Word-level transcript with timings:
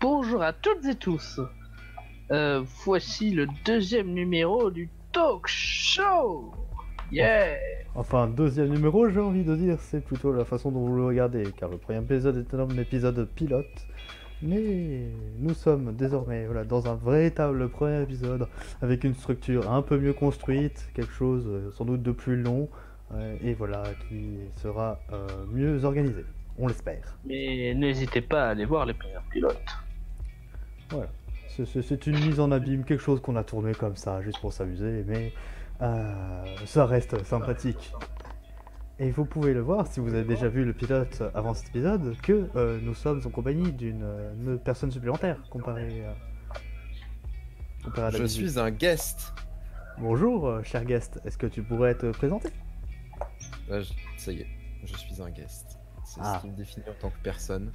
bonjour 0.00 0.42
à 0.42 0.52
toutes 0.52 0.84
et 0.86 0.94
tous. 0.94 1.40
Euh, 2.30 2.62
voici 2.84 3.30
le 3.30 3.46
deuxième 3.64 4.08
numéro 4.08 4.70
du 4.70 4.88
talk 5.12 5.46
show. 5.46 6.52
Yeah. 7.12 7.56
Enfin, 7.94 8.26
deuxième 8.26 8.68
numéro, 8.68 9.08
j'ai 9.08 9.20
envie 9.20 9.44
de 9.44 9.54
dire, 9.54 9.78
c'est 9.80 10.00
plutôt 10.00 10.32
la 10.32 10.44
façon 10.44 10.70
dont 10.70 10.86
vous 10.86 10.96
le 10.96 11.04
regardez, 11.04 11.44
car 11.56 11.68
le 11.68 11.76
premier 11.76 11.98
épisode 11.98 12.38
est 12.38 12.54
un 12.54 12.68
épisode 12.78 13.28
pilote. 13.34 13.86
Mais 14.42 15.06
nous 15.38 15.54
sommes 15.54 15.94
désormais 15.94 16.46
voilà, 16.46 16.64
dans 16.64 16.86
un 16.86 16.96
véritable 16.96 17.68
premier 17.68 18.02
épisode, 18.02 18.48
avec 18.82 19.04
une 19.04 19.14
structure 19.14 19.70
un 19.70 19.82
peu 19.82 19.98
mieux 19.98 20.12
construite, 20.12 20.88
quelque 20.94 21.12
chose 21.12 21.44
euh, 21.46 21.70
sans 21.72 21.84
doute 21.84 22.02
de 22.02 22.12
plus 22.12 22.36
long, 22.36 22.68
euh, 23.12 23.36
et 23.42 23.54
voilà, 23.54 23.84
qui 24.08 24.38
sera 24.56 24.98
mieux 25.52 25.84
organisé. 25.84 26.24
On 26.58 26.68
l'espère. 26.68 27.16
Mais 27.24 27.74
n'hésitez 27.74 28.20
pas 28.20 28.46
à 28.46 28.50
aller 28.50 28.64
voir 28.64 28.86
les 28.86 28.94
premiers 28.94 29.14
pilotes. 29.30 29.58
Voilà. 30.90 31.08
C'est- 31.48 32.06
une 32.06 32.18
mise 32.18 32.40
en 32.40 32.50
abîme, 32.50 32.84
quelque 32.84 33.02
chose 33.02 33.20
qu'on 33.20 33.36
a 33.36 33.44
tourné 33.44 33.72
comme 33.72 33.94
ça, 33.96 34.20
juste 34.22 34.40
pour 34.40 34.52
s'amuser, 34.52 35.04
mais 35.06 35.32
euh, 35.82 36.44
ça 36.66 36.84
reste 36.86 37.22
sympathique. 37.24 37.92
Et 38.98 39.10
vous 39.10 39.24
pouvez 39.24 39.54
le 39.54 39.60
voir, 39.60 39.86
si 39.88 39.98
vous 40.00 40.14
avez 40.14 40.24
déjà 40.24 40.48
vu 40.48 40.64
le 40.64 40.72
pilote 40.72 41.22
avant 41.34 41.54
cet 41.54 41.68
épisode, 41.70 42.16
que 42.22 42.48
euh, 42.56 42.78
nous 42.82 42.94
sommes 42.94 43.20
en 43.24 43.30
compagnie 43.30 43.72
d'une 43.72 44.02
euh, 44.02 44.56
personne 44.56 44.90
supplémentaire 44.92 45.38
comparé, 45.50 46.04
à- 46.06 46.14
comparé 47.84 48.06
à 48.06 48.10
Je 48.10 48.18
d'habitude. 48.18 48.48
suis 48.50 48.58
un 48.60 48.70
guest. 48.70 49.32
Bonjour, 49.98 50.60
cher 50.64 50.84
guest, 50.84 51.20
est-ce 51.24 51.38
que 51.38 51.46
tu 51.46 51.62
pourrais 51.62 51.94
te 51.96 52.06
présenter? 52.10 52.50
Là, 53.68 53.80
je- 53.80 53.92
Ça 54.16 54.32
y 54.32 54.40
est, 54.40 54.46
je 54.84 54.96
suis 54.96 55.20
un 55.22 55.30
guest. 55.30 55.73
C'est 56.14 56.20
Ah. 56.22 56.36
ce 56.36 56.42
qui 56.42 56.52
me 56.52 56.56
définit 56.56 56.86
en 56.88 56.92
tant 57.00 57.10
que 57.10 57.18
personne. 57.22 57.70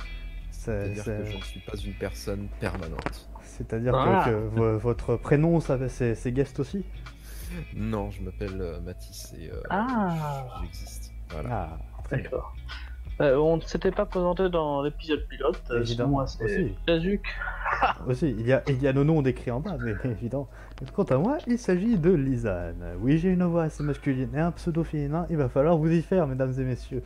C'est- 0.52 0.94
C'est-à-dire 0.96 1.04
c'est- 1.04 1.18
que 1.18 1.26
je 1.32 1.38
ne 1.38 1.42
suis 1.44 1.60
pas 1.62 1.78
une 1.78 1.94
personne 1.94 2.48
permanente. 2.60 3.30
C'est-à-dire 3.44 3.92
que- 3.94 3.98
Ah. 4.00 4.24
que, 4.26 4.32
votre 4.78 5.16
prénom, 5.18 5.60
ça, 5.60 5.78
c'est 5.90 6.32
guest 6.32 6.60
aussi? 6.60 6.86
Non, 7.76 8.12
je 8.12 8.22
m'appelle 8.22 8.62
euh, 8.62 8.80
Mathis 8.82 9.34
et 9.40 9.50
euh, 9.52 9.62
Ah. 9.70 10.46
j'existe. 10.62 11.12
Voilà. 11.32 11.50
Ah, 11.74 11.78
très 12.06 12.18
bien. 12.18 12.24
D'accord. 12.26 12.56
Euh, 13.22 13.36
on 13.36 13.58
ne 13.58 13.62
s'était 13.62 13.92
pas 13.92 14.06
présenté 14.06 14.48
dans 14.50 14.82
l'épisode 14.82 15.28
pilote. 15.28 15.62
Évidemment, 15.76 16.26
c'est 16.26 16.42
aussi. 16.46 16.76
Jazuc. 16.88 17.22
Aussi, 18.08 18.30
il 18.32 18.48
y, 18.48 18.54
a, 18.54 18.64
il 18.70 18.82
y 18.82 18.88
a 18.88 18.94
nos 18.94 19.04
noms 19.04 19.22
décrits 19.22 19.52
en 19.52 19.60
bas, 19.60 19.76
mais 19.80 19.94
évident. 20.06 20.48
Quant 20.94 21.04
à 21.04 21.18
moi, 21.18 21.38
il 21.46 21.58
s'agit 21.60 21.98
de 21.98 22.12
Lisanne. 22.12 22.96
Oui, 23.02 23.18
j'ai 23.18 23.30
une 23.30 23.44
voix 23.44 23.64
assez 23.64 23.84
masculine 23.84 24.34
et 24.34 24.40
un 24.40 24.52
pseudo 24.52 24.84
féminin, 24.86 25.26
il 25.30 25.36
va 25.38 25.50
falloir 25.50 25.78
vous 25.78 25.92
y 25.92 26.02
faire, 26.02 26.26
mesdames 26.28 26.54
et 26.58 26.64
messieurs. 26.64 27.04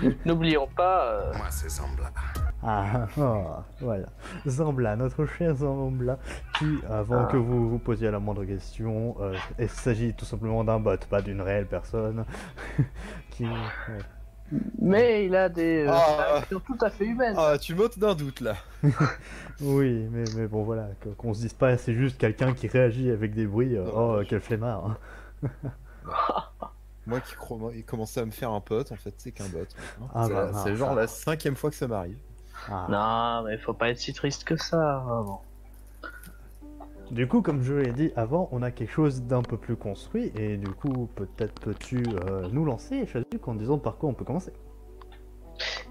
N'oublions 0.24 0.68
pas. 0.76 1.04
euh, 1.12 1.32
Moi, 1.36 1.46
c'est 1.50 1.68
Zambla. 1.70 2.10
ah, 2.62 3.06
ah, 3.20 3.64
voilà. 3.80 4.06
Zambla, 4.46 4.96
notre 4.96 5.26
cher 5.26 5.54
Zambla, 5.56 6.18
qui, 6.58 6.78
avant 6.90 7.24
Ah. 7.26 7.28
que 7.30 7.36
vous 7.36 7.68
vous 7.70 7.78
posiez 7.78 8.10
la 8.10 8.18
moindre 8.18 8.44
question, 8.44 9.16
euh, 9.20 9.34
il 9.58 9.68
s'agit 9.68 10.14
tout 10.14 10.24
simplement 10.24 10.64
d'un 10.64 10.78
bot, 10.80 10.96
pas 11.10 11.20
d'une 11.22 11.40
réelle 11.40 11.66
personne, 11.66 12.24
qui... 13.30 13.44
ouais. 13.44 13.98
Mais 14.80 15.24
il 15.24 15.34
a 15.34 15.48
des 15.48 15.86
euh, 15.86 15.90
Ah. 15.92 16.32
réactions 16.34 16.60
tout 16.60 16.76
à 16.82 16.90
fait 16.90 17.06
humaines. 17.06 17.34
Ah, 17.38 17.56
tu 17.58 17.74
m'ôtes 17.74 17.98
d'un 17.98 18.14
doute 18.14 18.40
là. 18.40 18.54
Oui, 19.60 20.08
mais, 20.10 20.24
mais 20.36 20.46
bon, 20.48 20.62
voilà, 20.64 20.88
que- 21.00 21.10
qu'on 21.10 21.32
se 21.34 21.40
dise 21.42 21.52
pas, 21.52 21.76
c'est 21.76 21.94
juste 21.94 22.18
quelqu'un 22.18 22.52
qui 22.52 22.66
réagit 22.66 23.10
avec 23.10 23.32
des 23.34 23.46
bruits, 23.46 23.76
euh, 23.76 23.84
Non, 23.84 23.92
oh, 23.94 24.22
je- 24.22 24.28
quel 24.28 24.40
flemmard. 24.40 24.96
hein. 25.44 25.48
Moi 27.06 27.20
qui 27.20 27.34
commençait 27.84 28.20
à 28.20 28.24
me 28.24 28.30
faire 28.30 28.50
un 28.52 28.60
pote, 28.60 28.92
en 28.92 28.96
fait, 28.96 29.14
c'est 29.18 29.32
qu'un 29.32 29.48
bot. 29.48 29.58
Ah 30.14 30.24
c'est 30.26 30.32
bah, 30.34 30.50
c'est 30.64 30.76
genre 30.76 30.90
ça- 30.90 30.94
la 30.94 31.06
cinquième 31.08 31.56
fois 31.56 31.70
que 31.70 31.76
ça 31.76 31.88
m'arrive. 31.88 32.18
Ah. 32.70 32.86
Non, 33.42 33.48
mais 33.48 33.58
faut 33.58 33.74
pas 33.74 33.88
être 33.90 33.98
si 33.98 34.12
triste 34.12 34.44
que 34.44 34.56
ça. 34.56 35.02
vraiment. 35.04 35.42
Du 37.10 37.26
coup, 37.28 37.42
comme 37.42 37.62
je 37.62 37.74
l'ai 37.74 37.92
dit 37.92 38.12
avant, 38.16 38.48
on 38.52 38.62
a 38.62 38.70
quelque 38.70 38.92
chose 38.92 39.22
d'un 39.22 39.42
peu 39.42 39.56
plus 39.56 39.76
construit, 39.76 40.32
et 40.36 40.56
du 40.56 40.68
coup, 40.70 41.08
peut-être 41.14 41.60
peux-tu 41.60 42.04
euh, 42.30 42.48
nous 42.52 42.64
lancer, 42.64 43.04
Chazuc, 43.06 43.46
en 43.48 43.54
disant 43.54 43.78
par 43.78 43.96
quoi 43.98 44.08
on 44.08 44.14
peut 44.14 44.24
commencer. 44.24 44.52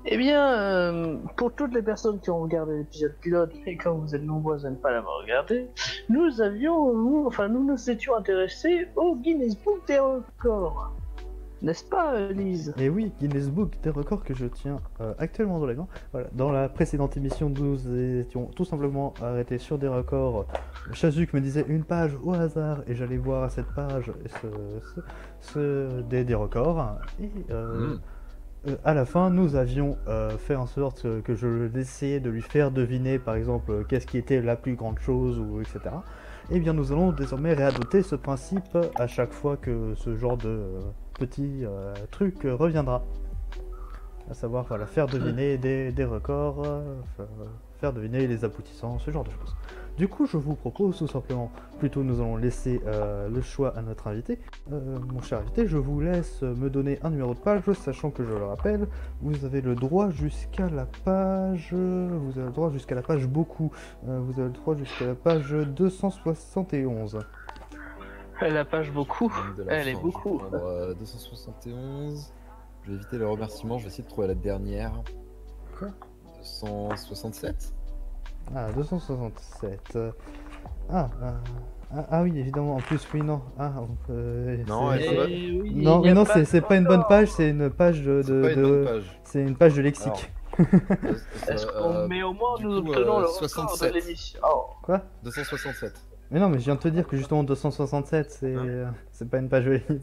Eh 0.05 0.17
bien, 0.17 0.51
euh, 0.59 1.17
pour 1.38 1.53
toutes 1.53 1.75
les 1.75 1.83
personnes 1.83 2.19
qui 2.19 2.31
ont 2.31 2.41
regardé 2.41 2.77
l'épisode 2.77 3.13
pilote, 3.21 3.51
et 3.67 3.77
comme 3.77 4.00
vous 4.00 4.16
êtes 4.16 4.23
nombreux 4.23 4.66
à 4.66 4.69
ne 4.71 4.75
pas 4.75 4.91
l'avoir 4.91 5.19
regardé, 5.19 5.69
nous 6.09 6.41
avions, 6.41 6.91
nous, 6.95 7.27
enfin, 7.27 7.50
nous 7.50 7.63
nous 7.63 7.89
étions 7.89 8.16
intéressés 8.16 8.88
au 8.95 9.16
Guinness 9.16 9.55
Book 9.57 9.85
des 9.88 10.00
records. 10.00 10.91
N'est-ce 11.61 11.83
pas, 11.83 12.29
Lise? 12.29 12.73
Et 12.79 12.89
oui, 12.89 13.11
Guinness 13.19 13.49
Book 13.49 13.73
des 13.83 13.91
records 13.91 14.23
que 14.23 14.33
je 14.33 14.45
tiens 14.47 14.77
euh, 14.99 15.13
actuellement 15.19 15.59
dans 15.59 15.67
les 15.67 15.75
mains. 15.75 15.88
Voilà, 16.11 16.27
dans 16.33 16.51
la 16.51 16.67
précédente 16.69 17.17
émission, 17.17 17.49
nous 17.49 17.77
étions 18.19 18.45
tout 18.55 18.66
simplement 18.66 19.13
arrêtés 19.22 19.59
sur 19.59 19.77
des 19.77 19.88
records. 19.88 20.47
Chazuc 20.94 21.33
me 21.33 21.39
disait 21.41 21.66
une 21.67 21.83
page 21.83 22.17
au 22.23 22.33
hasard, 22.33 22.79
et 22.88 22.95
j'allais 22.95 23.17
voir 23.17 23.44
à 23.44 23.50
cette 23.50 23.67
page 23.75 24.11
ce, 24.41 24.47
ce- 24.95 25.01
ce- 25.41 26.01
des, 26.01 26.23
des 26.23 26.35
records. 26.35 26.97
Et 27.21 27.29
euh, 27.51 27.95
Mm. 27.95 28.00
Euh, 28.67 28.75
à 28.85 28.94
la 28.94 29.05
fin, 29.05 29.31
nous 29.31 29.55
avions 29.55 29.97
euh, 30.07 30.38
fait 30.38 30.53
en 30.55 30.67
sorte 30.67 31.07
que, 31.23 31.33
je 31.33 31.75
essayais 31.79 32.19
de 32.19 32.29
lui 32.29 32.44
faire 32.44 32.69
deviner, 32.69 33.17
par 33.17 33.33
exemple, 33.33 33.85
qu'est-ce 33.89 34.05
qui 34.05 34.19
était 34.19 34.39
la 34.39 34.55
plus 34.55 34.75
grande 34.75 35.00
chose, 35.00 35.39
ou 35.39 35.61
etc. 35.61 35.79
Eh 36.51 36.59
bien, 36.59 36.73
nous 36.73 36.91
allons 36.91 37.11
désormais 37.11 37.55
réadopter 37.55 38.03
ce 38.03 38.13
principe 38.16 38.77
à 39.00 39.07
chaque 39.07 39.33
fois 39.33 39.57
que 39.57 39.95
ce 39.95 40.16
genre 40.16 40.38
de 40.38 40.47
euh, 40.50 40.79
petit 41.25 41.63
euh, 41.63 41.93
truc 42.09 42.45
euh, 42.45 42.55
reviendra. 42.55 43.03
À 44.29 44.33
savoir, 44.33 44.65
voilà, 44.65 44.85
faire 44.85 45.07
deviner 45.07 45.57
des, 45.65 45.91
des 45.91 46.05
records, 46.05 46.63
euh, 46.65 46.95
fa- 47.17 47.27
faire 47.79 47.93
deviner 47.93 48.27
les 48.27 48.43
aboutissants, 48.45 48.97
ce 48.99 49.11
genre 49.11 49.23
de 49.23 49.29
choses. 49.31 49.55
Du 49.97 50.07
coup, 50.07 50.25
je 50.25 50.37
vous 50.37 50.55
propose 50.55 50.97
tout 50.97 51.07
simplement, 51.07 51.51
plutôt 51.79 52.01
nous 52.01 52.21
allons 52.21 52.37
laisser 52.37 52.81
euh, 52.87 53.27
le 53.27 53.41
choix 53.41 53.77
à 53.77 53.81
notre 53.81 54.07
invité. 54.07 54.39
Euh, 54.71 54.97
mon 55.13 55.21
cher 55.21 55.39
invité, 55.39 55.67
je 55.67 55.77
vous 55.77 55.99
laisse 55.99 56.41
me 56.43 56.69
donner 56.69 56.97
un 57.03 57.09
numéro 57.09 57.33
de 57.33 57.39
page, 57.39 57.63
sachant 57.73 58.09
que 58.09 58.23
je 58.23 58.29
le 58.29 58.45
rappelle, 58.45 58.88
vous 59.21 59.43
avez 59.45 59.61
le 59.61 59.75
droit 59.75 60.09
jusqu'à 60.09 60.69
la 60.69 60.85
page... 61.03 61.73
Vous 61.73 62.31
avez 62.38 62.45
le 62.47 62.51
droit 62.53 62.71
jusqu'à 62.71 62.95
la 62.95 63.01
page 63.01 63.27
beaucoup. 63.27 63.71
Euh, 64.07 64.19
vous 64.23 64.39
avez 64.39 64.47
le 64.49 64.55
droit 64.55 64.75
jusqu'à 64.75 65.07
la 65.07 65.15
page 65.15 65.51
271. 65.51 67.19
La 68.50 68.66
page 68.66 68.91
beaucoup. 68.91 69.31
Elle 69.68 69.88
est 69.88 69.91
fin, 69.91 69.91
je 69.91 69.96
vais 69.97 70.02
beaucoup. 70.02 70.41
euh, 70.53 70.94
271. 70.96 72.34
Je 72.84 72.90
vais 72.90 72.96
éviter 72.96 73.18
les 73.19 73.25
remerciements, 73.25 73.78
je 73.78 73.84
vais 73.84 73.90
essayer 73.90 74.03
de 74.03 74.09
trouver 74.09 74.28
la 74.28 74.35
dernière. 74.35 74.91
Quoi? 75.78 75.90
267 76.40 77.74
Ah, 78.56 78.72
267. 78.74 79.80
euh, 79.96 80.12
Ah, 80.90 81.09
euh, 81.22 81.31
ah, 81.96 82.06
ah 82.09 82.24
oui, 82.24 82.38
évidemment, 82.40 82.75
en 82.75 82.80
plus, 82.80 83.07
oui, 83.13 83.22
non. 83.22 83.41
Ah, 83.57 83.72
euh, 84.09 84.57
Non, 84.68 84.90
c'est- 84.91 84.96
elle 84.97 85.01
est 85.03 85.07
c'est- 85.09 85.16
bonne. 85.16 85.62
Oui, 85.62 85.84
Non, 85.85 86.01
mais 86.01 86.13
non, 86.13 86.25
pas 86.25 86.44
c'est 86.46 86.62
pas 86.62 86.75
une 86.75 86.85
bonne 86.85 87.03
page, 87.07 87.28
c'est 87.30 87.50
une 87.50 87.69
page 87.69 88.01
de... 88.01 88.22
C'est 88.24 88.31
de- 88.34 88.41
pas 88.41 88.50
une 88.51 88.56
de- 88.56 88.62
bonne 88.63 88.85
page. 88.85 89.19
C'est 89.24 89.41
une 89.44 89.56
page 89.56 89.75
de 89.75 89.81
lexique. 89.81 90.31
Est-ce 91.47 91.66
qu'on 91.68 91.94
Euh, 91.94 92.07
met 92.07 92.24
au 92.24 92.34
moins 92.34 92.56
nous 92.59 92.81
coup, 92.81 92.90
obtenons 92.90 93.19
euh, 93.19 93.22
le 93.22 93.28
record 93.28 93.41
de 93.41 93.47
67. 93.47 93.94
l'émission? 93.94 94.40
Oh. 94.44 94.66
Quoi? 94.84 95.01
267. 95.24 95.94
Mais 96.31 96.40
non, 96.40 96.50
mais 96.50 96.59
je 96.59 96.64
viens 96.66 96.75
de 96.75 96.80
te 96.80 96.88
dire 96.88 97.06
que 97.08 97.18
justement 97.18 97.44
267, 97.44 98.31
c'est 98.31 98.56
Hein 98.56 98.66
euh, 98.66 98.86
c'est 99.12 99.30
pas 99.30 99.38
une 99.40 99.50
page 99.50 99.66
de 99.66 99.72
lexique. 99.72 100.02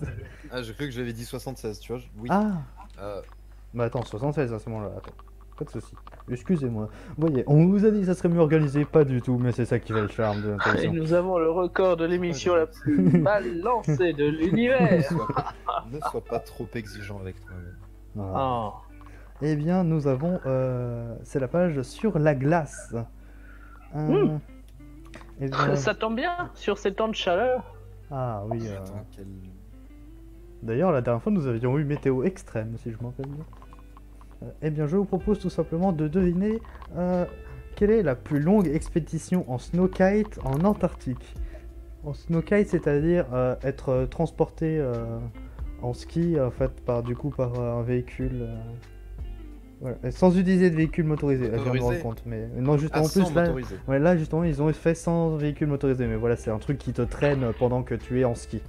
Ah, 0.50 0.62
j'ai 0.62 0.74
cru 0.74 0.84
que 0.86 0.90
j'avais 0.92 1.12
dit 1.14 1.24
76, 1.24 1.80
tu 1.80 1.92
vois. 1.92 2.00
je- 2.00 2.06
Oui. 2.20 2.28
Ah 2.30 2.52
Euh, 3.00 3.20
Bah 3.74 3.84
attends, 3.84 4.02
76 4.02 4.52
à 4.52 4.58
ce 4.58 4.68
moment-là, 4.70 4.90
attends. 4.96 5.12
Pas 5.58 5.64
de 5.64 5.70
soucis. 5.70 5.94
Excusez-moi. 6.30 6.88
Vous 7.16 7.26
voyez, 7.26 7.42
on 7.48 7.66
vous 7.66 7.84
a 7.84 7.90
dit 7.90 8.00
que 8.00 8.06
ça 8.06 8.14
serait 8.14 8.28
mieux 8.28 8.38
organisé, 8.40 8.84
pas 8.84 9.04
du 9.04 9.20
tout, 9.22 9.38
mais 9.38 9.50
c'est 9.52 9.64
ça 9.64 9.78
qui 9.80 9.92
fait 9.92 10.00
le 10.02 10.06
charme 10.08 10.40
de 10.42 10.48
notre 10.52 10.76
Et 10.84 10.88
nous 10.88 11.14
avons 11.14 11.38
le 11.38 11.50
record 11.50 11.96
de 11.96 12.04
l'émission 12.04 12.54
la 12.54 12.66
plus 12.66 12.98
mal 13.18 13.60
lancée 13.60 14.12
de 14.12 14.24
l'univers. 14.28 15.02
ne 15.90 15.98
sois 16.10 16.24
pas 16.24 16.38
trop 16.40 16.68
exigeant 16.74 17.18
avec 17.20 17.40
toi-même. 17.40 17.74
Voilà. 18.14 18.34
Oh. 18.38 18.72
Eh 19.42 19.56
bien, 19.56 19.82
nous 19.84 20.06
avons... 20.06 20.38
euh, 20.46 21.14
c'est 21.24 21.40
la 21.40 21.48
page 21.48 21.80
sur 21.82 22.18
la 22.18 22.34
glace. 22.34 22.94
Euh. 23.96 24.36
Ça 25.76 25.94
tombe 25.94 26.16
bien 26.16 26.50
sur 26.54 26.78
ces 26.78 26.92
temps 26.92 27.08
de 27.08 27.14
chaleur. 27.14 27.74
Ah 28.10 28.42
oui. 28.50 28.60
euh, 28.66 28.78
quel- 29.14 29.26
D'ailleurs, 30.62 30.90
la 30.90 31.00
dernière 31.02 31.22
fois, 31.22 31.30
nous 31.30 31.46
avions 31.46 31.78
eu 31.78 31.84
météo 31.84 32.24
extrême, 32.24 32.76
si 32.78 32.90
je 32.90 32.96
m'en 33.00 33.10
rappelle 33.10 33.26
bien. 33.28 33.44
Euh, 34.42 34.50
eh 34.62 34.70
bien, 34.70 34.86
je 34.86 34.96
vous 34.96 35.04
propose 35.04 35.38
tout 35.38 35.50
simplement 35.50 35.92
de 35.92 36.08
deviner 36.08 36.60
euh, 36.96 37.24
quelle 37.76 37.90
est 37.90 38.02
la 38.02 38.16
plus 38.16 38.40
longue 38.40 38.66
expédition 38.66 39.44
en 39.50 39.58
snowkite 39.58 40.40
en 40.44 40.64
Antarctique. 40.64 41.34
En 42.04 42.12
snowkite, 42.12 42.68
c'est-à-dire 42.68 43.26
euh, 43.32 43.54
être 43.62 44.06
transporté 44.10 44.78
euh, 44.80 45.18
en 45.82 45.92
ski, 45.92 46.40
en 46.40 46.50
fait, 46.50 46.80
par 46.84 47.02
du 47.04 47.14
coup 47.14 47.30
par 47.30 47.58
euh, 47.60 47.78
un 47.80 47.82
véhicule. 47.82 48.48
Voilà. 49.80 49.96
Sans 50.10 50.36
utiliser 50.36 50.70
de 50.70 50.76
véhicule 50.76 51.04
motorisé, 51.04 51.44
je 51.46 51.50
viens 51.62 51.72
de 51.72 51.78
me 51.78 51.82
rendre 51.82 52.02
compte. 52.02 52.22
Mais 52.26 52.48
non, 52.56 52.76
juste 52.76 52.92
Ah, 52.94 53.02
en 53.02 53.08
plus 53.08 53.32
là, 53.34 53.52
ouais, 53.86 53.98
là 53.98 54.16
justement, 54.16 54.44
ils 54.44 54.60
ont 54.62 54.72
fait 54.72 54.94
sans 54.94 55.36
véhicule 55.36 55.68
motorisé. 55.68 56.06
Mais 56.06 56.16
voilà, 56.16 56.36
c'est 56.36 56.50
un 56.50 56.58
truc 56.58 56.78
qui 56.78 56.92
te 56.92 57.02
traîne 57.02 57.52
pendant 57.58 57.82
que 57.82 57.94
tu 57.94 58.20
es 58.20 58.24
en 58.24 58.34
ski. 58.34 58.60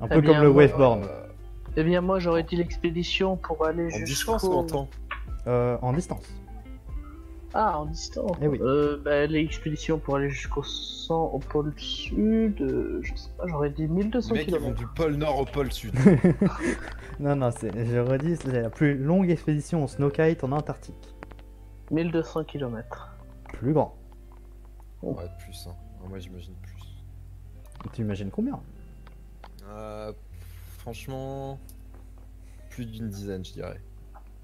Un 0.00 0.06
Eh 0.06 0.14
peu 0.14 0.20
bien, 0.20 0.34
comme 0.34 0.42
le 0.42 0.52
moi, 0.52 0.62
waveboard. 0.64 1.04
Euh, 1.04 1.26
Eh 1.76 1.84
bien, 1.84 2.00
moi, 2.00 2.18
j'aurais 2.18 2.42
dit 2.42 2.56
l'expédition 2.56 3.36
pour 3.36 3.64
aller 3.66 3.86
en 3.86 3.88
jusqu'au... 3.90 4.36
distance 4.36 4.42
ou 4.44 4.52
en 4.52 4.64
temps? 4.64 4.88
Euh, 5.46 5.76
en 5.82 5.92
distance. 5.92 6.26
Ah, 7.52 7.80
en 7.80 7.86
distance. 7.86 8.36
Eh 8.40 8.46
oui. 8.48 8.58
Euh, 8.60 8.98
bah, 9.04 9.26
l'expédition 9.26 9.98
pour 9.98 10.16
aller 10.16 10.30
jusqu'au 10.30 10.62
100 10.62 11.24
au 11.32 11.38
pôle 11.40 11.72
sud, 11.76 12.60
euh, 12.60 13.00
je 13.02 13.14
sais 13.16 13.30
pas, 13.36 13.44
j'aurais 13.48 13.70
dit 13.70 13.82
Les 13.82 13.88
1200 13.88 14.34
mecs, 14.34 14.46
ils 14.46 14.52
vont 14.52 14.58
km. 14.72 14.78
du 14.78 14.86
pôle 14.86 15.14
nord 15.16 15.40
au 15.40 15.44
pôle 15.44 15.72
sud. 15.72 15.94
Non, 17.20 17.36
non, 17.36 17.50
c'est, 17.50 17.70
je 17.86 17.98
redis, 17.98 18.36
c'est 18.36 18.62
la 18.62 18.70
plus 18.70 18.96
longue 18.96 19.28
expédition 19.28 19.84
en 19.84 19.86
snowkite 19.86 20.42
en 20.42 20.52
Antarctique. 20.52 21.14
1200 21.90 22.44
km. 22.44 23.10
Plus 23.52 23.74
grand. 23.74 23.94
ouais, 25.02 25.26
plus. 25.44 25.66
Hein. 25.68 25.74
Ouais, 26.02 26.08
Moi, 26.08 26.18
j'imagine 26.18 26.54
plus. 26.62 26.80
Tu 27.92 28.00
imagines 28.00 28.30
combien? 28.30 28.58
Euh, 29.68 30.12
franchement, 30.78 31.58
plus 32.70 32.86
d'une 32.86 33.10
dizaine, 33.10 33.44
je 33.44 33.52
dirais. 33.52 33.80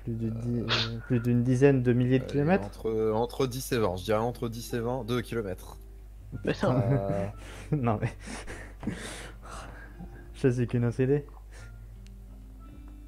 Plus, 0.06 0.14
de 0.14 0.28
dix- 0.30 0.60
euh, 0.60 0.98
plus 1.06 1.20
d'une 1.20 1.42
dizaine 1.42 1.82
de 1.82 1.92
milliers 1.92 2.18
de 2.18 2.24
Allez, 2.24 2.32
kilomètres 2.32 2.64
entre, 2.66 3.10
entre 3.12 3.46
10 3.46 3.72
et 3.72 3.78
20, 3.78 3.96
je 3.96 4.04
dirais 4.04 4.18
entre 4.18 4.48
10 4.48 4.74
et 4.74 4.78
20, 4.80 5.04
2 5.04 5.20
km. 5.22 5.78
Mais 6.44 6.54
ça, 6.54 6.70
Euh, 6.72 7.26
Non, 7.76 7.98
mais. 8.00 8.12
Je 10.34 10.48
sais 10.48 10.66
qu'une 10.66 10.84
OCD. 10.84 11.24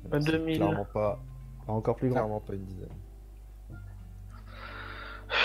Bah, 0.08 0.18
c'est 0.20 0.32
2000. 0.32 0.56
Clairement 0.56 0.86
pas, 0.86 1.20
Encore 1.66 1.96
plus 1.96 2.08
grand. 2.08 2.16
clairement 2.20 2.40
pas 2.40 2.54
une 2.54 2.64
dizaine. 2.64 2.88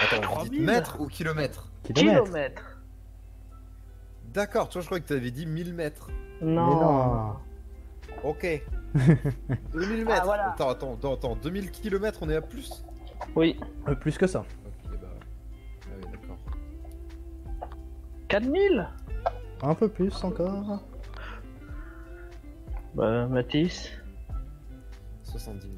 Attends, 0.01 0.15
vous 0.15 0.43
dites 0.43 0.51
3000. 0.53 0.61
mètres 0.65 1.01
ou 1.01 1.07
kilomètres 1.07 1.69
Kilomètres. 1.83 2.23
kilomètres. 2.23 2.77
D'accord, 4.33 4.69
toi 4.69 4.81
je 4.81 4.85
crois 4.87 4.99
que 4.99 5.05
tu 5.07 5.13
avais 5.13 5.29
dit 5.31 5.45
1000 5.45 5.73
mètres. 5.73 6.09
Non. 6.41 6.67
Mais 6.67 6.75
non. 6.75 7.35
Ok. 8.23 8.63
2000 9.73 10.05
mètres. 10.05 10.19
Ah, 10.21 10.25
voilà. 10.25 10.51
Attends, 10.51 10.69
attends, 10.69 10.93
attends, 10.95 11.13
attends, 11.13 11.35
2000 11.35 11.71
km, 11.71 12.19
on 12.21 12.29
est 12.29 12.35
à 12.35 12.41
plus? 12.41 12.83
Oui. 13.35 13.59
Euh, 13.87 13.95
plus 13.95 14.17
que 14.17 14.27
ça. 14.27 14.39
Ok, 14.41 14.91
bah. 15.01 15.07
Ah 15.85 15.95
oui, 15.97 16.11
d'accord. 16.11 16.37
4000 18.27 18.87
Un 19.63 19.75
peu 19.75 19.87
plus 19.87 20.23
encore. 20.23 20.83
Bah, 22.95 23.27
Mathis? 23.27 23.91
70 25.23 25.61
000. 25.61 25.73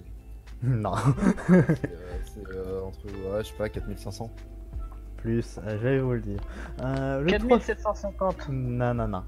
Non. 0.64 0.94
C'est 1.48 1.52
euh, 1.52 1.64
euh, 2.56 2.82
entre, 2.82 3.06
ouais, 3.06 3.44
je 3.44 3.50
sais 3.50 3.56
pas, 3.56 3.70
4500. 3.70 4.32
Plus, 5.18 5.58
euh, 5.60 5.70
je 5.70 5.76
vais 5.88 6.00
vous 6.00 6.14
le 6.14 6.22
dire. 6.22 6.40
Euh, 6.82 7.22
le 7.22 7.28
3 7.28 7.40
4750. 7.60 8.50
Non, 8.50 8.94
non, 8.94 9.08
non. 9.08 9.24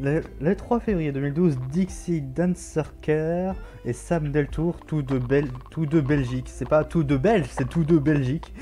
Le, 0.00 0.22
le 0.40 0.54
3 0.54 0.80
février 0.80 1.12
2012, 1.12 1.58
Dixie 1.70 2.20
Dancerker 2.20 3.52
et 3.84 3.92
Sam 3.92 4.30
Deltour, 4.30 4.76
tous 4.86 5.02
deux, 5.02 5.18
Bel 5.18 5.48
tous 5.70 5.86
deux 5.86 6.02
Belgique. 6.02 6.48
C'est 6.48 6.68
pas 6.68 6.84
tous 6.84 7.02
deux 7.02 7.18
Belges, 7.18 7.48
c'est 7.50 7.68
tous 7.68 7.84
deux 7.84 7.98
Belgique. 7.98 8.52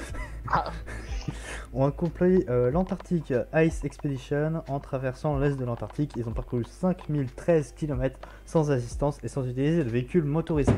Ah. 0.52 0.70
ont 1.74 1.86
accompli 1.86 2.44
euh, 2.48 2.70
l'Antarctic 2.70 3.32
Ice 3.54 3.84
Expedition 3.84 4.62
en 4.68 4.80
traversant 4.80 5.38
l'est 5.38 5.56
de 5.56 5.64
l'Antarctique. 5.64 6.12
Ils 6.16 6.28
ont 6.28 6.32
parcouru 6.32 6.64
5013 6.64 7.72
km 7.76 8.18
sans 8.46 8.70
assistance 8.70 9.18
et 9.22 9.28
sans 9.28 9.44
utiliser 9.46 9.84
de 9.84 9.90
véhicules 9.90 10.24
motorisés. 10.24 10.72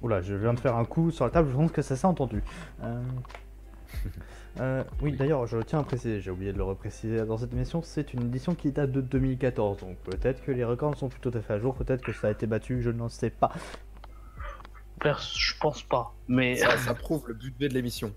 Oula, 0.00 0.20
je 0.20 0.34
viens 0.34 0.54
de 0.54 0.60
faire 0.60 0.76
un 0.76 0.84
coup 0.84 1.10
sur 1.10 1.24
la 1.24 1.30
table, 1.30 1.48
je 1.50 1.56
pense 1.56 1.70
que 1.70 1.82
ça 1.82 1.94
s'est 1.94 2.06
entendu. 2.06 2.42
Euh, 2.82 3.02
euh, 4.60 4.84
oui, 5.00 5.12
d'ailleurs, 5.12 5.46
je 5.46 5.58
tiens 5.58 5.80
à 5.80 5.82
préciser, 5.82 6.20
j'ai 6.20 6.30
oublié 6.30 6.52
de 6.52 6.58
le 6.58 6.64
repréciser 6.64 7.24
dans 7.24 7.38
cette 7.38 7.52
émission, 7.52 7.82
c'est 7.82 8.12
une 8.12 8.22
édition 8.22 8.54
qui 8.54 8.70
date 8.70 8.92
de 8.92 9.00
2014, 9.00 9.78
donc 9.80 9.96
peut-être 9.98 10.44
que 10.44 10.52
les 10.52 10.64
records 10.64 10.96
sont 10.96 11.08
plutôt 11.08 11.36
à 11.36 11.40
fait 11.40 11.54
à 11.54 11.58
jour, 11.58 11.74
peut-être 11.74 12.02
que 12.02 12.12
ça 12.12 12.28
a 12.28 12.30
été 12.30 12.46
battu, 12.46 12.82
je 12.82 12.90
n'en 12.90 13.08
sais 13.08 13.30
pas. 13.30 13.52
Je 15.04 15.54
pense 15.60 15.82
pas. 15.82 16.14
Mais 16.28 16.56
Ça, 16.56 16.76
ça 16.78 16.94
prouve 16.94 17.24
le 17.28 17.34
budget 17.34 17.68
de 17.68 17.74
l'émission. 17.74 18.12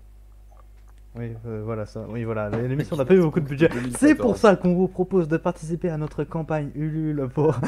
Oui, 1.16 1.32
euh, 1.46 1.62
voilà 1.64 1.86
ça. 1.86 2.04
Oui, 2.08 2.24
voilà. 2.24 2.50
L'émission 2.50 2.94
n'a 2.96 3.06
pas 3.06 3.14
eu 3.14 3.20
beaucoup 3.20 3.40
de 3.40 3.46
budget. 3.46 3.68
2014. 3.68 3.96
C'est 3.98 4.14
pour 4.14 4.36
ça 4.36 4.54
qu'on 4.54 4.74
vous 4.74 4.86
propose 4.86 5.28
de 5.28 5.38
participer 5.38 5.88
à 5.88 5.96
notre 5.96 6.24
campagne 6.24 6.70
Ulule 6.74 7.28
pour. 7.32 7.56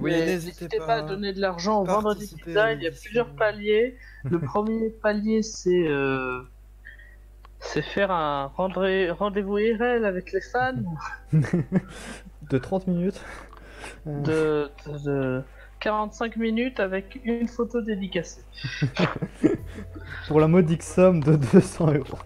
Oui, 0.00 0.10
n'hésitez 0.10 0.78
pas. 0.78 0.94
à 0.94 1.02
donner 1.02 1.32
de 1.32 1.40
l'argent 1.40 1.82
au 1.82 1.84
vendredi 1.84 2.34
design. 2.44 2.78
Il 2.80 2.84
y 2.84 2.88
a 2.88 2.90
plusieurs 2.90 3.28
paliers. 3.36 3.96
Le 4.24 4.40
premier 4.40 4.90
palier, 4.90 5.44
c'est 5.44 5.86
euh, 5.86 6.40
c'est 7.60 7.82
faire 7.82 8.10
un 8.10 8.46
rendez- 8.56 9.10
rendez-vous 9.10 9.58
IRL 9.58 10.04
avec 10.04 10.32
les 10.32 10.40
fans 10.40 10.72
de 11.32 12.58
30 12.58 12.86
minutes. 12.86 13.20
Euh, 14.06 14.20
de, 14.22 14.70
de- 14.92 14.98
de 15.04 15.42
45 15.80 16.36
minutes 16.36 16.80
avec 16.80 17.20
une 17.24 17.46
photo 17.46 17.80
dédicacée. 17.80 18.42
Pour 20.26 20.40
la 20.40 20.48
modique 20.48 20.82
somme 20.82 21.22
de 21.22 21.36
200 21.36 21.92
euros. 21.94 22.18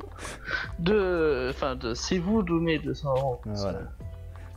De, 0.78 1.48
enfin, 1.50 1.76
de, 1.76 1.92
si 1.94 2.18
vous 2.18 2.42
donnez 2.42 2.78
200 2.78 3.10
euros. 3.14 3.40
Ah, 3.46 3.50
Voilà. 3.54 3.78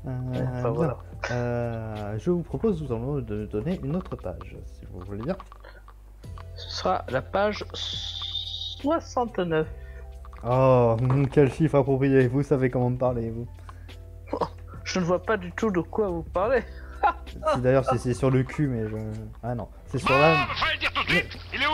Euh, 0.08 0.46
Enfin, 0.54 0.70
voilà. 0.70 0.98
euh, 1.32 2.18
je 2.20 2.30
vous 2.32 2.44
propose 2.44 2.82
nous 2.84 2.92
allons 2.96 3.16
de 3.22 3.46
donner 3.48 3.80
une 3.84 3.96
autre 3.96 4.16
page, 4.16 4.56
si 4.66 4.86
vous 4.92 5.00
voulez 5.06 5.24
bien. 5.24 5.36
Ce 6.56 6.70
sera 6.70 7.04
la 7.10 7.22
page 7.24 7.66
69. 7.74 9.68
Oh, 10.44 10.98
quel 11.32 11.52
chiffre 11.52 11.76
approprié. 11.76 12.28
Vous 12.28 12.44
savez 12.44 12.70
comment 12.70 12.90
me 12.90 12.98
parler, 12.98 13.30
vous. 13.32 13.48
Je 14.84 15.00
ne 15.00 15.06
vois 15.06 15.22
pas 15.24 15.38
du 15.38 15.52
tout 15.52 15.72
de 15.72 15.82
quoi 15.82 16.10
vous 16.10 16.24
parlez. 16.24 16.62
Si, 17.28 17.60
D'ailleurs, 17.62 17.86
c'est- 17.86 17.98
c'est 18.00 18.14
sur 18.14 18.32
le 18.32 18.44
cul, 18.44 18.68
mais 18.68 18.88
je. 18.90 18.96
Ah 19.44 19.54
non, 19.56 19.68
c'est 19.88 20.00
sur 20.00 20.10
la. 20.12 20.36
fallait 20.56 20.74
le 20.74 20.80
dire 20.80 20.92
tout 20.94 21.04
de 21.04 21.10
suite 21.10 21.38
Il 21.54 21.62
est 21.62 21.68
où 21.68 21.72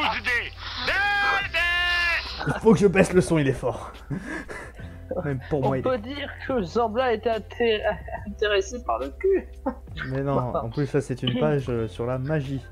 Il 2.48 2.54
faut 2.62 2.74
que 2.74 2.80
je 2.80 2.88
baisse 2.88 3.14
le 3.14 3.22
son, 3.22 3.38
il 3.38 3.48
est 3.48 3.54
fort. 3.54 3.92
Même 5.26 5.40
pour 5.50 5.60
moi, 5.62 5.72
On 5.72 5.76
il 5.76 5.80
est 5.80 5.82
peut 5.84 5.98
dire 5.98 6.30
que 6.48 6.62
Zambla 6.64 7.14
était 7.14 7.30
inté- 7.32 7.82
intéressé 8.28 8.82
par 8.84 9.00
le 9.00 9.10
cul. 9.10 9.46
Mais 10.10 10.22
non, 10.22 10.38
en 10.56 10.70
plus 10.70 10.86
ça 10.88 11.02
c'est 11.02 11.22
une 11.22 11.38
page 11.40 11.66
euh, 11.70 11.88
sur 11.90 12.06
la 12.06 12.18
magie. 12.18 12.66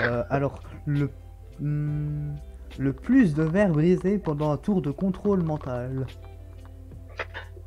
Euh, 0.00 0.24
alors, 0.30 0.58
le... 0.86 1.10
hmm, 1.60 2.34
le 2.78 2.92
plus 2.92 3.34
de 3.34 3.42
verres 3.42 3.72
brisés 3.72 4.18
pendant 4.18 4.50
un 4.52 4.56
tour 4.56 4.82
de 4.82 4.90
contrôle 4.90 5.42
mental. 5.42 6.06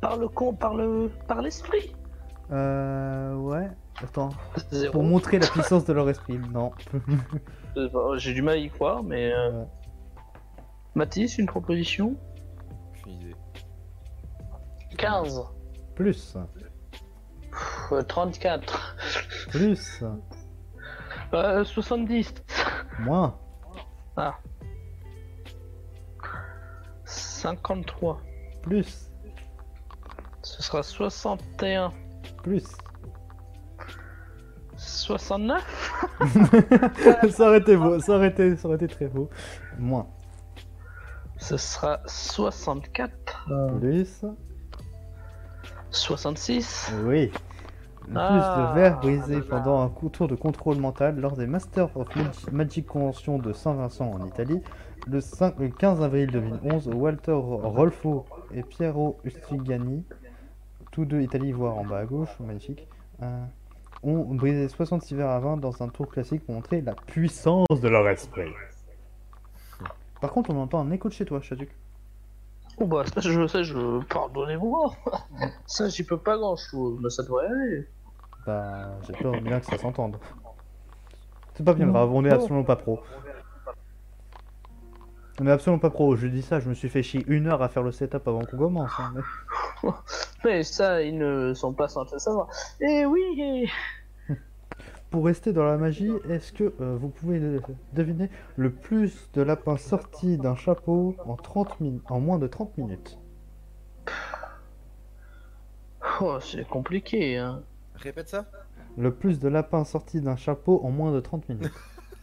Par 0.00 0.16
le 0.16 0.28
con, 0.28 0.54
par 0.54 0.74
le, 0.74 1.10
par 1.26 1.42
l'esprit. 1.42 1.94
Euh... 2.50 3.34
Ouais. 3.34 3.68
Attends. 4.02 4.30
Zéro. 4.70 4.92
Pour 4.92 5.02
montrer 5.02 5.38
la 5.38 5.46
puissance 5.46 5.84
de 5.84 5.92
leur 5.92 6.08
esprit. 6.08 6.38
Non. 6.52 6.72
Euh, 7.76 8.16
J'ai 8.16 8.32
du 8.32 8.42
mal 8.42 8.54
à 8.54 8.56
y 8.58 8.70
croire, 8.70 9.02
mais 9.02 9.32
euh, 9.32 9.62
Mathis, 10.94 11.38
une 11.38 11.46
proposition? 11.46 12.16
Aucune 12.90 13.12
idée. 13.12 13.34
15. 14.96 15.42
plus. 15.94 16.36
Pff, 17.50 17.92
euh, 17.92 18.02
34. 18.02 18.96
Plus. 19.50 20.04
Euh, 21.34 21.64
70. 21.64 22.34
Moins. 23.00 23.38
53. 27.54 28.20
Plus. 28.62 29.10
Ce 30.42 30.62
sera 30.62 30.82
61. 30.82 31.92
Plus. 32.42 32.66
69 34.76 35.62
ça 37.30 37.46
aurait 37.48 37.58
été 37.58 37.76
beau, 37.76 37.98
ça 38.00 38.12
aurait 38.16 38.28
été, 38.28 38.56
ça 38.56 38.66
aurait 38.68 38.76
été 38.76 38.88
très 38.88 39.06
beau. 39.06 39.30
Moins. 39.78 40.06
Ce 41.38 41.56
sera 41.56 42.00
64. 42.06 43.46
Plus. 43.78 44.24
66. 45.90 46.92
Oui. 47.04 47.30
Le 48.08 48.16
Ah, 48.18 48.28
plus 48.28 48.38
de 48.74 48.80
verres 48.80 49.00
brisés 49.00 49.34
là 49.34 49.40
là. 49.40 49.46
pendant 49.48 49.82
un 49.82 49.88
coup- 49.88 50.08
tour 50.10 50.28
de 50.28 50.34
contrôle 50.34 50.76
mental 50.78 51.18
lors 51.18 51.36
des 51.36 51.46
Masters 51.46 51.96
of 51.96 52.14
Mag- 52.16 52.52
Magic 52.52 52.86
Convention 52.86 53.38
de 53.38 53.52
Saint-Vincent 53.52 54.10
en 54.10 54.26
Italie 54.26 54.60
le, 55.06 55.20
5 55.20 55.58
le 55.58 55.68
15 55.68 56.02
avril 56.02 56.30
2011. 56.30 56.88
Walter 56.88 57.32
Rolfo 57.32 58.26
et 58.54 58.62
Piero 58.62 59.18
Ustigani, 59.24 60.04
tous 60.90 61.04
deux 61.04 61.20
Italie, 61.20 61.52
voire 61.52 61.78
en 61.78 61.84
bas 61.84 61.98
à 61.98 62.04
gauche, 62.04 62.38
magnifique, 62.40 62.86
euh, 63.22 63.44
ont 64.02 64.34
brisé 64.34 64.68
66 64.68 65.14
verres 65.14 65.30
à 65.30 65.40
20 65.40 65.58
dans 65.58 65.82
un 65.82 65.88
tour 65.88 66.08
classique 66.08 66.44
pour 66.44 66.54
montrer 66.54 66.80
la 66.80 66.94
puissance 66.94 67.80
de 67.80 67.88
leur 67.88 68.08
esprit. 68.08 68.52
Par 70.20 70.30
contre, 70.30 70.50
on 70.50 70.60
entend 70.60 70.80
un 70.80 70.90
écho 70.90 71.08
de 71.08 71.14
chez 71.14 71.24
toi, 71.24 71.40
Chaduk. 71.40 71.68
Oh 72.78 72.86
bah 72.86 73.04
ça 73.06 73.20
je 73.20 73.46
sais, 73.46 73.64
je... 73.64 74.02
Pardonnez-moi. 74.04 74.92
ça 75.66 75.88
j'y 75.88 76.04
peux 76.04 76.18
pas 76.18 76.36
grand 76.36 76.56
chose, 76.56 76.98
mais 77.02 77.08
ça 77.08 77.22
devrait 77.22 77.46
aller. 77.46 77.88
Bah, 78.46 78.98
j'ai 79.06 79.14
peur 79.14 79.40
bien 79.40 79.60
que 79.60 79.66
ça 79.66 79.78
s'entende. 79.78 80.18
C'est 81.54 81.64
pas 81.64 81.72
bien 81.72 81.86
grave, 81.86 82.12
on 82.12 82.24
est 82.24 82.30
absolument 82.30 82.64
pas 82.64 82.76
pro. 82.76 83.00
On 85.40 85.46
est 85.46 85.50
absolument 85.50 85.78
pas 85.78 85.90
pro. 85.90 86.16
Je 86.16 86.26
dis 86.28 86.42
ça, 86.42 86.60
je 86.60 86.68
me 86.68 86.74
suis 86.74 86.88
fait 86.88 87.02
chier 87.02 87.22
une 87.26 87.46
heure 87.46 87.62
à 87.62 87.68
faire 87.68 87.82
le 87.82 87.92
setup 87.92 88.26
avant 88.26 88.44
qu'on 88.44 88.56
commence. 88.56 88.90
hein, 88.98 89.12
mais- 89.14 89.90
Mais 90.44 90.62
ça, 90.62 91.02
ils 91.02 91.16
ne 91.18 91.52
sont 91.54 91.72
pas 91.74 91.88
censés 91.88 92.18
savoir. 92.18 92.48
Et 92.80 93.04
oui, 93.04 93.20
et... 93.38 93.68
pour 95.10 95.26
rester 95.26 95.52
dans 95.52 95.64
la 95.64 95.76
magie, 95.76 96.10
est-ce 96.30 96.52
que 96.52 96.72
euh, 96.80 96.96
vous 96.98 97.08
pouvez 97.08 97.40
deviner 97.92 98.30
le 98.56 98.70
plus 98.70 99.30
de 99.34 99.42
lapins 99.42 99.76
sortis 99.76 100.38
d'un 100.38 100.56
chapeau 100.56 101.14
en, 101.26 101.36
30 101.36 101.80
min- 101.80 101.98
en 102.08 102.20
moins 102.20 102.38
de 102.38 102.46
30 102.46 102.76
minutes? 102.78 103.18
Oh, 106.20 106.38
c'est 106.40 106.66
compliqué, 106.66 107.36
hein. 107.36 107.62
Répète 107.96 108.28
ça 108.28 108.46
Le 108.96 109.12
plus 109.12 109.38
de 109.38 109.48
lapins 109.48 109.84
sortis 109.84 110.20
d'un 110.22 110.36
chapeau 110.36 110.80
en 110.84 110.90
moins 110.90 111.12
de 111.12 111.20
30 111.20 111.48
minutes. 111.48 111.72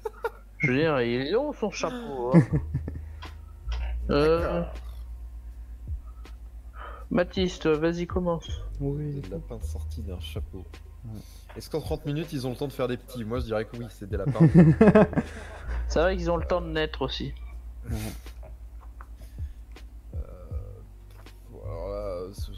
Je 0.57 0.71
veux 0.71 0.77
dire, 0.77 1.01
il 1.01 1.21
est 1.27 1.31
long 1.31 1.51
son 1.53 1.69
chapeau. 1.71 2.31
Hein. 2.33 2.39
Euh... 4.09 4.63
Mathis, 7.11 7.65
vas-y, 7.65 8.07
commence. 8.07 8.49
Oui. 8.79 9.21
Des 9.21 9.29
lapins 9.29 9.59
sortis 9.61 10.01
d'un 10.01 10.19
chapeau. 10.19 10.65
Ouais. 11.05 11.19
Est-ce 11.55 11.69
qu'en 11.69 11.81
30 11.81 12.05
minutes 12.05 12.33
ils 12.33 12.47
ont 12.47 12.51
le 12.51 12.55
temps 12.55 12.67
de 12.67 12.73
faire 12.73 12.87
des 12.87 12.97
petits? 12.97 13.23
Moi 13.23 13.39
je 13.39 13.45
dirais 13.45 13.65
que 13.65 13.77
oui, 13.77 13.85
c'est 13.89 14.09
des 14.09 14.17
lapins. 14.17 14.47
C'est 15.87 15.99
vrai 15.99 16.17
qu'ils 16.17 16.31
ont 16.31 16.37
le 16.37 16.45
temps 16.45 16.61
de 16.61 16.67
naître 16.69 17.03
aussi. 17.03 17.33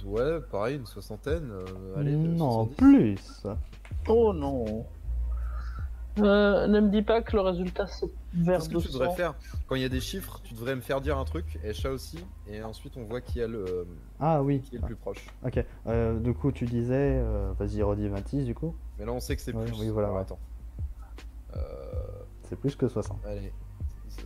Ouais, 0.06 0.40
pareil, 0.52 0.78
une 0.78 0.86
soixantaine. 0.86 1.50
euh, 1.52 2.00
allez, 2.00 2.16
non, 2.16 2.68
70. 2.68 2.76
plus. 2.78 3.44
Oh 4.08 4.34
non. 4.34 4.86
Euh, 6.20 6.68
ne 6.68 6.80
me 6.80 6.90
dis 6.90 7.02
pas 7.02 7.22
que 7.22 7.36
le 7.36 7.42
résultat 7.42 7.88
c'est 7.88 8.08
vers 8.34 8.60
Qu'est-ce 8.60 8.70
que 8.70 8.78
tu 8.78 8.88
200. 8.88 9.00
devrais 9.00 9.16
faire 9.16 9.34
Quand 9.68 9.76
il 9.76 9.82
y 9.82 9.86
a 9.86 9.90
des 9.90 10.00
chiffres, 10.00 10.40
tu 10.44 10.54
devrais 10.54 10.74
me 10.76 10.82
faire 10.82 11.02
dire 11.02 11.18
un 11.18 11.26
truc, 11.26 11.60
et 11.64 11.74
chat 11.74 11.90
aussi, 11.92 12.24
et 12.48 12.64
ensuite 12.64 12.96
on 12.96 13.04
voit 13.04 13.20
qui, 13.20 13.42
a 13.42 13.48
le, 13.48 13.86
Ah 14.20 14.42
oui. 14.42 14.62
qui 14.62 14.76
est 14.76 14.80
le 14.80 14.86
plus 14.86 14.96
proche. 14.96 15.26
Ok. 15.46 15.64
Euh, 15.88 16.18
du 16.20 16.34
coup, 16.34 16.52
tu 16.54 16.66
disais, 16.66 17.20
euh, 17.22 17.52
vas-y, 17.60 17.82
redis 17.84 18.08
Mathis, 18.10 18.46
du 18.46 18.56
coup. 18.56 18.76
Mais 18.98 19.06
là 19.06 19.12
on 19.12 19.20
sait 19.20 19.36
que 19.36 19.42
c'est 19.42 19.54
Ouais, 19.54 19.66
plus. 19.66 19.78
oui, 19.80 19.90
voilà, 19.90 20.08
Alors, 20.08 20.20
attends. 20.20 20.40
Euh, 21.56 21.60
C'est 22.44 22.56
plus 22.58 22.76
que 22.78 22.88
60. 22.88 23.20
allez. 23.26 23.52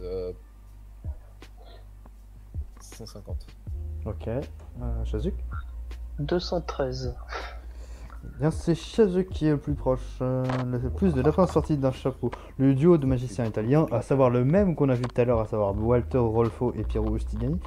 Euh, 0.01 0.31
150. 2.81 3.47
Ok. 4.05 4.27
Euh, 4.27 4.41
Shazuk 5.05 5.33
213. 6.19 7.15
Bien, 8.39 8.51
c'est 8.51 8.75
Shazuk 8.75 9.29
qui 9.29 9.47
est 9.47 9.51
le 9.51 9.57
plus 9.57 9.73
proche. 9.73 9.99
euh, 10.21 10.43
le 10.71 10.89
plus 10.89 11.13
de 11.13 11.21
lapins 11.21 11.47
sortis 11.47 11.77
d'un 11.77 11.91
chapeau. 11.91 12.31
Le 12.57 12.73
duo 12.73 12.97
de 12.97 13.05
magiciens 13.05 13.45
italiens, 13.45 13.85
à 13.91 14.01
savoir 14.01 14.29
le 14.29 14.43
même 14.45 14.75
qu'on 14.75 14.89
a 14.89 14.93
vu 14.95 15.03
tout 15.03 15.19
à 15.21 15.25
l'heure, 15.25 15.39
à 15.39 15.45
savoir 15.45 15.73
Walter 15.77 16.17
Rolfo 16.17 16.73
et 16.77 16.83
Piero 16.83 17.15
Ustigani, 17.15 17.59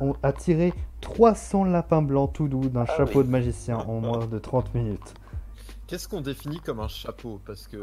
ont 0.00 0.14
attiré 0.22 0.72
300 1.00 1.64
lapins 1.64 2.02
blancs 2.02 2.32
tout 2.32 2.48
doux 2.48 2.68
d'un 2.68 2.82
Ah 2.88 2.96
chapeau 2.96 3.20
oui. 3.20 3.26
de 3.26 3.30
magicien 3.30 3.78
en 3.78 4.00
moins 4.00 4.26
de 4.26 4.38
30 4.38 4.74
minutes. 4.74 5.14
Qu'est-ce 5.86 6.08
qu'on 6.08 6.22
définit 6.22 6.60
comme 6.60 6.80
un 6.80 6.88
chapeau 6.88 7.40
Parce 7.44 7.66
que. 7.68 7.76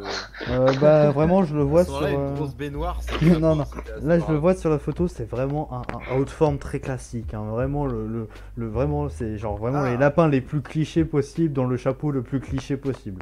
Euh, 0.49 0.73
bah, 0.81 1.11
vraiment, 1.11 1.43
je 1.43 1.55
le 1.55 1.61
vois 1.61 1.85
sur. 1.85 2.01
euh, 2.01 2.09
une 2.09 2.33
grosse 2.35 2.55
baignoire. 2.55 2.99
Non, 3.21 3.55
non, 3.55 3.65
Là, 4.01 4.17
je 4.19 4.31
le 4.31 4.37
vois 4.39 4.55
sur 4.55 4.69
la 4.71 4.79
photo, 4.79 5.07
c'est 5.07 5.25
vraiment 5.29 5.69
un, 5.71 5.81
un 6.11 6.17
haute 6.17 6.29
forme 6.31 6.57
très 6.57 6.79
classique. 6.79 7.33
hein. 7.35 7.43
Vraiment, 7.51 7.85
le, 7.85 8.07
le, 8.07 8.27
le- 8.55 8.67
vraiment, 8.69 9.07
c'est 9.09 9.37
genre 9.37 9.55
vraiment 9.57 9.81
Ah. 9.83 9.89
les 9.91 9.97
lapins 9.97 10.27
les 10.27 10.41
plus 10.41 10.61
clichés 10.61 11.05
possibles 11.05 11.53
dans 11.53 11.65
le 11.65 11.77
chapeau 11.77 12.09
le 12.11 12.23
plus 12.23 12.39
cliché 12.39 12.75
possible. 12.75 13.21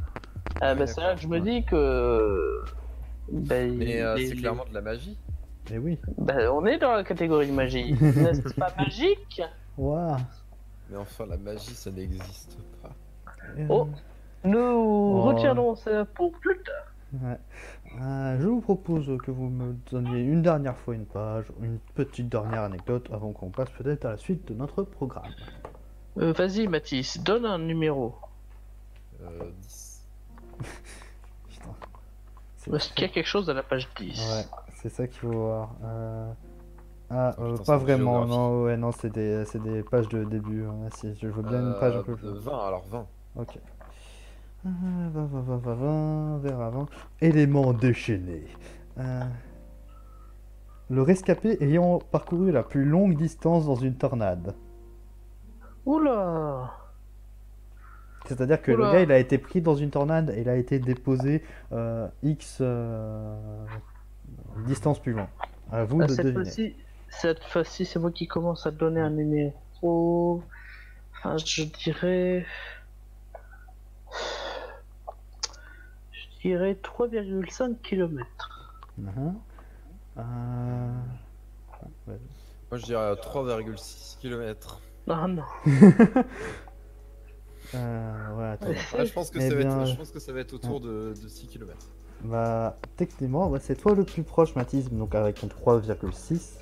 Ah, 0.62 0.76
bah, 0.76 0.88
c'est 0.88 1.02
là 1.02 1.16
que 1.16 1.22
je 1.22 1.28
me 1.28 1.40
dis 1.42 1.66
que. 1.66 2.62
Ben, 3.32 3.76
Mais 3.78 4.02
euh, 4.02 4.16
c'est 4.18 4.24
les- 4.34 4.36
clairement 4.38 4.66
de 4.68 4.74
la 4.74 4.82
magie. 4.82 5.18
Mais 5.70 5.78
oui. 5.78 6.00
Ben, 6.18 6.50
on 6.52 6.66
est 6.66 6.78
dans 6.78 6.94
la 6.94 7.04
catégorie 7.04 7.52
magie. 7.52 7.94
N'est-ce 8.02 8.54
pas 8.56 8.74
magique? 8.78 9.42
Waouh. 9.78 10.16
Mais 10.90 10.98
enfin, 10.98 11.26
la 11.30 11.38
magie, 11.38 11.76
ça 11.76 11.92
n'existe 11.92 12.58
pas. 12.82 12.90
Euh, 13.58 13.66
Oh. 13.70 13.88
Nous 14.44 14.58
Oh. 14.60 15.22
retiendrons 15.22 15.76
ça 15.76 16.06
pour 16.06 16.32
plus 16.40 16.58
tard. 16.64 17.22
ouais. 17.24 17.38
Euh, 18.02 18.38
je 18.40 18.48
vous 18.48 18.62
propose 18.62 19.18
que 19.24 19.32
vous 19.32 19.50
me 19.50 19.74
donniez 19.92 20.22
une 20.22 20.42
dernière 20.44 20.78
fois 20.78 20.94
une 20.96 21.06
page, 21.06 21.46
une 21.62 21.80
petite 21.96 22.30
dernière 22.30 22.62
anecdote 22.62 23.10
avant 23.12 23.32
qu'on 23.32 23.50
passe 23.50 23.70
peut-être 23.72 24.06
à 24.06 24.12
la 24.12 24.18
suite 24.18 24.48
de 24.48 24.54
notre 24.54 24.84
programme. 24.84 25.32
Euh, 26.20 26.32
Vas-y, 26.34 26.68
Mathis, 26.68 27.20
donne 27.24 27.46
un 27.46 27.58
numéro. 27.58 28.16
Euh, 29.24 29.28
10. 29.62 30.06
Putain. 31.50 31.70
Parce 32.72 32.88
qu'il 32.90 33.02
y 33.02 33.10
a 33.10 33.12
quelque 33.12 33.26
chose 33.28 33.50
à 33.50 33.54
la 33.54 33.64
page 33.64 33.90
10. 33.98 34.20
Ouais, 34.32 34.46
c'est 34.76 34.90
ça 34.90 35.08
qu'il 35.08 35.20
faut 35.20 35.32
voir. 35.32 35.72
Euh, 35.84 36.32
Ah, 37.10 37.34
putain, 37.36 37.64
pas 37.64 37.78
vraiment, 37.78 38.26
non, 38.26 38.64
ouais, 38.66 38.78
non, 38.78 38.92
c'est 38.92 39.10
des, 39.10 39.44
c'est 39.46 39.62
des 39.64 39.82
pages 39.82 40.10
de 40.10 40.24
début. 40.26 40.66
hein. 40.66 40.90
Si, 40.96 41.16
je 41.20 41.28
veux 41.28 41.42
bien 41.42 41.60
une 41.60 41.76
page 41.80 41.96
un 41.96 42.04
peu. 42.04 42.12
Euh, 42.24 42.34
20, 42.40 42.68
alors 42.68 42.86
20. 42.92 43.08
Ok. 43.38 43.58
20, 44.64 45.10
20, 45.14 45.26
20, 45.28 45.58
20, 45.58 45.74
20, 45.76 46.38
vers 46.40 46.60
avant. 46.62 46.88
Éléments 47.22 47.74
déchaînés. 47.74 48.48
Euh, 48.98 49.24
Le 50.90 51.02
rescapé 51.02 51.58
ayant 51.64 52.00
parcouru 52.00 52.52
la 52.52 52.64
plus 52.64 52.86
longue 52.86 53.16
distance 53.16 53.66
dans 53.66 53.76
une 53.76 53.98
tornade. 53.98 54.56
Oula 55.86 56.72
C'est-à-dire 58.26 58.62
que 58.62 58.72
le 58.72 58.88
gars, 58.88 59.02
il 59.02 59.12
a 59.12 59.18
été 59.20 59.38
pris 59.38 59.62
dans 59.62 59.76
une 59.76 59.92
tornade 59.92 60.30
et 60.32 60.42
il 60.42 60.50
a 60.50 60.56
été 60.56 60.80
déposé 60.80 61.44
euh, 61.72 62.08
X 62.24 62.60
euh, 62.62 63.66
distance 64.56 65.00
plus 65.02 65.14
loin. 65.14 65.30
À 65.72 65.84
vous 65.86 66.02
Ah, 66.02 66.08
de 66.08 66.16
cette 66.16 66.26
deviner. 66.26 66.34
fois-ci, 66.34 66.76
cette 67.10 67.44
fois-ci, 67.44 67.86
c'est 67.86 68.00
moi 68.00 68.12
qui 68.12 68.28
commence 68.28 68.66
à 68.66 68.72
donner 68.72 69.02
un 69.02 69.10
numéro. 69.12 70.44
Enfin, 71.18 71.38
je 71.38 71.64
dirais. 71.64 72.46
Dirais 76.42 76.78
3,5 76.82 77.76
km. 77.82 78.72
Mhm. 78.98 79.36
Euh, 80.18 80.94
Moi, 82.08 82.78
je 82.78 82.86
dirais 82.86 83.14
3,6 83.16 84.18
km. 84.20 84.80
Ah 85.08 85.28
non. 85.28 85.44
euh, 87.76 88.36
ouais, 88.38 88.48
attends. 88.50 88.68
Je, 89.04 89.12
pense 89.14 89.30
que 89.32 89.40
Eh 89.40 89.50
ça 89.50 89.56
va 89.56 89.62
être, 89.62 89.86
je 89.86 89.96
pense 89.96 90.12
que 90.12 90.20
ça 90.20 90.34
va 90.34 90.40
être 90.42 90.54
autour 90.54 90.80
de, 90.80 91.14
de 91.22 91.28
6 91.28 91.48
km. 91.48 91.74
Bah, 92.24 92.76
techniquement, 92.98 93.48
ouais, 93.50 93.60
c'est 93.62 93.76
toi 93.76 93.96
le 93.96 94.04
plus 94.04 94.24
proche, 94.24 94.54
Mathis, 94.56 94.90
donc 94.92 95.16
avec 95.16 95.40
ton 95.40 95.48
3,6. 95.48 96.58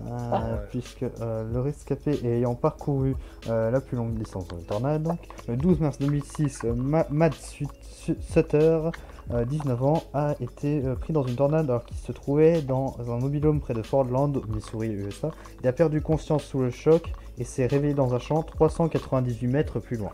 euh, 0.00 0.02
Ah. 0.10 0.42
Ouais. 0.52 0.58
Puisque 0.70 1.04
euh, 1.04 1.44
le 1.52 1.60
rescapé 1.60 2.18
ayant 2.26 2.54
parcouru 2.54 3.14
euh, 3.48 3.70
la 3.70 3.80
plus 3.80 3.96
longue 3.96 4.14
distance 4.14 4.46
dans 4.48 4.56
les 4.56 4.64
tornades, 4.64 5.04
donc, 5.04 5.20
le 5.48 5.56
12 5.56 5.80
mars 5.80 5.98
2006, 5.98 6.64
euh, 6.64 6.74
Ma- 6.74 7.06
Matt 7.10 7.34
Sut- 7.34 7.68
Sut- 7.82 8.20
Sutter, 8.20 8.58
euh, 8.58 8.90
19 9.28 9.82
ans, 9.82 10.04
a 10.14 10.34
été 10.40 10.84
euh, 10.84 10.94
pris 10.94 11.12
dans 11.12 11.24
une 11.26 11.34
tornade 11.36 11.68
alors 11.68 11.84
qu'il 11.84 11.96
se 11.96 12.12
trouvait 12.12 12.62
dans 12.62 12.96
un 13.08 13.18
mobilhome 13.18 13.60
près 13.60 13.74
de 13.74 13.82
Fordland, 13.82 14.40
Missouri, 14.48 14.88
USA. 14.88 15.30
Il 15.62 15.68
a 15.68 15.72
perdu 15.72 16.00
conscience 16.00 16.44
sous 16.44 16.60
le 16.60 16.70
choc 16.70 17.12
et 17.38 17.44
s'est 17.44 17.66
réveillé 17.66 17.94
dans 17.94 18.14
un 18.14 18.18
champ 18.18 18.42
398 18.42 19.46
mètres 19.48 19.80
plus 19.80 19.96
loin. 19.96 20.12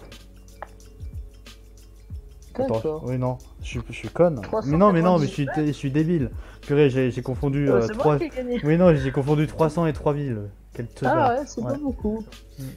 Attends, 2.55 3.01
oui, 3.05 3.17
non, 3.17 3.39
je 3.63 3.67
suis, 3.67 3.81
je 3.89 3.93
suis 3.95 4.09
conne. 4.11 4.43
Mais 4.67 4.77
non, 4.77 4.93
mais 4.93 5.01
non, 5.01 5.19
mais 5.19 5.27
je 5.27 5.33
suis, 5.33 5.47
je 5.57 5.73
suis 5.73 5.91
débile. 5.91 6.31
Purée, 6.61 6.91
j'ai 6.91 7.11
j'ai 7.11 7.23
confondu 7.23 7.69
Euh, 7.71 7.77
euh, 7.77 7.81
c'est 7.87 7.95
trois- 7.95 8.13
moi 8.13 8.19
qui 8.19 8.25
ai 8.27 8.29
gagné. 8.29 8.61
Oui, 8.63 8.77
non, 8.77 8.95
j'ai 8.95 9.11
confondu 9.11 9.47
300 9.47 9.87
et 9.87 9.93
3000. 9.95 10.51
Quel. 10.75 10.87
Ah 11.05 11.35
ouais, 11.39 11.43
c'est 11.47 11.63
Ouais. 11.63 11.73
pas 11.73 11.79
beaucoup. 11.79 12.23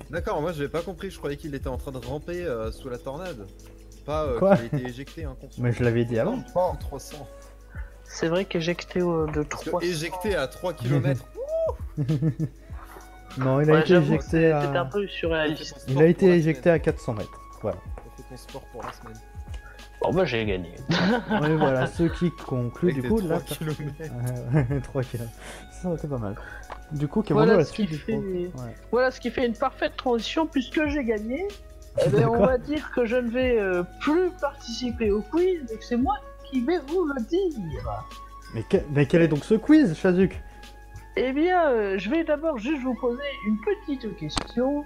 D'accord, 0.10 0.42
moi, 0.42 0.54
j'avais 0.54 0.70
pas 0.70 0.82
compris. 0.82 1.10
Je 1.12 1.18
croyais 1.18 1.36
qu'il 1.36 1.54
était 1.56 1.68
en 1.68 1.78
train 1.78 1.92
de 1.92 1.98
ramper 1.98 2.46
euh, 2.46 2.72
sous 2.72 2.88
la 2.88 2.98
tornade. 2.98 3.46
Pas 4.06 4.24
euh, 4.24 4.40
Quoi 4.40 4.56
qu'il 4.58 4.66
a 4.66 4.78
été 4.80 4.90
éjecté 4.90 5.24
inconscient. 5.26 5.64
Mais 5.64 5.72
je 5.72 5.84
l'avais 5.84 6.06
dit 6.06 6.20
avant. 6.20 6.38
Non, 6.56 6.76
300. 6.80 7.28
C'est 8.04 8.28
vrai 8.28 8.46
qu'éjecté 8.46 9.00
euh, 9.02 9.26
de 9.28 9.44
Parce 9.44 9.66
3. 9.66 9.80
que 9.82 9.86
éjecté 9.86 10.36
à 10.36 10.48
3 10.48 10.74
km. 10.76 11.26
Non, 13.38 13.60
il 13.62 13.70
a 13.70 13.74
Ouais, 13.74 13.80
été 13.80 13.90
j'avoue 13.90 14.14
éjecté 14.14 14.52
à... 14.52 14.60
un 14.82 14.86
peu 14.86 15.08
surréaliste. 15.08 15.86
Il 15.90 16.02
a 16.02 16.06
été 16.06 16.28
éjecté 16.28 16.70
à 16.70 16.80
400 16.80 17.14
mètres. 17.16 17.42
Voilà. 17.62 17.78
T'as 17.96 18.24
fait 18.24 18.30
ton 18.30 18.38
sport 18.38 18.62
pour 18.72 18.84
la 18.84 18.92
semaine. 18.94 19.18
Bon 20.02 20.14
bah 20.14 20.26
j'ai 20.26 20.46
gagné. 20.46 20.70
Et 21.48 21.56
voilà, 21.56 21.88
ce 21.88 22.04
qui 22.04 22.30
conclut 22.32 22.92
Avec 22.92 23.02
du 23.02 23.02
tes 23.02 23.08
coup 23.08 23.22
3 23.22 23.30
là. 23.38 23.42
km. 23.42 24.84
3 24.84 25.04
km. 25.04 25.30
Ça 25.72 25.88
aurait 25.88 25.98
été 25.98 26.08
pas 26.08 26.18
mal. 26.18 26.36
Du 26.92 27.08
coup, 27.08 27.24
ce 27.26 27.72
qui 27.74 27.88
fait- 27.88 28.14
Ouais. 28.16 28.52
Voilà 28.92 29.10
ce 29.12 29.20
qui 29.20 29.32
fait 29.32 29.46
une 29.48 29.56
parfaite 29.56 29.98
transition 29.98 30.46
puisque 30.46 30.86
j'ai 30.88 31.04
gagné. 31.04 31.48
Eh 32.04 32.10
ben, 32.10 32.28
on 32.28 32.46
va 32.46 32.58
dire 32.58 32.92
que 32.92 33.06
je 33.06 33.16
ne 33.16 33.30
vais 33.30 33.58
euh, 33.60 33.84
plus 34.02 34.30
participer 34.42 35.12
au 35.12 35.22
quiz 35.22 35.62
et 35.72 35.78
que 35.78 35.84
c'est 35.84 35.96
moi 35.98 36.16
qui 36.50 36.62
vais 36.62 36.80
vous 36.88 37.06
le 37.06 37.22
dire. 37.24 37.60
Mais, 38.54 38.64
que- 38.64 38.84
mais 38.92 39.06
quel 39.06 39.22
est 39.22 39.28
donc 39.28 39.44
ce 39.46 39.54
quiz, 39.56 39.96
Shazuk 39.98 40.38
Eh 41.16 41.32
bien, 41.32 41.70
euh, 41.70 41.98
je 41.98 42.10
vais 42.10 42.24
d'abord 42.24 42.58
juste 42.58 42.82
vous 42.84 42.96
poser 42.96 43.24
une 43.48 43.58
petite 43.62 44.16
question. 44.18 44.84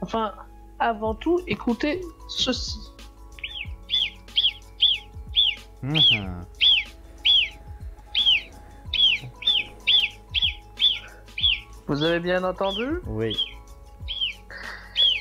Enfin, 0.00 0.32
avant 0.78 1.14
tout, 1.14 1.40
écoutez 1.46 2.00
ceci. 2.28 2.78
Mhm. 5.82 6.44
Vous 11.86 12.02
avez 12.02 12.18
bien 12.20 12.42
entendu? 12.44 12.98
Oui. 13.06 13.36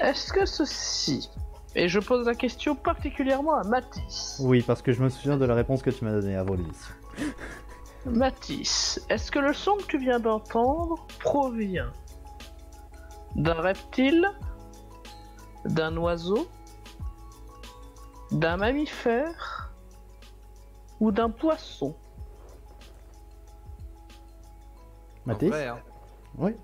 Est-ce 0.02 0.34
que 0.34 0.46
ceci 0.46 1.30
Et 1.76 1.88
je 1.88 2.00
pose 2.00 2.26
la 2.26 2.36
question 2.36 2.76
particulièrement 2.76 3.56
à 3.56 3.64
Mathis. 3.64 4.38
Oui, 4.42 4.62
parce 4.62 4.82
que 4.82 4.92
je 4.92 5.02
me 5.02 5.10
souviens 5.10 5.38
de 5.38 5.46
la 5.46 5.56
réponse 5.56 5.82
que 5.82 5.90
tu 5.90 6.04
m'as 6.06 6.12
donnée 6.12 6.36
avant 6.36 6.56
l'émission. 6.56 6.94
Mathis, 8.06 9.00
est-ce 9.10 9.32
que 9.32 9.40
le 9.40 9.54
son 9.54 9.78
que 9.78 9.84
tu 9.84 9.98
viens 9.98 10.20
d'entendre 10.20 11.06
provient 11.20 11.92
d'un 13.36 13.54
reptile, 13.62 14.30
d'un 15.66 15.96
oiseau, 15.98 16.48
d'un 18.32 18.58
mammifère 18.58 19.74
ou 21.00 21.12
d'un 21.12 21.30
poisson? 21.30 21.96
Vrai, 25.26 25.68
hein. 25.68 25.80
Oui. 26.38 26.56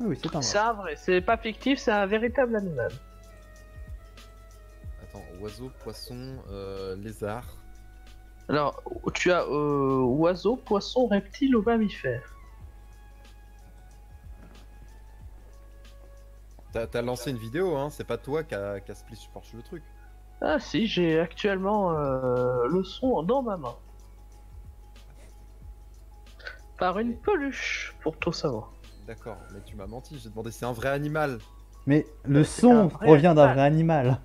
Oui, 0.00 0.06
oui, 0.08 0.18
c'est 0.22 0.34
un 0.34 0.42
C'est 0.42 0.58
un 0.58 0.72
vrai, 0.72 0.96
c'est 0.96 1.20
pas 1.20 1.36
fictif, 1.36 1.78
c'est 1.78 1.92
un 1.92 2.06
véritable 2.06 2.56
animal. 2.56 2.92
Attends, 5.02 5.24
oiseau, 5.40 5.70
poisson, 5.80 6.36
euh, 6.50 6.96
lézard. 6.96 7.56
Alors, 8.48 8.82
tu 9.14 9.30
as 9.32 9.42
euh, 9.42 10.00
oiseau, 10.02 10.56
poisson, 10.56 11.06
reptile 11.06 11.56
ou 11.56 11.62
mammifère? 11.62 12.34
T'as 16.72 17.02
lancé 17.02 17.30
une 17.30 17.38
vidéo, 17.38 17.76
hein, 17.76 17.90
c'est 17.90 18.04
pas 18.04 18.18
toi 18.18 18.44
qui 18.44 18.54
a, 18.54 18.78
qui 18.78 18.92
a 18.92 18.94
split 18.94 19.16
support 19.16 19.42
le 19.52 19.62
truc. 19.62 19.82
Ah 20.40 20.60
si, 20.60 20.86
j'ai 20.86 21.18
actuellement 21.18 21.92
euh, 21.92 22.68
le 22.68 22.84
son 22.84 23.22
dans 23.24 23.42
ma 23.42 23.56
main. 23.56 23.74
Par 26.78 27.00
une 27.00 27.16
peluche, 27.16 27.96
pour 28.00 28.16
tout 28.16 28.32
savoir. 28.32 28.70
D'accord, 29.08 29.38
mais 29.54 29.60
tu 29.64 29.74
m'as 29.74 29.86
menti, 29.86 30.18
j'ai 30.18 30.28
demandé 30.28 30.50
c'est 30.50 30.66
un 30.66 30.72
vrai 30.74 30.90
animal. 30.90 31.38
Mais 31.86 32.04
le 32.26 32.44
C'est 32.44 32.60
son 32.60 32.88
provient 32.88 33.34
d'un 33.34 33.46
vrai 33.54 33.62
animal. 33.62 34.20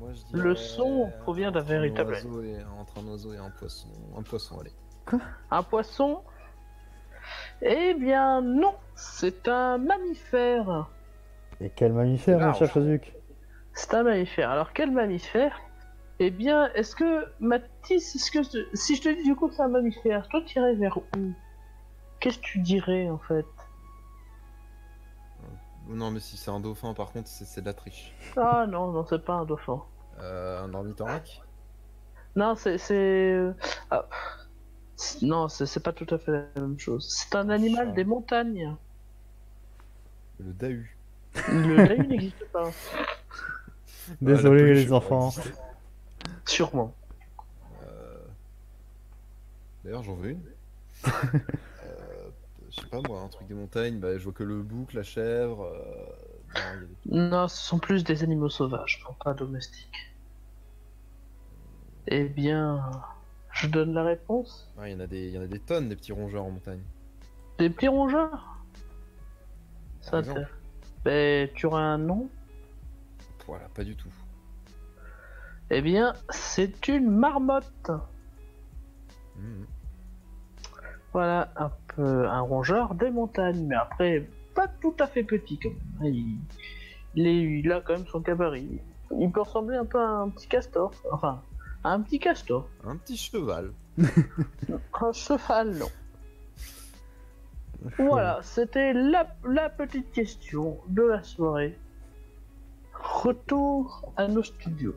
Moi, 0.00 0.08
je 0.12 0.36
Le 0.36 0.56
son 0.56 1.12
provient 1.20 1.52
d'un 1.52 1.60
véritable 1.60 2.14
oiseau 2.14 2.42
et- 2.42 2.64
Entre 2.76 2.98
un 2.98 3.06
oiseau 3.06 3.32
et 3.34 3.38
un 3.38 3.50
poisson. 3.50 3.86
Un 4.18 4.22
poisson, 4.22 4.58
allez. 4.58 4.72
Un 5.52 5.62
poisson? 5.62 6.24
Eh 7.62 7.94
bien 7.94 8.40
non, 8.40 8.74
c'est 8.96 9.46
un 9.46 9.78
mammifère. 9.78 10.90
Et 11.60 11.70
quel 11.70 11.92
mammifère, 11.92 12.40
mon 12.40 12.52
cher 12.52 12.72
Chazuc 12.72 13.14
C'est 13.74 13.94
un 13.94 14.02
mammifère. 14.02 14.50
Alors 14.50 14.72
quel 14.72 14.90
mammifère? 14.90 15.56
Eh 16.18 16.30
bien, 16.30 16.68
est-ce 16.74 16.96
que 16.96 17.26
Mathis, 17.38 18.16
est-ce 18.16 18.32
que 18.32 18.42
si 18.74 18.96
je 18.96 19.02
te 19.02 19.08
dis 19.08 19.22
du 19.22 19.36
coup 19.36 19.46
que 19.46 19.54
c'est 19.54 19.62
un 19.62 19.68
mammifère, 19.68 20.26
toi 20.28 20.42
tu 20.44 20.58
irais 20.58 20.74
vers 20.74 20.98
où? 20.98 21.32
Qu'est-ce 22.18 22.38
que 22.38 22.42
tu 22.44 22.58
dirais 22.58 23.08
en 23.08 23.18
fait? 23.18 23.46
Non, 25.90 26.10
mais 26.10 26.20
si 26.20 26.36
c'est 26.36 26.50
un 26.50 26.60
dauphin, 26.60 26.94
par 26.94 27.10
contre, 27.12 27.28
c'est 27.28 27.60
de 27.60 27.66
la 27.66 27.74
triche. 27.74 28.12
Ah 28.36 28.66
non, 28.68 28.92
non, 28.92 29.04
c'est 29.08 29.24
pas 29.24 29.34
un 29.34 29.44
dauphin. 29.44 29.82
Euh, 30.20 30.62
un 30.64 30.72
ornithorynque? 30.72 31.42
Non, 32.36 32.54
c'est. 32.54 32.78
c'est... 32.78 32.94
euh, 33.32 33.52
ah, 33.90 34.06
c'est- 34.96 35.22
Non, 35.22 35.48
c'est 35.48 35.66
c'est 35.66 35.80
pas 35.80 35.92
tout 35.92 36.06
à 36.14 36.18
fait 36.18 36.30
la 36.30 36.60
même 36.62 36.78
chose. 36.78 37.08
C'est 37.10 37.34
un 37.34 37.48
animal 37.50 37.92
des 37.94 38.04
montagnes. 38.04 38.76
Le 40.38 40.52
dahu. 40.52 40.96
Le 41.48 41.76
laïu 41.76 42.06
n'existe 42.08 42.44
pas. 42.52 42.70
Désolé, 44.20 44.74
les 44.74 44.92
enfants. 44.92 45.32
Sûrement. 46.44 46.94
Euh, 47.84 48.18
D'ailleurs, 49.84 50.02
j'en 50.04 50.14
veux 50.14 50.30
une. 50.30 50.42
Pas 52.90 53.00
moi, 53.00 53.20
un 53.20 53.28
truc 53.28 53.46
des 53.46 53.54
montagnes, 53.54 54.00
bah, 54.00 54.18
je 54.18 54.24
vois 54.24 54.32
que 54.32 54.42
le 54.42 54.62
bouc, 54.62 54.92
la 54.94 55.02
chèvre. 55.02 55.64
euh, 55.64 56.86
non, 57.06 57.46
ce 57.48 57.56
sont 57.56 57.78
plus 57.78 58.02
des 58.02 58.22
animaux 58.22 58.48
sauvages, 58.48 59.02
non 59.08 59.14
pas 59.22 59.34
domestiques. 59.34 60.16
Eh 62.08 62.24
bien, 62.24 62.90
je 63.52 63.68
donne 63.68 63.94
la 63.94 64.02
réponse. 64.02 64.68
Ouais, 64.76 64.90
il 64.90 64.94
y 64.94 64.96
en 64.96 65.00
a 65.00 65.06
des, 65.06 65.28
il 65.28 65.32
y 65.32 65.38
en 65.38 65.42
a 65.42 65.46
des 65.46 65.60
tonnes 65.60 65.88
des 65.88 65.96
petits 65.96 66.12
rongeurs 66.12 66.44
en 66.44 66.50
montagne. 66.50 66.82
Des 67.58 67.70
petits 67.70 67.88
rongeurs? 67.88 68.64
Ça 70.00 70.22
Par 70.22 70.34
Ben, 71.04 71.48
tu 71.54 71.66
aurais 71.66 71.82
un 71.82 71.98
nom? 71.98 72.28
Voilà, 73.46 73.68
pas 73.68 73.84
du 73.84 73.96
tout. 73.96 74.12
Eh 75.70 75.82
bien, 75.82 76.14
c'est 76.30 76.88
une 76.88 77.10
marmotte. 77.10 77.90
Mhm. 79.36 79.66
Voilà, 81.12 81.52
un 81.56 81.70
peu 81.96 82.28
un 82.28 82.40
rongeur 82.40 82.94
des 82.94 83.10
montagnes, 83.10 83.66
mais 83.66 83.74
après, 83.74 84.28
pas 84.54 84.68
tout 84.68 84.94
à 85.00 85.06
fait 85.06 85.24
petit 85.24 85.58
quand 85.58 85.70
même. 86.00 86.14
Il, 86.14 86.38
il, 87.16 87.26
est- 87.26 87.60
il 87.60 87.72
a 87.72 87.80
quand 87.80 87.94
même 87.94 88.06
son 88.06 88.20
gabarit. 88.20 88.80
Il 89.18 89.30
peut 89.32 89.40
ressembler 89.40 89.76
un 89.76 89.84
peu 89.84 89.98
à 90.00 90.08
un 90.08 90.28
petit 90.28 90.46
castor. 90.46 90.92
Enfin, 91.10 91.42
à 91.82 91.90
un 91.92 92.00
petit 92.00 92.20
castor. 92.20 92.68
Un 92.86 92.96
petit 92.96 93.16
cheval. 93.16 93.72
Un 93.98 95.12
cheval, 95.12 95.72
non. 95.76 95.88
Voilà, 97.98 98.38
c'était 98.42 98.92
la, 98.92 99.26
la 99.44 99.68
petite 99.70 100.12
question 100.12 100.78
de 100.88 101.02
la 101.02 101.22
soirée. 101.22 101.76
Retour 102.94 104.12
à 104.16 104.28
nos 104.28 104.42
studios. 104.42 104.94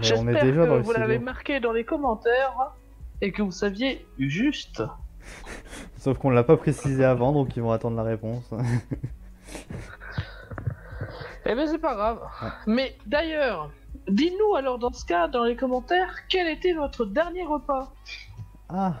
J'espère 0.00 0.40
que 0.40 0.80
vous 0.82 0.92
l'avez 0.92 1.18
marqué 1.18 1.58
dans 1.60 1.72
les 1.72 1.84
commentaires 1.84 2.72
et 3.20 3.32
que 3.32 3.42
vous 3.42 3.52
saviez 3.52 4.06
juste. 4.18 4.82
Sauf 5.98 6.18
qu'on 6.18 6.30
l'a 6.30 6.44
pas 6.44 6.56
précisé 6.56 7.04
avant, 7.04 7.32
donc 7.32 7.56
ils 7.56 7.62
vont 7.62 7.72
attendre 7.72 7.96
la 7.96 8.04
réponse. 8.04 8.50
Eh 11.46 11.54
ben 11.54 11.66
c'est 11.66 11.78
pas 11.78 11.94
grave. 11.94 12.20
Ouais. 12.42 12.48
Mais 12.66 12.96
d'ailleurs, 13.06 13.70
dites-nous 14.08 14.54
alors 14.54 14.78
dans 14.78 14.92
ce 14.92 15.04
cas, 15.04 15.26
dans 15.26 15.44
les 15.44 15.56
commentaires, 15.56 16.14
quel 16.28 16.46
était 16.46 16.74
votre 16.74 17.06
dernier 17.06 17.44
repas? 17.44 17.92
Ah, 18.68 18.94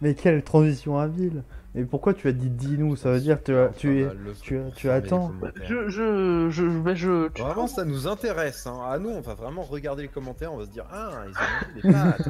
mais 0.00 0.14
quelle 0.14 0.42
transition 0.42 0.98
habile. 0.98 1.44
Mais 1.76 1.84
pourquoi 1.84 2.14
tu 2.14 2.28
as 2.28 2.32
dit 2.32 2.50
dis-nous 2.50 2.94
Ça 2.94 3.10
veut 3.10 3.18
dire 3.20 3.38
que 3.42 3.46
tu, 3.46 3.56
as- 3.56 3.68
tu 3.70 4.04
le 4.04 4.70
tu- 4.76 4.88
attends. 4.90 5.32
Je, 5.64 5.88
je, 5.88 6.48
je, 6.50 6.64
ben 6.64 6.94
je. 6.94 7.28
tu- 7.30 7.42
Vraiment, 7.42 7.66
ça 7.66 7.84
nous 7.84 8.06
intéresse. 8.06 8.66
Hein. 8.68 8.78
À 8.88 8.98
nous, 9.00 9.10
on 9.10 9.20
va 9.20 9.34
vraiment 9.34 9.62
regarder 9.62 10.02
les 10.02 10.08
commentaires. 10.08 10.52
On 10.52 10.58
va 10.58 10.66
se 10.66 10.70
dire 10.70 10.84
Ah, 10.92 11.10
ils 11.26 11.88
ont 11.88 11.88
des 11.88 11.92
pâtes. 11.92 12.28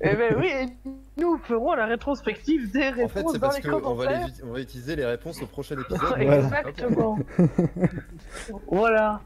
Eh 0.00 0.14
ben 0.14 0.36
oui, 0.38 0.92
nous 1.16 1.38
ferons 1.38 1.74
la 1.74 1.86
rétrospective 1.86 2.70
des 2.70 2.86
en 2.88 2.92
réponses 2.92 3.12
fait, 3.12 3.24
c'est 3.32 3.38
dans 3.38 3.48
parce 3.48 3.60
qu'on 3.60 3.70
va, 3.72 3.80
commentaires. 3.80 4.26
les- 4.28 4.44
on 4.44 4.52
va 4.52 4.60
utiliser 4.60 4.94
les 4.94 5.06
réponses 5.06 5.42
au 5.42 5.46
prochain 5.46 5.74
épisode. 5.80 6.16
Exactement. 6.20 7.18
voilà. 8.68 9.20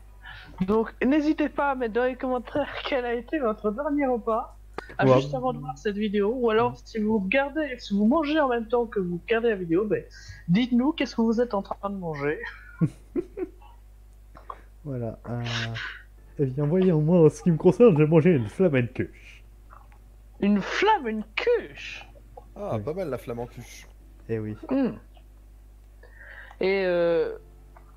Donc 0.67 0.93
n'hésitez 1.05 1.49
pas 1.49 1.73
à 1.73 1.75
mettre 1.75 1.93
dans 1.95 2.05
les 2.05 2.17
commentaires 2.17 2.69
quel 2.89 3.05
a 3.05 3.15
été 3.15 3.39
votre 3.39 3.71
dernier 3.71 4.07
repas. 4.07 4.57
Ah, 4.97 5.07
Ouais. 5.07 5.21
Juste 5.21 5.35
avant 5.35 5.53
de 5.53 5.59
voir 5.59 5.77
cette 5.77 5.97
vidéo, 5.97 6.33
ou 6.35 6.51
alors 6.51 6.77
si 6.85 6.99
vous 6.99 7.19
regardez, 7.19 7.77
si 7.79 7.95
vous 7.95 8.07
mangez 8.07 8.41
en 8.41 8.49
même 8.49 8.67
temps 8.69 8.87
que 8.87 9.01
vous 9.01 9.19
regardez 9.27 9.51
la 9.51 9.57
vidéo, 9.57 9.85
ben, 9.85 10.03
dites-nous 10.49 10.93
qu'est-ce 10.93 11.15
que 11.15 11.21
vous 11.23 11.41
êtes 11.41 11.53
en 11.55 11.63
train 11.63 11.91
de 11.91 11.97
manger. 11.97 12.39
Voilà. 14.85 15.19
euh, 15.29 15.43
Eh 16.39 16.47
bien, 16.47 16.65
voyons, 16.65 17.01
moi, 17.01 17.27
en 17.27 17.29
ce 17.29 17.43
qui 17.43 17.51
me 17.51 17.57
concerne, 17.57 17.97
j'ai 17.99 18.07
mangé 18.07 18.31
une 18.31 18.49
flamencuche. 18.49 19.45
Une 20.41 20.61
flamme, 20.61 21.09
une 21.09 21.25
cuche? 21.35 22.07
Ah, 22.57 22.77
Oui. 22.77 22.83
pas 22.85 22.95
mal 22.95 23.11
la 23.11 23.19
flamme 23.19 23.41
en 23.41 23.47
cuche. 23.47 23.87
Eh 24.29 24.39
oui. 24.39 24.57
Hmm. 24.71 24.93
Et 26.61 26.85
euh, 26.87 27.37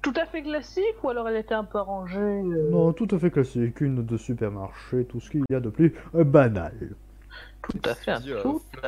tout 0.02 0.14
à 0.16 0.26
fait 0.26 0.42
classique 0.44 1.04
ou 1.04 1.10
alors 1.10 1.28
elle 1.30 1.38
était 1.38 1.54
un 1.54 1.64
peu 1.64 1.78
arrangée 1.78 2.18
euh, 2.20 2.70
Non, 2.72 2.94
tout 2.94 3.08
à 3.12 3.20
fait 3.20 3.32
classique, 3.32 3.82
une 3.82 4.06
de 4.06 4.18
supermarché, 4.18 5.06
tout 5.06 5.20
ce 5.20 5.30
qu'il 5.30 5.44
y 5.50 5.56
a 5.56 5.60
de 5.60 5.70
plus 5.70 5.94
euh, 6.16 6.24
banal. 6.24 6.74
Tout 7.70 7.80
à 7.86 7.94
fait. 7.96 8.12
un 8.12 8.20
Dis, 8.20 8.32
euh, 8.34 8.42
tout 8.42 8.62
à- 8.84 8.88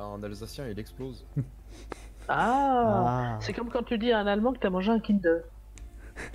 un 0.00 0.22
Alsacien, 0.22 0.66
il 0.68 0.78
explose. 0.78 1.24
Ah, 2.28 3.34
Ah. 3.36 3.38
C'est 3.40 3.52
comme 3.52 3.70
quand 3.70 3.82
tu 3.82 3.98
dis 3.98 4.12
à 4.12 4.18
un 4.20 4.26
Allemand 4.28 4.52
que 4.52 4.58
t'as 4.60 4.70
mangé 4.70 4.92
un 4.92 5.00
Kinder. 5.00 5.40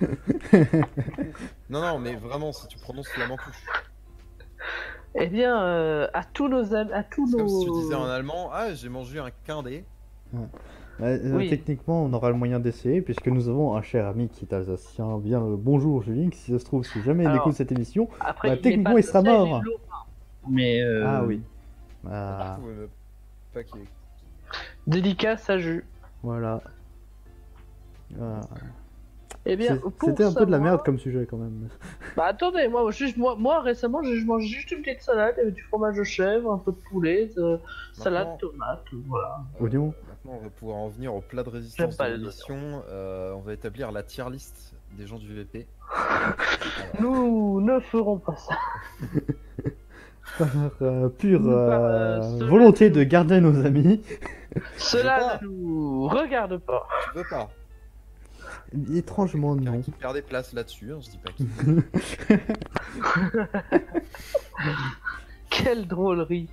Non, 1.70 1.80
non, 1.80 1.98
mais 1.98 2.14
vraiment, 2.16 2.52
si 2.52 2.66
tu 2.68 2.78
prononces 2.78 3.08
flamme 3.08 3.30
en 3.32 3.36
cuche. 3.36 3.64
Eh 5.14 5.26
bien, 5.28 5.62
euh, 5.62 6.08
à 6.12 6.24
tous 6.24 6.48
nos 6.48 6.74
à 6.74 7.02
tous 7.02 7.30
nos. 7.30 7.38
comme 7.38 7.48
si 7.48 7.64
tu 7.64 7.70
disais 7.72 7.94
en 7.94 8.04
allemand 8.04 8.50
Ah, 8.52 8.74
j'ai 8.74 8.88
mangé 8.90 9.18
un 9.18 9.30
quindé. 9.44 9.84
Euh, 11.00 11.36
Oui. 11.36 11.48
Techniquement, 11.48 12.04
on 12.04 12.12
aura 12.12 12.30
le 12.30 12.36
moyen 12.36 12.58
d'essayer, 12.58 13.00
puisque 13.02 13.28
nous 13.28 13.48
avons 13.48 13.76
un 13.76 13.82
cher 13.82 14.06
ami 14.06 14.28
qui 14.28 14.44
est 14.44 14.52
alsacien. 14.54 15.18
Bien 15.18 15.40
le 15.40 15.56
bonjour, 15.56 16.02
Julien, 16.02 16.30
qui 16.30 16.38
si 16.38 16.52
ça 16.52 16.58
se 16.58 16.64
trouve, 16.64 16.84
si 16.84 17.02
jamais 17.02 17.24
il 17.24 17.34
écoute 17.34 17.52
cette 17.54 17.72
émission. 17.72 18.08
Après, 18.20 18.48
Bah, 18.48 18.54
il 18.56 18.60
techniquement, 18.60 18.96
il 18.96 19.04
sera 19.04 19.22
mort. 19.22 19.46
lorrain. 19.46 19.62
Mais 20.48 20.80
euh, 20.82 21.04
Ah 21.06 21.24
oui. 21.24 21.40
Ah, 22.08 22.58
dédicace 24.86 25.50
à 25.50 25.58
jus. 25.58 25.84
voilà. 26.22 26.60
Ah. 28.20 28.40
Eh 29.48 29.56
bien, 29.56 29.78
C'était 30.04 30.24
un 30.24 30.32
peu 30.32 30.44
de 30.44 30.50
la 30.50 30.58
merde 30.58 30.82
comme 30.84 30.98
sujet 30.98 31.26
quand 31.28 31.36
même. 31.36 31.68
Bah 32.16 32.26
attendez, 32.26 32.66
moi, 32.68 32.90
juste, 32.90 33.16
moi, 33.16 33.36
moi 33.38 33.60
récemment, 33.60 34.02
j'ai 34.02 34.24
mangé 34.24 34.46
juste 34.46 34.70
une 34.72 34.82
petite 34.82 35.02
salade, 35.02 35.34
y 35.36 35.40
avait 35.40 35.52
du 35.52 35.62
fromage 35.62 35.96
de 35.96 36.02
chèvre, 36.02 36.50
un 36.52 36.58
peu 36.58 36.72
de 36.72 36.78
poulet, 36.90 37.30
de 37.36 37.58
salade, 37.92 38.38
tomate, 38.38 38.84
voilà. 39.06 39.38
Oignon 39.60 39.92
Maintenant, 40.26 40.40
on 40.40 40.44
va 40.44 40.50
pouvoir 40.50 40.76
en 40.78 40.88
venir 40.88 41.14
au 41.14 41.20
plat 41.20 41.44
de 41.44 41.50
résistance 41.50 41.96
de 41.96 42.04
l'émission. 42.04 42.82
Euh, 42.88 43.32
on 43.34 43.40
va 43.40 43.52
établir 43.52 43.92
la 43.92 44.02
tier 44.02 44.24
list 44.30 44.74
des 44.98 45.06
gens 45.06 45.18
du 45.18 45.32
VP. 45.32 45.68
Nous 47.00 47.60
ne 47.60 47.78
ferons 47.78 48.18
pas 48.18 48.34
ça. 48.36 48.56
Par 50.38 50.48
euh, 50.82 51.08
pure 51.08 51.42
Par, 51.42 51.50
euh, 51.52 52.20
euh, 52.42 52.46
volonté 52.46 52.90
nous- 52.90 52.96
de 52.96 53.04
garder 53.04 53.40
nos 53.40 53.64
amis. 53.64 54.02
Cela 54.76 55.38
ne 55.40 55.46
nous 55.46 56.08
regarde 56.08 56.58
pas. 56.58 56.88
Tu 57.12 57.18
veux 57.18 57.24
pas 57.30 57.48
Étrangement 58.94 59.54
non. 59.54 59.80
qui 59.80 59.92
perd 59.92 60.14
des 60.14 60.22
places 60.22 60.52
là-dessus, 60.52 60.92
hein, 60.92 60.98
je 61.00 61.10
dis 61.10 61.18
pas 61.18 61.30
qui. 61.36 61.46
Quelle 65.50 65.86
drôlerie. 65.86 66.48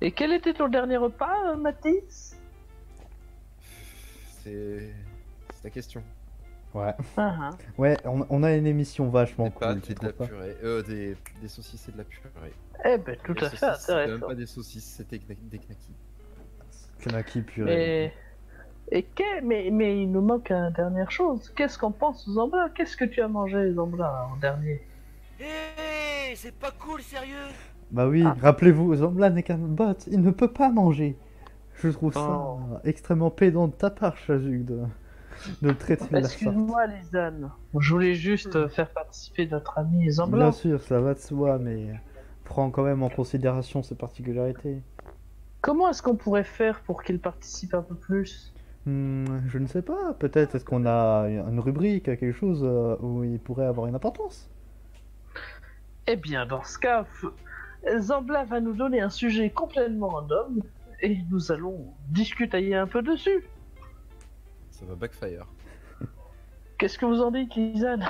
Et 0.00 0.12
quel 0.12 0.32
était 0.32 0.54
ton 0.54 0.68
dernier 0.68 0.96
repas, 0.96 1.34
euh, 1.52 1.56
Mathis? 1.56 2.36
C'est. 4.42 4.92
C'est 5.54 5.62
ta 5.62 5.70
question. 5.70 6.02
Ouais. 6.72 6.94
Ah, 7.16 7.36
ah. 7.40 7.50
Ouais, 7.78 7.96
on, 8.04 8.24
on 8.30 8.42
a 8.44 8.52
une 8.54 8.66
émission 8.66 9.08
vachement 9.10 9.46
Des 9.46 9.50
cool. 9.50 9.60
pâtes 9.60 9.90
et 9.90 9.94
de 9.94 10.06
la 10.06 10.12
pas 10.12 10.26
purée. 10.26 10.56
Euh, 10.62 10.82
des, 10.82 11.16
des 11.42 11.48
saucisses 11.48 11.88
et 11.88 11.92
de 11.92 11.98
la 11.98 12.04
purée. 12.04 12.30
Eh 12.84 12.96
ben, 12.96 13.16
tout 13.24 13.34
Les 13.34 13.44
à 13.44 13.50
fait 13.50 13.56
saucisses, 13.56 13.86
C'est 13.86 13.94
même 13.94 14.02
intéressant. 14.04 14.26
pas 14.28 14.34
des 14.34 14.46
saucisses, 14.46 14.84
c'était 14.84 15.16
kna- 15.16 15.48
des 15.50 15.58
knackis. 15.58 15.94
Knaki 17.04 17.42
purée. 17.42 17.74
Mais... 17.76 18.14
Et 18.92 19.02
qu'est- 19.02 19.40
mais, 19.42 19.68
mais 19.70 20.02
il 20.02 20.10
nous 20.10 20.20
manque 20.22 20.50
une 20.50 20.70
dernière 20.72 21.10
chose. 21.10 21.52
Qu'est-ce 21.56 21.76
qu'on 21.78 21.92
pense 21.92 22.26
aux 22.28 22.32
Zambla 22.32 22.70
Qu'est-ce 22.74 22.96
que 22.96 23.04
tu 23.04 23.20
as 23.20 23.28
mangé, 23.28 23.72
Zambla, 23.74 24.28
en 24.32 24.36
dernier? 24.36 24.80
Hé, 25.40 26.34
c'est 26.36 26.54
pas 26.54 26.70
cool, 26.72 27.02
sérieux 27.02 27.34
Bah 27.92 28.06
oui, 28.08 28.22
Ah. 28.24 28.36
rappelez-vous, 28.40 28.94
Zambla 28.96 29.30
n'est 29.30 29.42
qu'un 29.42 29.58
bot, 29.58 29.94
il 30.10 30.20
ne 30.20 30.30
peut 30.30 30.52
pas 30.52 30.70
manger. 30.70 31.16
Je 31.74 31.88
trouve 31.88 32.12
ça 32.12 32.38
Oh. 32.40 32.58
extrêmement 32.84 33.30
pédant 33.30 33.66
de 33.68 33.72
ta 33.72 33.90
part, 33.90 34.16
Chazuk, 34.16 34.64
de, 34.64 34.80
de 35.62 35.68
le 35.68 35.74
traiter 35.74 36.06
de 36.08 36.12
la 36.14 36.22
sorte. 36.22 36.34
Excuse-moi, 36.34 36.86
Lisanne. 36.86 37.50
Je 37.78 37.92
voulais 37.92 38.14
juste 38.14 38.54
euh, 38.56 38.68
faire 38.68 38.90
participer 38.90 39.46
notre 39.46 39.78
ami 39.78 40.10
Zambla. 40.10 40.38
Bien 40.44 40.52
sûr, 40.52 40.80
ça 40.82 41.00
va 41.00 41.14
de 41.14 41.18
soi, 41.18 41.58
mais 41.58 41.88
prends 42.44 42.70
quand 42.70 42.82
même 42.84 43.02
en 43.02 43.08
considération 43.08 43.82
ses 43.82 43.94
particularités. 43.94 44.82
Comment 45.62 45.88
est-ce 45.90 46.02
qu'on 46.02 46.16
pourrait 46.16 46.44
faire 46.44 46.80
pour 46.82 47.02
qu'il 47.02 47.18
participe 47.18 47.74
un 47.74 47.82
peu 47.82 47.94
plus? 47.94 48.52
Hmm, 48.86 49.24
je 49.48 49.58
ne 49.58 49.66
sais 49.66 49.82
pas, 49.82 50.14
peut-être 50.18 50.54
est-ce 50.54 50.64
qu'on 50.64 50.86
a 50.86 51.26
une 51.28 51.60
rubrique, 51.60 52.04
quelque 52.04 52.32
chose 52.32 52.62
euh, 52.64 52.96
où 53.00 53.24
il 53.24 53.38
pourrait 53.38 53.66
avoir 53.66 53.86
une 53.86 53.94
importance? 53.94 54.48
Eh 56.06 56.16
bien, 56.16 56.46
dans 56.46 56.64
ce 56.64 56.78
cas, 56.78 57.04
Zambla 57.98 58.44
va 58.44 58.60
nous 58.60 58.72
donner 58.74 59.00
un 59.00 59.10
sujet 59.10 59.50
complètement 59.50 60.08
random 60.08 60.60
et 61.02 61.18
nous 61.30 61.50
allons 61.52 61.94
discuter 62.08 62.74
un 62.74 62.86
peu 62.86 63.02
dessus. 63.02 63.44
Ça 64.70 64.84
va 64.86 64.94
backfire. 64.94 65.46
Qu'est-ce 66.78 66.98
que 66.98 67.06
vous 67.06 67.20
en 67.20 67.30
dites, 67.30 67.54
Lisanne 67.54 68.06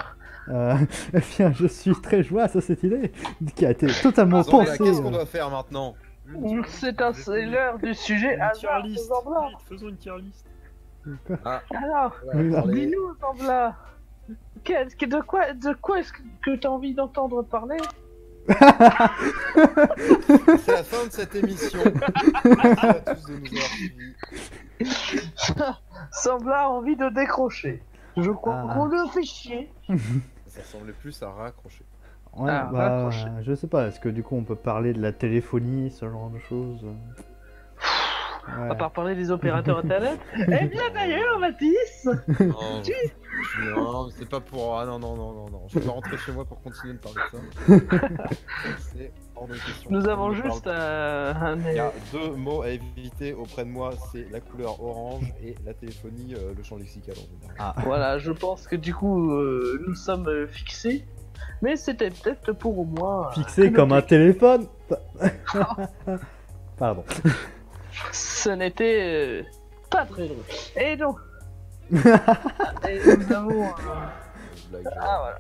euh, 0.49 0.75
Eh 1.15 1.19
bien, 1.37 1.53
je 1.53 1.67
suis 1.67 1.93
très 2.01 2.23
joyeux 2.23 2.45
à 2.45 2.61
cette 2.61 2.83
idée, 2.83 3.13
qui 3.55 3.67
a 3.67 3.71
été 3.73 3.87
totalement 4.03 4.43
Zambla, 4.43 4.67
pensée. 4.67 4.79
Qu'est-ce 4.85 5.03
qu'on 5.03 5.11
doit 5.11 5.27
faire 5.27 5.51
maintenant 5.51 5.95
C'est 6.69 7.01
un- 7.03 7.13
l'heure 7.47 7.79
du 7.79 7.95
sujet 7.95 8.37
list. 8.85 9.09
Zambla. 9.09 9.49
Vite, 9.49 9.59
faisons 9.69 9.89
une 9.89 9.97
tier 9.97 10.13
list. 10.21 10.47
Alors, 11.75 12.15
Oui, 12.35 12.51
parler- 12.53 12.87
dis-nous, 12.87 13.15
Zambla, 13.21 13.77
qu'est-ce 14.63 14.95
que- 14.95 15.07
de 15.07 15.21
quoi, 15.21 15.53
de 15.53 15.73
quoi 15.75 16.01
est-ce 16.01 16.13
que 16.13 16.57
tu 16.57 16.67
as 16.67 16.71
envie 16.71 16.95
d'entendre 16.95 17.43
parler? 17.43 17.79
C'est 20.59 20.73
la 20.73 20.83
fin 20.85 21.07
de 21.07 21.11
cette 21.13 21.35
émission. 21.35 21.81
Merci 22.45 22.87
à 22.87 22.95
tous 22.95 23.27
de 23.27 23.37
nous 23.37 23.47
avoir 23.47 23.71
suivis. 23.71 24.15
Zambla 26.23 26.61
a 26.63 26.69
envie 26.69 26.97
de 26.97 27.09
décrocher. 27.11 27.83
Je 28.17 28.31
crois 28.31 28.65
Ah. 28.69 28.75
qu'on 28.75 28.87
le 28.87 29.07
fait 29.09 29.23
chier. 29.23 29.71
Ça 30.47 30.61
ressemblait 30.63 30.93
plus 30.93 31.23
à 31.23 31.31
raccrocher. 31.31 31.85
Ouais, 32.37 32.51
Ah, 32.51 32.69
bah, 32.73 32.89
raccroché. 33.05 33.27
je 33.43 33.55
sais 33.55 33.67
pas, 33.67 33.87
est-ce 33.89 34.01
que 34.01 34.09
du 34.09 34.23
coup 34.23 34.37
on 34.37 34.45
peut 34.45 34.57
parler 34.57 34.93
de 34.93 35.01
la 35.03 35.13
téléphonie, 35.13 35.91
ce 35.91 36.09
genre 36.09 36.31
de 36.31 36.39
choses? 36.39 36.85
À 38.49 38.69
Ouais. 38.71 38.77
part 38.77 38.91
parler 38.93 39.15
des 39.15 39.31
opérateurs 39.31 39.79
internet. 39.85 40.19
eh 40.37 40.45
bien 40.67 40.91
d'ailleurs, 40.95 41.39
Mathis, 41.39 42.05
Non, 42.07 42.83
je- 42.83 42.91
je- 42.93 43.71
non, 43.71 44.07
mais 44.07 44.13
c'est 44.19 44.29
pas 44.29 44.41
pour. 44.41 44.79
Ah 44.79 44.87
non, 44.87 44.99
non, 44.99 45.15
non, 45.15 45.33
non, 45.33 45.51
non. 45.51 45.63
Je 45.69 45.79
vais 45.79 45.89
rentrer 45.89 46.17
chez 46.19 46.33
moi 46.33 46.45
pour 46.45 46.61
continuer 46.63 46.95
de 46.95 46.99
parler 46.99 47.21
de 47.33 47.39
ça. 47.39 48.25
c'est 48.79 49.13
hors 49.37 49.47
de 49.47 49.55
question. 49.55 49.91
nous 49.91 50.05
On 50.05 50.09
avons 50.09 50.33
juste 50.33 50.67
euh, 50.67 51.33
un... 51.35 51.59
Il 51.61 51.75
y 51.77 51.79
a 51.79 51.93
deux 52.13 52.31
mots 52.33 52.63
à 52.63 52.71
éviter 52.71 53.33
auprès 53.35 53.65
de 53.65 53.71
moi, 53.71 53.91
c'est 54.13 54.27
la 54.31 54.41
couleur 54.41 54.83
orange 54.83 55.33
et 55.43 55.55
la 55.65 55.75
téléphonie, 55.75 56.35
euh, 56.35 56.53
le 56.57 56.63
champ 56.63 56.77
lexical 56.77 57.15
en 57.17 57.41
général. 57.41 57.57
Ah, 57.59 57.75
Voilà, 57.85 58.19
je 58.19 58.33
pense 58.33 58.67
que 58.67 58.77
du 58.77 58.95
coup, 58.95 59.31
euh, 59.33 59.83
nous 59.87 59.95
sommes 59.95 60.29
euh, 60.29 60.47
fixés. 60.49 61.05
Mais 61.63 61.77
c'était 61.77 62.11
peut-être 62.11 62.53
pour 62.53 62.79
au 62.79 62.85
moins... 62.85 63.29
euh, 63.29 63.31
fixé 63.33 63.71
comme 63.73 63.93
un 63.93 64.03
téléphone 64.03 64.67
Pardon. 66.79 67.05
Ce 68.13 68.51
n'était 68.51 69.01
euh, 69.03 69.43
pas 69.91 70.05
très 70.07 70.27
drôle. 70.27 70.45
Et 70.77 70.97
donc... 70.97 71.19
Et 71.93 73.01
nous 73.17 73.33
avons... 73.33 73.65
euh, 73.65 74.83
Ah 75.01 75.19
voilà. 75.21 75.39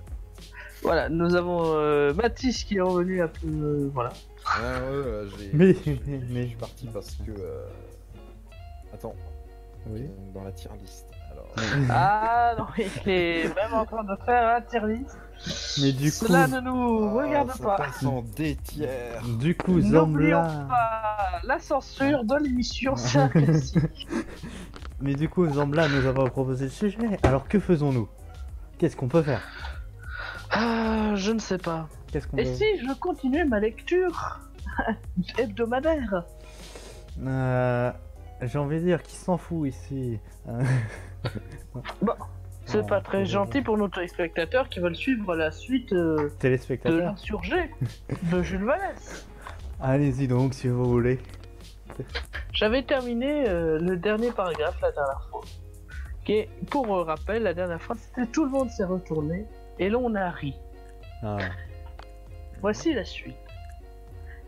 Voilà, 0.82 1.08
nous 1.10 1.34
avons 1.36 1.60
euh, 1.74 2.12
Mathis 2.14 2.64
qui 2.64 2.78
est 2.78 2.80
revenu 2.80 3.22
un 3.22 3.28
peu... 3.28 3.46
euh, 3.46 3.90
voilà. 3.92 4.10
Ouais, 4.58 4.80
ouais, 4.90 4.98
ouais, 4.98 5.28
j'ai. 5.38 5.50
Mais- 5.52 5.74
Je 5.74 6.48
suis 6.48 6.56
parti 6.56 6.86
parce 6.92 7.14
que. 7.16 7.30
euh, 7.30 7.66
Attends, 8.94 9.14
Oui. 9.88 10.08
dans 10.34 10.42
la 10.42 10.52
tier 10.52 10.70
list. 10.80 11.06
Alors. 11.30 11.54
Ah 11.90 12.54
non, 12.58 12.66
il 12.78 13.08
est 13.12 13.54
même 13.54 13.74
en 13.74 13.84
train 13.84 14.02
de 14.04 14.16
faire 14.24 14.56
un 14.56 14.60
tier 14.62 14.80
list. 14.88 15.16
Mais 15.80 15.92
du 15.92 16.10
coup, 16.12 16.26
Cela 16.26 16.46
ne 16.48 16.60
nous 16.60 17.14
regarde 17.14 17.50
Ah, 17.52 17.56
ça 17.56 17.64
pas. 17.64 17.86
tiers. 18.64 19.22
du 19.38 19.54
coup, 19.56 19.80
N'oublions 19.80 20.42
Zambla. 20.42 20.66
pas 20.68 21.40
la 21.44 21.58
censure 21.58 22.24
de 22.24 22.36
l'émission, 22.42 22.94
c'est 22.96 23.18
un 23.18 23.28
classique. 23.28 24.06
Mais 25.00 25.14
du 25.14 25.28
coup, 25.28 25.48
Zambla 25.50 25.88
nous 25.88 26.06
a 26.06 26.12
pas 26.12 26.24
proposé 26.28 26.64
le 26.66 26.70
sujet. 26.70 26.98
Alors 27.22 27.48
que 27.48 27.58
faisons-nous? 27.58 28.08
Qu'est-ce 28.78 28.96
qu'on 28.96 29.08
peut 29.08 29.22
faire? 29.22 29.40
Ah, 30.50 31.14
je 31.14 31.32
ne 31.32 31.38
sais 31.38 31.58
pas. 31.58 31.88
Qu'est-ce 32.12 32.26
qu'on 32.26 32.36
Et 32.36 32.44
peut 32.44 32.54
si 32.54 32.64
je 32.86 32.92
continuais 32.98 33.44
ma 33.44 33.60
lecture 33.60 34.40
hebdomadaire? 35.38 36.24
Euh, 37.22 37.90
J'ai 38.42 38.58
envie 38.58 38.76
de 38.80 38.84
dire, 38.84 39.02
qui 39.02 39.16
s'en 39.16 39.38
fout 39.38 39.68
ici 39.68 40.18
Euh, 40.48 40.62
C'est 42.70 42.86
pas 42.86 43.00
très 43.00 43.26
gentil 43.26 43.62
pour 43.62 43.76
nos 43.76 43.88
téléspectateurs 43.88 44.68
qui 44.68 44.78
veulent 44.78 44.94
suivre 44.94 45.34
la 45.34 45.50
suite 45.50 45.92
euh, 45.92 46.30
de 46.40 46.98
l'insurgé 46.98 47.68
de 48.32 48.42
Jules 48.42 48.64
Vallès. 48.64 49.26
Allez-y 49.80 50.28
donc 50.28 50.54
si 50.54 50.68
vous 50.68 50.84
voulez. 50.84 51.18
J'avais 52.52 52.84
terminé 52.84 53.48
euh, 53.48 53.80
le 53.80 53.96
dernier 53.96 54.30
paragraphe 54.30 54.80
la 54.82 54.92
dernière 54.92 55.26
fois. 55.30 55.40
Qui 56.24 56.32
est, 56.32 56.48
pour 56.70 56.94
euh, 56.94 57.02
rappel, 57.02 57.42
la 57.42 57.54
dernière 57.54 57.82
fois, 57.82 57.96
c'était 57.98 58.30
tout 58.30 58.44
le 58.44 58.50
monde 58.50 58.70
s'est 58.70 58.84
retourné 58.84 59.46
et 59.80 59.88
l'on 59.88 60.14
a 60.14 60.30
ri. 60.30 60.54
Ah. 61.24 61.38
Voici 62.60 62.94
la 62.94 63.04
suite. 63.04 63.34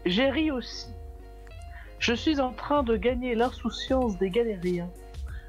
J'ai 0.06 0.30
ri 0.30 0.52
aussi. 0.52 0.90
Je 1.98 2.14
suis 2.14 2.38
en 2.38 2.52
train 2.52 2.84
de 2.84 2.96
gagner 2.96 3.34
l'insouciance 3.34 4.16
des 4.18 4.30
galériens, 4.30 4.90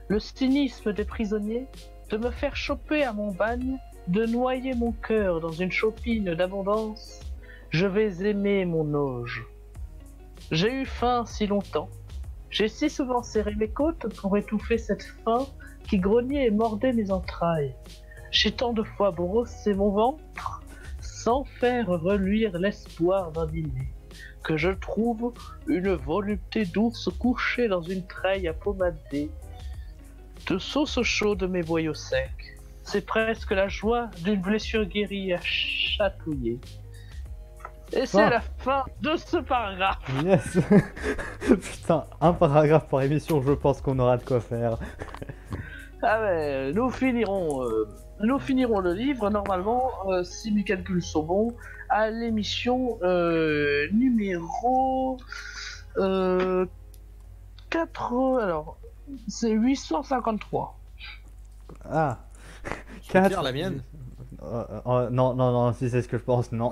le 0.07 0.19
cynisme 0.19 0.91
des 0.91 1.05
prisonniers, 1.05 1.67
de 2.13 2.17
me 2.19 2.29
faire 2.29 2.55
choper 2.55 3.03
à 3.03 3.11
mon 3.11 3.31
bagne, 3.31 3.79
de 4.07 4.27
noyer 4.27 4.75
mon 4.75 4.91
cœur 4.91 5.41
dans 5.41 5.51
une 5.51 5.71
chopine 5.71 6.35
d'abondance. 6.35 7.21
Je 7.71 7.87
vais 7.87 8.29
aimer 8.29 8.65
mon 8.65 8.93
auge. 8.93 9.43
J'ai 10.51 10.71
eu 10.71 10.85
faim 10.85 11.23
si 11.25 11.47
longtemps. 11.47 11.89
J'ai 12.51 12.67
si 12.67 12.91
souvent 12.91 13.23
serré 13.23 13.55
mes 13.55 13.67
côtes 13.67 14.15
pour 14.15 14.37
étouffer 14.37 14.77
cette 14.77 15.01
faim 15.01 15.47
qui 15.87 15.97
grognait 15.97 16.45
et 16.45 16.51
mordait 16.51 16.93
mes 16.93 17.09
entrailles. 17.09 17.73
J'ai 18.29 18.51
tant 18.51 18.73
de 18.73 18.83
fois 18.83 19.09
brossé 19.09 19.73
mon 19.73 19.89
ventre 19.89 20.61
sans 21.01 21.45
faire 21.45 21.87
reluire 21.87 22.59
l'espoir 22.59 23.31
d'un 23.31 23.47
dîner, 23.47 23.91
que 24.43 24.55
je 24.55 24.69
trouve 24.69 25.33
une 25.65 25.95
volupté 25.95 26.65
douce 26.65 27.09
couchée 27.17 27.67
dans 27.67 27.81
une 27.81 28.05
treille 28.05 28.47
à 28.47 28.53
pommader, 28.53 29.31
de 30.47 30.57
sauce 30.57 31.01
chaude 31.03 31.43
mes 31.49 31.63
boyaux 31.63 31.93
secs. 31.93 32.29
C'est 32.83 33.05
presque 33.05 33.51
la 33.51 33.67
joie 33.67 34.09
d'une 34.23 34.41
blessure 34.41 34.85
guérie 34.85 35.33
à 35.33 35.39
chatouiller. 35.41 36.59
Et 37.93 38.05
c'est 38.05 38.21
Ah. 38.23 38.29
la 38.29 38.41
fin 38.41 38.83
de 39.01 39.15
ce 39.15 39.37
paragraphe. 39.37 39.99
Yes 40.25 40.57
Putain, 41.61 42.05
un 42.19 42.33
paragraphe 42.33 42.87
par 42.89 43.01
émission, 43.03 43.41
je 43.41 43.53
pense 43.53 43.81
qu'on 43.81 43.99
aura 43.99 44.17
de 44.17 44.23
quoi 44.23 44.41
faire. 44.41 44.77
Ah 46.01 46.19
ouais, 46.21 46.71
nous 46.73 46.89
finirons, 46.89 47.63
euh, 47.63 47.87
nous 48.21 48.39
finirons 48.39 48.79
le 48.79 48.93
livre 48.93 49.29
normalement, 49.29 49.89
euh, 50.09 50.23
si 50.23 50.51
mes 50.51 50.63
calculs 50.63 51.03
sont 51.03 51.23
bons, 51.23 51.55
à 51.89 52.09
l'émission 52.09 52.97
euh, 53.03 53.87
numéro 53.93 55.17
euh, 55.97 56.65
4. 57.69 58.39
Alors, 58.41 58.77
c'est 59.27 59.51
853. 59.51 60.77
Ah 61.85 62.19
Je 62.63 62.69
peux 63.07 63.13
Quatre. 63.13 63.27
dire 63.29 63.41
la 63.43 63.51
mienne 63.51 63.83
Euh, 64.41 64.65
euh, 64.87 65.09
non, 65.09 65.33
non, 65.35 65.51
non, 65.53 65.73
si 65.73 65.89
c'est 65.89 66.01
ce 66.01 66.07
que 66.09 66.17
je 66.17 66.23
pense, 66.23 66.51
non. 66.51 66.69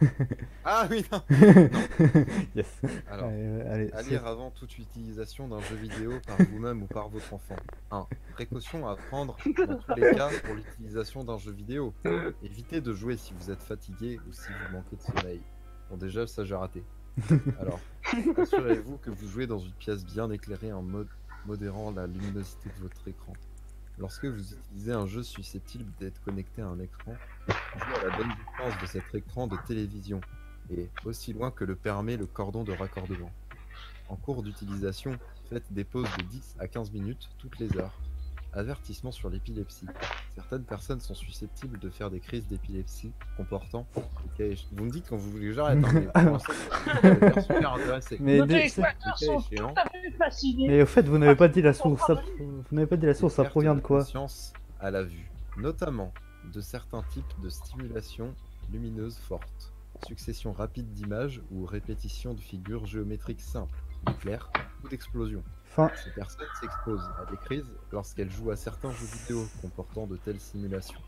Mais- 0.00 0.08
Ah 0.64 0.86
oui, 0.90 1.04
non. 1.10 1.22
yes. 2.54 2.66
Alors, 3.10 3.26
Allez, 3.28 3.36
euh, 3.38 3.72
allez, 3.74 3.90
à 3.92 4.02
lire 4.02 4.26
avant 4.26 4.50
toute 4.50 4.76
utilisation 4.78 5.48
d'un 5.48 5.60
jeu 5.60 5.76
vidéo 5.76 6.12
par 6.26 6.36
vous-même 6.50 6.82
ou 6.82 6.86
par 6.86 7.08
votre 7.08 7.32
enfant. 7.32 7.56
1. 7.90 8.06
Précaution 8.34 8.86
à 8.86 8.96
prendre 8.96 9.36
dans 9.66 9.76
tous 9.78 9.94
les 9.96 10.14
cas 10.14 10.28
pour 10.44 10.54
l'utilisation 10.54 11.24
d'un 11.24 11.38
jeu 11.38 11.52
vidéo. 11.52 11.94
Évitez 12.42 12.80
de 12.82 12.92
jouer 12.92 13.16
si 13.16 13.32
vous 13.38 13.50
êtes 13.50 13.62
fatigué 13.62 14.20
ou 14.28 14.32
si 14.32 14.48
vous 14.48 14.76
manquez 14.76 14.96
de 14.96 15.02
sommeil. 15.02 15.40
Bon 15.90 15.96
déjà 15.96 16.26
ça 16.26 16.44
j'ai 16.44 16.54
raté. 16.54 16.84
Alors, 17.60 17.80
assurez-vous 18.36 18.98
que 18.98 19.10
vous 19.10 19.28
jouez 19.28 19.46
dans 19.46 19.58
une 19.58 19.72
pièce 19.72 20.04
bien 20.04 20.30
éclairée 20.30 20.72
en 20.72 20.82
mode 20.82 21.08
modérant 21.48 21.90
la 21.92 22.06
luminosité 22.06 22.68
de 22.76 22.82
votre 22.82 23.08
écran. 23.08 23.32
Lorsque 23.98 24.26
vous 24.26 24.52
utilisez 24.52 24.92
un 24.92 25.06
jeu 25.06 25.22
susceptible 25.22 25.90
d'être 25.98 26.22
connecté 26.22 26.60
à 26.60 26.66
un 26.66 26.78
écran, 26.78 27.14
jouez 27.48 27.96
à 27.96 28.08
la 28.08 28.16
bonne 28.18 28.28
distance 28.28 28.82
de 28.82 28.86
cet 28.86 29.14
écran 29.14 29.46
de 29.46 29.56
télévision 29.66 30.20
et 30.70 30.90
aussi 31.06 31.32
loin 31.32 31.50
que 31.50 31.64
le 31.64 31.74
permet 31.74 32.18
le 32.18 32.26
cordon 32.26 32.64
de 32.64 32.72
raccordement. 32.72 33.30
En 34.10 34.16
cours 34.16 34.42
d'utilisation, 34.42 35.18
faites 35.48 35.72
des 35.72 35.84
pauses 35.84 36.08
de 36.18 36.22
10 36.24 36.56
à 36.58 36.68
15 36.68 36.92
minutes 36.92 37.30
toutes 37.38 37.58
les 37.58 37.74
heures. 37.78 37.98
Avertissement 38.54 39.12
sur 39.12 39.28
l'épilepsie. 39.30 39.86
Certaines 40.34 40.64
personnes 40.64 41.00
sont 41.00 41.14
susceptibles 41.14 41.78
de 41.78 41.90
faire 41.90 42.10
des 42.10 42.18
crises 42.18 42.46
d'épilepsie 42.46 43.12
comportant. 43.36 43.86
éche- 44.38 44.66
Vous 44.72 44.84
me 44.86 44.90
dites 44.90 45.06
quand 45.08 45.16
vous 45.16 45.30
voulez 45.30 45.48
que 45.48 45.52
j'arrête, 45.52 45.78
hein, 46.14 46.38
mais 47.02 47.42
super 47.42 47.74
intéressé. 47.74 48.16
Mais 48.20 48.40
des- 48.46 48.68
sont 48.68 48.82
tout 48.82 49.64
à 49.76 49.88
fait 49.90 50.10
fascinés. 50.16 50.66
Mais 50.68 50.82
au 50.82 50.86
fait, 50.86 51.02
vous 51.06 51.18
n'avez 51.18 51.36
pas 51.36 51.48
dit 51.48 51.60
la 51.62 51.72
source. 51.74 52.04
Ça... 52.06 52.14
Vous 52.38 52.62
n'avez 52.72 52.86
pas 52.86 52.96
dit 52.96 53.06
la 53.06 53.14
source, 53.14 53.34
ça 53.34 53.44
provient 53.44 53.74
de 53.74 53.80
quoi 53.80 53.98
conscience 54.00 54.52
à 54.80 54.90
la 54.90 55.02
vue, 55.02 55.30
notamment 55.58 56.12
de 56.52 56.60
certains 56.60 57.02
types 57.12 57.24
de 57.42 57.50
stimulation 57.50 58.34
lumineuse 58.72 59.18
forte, 59.18 59.72
succession 60.06 60.52
rapide 60.52 60.90
d'images 60.94 61.42
ou 61.52 61.66
répétition 61.66 62.32
de 62.32 62.40
figures 62.40 62.86
géométriques 62.86 63.40
simples, 63.42 63.76
d'éclairs 64.06 64.50
ou 64.88 64.90
d'explosions. 64.90 65.44
Fin. 65.64 65.90
Ces 66.02 66.10
personnes 66.10 66.46
s'exposent 66.60 67.10
à 67.20 67.30
des 67.30 67.36
crises 67.36 67.70
lorsqu'elles 67.92 68.30
jouent 68.30 68.50
à 68.50 68.56
certains 68.56 68.90
jeux 68.90 69.06
vidéo 69.20 69.46
comportant 69.60 70.06
de 70.06 70.16
telles 70.16 70.40
simulations. 70.40 71.00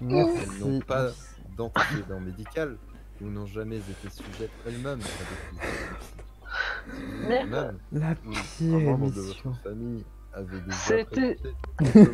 Elles 0.00 0.06
n'ont 0.06 0.68
Merci. 0.68 0.82
pas 0.86 1.10
d'antécédent 1.56 2.20
médical 2.20 2.76
ou 3.20 3.26
n'ont 3.26 3.46
jamais 3.46 3.78
été 3.78 4.10
sujettes 4.10 4.50
elles-mêmes 4.66 5.00
à 5.00 5.56
des 5.56 5.58
crises. 5.58 7.28
Merde. 7.28 7.50
Même 7.50 7.78
La 7.92 8.14
pire 8.14 8.76
un 8.76 8.80
membre 8.80 9.10
de 9.10 9.20
votre 9.20 9.62
famille 9.62 10.04
avait 10.32 10.60
déjà 10.60 10.76
C'était 10.86 11.36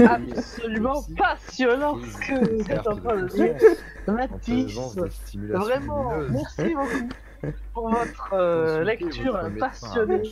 Absolument 0.06 1.02
passionnant 1.16 1.98
ce 2.00 2.18
que 2.18 2.54
vous 2.54 2.70
êtes 2.70 2.87
en 2.87 2.96
train 2.96 3.22
de 3.22 3.28
dire. 3.28 3.56
Mathis, 4.06 4.96
vraiment, 5.35 6.18
merci 6.30 6.74
beaucoup 6.74 7.09
pour 7.72 7.88
votre 7.90 8.31
euh, 8.35 8.79
Consultez 8.85 9.05
lecture 9.05 9.33
votre 9.40 9.59
passionnée 9.59 10.22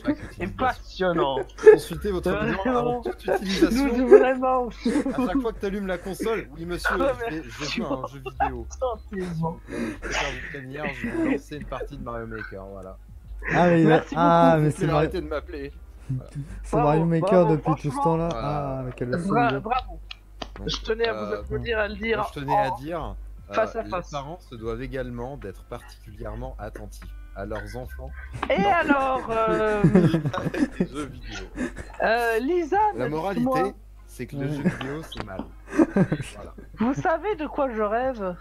et 0.40 0.46
passionnante. 0.48 1.54
Consultez 1.72 2.10
votre 2.12 2.30
Vraiment. 2.30 2.50
médecin 2.52 2.76
avant 2.76 3.00
toute 3.02 3.26
Nous, 3.26 3.34
utilisation. 3.34 4.06
vraiment, 4.06 4.68
À 4.68 5.26
chaque 5.26 5.40
fois 5.40 5.52
que 5.52 5.60
tu 5.60 5.66
allumes 5.66 5.86
la 5.86 5.98
console, 5.98 6.48
oui 6.56 6.64
monsieur, 6.66 6.96
je 6.98 7.30
vais, 7.36 7.42
je 7.42 7.82
à 7.82 7.86
un 7.86 8.06
jeu 8.06 8.22
vidéo. 8.42 8.66
sentiment. 8.78 9.60
Je 10.02 11.08
vais 11.08 11.32
lancer 11.32 11.56
une 11.56 11.64
partie 11.64 11.96
de 11.96 12.02
Mario 12.04 12.26
Maker, 12.26 12.64
voilà. 12.66 12.96
Ah, 13.54 13.68
mais, 13.68 13.84
Merci 13.84 14.14
ah, 14.16 14.50
beaucoup. 14.52 14.64
mais 14.64 14.70
c'est 14.72 14.86
Mario, 14.86 15.10
de 15.10 15.20
m'appeler. 15.20 15.72
c'est 16.64 16.76
Mario 16.76 17.04
Maker 17.04 17.44
bravo, 17.46 17.56
depuis 17.56 17.82
tout 17.82 17.96
ce 17.96 18.02
temps-là. 18.02 18.28
Voilà. 18.30 18.48
Ah, 18.78 18.82
mais 18.84 18.92
quel 18.96 19.08
Bra- 19.10 19.18
souvenir. 19.20 19.60
bravo. 19.62 20.00
Donc, 20.58 20.68
Je 20.68 20.80
tenais 20.82 21.06
à 21.06 21.12
vous 21.12 21.32
euh, 21.32 21.40
applaudir, 21.40 21.78
à 21.78 21.88
le 21.88 21.94
dire. 21.94 22.26
je 22.34 22.40
tenais 22.40 22.56
à 22.56 22.70
Oh, 22.72 22.80
dire, 22.82 23.04
euh, 23.04 23.12
face 23.54 23.76
à 23.76 23.82
les 23.82 23.90
face. 23.90 24.10
parents 24.10 24.38
se 24.40 24.54
doivent 24.54 24.82
également 24.82 25.36
d'être 25.36 25.64
particulièrement 25.64 26.56
attentifs 26.58 27.04
à 27.36 27.44
leurs 27.46 27.76
enfants 27.76 28.10
Et 28.50 28.54
alors, 28.64 29.28
euh, 29.30 29.82
des 30.78 30.86
jeux 30.86 31.06
vidéo. 31.06 31.46
euh, 32.02 32.38
Lisa, 32.40 32.78
La 32.96 33.08
moralité, 33.08 33.74
c'est 34.06 34.26
que 34.26 34.36
le 34.36 34.48
jeu 34.48 34.62
vidéo, 34.62 35.02
c'est 35.12 35.24
mal. 35.24 35.44
Voilà. 36.34 36.54
vous 36.78 36.94
savez 36.94 37.36
de 37.36 37.46
quoi 37.46 37.68
je 37.72 37.82
rêve? 37.82 38.34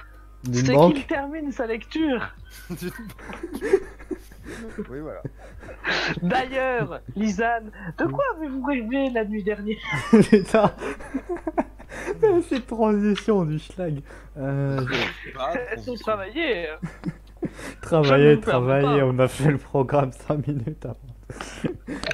C'est 0.51 0.63
qu'il 0.75 1.05
termine 1.07 1.51
sa 1.51 1.65
lecture. 1.67 2.27
oui, 4.89 4.99
voilà. 5.01 5.21
D'ailleurs, 6.21 7.01
Lisanne, 7.15 7.71
de 7.97 8.05
quoi 8.05 8.23
avez-vous 8.37 8.63
rêvé 8.63 9.09
la 9.09 9.25
nuit 9.25 9.43
dernière? 9.43 9.77
Cette 12.49 12.67
transition 12.67 13.45
du 13.45 13.59
schlag. 13.59 14.01
Euh, 14.37 14.79
Elles 15.71 15.79
sont 15.81 15.95
travaillées. 15.95 16.69
hein. 16.69 16.77
travailler, 17.81 18.39
travailler, 18.39 19.01
on 19.03 19.17
a 19.19 19.27
fait 19.27 19.51
le 19.51 19.57
programme 19.57 20.11
5 20.11 20.47
minutes 20.47 20.85
avant. 20.85 20.97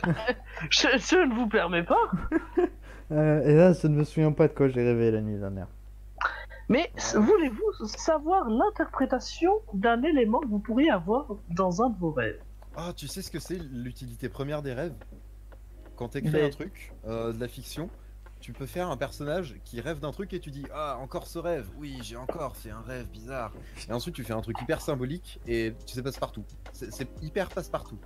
Je, 0.70 0.88
je 0.98 1.28
ne 1.28 1.36
vous 1.36 1.48
permets 1.48 1.84
pas. 1.84 2.10
Euh, 3.12 3.42
et 3.44 3.54
là, 3.56 3.74
je 3.74 3.88
ne 3.88 3.96
me 3.96 4.04
souviens 4.06 4.32
pas 4.32 4.48
de 4.48 4.54
quoi 4.54 4.70
j'ai 4.70 4.82
rêvé 4.82 5.12
la 5.12 5.22
nuit 5.22 5.38
dernière. 5.38 5.68
Mais 6.70 6.90
voulez-vous 7.16 7.86
savoir 7.88 8.50
l'interprétation 8.50 9.52
d'un 9.74 10.02
élément 10.04 10.40
que 10.40 10.48
vous 10.48 10.60
pourriez 10.60 10.90
avoir 10.90 11.28
dans 11.50 11.82
un 11.84 11.90
de 11.90 11.98
vos 12.00 12.12
rêves? 12.12 12.40
Ah, 12.78 12.92
tu 12.96 13.08
sais 13.08 13.22
ce 13.22 13.30
que 13.30 13.40
c'est 13.40 13.60
l'utilité 13.72 14.30
première 14.30 14.62
des 14.62 14.74
rêves? 14.74 14.94
Quand 15.98 16.08
t'écris 16.10 16.32
Mais- 16.32 16.46
un 16.46 16.50
truc, 16.50 16.94
euh, 17.06 17.34
de 17.34 17.40
la 17.40 17.48
fiction, 17.50 17.90
tu 18.43 18.51
peux 18.51 18.65
faire 18.65 18.89
un 18.89 18.97
personnage 18.97 19.56
qui 19.63 19.79
rêve 19.79 19.99
d'un 19.99 20.12
truc 20.12 20.34
et 20.34 20.39
tu 20.41 20.51
dis 20.51 20.65
Ah, 20.73 20.97
encore 20.99 21.27
ce 21.27 21.39
rêve 21.39 21.65
Oui, 21.77 21.97
j'ai 22.03 22.17
encore 22.17 22.58
fait 22.58 22.71
un 22.71 22.82
rêve 22.82 23.08
bizarre. 23.10 23.53
Et 23.89 23.93
ensuite, 23.93 24.13
tu 24.15 24.23
fais 24.25 24.34
un 24.34 24.41
truc 24.41 24.62
hyper 24.62 24.82
symbolique 24.82 25.39
et 25.47 25.73
tu 25.88 25.93
sais 25.95 26.03
passe-partout. 26.03 26.43
C'est 26.73 26.91
c'est 26.93 27.08
hyper 27.23 27.47
passe-partout. 27.47 27.97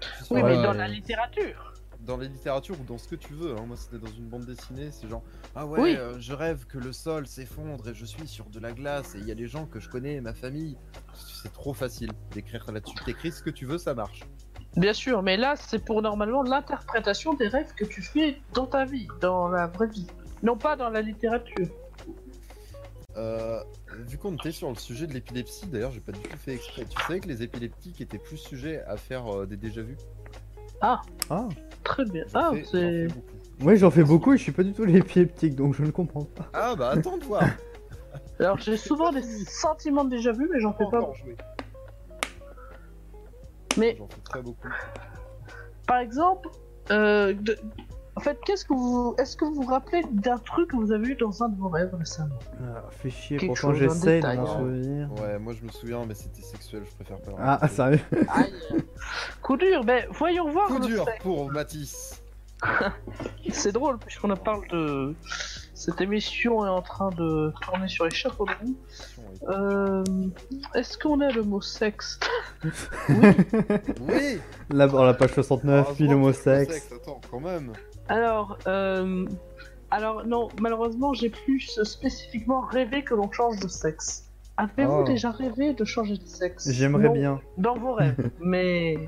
Tu 0.00 0.24
Oui, 0.32 0.42
mais 0.44 0.54
dans 0.62 0.72
la 0.74 0.86
littérature. 0.86 1.74
dans 2.00 2.16
les 2.16 2.28
littératures 2.28 2.80
ou 2.80 2.84
dans 2.84 2.98
ce 2.98 3.08
que 3.08 3.16
tu 3.16 3.34
veux. 3.34 3.56
hein. 3.58 3.64
Moi, 3.66 3.76
c'était 3.76 3.98
dans 3.98 4.12
une 4.12 4.28
bande 4.28 4.46
dessinée, 4.46 4.90
c'est 4.92 5.08
genre 5.08 5.24
Ah 5.56 5.66
ouais, 5.66 5.80
Oui. 5.80 5.96
euh, 5.96 6.20
je 6.20 6.32
rêve 6.34 6.64
que 6.66 6.78
le 6.78 6.92
sol 6.92 7.26
s'effondre 7.26 7.88
et 7.88 7.94
je 7.94 8.04
suis 8.04 8.28
sur 8.28 8.48
de 8.50 8.60
la 8.60 8.70
glace 8.70 9.16
et 9.16 9.18
il 9.18 9.26
y 9.26 9.32
a 9.32 9.34
les 9.34 9.48
gens 9.48 9.66
que 9.66 9.80
je 9.80 9.88
connais, 9.88 10.20
ma 10.20 10.34
famille. 10.34 10.78
C'est 11.14 11.52
trop 11.52 11.74
facile 11.74 12.12
d'écrire 12.30 12.70
là-dessus. 12.70 12.94
T'écris 13.04 13.32
ce 13.32 13.42
que 13.42 13.50
tu 13.50 13.66
veux, 13.66 13.78
ça 13.78 13.92
marche. 13.94 14.20
Bien 14.78 14.92
sûr, 14.92 15.22
mais 15.22 15.36
là, 15.36 15.54
c'est 15.56 15.84
pour 15.84 16.02
normalement 16.02 16.42
l'interprétation 16.42 17.34
des 17.34 17.48
rêves 17.48 17.72
que 17.76 17.84
tu 17.84 18.00
fais 18.02 18.40
dans 18.54 18.66
ta 18.66 18.84
vie, 18.84 19.08
dans 19.20 19.48
la 19.48 19.66
vraie 19.66 19.88
vie. 19.88 20.06
Non 20.42 20.56
pas 20.56 20.76
dans 20.76 20.88
la 20.90 21.00
littérature. 21.02 21.66
Euh, 23.16 23.60
vu 24.06 24.16
qu'on 24.18 24.34
était 24.36 24.52
sur 24.52 24.68
le 24.68 24.76
sujet 24.76 25.06
de 25.08 25.12
l'épilepsie, 25.14 25.66
d'ailleurs, 25.66 25.90
j'ai 25.90 26.00
pas 26.00 26.12
du 26.12 26.20
tout 26.20 26.36
fait 26.36 26.52
exprès. 26.54 26.84
Tu 26.88 27.02
savais 27.02 27.18
que 27.20 27.26
les 27.28 27.42
épileptiques 27.42 28.00
étaient 28.00 28.18
plus 28.18 28.36
sujets 28.36 28.82
à 28.86 28.96
faire 28.96 29.26
euh, 29.34 29.46
des 29.46 29.56
déjà-vus 29.56 29.96
Ah, 30.80 31.00
Très 31.82 32.04
bien. 32.04 32.24
J'en 32.32 32.40
Ah, 32.40 32.50
c'est. 32.70 32.70
fais 32.70 33.06
beaucoup. 33.08 33.26
oui, 33.62 33.76
j'en 33.78 33.90
fais 33.90 34.04
beaucoup 34.04 34.32
et 34.34 34.36
je 34.38 34.42
suis 34.44 34.52
pas 34.52 34.62
du 34.62 34.72
tout 34.72 34.84
épileptique, 34.84 35.56
donc 35.56 35.74
je 35.74 35.82
ne 35.82 35.90
comprends 35.90 36.24
pas. 36.24 36.48
Ah 36.52 36.76
bah 36.76 36.90
attends 36.90 37.16
de 37.16 37.24
voir. 37.24 37.42
Alors, 38.38 38.58
j'ai 38.58 38.76
souvent 38.76 39.10
des 39.10 39.22
sentiments 39.22 40.04
de 40.04 40.10
déjà 40.10 40.30
vu, 40.30 40.48
mais 40.52 40.60
j'en 40.60 40.72
fais 40.74 40.84
pas. 40.88 40.98
encore 41.00 41.16
joué. 41.16 41.34
Mais 43.78 43.96
J'en 43.98 44.08
fais 44.08 44.20
très 44.24 44.42
beaucoup. 44.42 44.68
par 45.86 45.98
exemple, 45.98 46.48
euh, 46.90 47.32
de- 47.34 47.58
en 48.16 48.20
fait, 48.20 48.36
qu'est-ce 48.44 48.64
que 48.64 48.72
vous, 48.74 49.14
est-ce 49.18 49.36
que 49.36 49.44
vous 49.44 49.54
vous 49.62 49.66
rappelez 49.66 50.02
d'un 50.10 50.38
truc 50.38 50.70
que 50.70 50.76
vous 50.76 50.90
avez 50.90 51.10
eu 51.10 51.14
dans 51.14 51.42
un 51.44 51.48
de 51.50 51.56
vos 51.56 51.68
rêves 51.68 51.94
récemment? 51.94 52.38
Ah, 52.60 52.82
fais 52.90 53.10
chier, 53.10 53.36
Quelque 53.36 53.52
pourtant 53.52 53.72
j'essaye 53.74 54.20
de 54.20 54.26
m'en 54.26 54.42
Ouais. 54.42 54.48
souvenir. 54.58 55.12
Ouais, 55.22 55.38
moi 55.38 55.52
je 55.58 55.64
me 55.64 55.70
souviens, 55.70 56.04
mais 56.04 56.14
c'était 56.14 56.42
sexuel, 56.42 56.82
je 56.84 56.94
préfère 56.96 57.20
pas. 57.20 57.58
Ah, 57.60 57.68
sérieux? 57.68 58.00
Coup 59.42 59.56
dur, 59.56 59.84
mais 59.84 60.08
voyons 60.10 60.50
voir. 60.50 60.66
Coup 60.66 60.80
dur 60.80 61.04
fait. 61.04 61.18
pour 61.22 61.50
Matisse. 61.52 62.20
C'est 63.50 63.70
drôle 63.70 63.98
puisqu'on 63.98 64.34
parle 64.36 64.66
de 64.68 65.14
cette 65.74 66.00
émission 66.00 66.66
est 66.66 66.68
en 66.68 66.82
train 66.82 67.10
de 67.10 67.52
tourner 67.62 67.86
sur 67.86 68.04
les 68.04 68.10
chapeaux 68.10 68.46
de 68.46 68.50
roue. 68.66 68.76
Euh, 69.48 70.04
Est-ce 70.74 70.98
qu'on 70.98 71.20
a 71.20 71.30
le 71.30 71.42
mot 71.42 71.60
sexe 71.60 72.18
Oui 73.10 74.38
Là, 74.70 74.86
dans 74.86 75.04
la 75.04 75.14
page 75.14 75.32
69, 75.32 75.68
Heureusement 75.70 75.94
puis 75.94 76.06
que 76.06 76.10
l'homo 76.12 76.32
c'est 76.32 76.58
le 76.60 76.64
sexe. 76.72 76.92
Attends, 76.94 77.20
quand 77.30 77.40
même. 77.40 77.72
Alors, 78.08 78.58
euh, 78.66 79.26
alors 79.90 80.26
non, 80.26 80.48
malheureusement, 80.60 81.14
j'ai 81.14 81.30
plus 81.30 81.80
spécifiquement 81.82 82.60
rêvé 82.60 83.02
que 83.04 83.14
l'on 83.14 83.30
change 83.32 83.58
de 83.60 83.68
sexe. 83.68 84.24
Avez-vous 84.58 85.00
Oh. 85.02 85.04
déjà 85.04 85.30
rêvé 85.30 85.72
de 85.72 85.84
changer 85.84 86.16
de 86.18 86.26
sexe? 86.26 86.68
J'aimerais 86.70 87.08
bien. 87.10 87.40
Dans 87.58 87.76
vos 87.76 87.94
rêves, 87.94 88.30
mais 88.40 88.98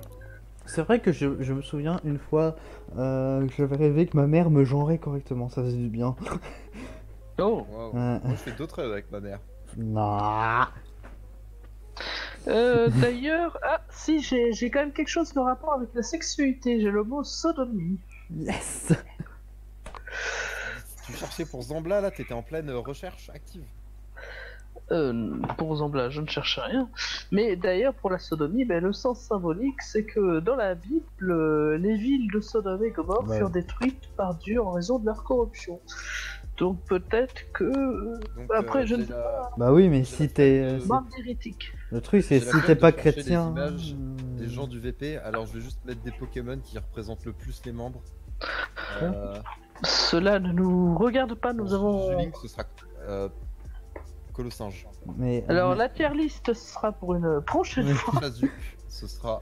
C'est 0.64 0.82
vrai 0.82 1.00
que 1.00 1.10
je, 1.12 1.42
je 1.42 1.52
me 1.52 1.60
souviens 1.62 2.00
une 2.04 2.18
fois 2.18 2.56
euh, 2.96 3.46
que 3.46 3.52
j'avais 3.58 3.76
rêvé 3.76 4.06
que 4.06 4.16
ma 4.16 4.26
mère 4.28 4.48
me 4.48 4.64
genrait 4.64 4.98
correctement, 4.98 5.48
ça 5.48 5.62
faisait 5.62 5.76
du 5.76 5.88
bien. 5.88 6.14
oh. 7.38 7.66
Moi 7.92 8.20
je 8.28 8.34
fais 8.36 8.52
d'autres 8.52 8.76
rêves 8.80 8.92
avec 8.92 9.10
ma 9.10 9.20
mère. 9.20 9.40
Non. 9.76 10.66
Euh, 12.48 12.88
D'ailleurs, 13.00 13.58
ah 13.62 13.80
si, 13.90 14.20
j'ai 14.20 14.70
quand 14.70 14.80
même 14.80 14.92
quelque 14.92 15.08
chose 15.08 15.32
de 15.34 15.40
rapport 15.40 15.74
avec 15.74 15.90
la 15.94 16.02
sexualité. 16.02 16.80
J'ai 16.80 16.90
le 16.90 17.04
mot 17.04 17.22
sodomie. 17.22 17.98
Yes 18.34 18.92
Tu 21.06 21.12
cherchais 21.14 21.44
pour 21.44 21.62
Zambla 21.62 22.00
là, 22.00 22.10
t'étais 22.10 22.34
en 22.34 22.42
pleine 22.42 22.70
recherche 22.70 23.30
active. 23.34 23.64
Euh, 24.92 25.36
pour 25.56 25.76
Zambla, 25.76 26.10
je 26.10 26.20
ne 26.20 26.26
cherche 26.26 26.58
rien. 26.58 26.88
Mais 27.30 27.54
d'ailleurs, 27.56 27.94
pour 27.94 28.10
la 28.10 28.18
sodomie, 28.18 28.64
ben, 28.64 28.82
le 28.82 28.92
sens 28.92 29.20
symbolique, 29.20 29.80
c'est 29.82 30.04
que 30.04 30.40
dans 30.40 30.56
la 30.56 30.74
Bible, 30.74 31.76
les 31.76 31.96
villes 31.96 32.28
de 32.32 32.40
Sodome 32.40 32.84
et 32.84 32.90
Gomorre 32.90 33.28
Ouais. 33.28 33.36
furent 33.38 33.50
détruites 33.50 34.08
par 34.16 34.34
Dieu 34.36 34.60
en 34.60 34.72
raison 34.72 34.98
de 34.98 35.06
leur 35.06 35.22
corruption. 35.22 35.80
Donc 36.60 36.78
peut-être 36.84 37.50
que... 37.52 37.64
Donc, 38.36 38.50
Après, 38.54 38.82
euh, 38.82 38.86
je 38.86 38.94
ne 38.96 39.04
sais 39.04 39.10
la- 39.12 39.16
pas. 39.18 39.50
Bah 39.56 39.72
oui, 39.72 39.88
mais 39.88 40.04
si 40.04 40.28
t'es. 40.28 40.60
euh, 40.62 40.74
de- 40.74 40.78
c'est- 40.80 40.86
Bande 40.88 41.06
hérétique. 41.18 41.72
Le 41.90 42.00
truc, 42.02 42.22
c'est 42.22 42.38
si 42.38 42.62
t'es 42.66 42.76
pas 42.76 42.92
chrétien. 42.92 43.50
images 43.50 43.94
euh, 43.98 44.38
des 44.38 44.46
gens 44.48 44.66
du 44.66 44.78
VP, 44.78 45.16
alors 45.18 45.46
je 45.46 45.54
vais 45.54 45.60
juste 45.62 45.82
mettre 45.86 46.02
des 46.02 46.12
Pokémon 46.12 46.58
qui 46.62 46.78
représentent 46.78 47.24
le 47.24 47.32
plus 47.32 47.60
les 47.64 47.72
membres. 47.72 48.02
Euh, 49.02 49.36
Cela 49.84 50.38
ne 50.38 50.52
nous 50.52 50.96
regarde 50.98 51.34
pas, 51.34 51.52
nous 51.54 51.72
avons... 51.72 52.16
Link, 52.18 52.34
ce 52.42 52.48
sera 52.48 52.62
euh, 53.08 53.28
Colossinge. 54.34 54.86
Mais. 55.16 55.44
Alors 55.48 55.70
mais- 55.70 55.76
la 55.78 55.88
tier 55.88 56.10
list 56.10 56.52
sera 56.52 56.92
pour 56.92 57.14
une 57.14 57.40
prochaine 57.40 57.88
fois. 57.94 58.20
Chazuc, 58.20 58.52
ce 58.88 59.06
sera. 59.06 59.40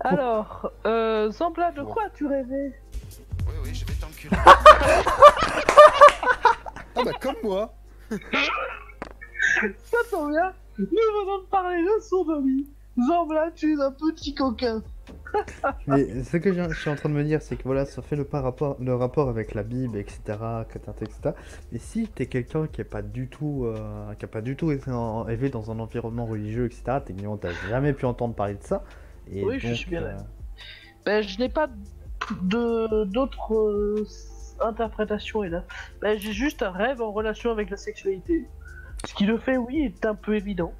Alors, 0.00 0.70
euh, 0.86 1.30
Zambla, 1.30 1.72
de 1.72 1.82
quoi 1.82 2.04
tu 2.14 2.26
rêvais 2.26 2.78
Oui, 3.48 3.54
oui, 3.64 3.74
je 3.74 3.84
vais 3.86 3.94
Ah 6.98 7.02
bah 7.04 7.12
comme 7.20 7.34
moi 7.42 7.74
Ça 8.00 9.96
tombe 10.10 10.30
bien, 10.30 10.52
nous 10.78 10.86
venons 10.86 11.38
de 11.42 11.46
parler 11.50 11.82
de 11.82 12.00
sodomie. 12.02 12.66
Zambla, 13.06 13.50
tu 13.54 13.74
es 13.74 13.82
un 13.82 13.90
petit 13.92 14.34
coquin. 14.34 14.82
Mais 15.86 16.24
ce 16.24 16.38
que 16.38 16.50
je 16.54 16.72
suis 16.74 16.88
en 16.88 16.96
train 16.96 17.10
de 17.10 17.14
me 17.14 17.22
dire, 17.24 17.42
c'est 17.42 17.56
que 17.56 17.64
voilà, 17.64 17.84
ça 17.84 18.00
fait 18.00 18.16
le, 18.16 18.24
par 18.24 18.42
rapport, 18.42 18.76
le 18.80 18.94
rapport 18.94 19.28
avec 19.28 19.52
la 19.54 19.62
Bible, 19.62 19.98
etc., 19.98 20.20
chrétienté, 20.70 21.04
etc. 21.04 21.34
Mais 21.72 21.78
si 21.78 22.08
t'es 22.08 22.24
quelqu'un 22.26 22.66
qui 22.66 22.80
est 22.80 22.84
pas 22.84 23.02
du 23.02 23.28
tout, 23.28 23.64
euh, 23.66 24.14
qui 24.14 24.24
a 24.24 24.28
pas 24.28 24.40
du 24.40 24.56
tout 24.56 24.72
été 24.72 24.90
en- 24.90 25.28
élevé 25.28 25.50
dans 25.50 25.70
un 25.70 25.78
environnement 25.78 26.24
religieux, 26.24 26.64
etc., 26.64 27.00
techniquement 27.04 27.36
t'as 27.36 27.52
jamais 27.68 27.92
pu 27.92 28.06
entendre 28.06 28.34
parler 28.34 28.54
de 28.54 28.62
ça. 28.62 28.82
Et 29.30 29.44
Oui, 29.44 29.58
je 29.60 29.74
suis 29.74 29.90
bien 29.90 30.02
euh. 30.02 30.16
Ben, 31.04 31.22
je 31.22 31.38
n'ai 31.38 31.50
pas 31.50 31.68
d'autres 32.42 33.54
euh, 33.54 34.06
interprétations 34.60 35.44
et 35.44 35.48
là. 35.48 35.64
Ben, 36.00 36.18
j'ai 36.18 36.32
juste 36.32 36.62
un 36.62 36.70
rêve 36.70 37.00
en 37.02 37.12
relation 37.12 37.50
avec 37.50 37.70
la 37.70 37.76
sexualité. 37.76 38.46
Ce 39.04 39.14
qui 39.14 39.26
le 39.26 39.38
fait, 39.38 39.56
oui, 39.56 39.82
est 39.84 40.06
un 40.06 40.14
peu 40.14 40.34
évident. 40.34 40.72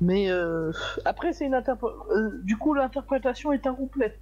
Mais 0.00 0.30
euh, 0.30 0.72
après, 1.04 1.32
c'est 1.32 1.46
une 1.46 1.54
interpr- 1.54 1.94
euh, 2.12 2.40
du 2.42 2.56
coup, 2.56 2.74
l'interprétation 2.74 3.52
est 3.52 3.66
incomplète. 3.66 4.18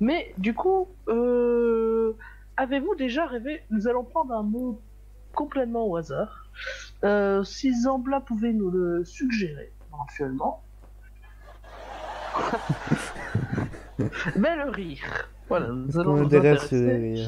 Mais 0.00 0.32
du 0.38 0.54
coup, 0.54 0.88
euh, 1.08 2.16
avez-vous 2.56 2.94
déjà 2.96 3.26
rêvé 3.26 3.62
Nous 3.70 3.86
allons 3.86 4.04
prendre 4.04 4.32
un 4.34 4.42
mot 4.42 4.80
complètement 5.34 5.86
au 5.86 5.96
hasard. 5.96 6.46
Si 7.44 7.82
Zambla 7.82 8.20
pouvait 8.20 8.52
nous 8.52 8.70
le 8.70 9.04
suggérer, 9.04 9.72
éventuellement? 9.88 10.64
Mais 14.36 14.56
le 14.56 14.70
rire. 14.70 15.28
Voilà, 15.48 15.68
nous 15.68 15.98
allons 15.98 16.16
nous 16.16 16.24
intéresser. 16.26 17.26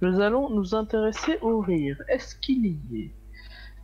Nous 0.00 0.20
allons 0.20 0.50
nous 0.50 0.74
intéresser 0.74 1.38
au 1.42 1.60
rire. 1.60 2.00
Est-ce 2.08 2.36
qu'il 2.36 2.66
y 2.66 3.00
est? 3.00 3.10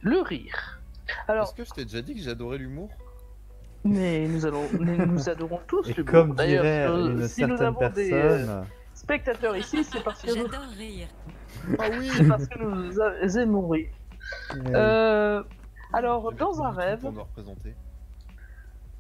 Le 0.03 0.21
rire. 0.21 0.81
Alors, 1.29 1.45
Est-ce 1.47 1.55
que 1.55 1.65
je 1.65 1.71
t'ai 1.71 1.85
déjà 1.85 2.03
dit 2.03 2.15
que 2.15 2.21
j'adorais 2.21 2.59
l'humour? 2.59 2.91
mais 3.87 4.27
nous 4.29 4.47
allons, 4.47 4.63
nous 4.81 5.29
adorons 5.29 5.61
tous 5.67 5.87
l'humour. 5.95 6.11
comme 6.11 6.35
D'ailleurs, 6.35 6.63
dirait 6.63 6.87
une 7.13 7.29
si 7.29 7.43
nous 7.43 7.49
certaine 7.59 7.67
avons 7.67 7.91
des 7.91 8.13
euh, 8.13 8.29
personne, 8.37 8.65
spectateurs 8.95 9.57
ici, 9.59 9.85
c'est 9.85 10.03
parce 10.03 10.23
que 10.23 10.35
nous, 10.39 10.47
rire. 10.79 11.09
Ah 11.79 11.89
oui 11.99 12.09
c'est 12.17 12.27
parce 12.27 12.47
que 12.49 12.59
nous 12.59 13.39
aimons 13.39 13.69
rire. 13.69 13.91
euh, 14.55 14.73
Euh, 14.75 15.43
alors, 15.93 16.33
dans 16.33 16.63
un 16.63 16.71
rêve, 16.71 17.01
Pour 17.01 17.13
me 17.13 17.21
représenter. 17.21 17.75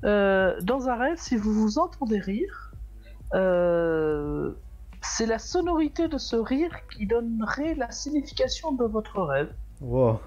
Euh, 0.02 0.60
dans 0.62 0.88
un 0.88 0.96
rêve, 0.96 1.16
si 1.18 1.36
vous 1.36 1.52
vous 1.52 1.78
entendez 1.78 2.18
rire, 2.18 2.72
euh, 3.34 4.52
c'est 5.02 5.26
la 5.26 5.38
sonorité 5.38 6.08
de 6.08 6.18
ce 6.18 6.36
rire 6.36 6.70
qui 6.92 7.06
donnerait 7.06 7.74
la 7.74 7.90
signification 7.90 8.72
de 8.72 8.84
votre 8.84 9.22
rêve. 9.22 9.52
wow. 9.80 10.20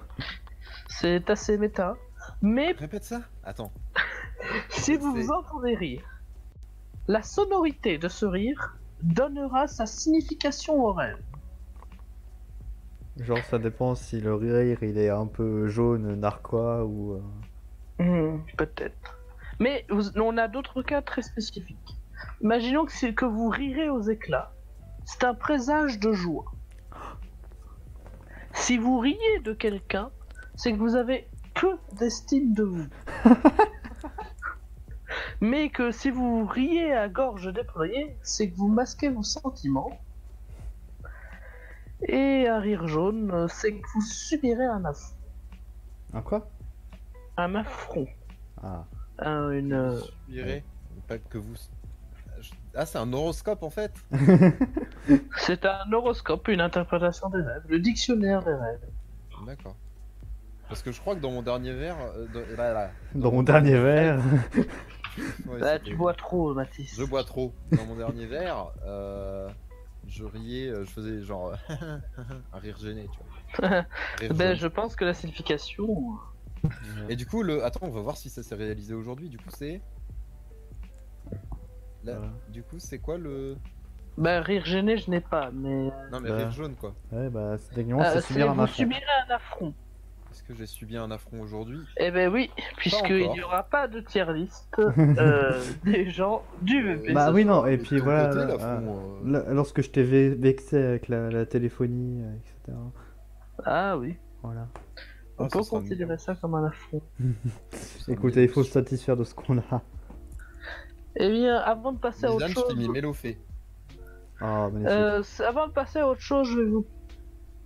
C'est 0.88 1.28
assez 1.30 1.58
méta. 1.58 1.94
Mais 2.42 2.72
Répète 2.72 3.04
ça 3.04 3.20
Attends. 3.44 3.72
si 4.70 4.96
vous 4.96 5.14
vous 5.14 5.30
entendez 5.30 5.74
rire, 5.76 6.02
la 7.06 7.22
sonorité 7.22 7.98
de 7.98 8.08
ce 8.08 8.26
rire 8.26 8.76
donnera 9.02 9.66
sa 9.68 9.86
signification 9.86 10.84
au 10.84 10.92
rêve. 10.92 11.18
Genre, 13.18 13.38
ça 13.44 13.58
dépend 13.58 13.94
si 13.94 14.20
le 14.20 14.34
rire 14.34 14.78
il 14.82 14.96
est 14.98 15.08
un 15.10 15.26
peu 15.26 15.68
jaune, 15.68 16.14
narquois 16.16 16.84
ou. 16.84 17.14
euh, 17.14 17.20
Hmm, 18.00 18.40
Peut-être. 18.56 19.17
Mais 19.58 19.84
vous- 19.88 20.16
on 20.18 20.36
a 20.36 20.48
d'autres 20.48 20.82
cas 20.82 21.02
très 21.02 21.22
spécifiques. 21.22 21.96
Imaginons 22.40 22.86
que, 22.86 23.24
vous 23.24 23.48
rirez 23.48 23.90
aux 23.90 24.02
éclats. 24.02 24.52
C'est 25.04 25.24
un 25.24 25.34
présage 25.34 25.98
de 25.98 26.12
joie. 26.12 26.44
Si 28.54 28.78
vous 28.78 28.98
riez 28.98 29.40
de 29.44 29.52
quelqu'un, 29.52 30.10
c'est 30.56 30.72
que 30.72 30.78
vous 30.78 30.96
avez 30.96 31.28
peu 31.54 31.76
d'estime 31.92 32.54
de 32.54 32.62
vous. 32.62 32.86
Mais 35.40 35.70
que 35.70 35.90
si 35.90 36.10
vous 36.10 36.44
riez 36.46 36.92
à 36.92 37.08
gorge 37.08 37.52
déployée, 37.52 38.16
c'est 38.22 38.50
que 38.50 38.56
vous 38.56 38.68
masquez 38.68 39.08
vos 39.08 39.22
sentiments. 39.22 39.98
Et 42.02 42.46
un 42.46 42.60
rire 42.60 42.86
jaune, 42.86 43.48
c'est 43.48 43.72
que 43.74 43.86
vous 43.94 44.02
subirez 44.02 44.66
un 44.66 44.84
affront. 44.84 45.16
Un 46.12 46.22
quoi? 46.22 46.48
Un 47.36 47.54
affront. 47.54 48.06
Ah. 48.62 48.84
Un- 49.18 49.50
une, 49.50 49.72
euh, 49.72 50.00
Je 50.28 50.32
dirais 50.34 50.64
pas 51.06 51.18
que 51.18 51.38
vous. 51.38 51.54
Ah, 52.74 52.86
c'est 52.86 52.98
un 52.98 53.12
horoscope 53.12 53.62
en 53.64 53.70
fait 53.70 53.92
C'est 55.38 55.64
un 55.64 55.92
horoscope, 55.92 56.46
une 56.48 56.60
interprétation 56.60 57.28
des 57.30 57.40
rêves, 57.42 57.62
le 57.68 57.78
dictionnaire 57.80 58.42
des 58.44 58.52
rêves. 58.54 58.80
D'accord. 59.46 59.74
Parce 60.68 60.82
que 60.82 60.92
je 60.92 61.00
crois 61.00 61.14
que 61.16 61.20
dans 61.20 61.30
mon 61.30 61.42
dernier 61.42 61.72
verre. 61.72 61.96
euh, 62.16 62.26
dans- 62.32 62.56
là, 62.56 62.72
là. 62.74 62.90
Dans 63.14 63.32
mon 63.32 63.42
dernier 63.42 63.78
verre. 63.78 64.20
Ouais, 65.48 65.58
Là, 65.58 65.66
c'est- 65.72 65.78
Bah, 65.78 65.78
tu 65.80 65.96
bois 65.96 66.14
trop, 66.14 66.54
Mathis. 66.54 66.94
Je 66.96 67.02
bois 67.02 67.24
trop. 67.24 67.52
Dans 67.72 67.84
mon 67.86 67.96
dernier 67.96 68.26
verre, 68.26 68.68
euh, 68.86 69.48
je 70.06 70.22
riais, 70.24 70.68
euh, 70.68 70.84
je 70.84 70.90
faisais 70.90 71.22
genre 71.22 71.54
un 71.68 72.58
rire 72.58 72.76
gêné, 72.78 73.08
tu 73.10 73.18
vois. 73.58 73.68
Un 73.78 73.86
rire 74.20 74.34
ben, 74.34 74.54
je 74.54 74.68
pense 74.68 74.94
que 74.94 75.04
la 75.04 75.14
signification. 75.14 75.88
Et 77.08 77.16
du 77.16 77.26
coup, 77.26 77.42
le... 77.42 77.64
attends, 77.64 77.80
on 77.86 77.90
va 77.90 78.00
voir 78.00 78.16
si 78.16 78.28
ça 78.30 78.42
s'est 78.42 78.54
réalisé 78.54 78.94
aujourd'hui. 78.94 79.28
Du 79.28 79.38
coup, 79.38 79.50
c'est. 79.56 79.80
Là, 82.04 82.14
Voilà. 82.16 82.32
Du 82.50 82.62
coup, 82.62 82.78
c'est 82.78 82.98
quoi 82.98 83.18
le. 83.18 83.56
Ben, 84.16 84.40
rire 84.40 84.64
gêné, 84.64 84.96
je 84.98 85.10
n'ai 85.10 85.20
pas, 85.20 85.50
mais. 85.52 85.90
Non, 86.10 86.20
mais 86.20 86.28
Bah. 86.30 86.36
rire 86.38 86.50
jaune 86.50 86.74
quoi. 86.74 86.94
Ouais, 87.12 87.28
bah, 87.30 87.56
c'est 87.58 87.74
techniquement, 87.74 88.02
Euh, 88.02 88.10
c'est 88.14 88.22
subir 88.22 88.50
un 88.50 88.58
affront. 88.58 88.66
subirez 88.74 89.02
un 89.28 89.34
affront. 89.34 89.74
Est-ce 90.30 90.42
que 90.42 90.54
j'ai 90.54 90.66
subi 90.66 90.96
un 90.96 91.10
affront 91.10 91.40
aujourd'hui? 91.40 91.80
Eh 91.96 92.10
ben 92.10 92.30
oui, 92.32 92.50
puisqu'il 92.76 93.30
n'y 93.30 93.42
aura 93.42 93.62
pas 93.62 93.88
de 93.88 94.00
tier 94.00 94.30
list 94.32 94.68
euh, 94.78 95.60
des 95.84 96.10
gens 96.10 96.42
du 96.62 96.82
VP. 96.82 97.12
Bah 97.14 97.32
oui, 97.32 97.44
non, 97.44 97.64
et 97.66 97.78
puis 97.78 97.98
voilà. 97.98 98.26
côté, 98.28 98.38
là, 98.40 98.46
l'affront, 98.46 98.98
euh, 99.24 99.26
euh, 99.26 99.30
là, 99.46 99.54
lorsque 99.54 99.80
je 99.82 99.90
t'ai 99.90 100.02
ve- 100.02 100.38
vexé 100.38 100.76
avec 100.76 101.08
la, 101.08 101.30
la 101.30 101.46
téléphonie, 101.46 102.22
euh, 102.22 102.34
etc. 102.36 102.78
Ah 103.64 103.96
oui, 103.96 104.16
Voilà. 104.42 104.68
On 105.38 105.48
peut 105.48 105.62
ça 105.62 105.70
considérer 105.70 106.04
mignon. 106.04 106.18
ça 106.18 106.34
comme 106.34 106.54
un 106.54 106.66
affront. 106.66 107.02
Écoutez, 108.08 108.42
il 108.44 108.48
faut 108.48 108.62
se 108.64 108.70
satisfaire 108.72 109.16
de 109.16 109.24
ce 109.24 109.34
qu'on 109.34 109.58
a. 109.58 109.82
Eh 111.16 111.30
bien, 111.30 111.56
avant 111.56 111.92
de 111.92 111.98
passer 111.98 112.26
à 112.26 112.32
autre 112.32 112.46
mis 112.46 112.52
chose. 112.52 112.88
Mélofée. 112.92 113.38
Ah, 114.40 114.68
magnifique. 114.72 114.88
Euh, 114.92 115.22
avant 115.46 115.66
de 115.66 115.72
passer 115.72 115.98
à 115.98 116.08
autre 116.08 116.20
chose, 116.20 116.48
je 116.48 116.58
vais 116.60 116.64
vous, 116.66 116.86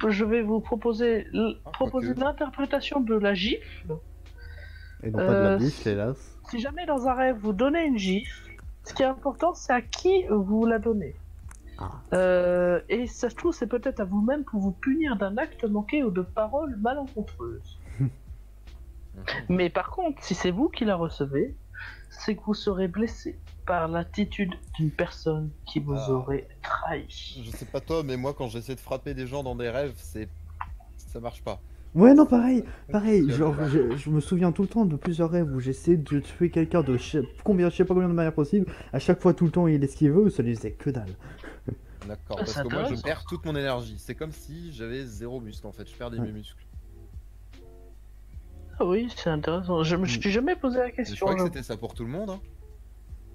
je 0.08 0.24
vais 0.24 0.42
vous 0.42 0.60
proposer, 0.60 1.26
l- 1.32 1.56
Ah, 1.66 1.70
proposer 1.70 2.14
l'interprétation 2.14 3.00
de 3.00 3.14
la 3.14 3.34
gifle. 3.34 3.96
Et 5.02 5.10
non 5.10 5.18
pas 5.18 5.26
de 5.26 5.32
la 5.32 5.50
euh, 5.52 5.56
bifle, 5.58 5.88
hélas. 5.88 6.38
Si 6.50 6.60
jamais 6.60 6.86
dans 6.86 7.08
un 7.08 7.14
rêve 7.14 7.36
vous 7.40 7.52
donnez 7.52 7.84
une 7.84 7.98
gifle, 7.98 8.56
ce 8.84 8.94
qui 8.94 9.02
est 9.02 9.06
important, 9.06 9.52
c'est 9.54 9.72
à 9.72 9.82
qui 9.82 10.24
vous 10.30 10.64
la 10.64 10.78
donnez. 10.78 11.14
Euh, 12.12 12.80
et 12.88 13.06
ça 13.06 13.30
se 13.30 13.34
trouve, 13.34 13.52
c'est 13.54 13.66
peut-être 13.66 14.00
à 14.00 14.04
vous-même 14.04 14.44
pour 14.44 14.60
vous 14.60 14.72
punir 14.72 15.16
d'un 15.16 15.36
acte 15.38 15.64
manqué 15.64 16.02
ou 16.02 16.10
de 16.10 16.22
paroles 16.22 16.76
malencontreuses. 16.76 17.78
Mais 19.48 19.70
par 19.70 19.90
contre, 19.90 20.22
si 20.22 20.34
c'est 20.34 20.50
vous 20.50 20.68
qui 20.68 20.84
la 20.84 20.96
recevez, 20.96 21.54
c'est 22.10 22.36
que 22.36 22.42
vous 22.44 22.54
serez 22.54 22.88
blessé 22.88 23.38
par 23.66 23.88
l'attitude 23.88 24.54
d'une 24.74 24.90
personne 24.90 25.50
qui 25.66 25.80
vous 25.80 25.94
Ah. 25.96 26.10
aurait 26.10 26.48
trahi. 26.62 27.42
Je 27.44 27.50
sais 27.50 27.64
pas 27.66 27.80
toi, 27.80 28.02
mais 28.04 28.16
moi 28.16 28.34
quand 28.34 28.48
j'essaie 28.48 28.74
de 28.74 28.80
frapper 28.80 29.14
des 29.14 29.26
gens 29.26 29.42
dans 29.42 29.54
des 29.56 29.70
rêves, 29.70 29.94
c'est. 29.96 30.28
Ça 30.96 31.20
marche 31.20 31.42
pas. 31.42 31.60
Ouais, 31.94 32.14
non, 32.14 32.24
pareil, 32.26 32.64
pareil. 32.90 33.28
Genre, 33.32 33.54
je, 33.68 33.96
je 33.96 34.10
me 34.10 34.20
souviens 34.20 34.50
tout 34.52 34.62
le 34.62 34.68
temps 34.68 34.84
de 34.86 34.96
plusieurs 34.96 35.30
rêves 35.30 35.52
où 35.54 35.60
j'essaie 35.60 35.96
de 35.96 36.20
tuer 36.20 36.50
quelqu'un 36.50 36.82
de 36.82 36.96
je 36.96 37.02
sais, 37.02 37.22
combien, 37.44 37.68
je 37.68 37.76
sais 37.76 37.84
pas 37.84 37.92
combien 37.94 38.08
de 38.08 38.14
manières 38.14 38.32
possibles. 38.34 38.66
À 38.92 38.98
chaque 38.98 39.20
fois, 39.20 39.34
tout 39.34 39.44
le 39.44 39.50
temps, 39.50 39.66
il 39.66 39.82
est 39.84 39.86
ce 39.86 39.96
qu'il 39.96 40.10
veut, 40.10 40.30
ça 40.30 40.42
lui 40.42 40.54
faisait 40.56 40.72
que 40.72 40.88
dalle. 40.90 41.10
D'accord, 42.08 42.38
Ah, 42.40 42.44
parce 42.44 42.54
que 42.62 42.68
moi 42.68 42.84
je 42.84 43.00
perds 43.00 43.24
toute 43.28 43.44
mon 43.44 43.54
énergie. 43.54 43.96
C'est 43.98 44.14
comme 44.14 44.32
si 44.32 44.72
j'avais 44.72 45.04
zéro 45.04 45.40
muscle 45.40 45.66
en 45.66 45.72
fait, 45.72 45.88
je 45.88 45.94
perdais 45.94 46.18
Ouais. 46.18 46.26
mes 46.26 46.32
muscles. 46.32 46.64
Ah 48.80 48.84
oui, 48.86 49.12
c'est 49.14 49.30
intéressant. 49.30 49.82
Je 49.84 49.94
me 49.96 50.06
suis 50.06 50.30
jamais 50.30 50.56
posé 50.56 50.78
la 50.78 50.86
Et 50.88 50.90
Je 50.90 50.96
question. 50.96 51.26
crois 51.26 51.36
que 51.36 51.44
c'était 51.44 51.62
ça 51.62 51.76
pour 51.76 51.94
tout 51.94 52.04
le 52.04 52.10
monde. 52.10 52.30
Hein. 52.30 52.40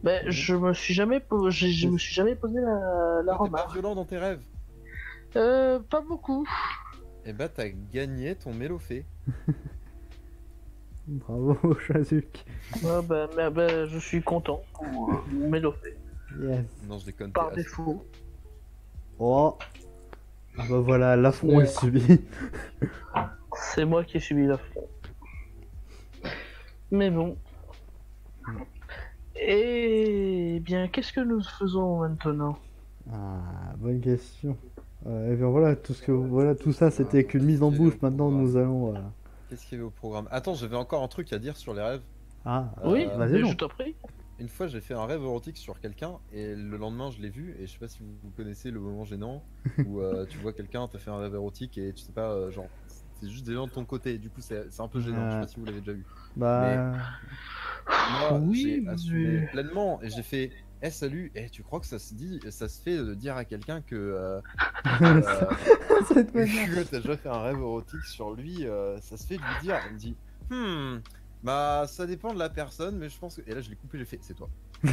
Ben, 0.03 0.23
je 0.29 0.55
me 0.55 0.73
suis 0.73 0.93
jamais, 0.93 1.19
po- 1.19 1.49
je, 1.49 1.67
je 1.67 1.87
me 1.87 1.97
suis 1.97 2.13
jamais 2.13 2.35
posé 2.35 2.59
la, 2.59 3.21
la 3.23 3.31
T'es 3.33 3.37
pas 3.37 3.43
remarque. 3.43 3.71
violent 3.73 3.95
dans 3.95 4.05
tes 4.05 4.17
rêves? 4.17 4.41
Euh, 5.35 5.79
pas 5.79 6.01
beaucoup. 6.01 6.45
Et 7.27 7.33
bah 7.33 7.49
t'as 7.49 7.67
gagné 7.93 8.35
ton 8.35 8.53
mélophée. 8.53 9.03
Bravo, 11.07 11.77
Shazuk. 11.87 12.45
Ouais, 12.81 13.01
ben, 13.03 13.27
ben, 13.35 13.49
ben, 13.49 13.85
je 13.85 13.97
suis 13.99 14.21
content 14.21 14.61
pour 14.73 15.11
euh, 15.13 15.71
Yes. 16.39 16.65
Non, 16.87 16.97
je 16.99 17.05
déconne. 17.05 17.33
par 17.33 17.51
défaut. 17.51 18.05
Oh 19.19 19.57
Ah 20.57 20.63
bah 20.69 20.79
voilà, 20.79 21.17
l'affront 21.17 21.57
Ouais. 21.57 21.63
est 21.65 21.79
subi. 21.79 22.21
C'est 23.73 23.83
moi 23.85 24.05
qui 24.05 24.17
ai 24.17 24.19
subi 24.21 24.45
l'affront. 24.45 24.87
Mais 26.91 27.09
bon. 27.09 27.37
Et 29.35 30.61
bien, 30.63 30.87
qu'est-ce 30.87 31.11
que 31.11 31.19
nous 31.21 31.41
faisons 31.43 31.99
maintenant? 31.99 32.57
Ah, 33.11 33.73
bonne 33.77 33.99
question. 33.99 34.57
Euh, 35.07 35.31
et 35.33 35.35
bien 35.35 35.47
voilà, 35.47 35.75
tout, 35.75 35.93
ce 35.93 36.01
que, 36.03 36.11
voilà, 36.11 36.53
tout 36.55 36.73
ça 36.73 36.91
c'était 36.91 37.23
qu'une 37.23 37.43
mise 37.45 37.63
en 37.63 37.71
bouche. 37.71 37.93
Maintenant 38.01 38.29
nous 38.31 38.57
allons. 38.57 38.95
euh, 38.95 38.99
Qu'est-ce 39.49 39.65
qu'il 39.65 39.77
y 39.77 39.81
avait 39.81 39.87
au 39.87 39.91
programme 39.91 40.27
Attends, 40.31 40.53
j'avais 40.53 40.75
encore 40.75 41.01
un 41.03 41.07
truc 41.07 41.31
à 41.31 41.39
dire 41.39 41.55
sur 41.55 41.73
les 41.73 41.81
rêves. 41.81 42.01
Ah, 42.45 42.71
Euh, 42.83 42.91
Oui, 42.91 43.07
vas-y, 43.15 43.45
je 43.47 43.53
t'en 43.55 43.69
prie. 43.69 43.95
Une 44.39 44.49
fois, 44.49 44.67
j'ai 44.67 44.81
fait 44.81 44.93
un 44.93 45.05
rêve 45.05 45.21
érotique 45.23 45.57
sur 45.57 45.79
quelqu'un 45.79 46.11
et 46.31 46.53
le 46.55 46.77
lendemain, 46.77 47.09
je 47.09 47.19
l'ai 47.21 47.29
vu. 47.29 47.55
Et 47.59 47.65
je 47.65 47.71
sais 47.71 47.79
pas 47.79 47.87
si 47.87 47.99
vous, 48.01 48.29
connaissez 48.35 48.69
le 48.69 48.79
moment 48.79 49.03
gênant 49.03 49.41
où 49.87 49.99
euh, 50.01 50.25
tu 50.29 50.37
vois 50.37 50.53
quelqu'un, 50.53 50.87
t'as 50.87 50.99
fait 50.99 51.09
un 51.09 51.17
rêve 51.17 51.33
érotique 51.33 51.77
et 51.79 51.91
tu 51.93 52.03
sais 52.03 52.11
pas, 52.11 52.29
euh, 52.31 52.51
genre, 52.51 52.67
c'est 53.19 53.29
juste 53.29 53.47
des 53.47 53.53
gens 53.53 53.65
de 53.65 53.71
ton 53.71 53.83
côté. 53.85 54.13
Et 54.13 54.17
du 54.19 54.29
coup, 54.29 54.41
c'est 54.41 54.69
c'est 54.69 54.81
un 54.81 54.87
peu 54.87 54.99
gênant. 54.99 55.25
Je 55.27 55.33
sais 55.35 55.39
pas 55.41 55.47
si 55.47 55.59
vous 55.59 55.65
l'avez 55.65 55.79
déjà 55.79 55.93
vu. 55.93 56.05
bah. 56.35 56.91
Moi, 58.29 58.39
Oui, 58.43 58.81
j'ai 58.83 58.89
assumé 58.89 59.27
mais- 59.39 59.47
pleinement 59.47 60.01
et 60.03 60.09
j'ai 60.09 60.21
fait. 60.23 60.51
Eh 60.83 60.91
salut, 60.91 61.31
eh, 61.33 61.49
tu 61.49 61.63
crois 61.63 61.79
que 61.79 61.87
ça 61.87 61.97
se 61.97 62.13
dit, 62.13 62.39
ça 62.51 62.69
se 62.69 62.79
fait 62.81 62.97
de 62.97 63.15
dire 63.15 63.35
à 63.35 63.45
quelqu'un 63.45 63.81
que, 63.81 63.95
euh, 63.95 64.39
euh, 65.01 65.21
que 66.13 66.83
t'as 66.83 66.99
déjà 66.99 67.17
fait 67.17 67.29
un 67.29 67.41
rêve 67.41 67.57
érotique 67.57 68.03
sur 68.03 68.33
lui, 68.33 68.65
euh, 68.67 68.99
ça 69.01 69.17
se 69.17 69.25
fait 69.25 69.37
de 69.37 69.41
lui 69.41 69.61
dire. 69.63 69.79
Il 69.87 69.93
me 69.95 69.97
dit, 69.99 70.15
hmm, 70.51 70.97
bah 71.43 71.85
ça 71.87 72.05
dépend 72.05 72.31
de 72.33 72.39
la 72.39 72.49
personne, 72.49 72.97
mais 72.97 73.09
je 73.09 73.17
pense 73.17 73.37
que. 73.37 73.41
Et 73.49 73.55
là 73.55 73.61
je 73.61 73.69
l'ai 73.71 73.75
coupé, 73.75 73.97
j'ai 73.97 74.05
fait, 74.05 74.19
c'est 74.21 74.35
toi. 74.35 74.49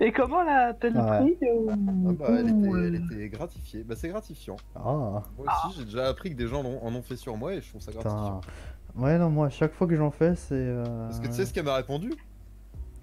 Et 0.00 0.12
comment 0.12 0.42
l'a-t-elle 0.42 0.96
Ouais. 0.96 1.20
pris 1.20 1.38
euh, 1.42 1.66
Ah 1.70 2.12
bah, 2.12 2.26
elle, 2.30 2.48
était, 2.48 2.68
elle 2.68 2.94
euh, 2.94 3.04
était 3.14 3.28
gratifiée. 3.28 3.84
Bah 3.84 3.94
c'est 3.96 4.08
gratifiant. 4.08 4.56
Ah, 4.74 4.80
Moi 4.82 5.22
aussi, 5.46 5.78
j'ai 5.78 5.84
déjà 5.84 6.08
appris 6.08 6.30
que 6.30 6.36
des 6.36 6.48
gens 6.48 6.60
en 6.60 6.66
ont, 6.66 6.84
en 6.84 6.94
ont 6.94 7.02
fait 7.02 7.16
sur 7.16 7.36
moi 7.36 7.54
et 7.54 7.60
je 7.60 7.68
trouve 7.68 7.80
ça 7.80 7.92
gratifiant. 7.92 8.40
putain. 8.40 8.52
Ouais, 8.96 9.18
non, 9.18 9.30
moi, 9.30 9.46
à 9.46 9.50
chaque 9.50 9.72
fois 9.74 9.86
que 9.86 9.94
j'en 9.96 10.10
fais, 10.10 10.34
c'est. 10.36 10.54
euh, 10.54 10.84
Parce 11.06 11.20
que 11.20 11.26
tu 11.26 11.34
sais 11.34 11.46
ce 11.46 11.52
qu'elle 11.52 11.64
m'a 11.64 11.76
répondu 11.76 12.12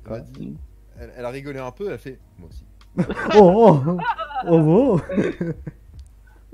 Elle 0.05 0.11
m'a 0.11 0.17
Quoi 0.17 0.19
dit, 0.21 0.57
elle, 0.99 1.13
elle 1.15 1.25
a 1.25 1.29
rigolé 1.29 1.59
un 1.59 1.71
peu, 1.71 1.87
elle 1.87 1.93
a 1.93 1.97
fait, 1.97 2.19
moi 2.39 2.49
aussi. 2.49 2.65
Oh, 3.35 3.79
oh, 3.87 3.97
oh, 4.47 4.99
oh. 4.99 5.01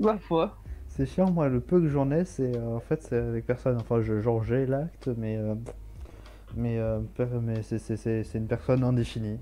Ma 0.00 0.16
foi. 0.18 0.56
C'est 0.88 1.06
chiant, 1.06 1.30
moi, 1.30 1.48
le 1.48 1.60
peu 1.60 1.80
que 1.80 1.88
j'en 1.88 2.10
ai, 2.10 2.24
c'est. 2.24 2.54
euh, 2.56 2.76
en 2.76 2.80
fait, 2.80 3.02
c'est 3.02 3.16
avec 3.16 3.46
personne. 3.46 3.76
Enfin, 3.80 4.00
je, 4.02 4.20
genre, 4.20 4.42
j'ai 4.44 4.66
l'acte, 4.66 5.08
mais. 5.16 5.36
euh, 5.36 5.54
mais 6.56 6.78
euh, 6.78 7.00
mais 7.42 7.62
c'est- 7.62 7.78
c'est 7.78 7.96
c'est- 7.96 8.24
c'est 8.24 8.38
une 8.38 8.46
personne 8.48 8.82
indéfinie. 8.82 9.38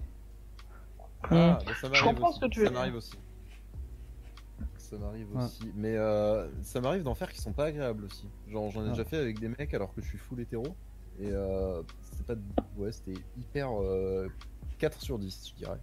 Ah, 1.30 1.58
bah, 1.66 1.72
ça 1.80 1.86
Je 1.86 1.88
m'arrive 1.90 2.04
comprends 2.04 2.28
aussi. 2.30 2.40
ce 2.40 2.44
que 2.46 2.50
tu 2.50 2.60
veux 2.60 2.66
Ça 2.66 2.72
m'arrive 2.72 2.94
aussi. 2.96 3.18
Ça 4.90 4.96
m'arrive 4.96 5.34
Ouais. 5.36 5.44
aussi. 5.44 5.70
Mais 5.74 5.96
euh, 5.96 6.46
ça 6.62 6.80
m'arrive 6.80 7.02
d'en 7.02 7.14
faire 7.14 7.30
qui 7.32 7.40
sont 7.40 7.52
pas 7.52 7.66
agréables 7.66 8.04
aussi. 8.04 8.26
Genre, 8.48 8.70
j'en 8.70 8.86
ai 8.86 8.90
déjà 8.90 9.04
fait 9.04 9.18
avec 9.18 9.38
des 9.38 9.48
mecs 9.48 9.74
alors 9.74 9.92
que 9.94 10.00
je 10.00 10.06
suis 10.08 10.18
full 10.18 10.40
hétéro. 10.40 10.64
Et 11.20 11.30
euh, 11.32 11.82
c'était 12.02 12.34
pas. 12.34 12.40
Ouais, 12.76 12.92
c'était 12.92 13.20
hyper. 13.38 13.70
euh, 13.82 14.28
4 14.78 15.00
sur 15.00 15.18
10, 15.18 15.48
je 15.50 15.64
dirais. 15.64 15.78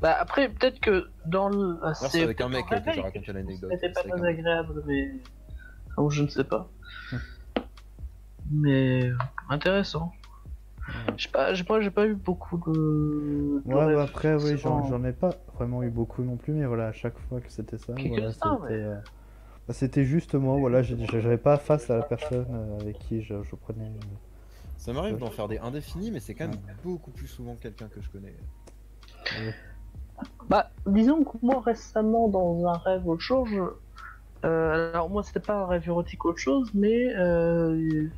Bah 0.00 0.16
après, 0.18 0.48
peut-être 0.48 0.80
que 0.80 1.08
dans 1.24 1.48
le... 1.48 1.78
ah, 1.84 1.94
c'est 1.94 2.24
avec 2.24 2.40
un 2.40 2.48
mec 2.48 2.64
en 2.72 2.80
que 2.82 2.92
j'ai 2.92 3.00
raconté 3.00 3.32
l'anecdote, 3.32 3.70
C'était 3.74 3.92
pas 3.92 4.02
très 4.02 4.26
agréable, 4.26 4.82
mais... 4.88 5.12
Ou 5.96 6.10
je 6.10 6.24
ne 6.24 6.28
sais 6.28 6.42
pas. 6.42 6.68
Mais... 8.50 9.04
euh, 9.10 9.16
Intéressant. 9.48 10.10
Je 11.16 11.24
sais 11.24 11.30
pas, 11.30 11.54
j'ai 11.54 11.64
pas, 11.64 11.80
j'ai 11.80 11.90
pas 11.90 12.06
eu 12.06 12.14
beaucoup 12.14 12.56
de... 12.58 13.62
de 13.64 13.64
Ouais, 13.64 13.88
bah 13.90 14.02
après, 14.02 14.34
oui, 14.36 14.56
j'en 14.56 15.04
ai 15.04 15.12
pas 15.12 15.36
vraiment 15.54 15.82
eu 15.82 15.90
beaucoup 15.90 16.22
non 16.22 16.36
plus, 16.36 16.52
mais 16.54 16.64
voilà, 16.66 16.88
à 16.88 16.92
chaque 16.92 17.18
fois 17.18 17.40
que 17.40 17.50
c'était 17.52 17.76
ça, 17.78 17.92
Quelques-uns, 17.96 18.30
voilà, 18.32 18.32
c'était. 18.32 18.54
ouais. 18.62 18.70
euh, 18.72 18.94
bah, 19.68 19.74
c'était 19.74 20.04
juste 20.04 20.34
moi, 20.34 20.56
voilà, 20.58 20.82
j'ai- 20.82 20.96
j'avais 21.06 21.38
pas 21.38 21.58
face 21.58 21.90
à 21.90 21.96
la 21.96 22.02
personne 22.04 22.46
euh, 22.50 22.80
avec 22.82 22.98
qui 22.98 23.22
je, 23.22 23.42
je 23.42 23.56
prenais. 23.56 23.86
euh, 23.86 24.16
Ça 24.78 24.92
m'arrive 24.94 25.18
d'en 25.18 25.30
faire 25.30 25.48
des 25.48 25.58
indéfinis, 25.58 26.10
mais 26.12 26.20
c'est 26.20 26.34
quand 26.34 26.48
même 26.48 26.60
beaucoup 26.82 27.12
plus 27.12 27.28
souvent 27.28 27.56
quelqu'un 27.56 27.88
que 27.88 28.00
je 28.02 28.10
connais. 28.10 28.34
Bah, 30.48 30.72
disons 30.86 31.24
que 31.24 31.36
moi 31.42 31.60
récemment 31.60 32.28
dans 32.28 32.66
un 32.66 32.78
rêve 32.78 33.06
autre 33.06 33.22
chose, 33.22 33.48
je- 33.50 33.62
euh, 34.48 34.92
alors 34.92 35.10
moi 35.10 35.22
c'était 35.24 35.40
pas 35.40 35.54
un 35.56 35.66
rêve 35.66 35.86
érotique 35.88 36.24
autre 36.26 36.38
chose, 36.38 36.70
mais 36.74 37.14
euh, 37.16 38.08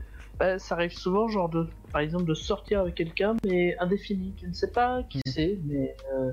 bah, 0.41 0.59
ça 0.59 0.74
arrive 0.74 0.93
souvent 0.93 1.28
genre 1.28 1.49
de, 1.51 1.68
par 1.93 2.01
exemple 2.01 2.24
de 2.24 2.34
sortir 2.34 2.80
avec 2.80 2.95
quelqu'un 2.97 3.36
mais 3.47 3.76
indéfini, 3.78 4.32
tu 4.36 4.49
ne 4.49 4.53
sais 4.55 4.70
pas 4.72 5.03
qui 5.05 5.20
c'est, 5.26 5.59
mais 5.64 5.95
euh, 6.14 6.32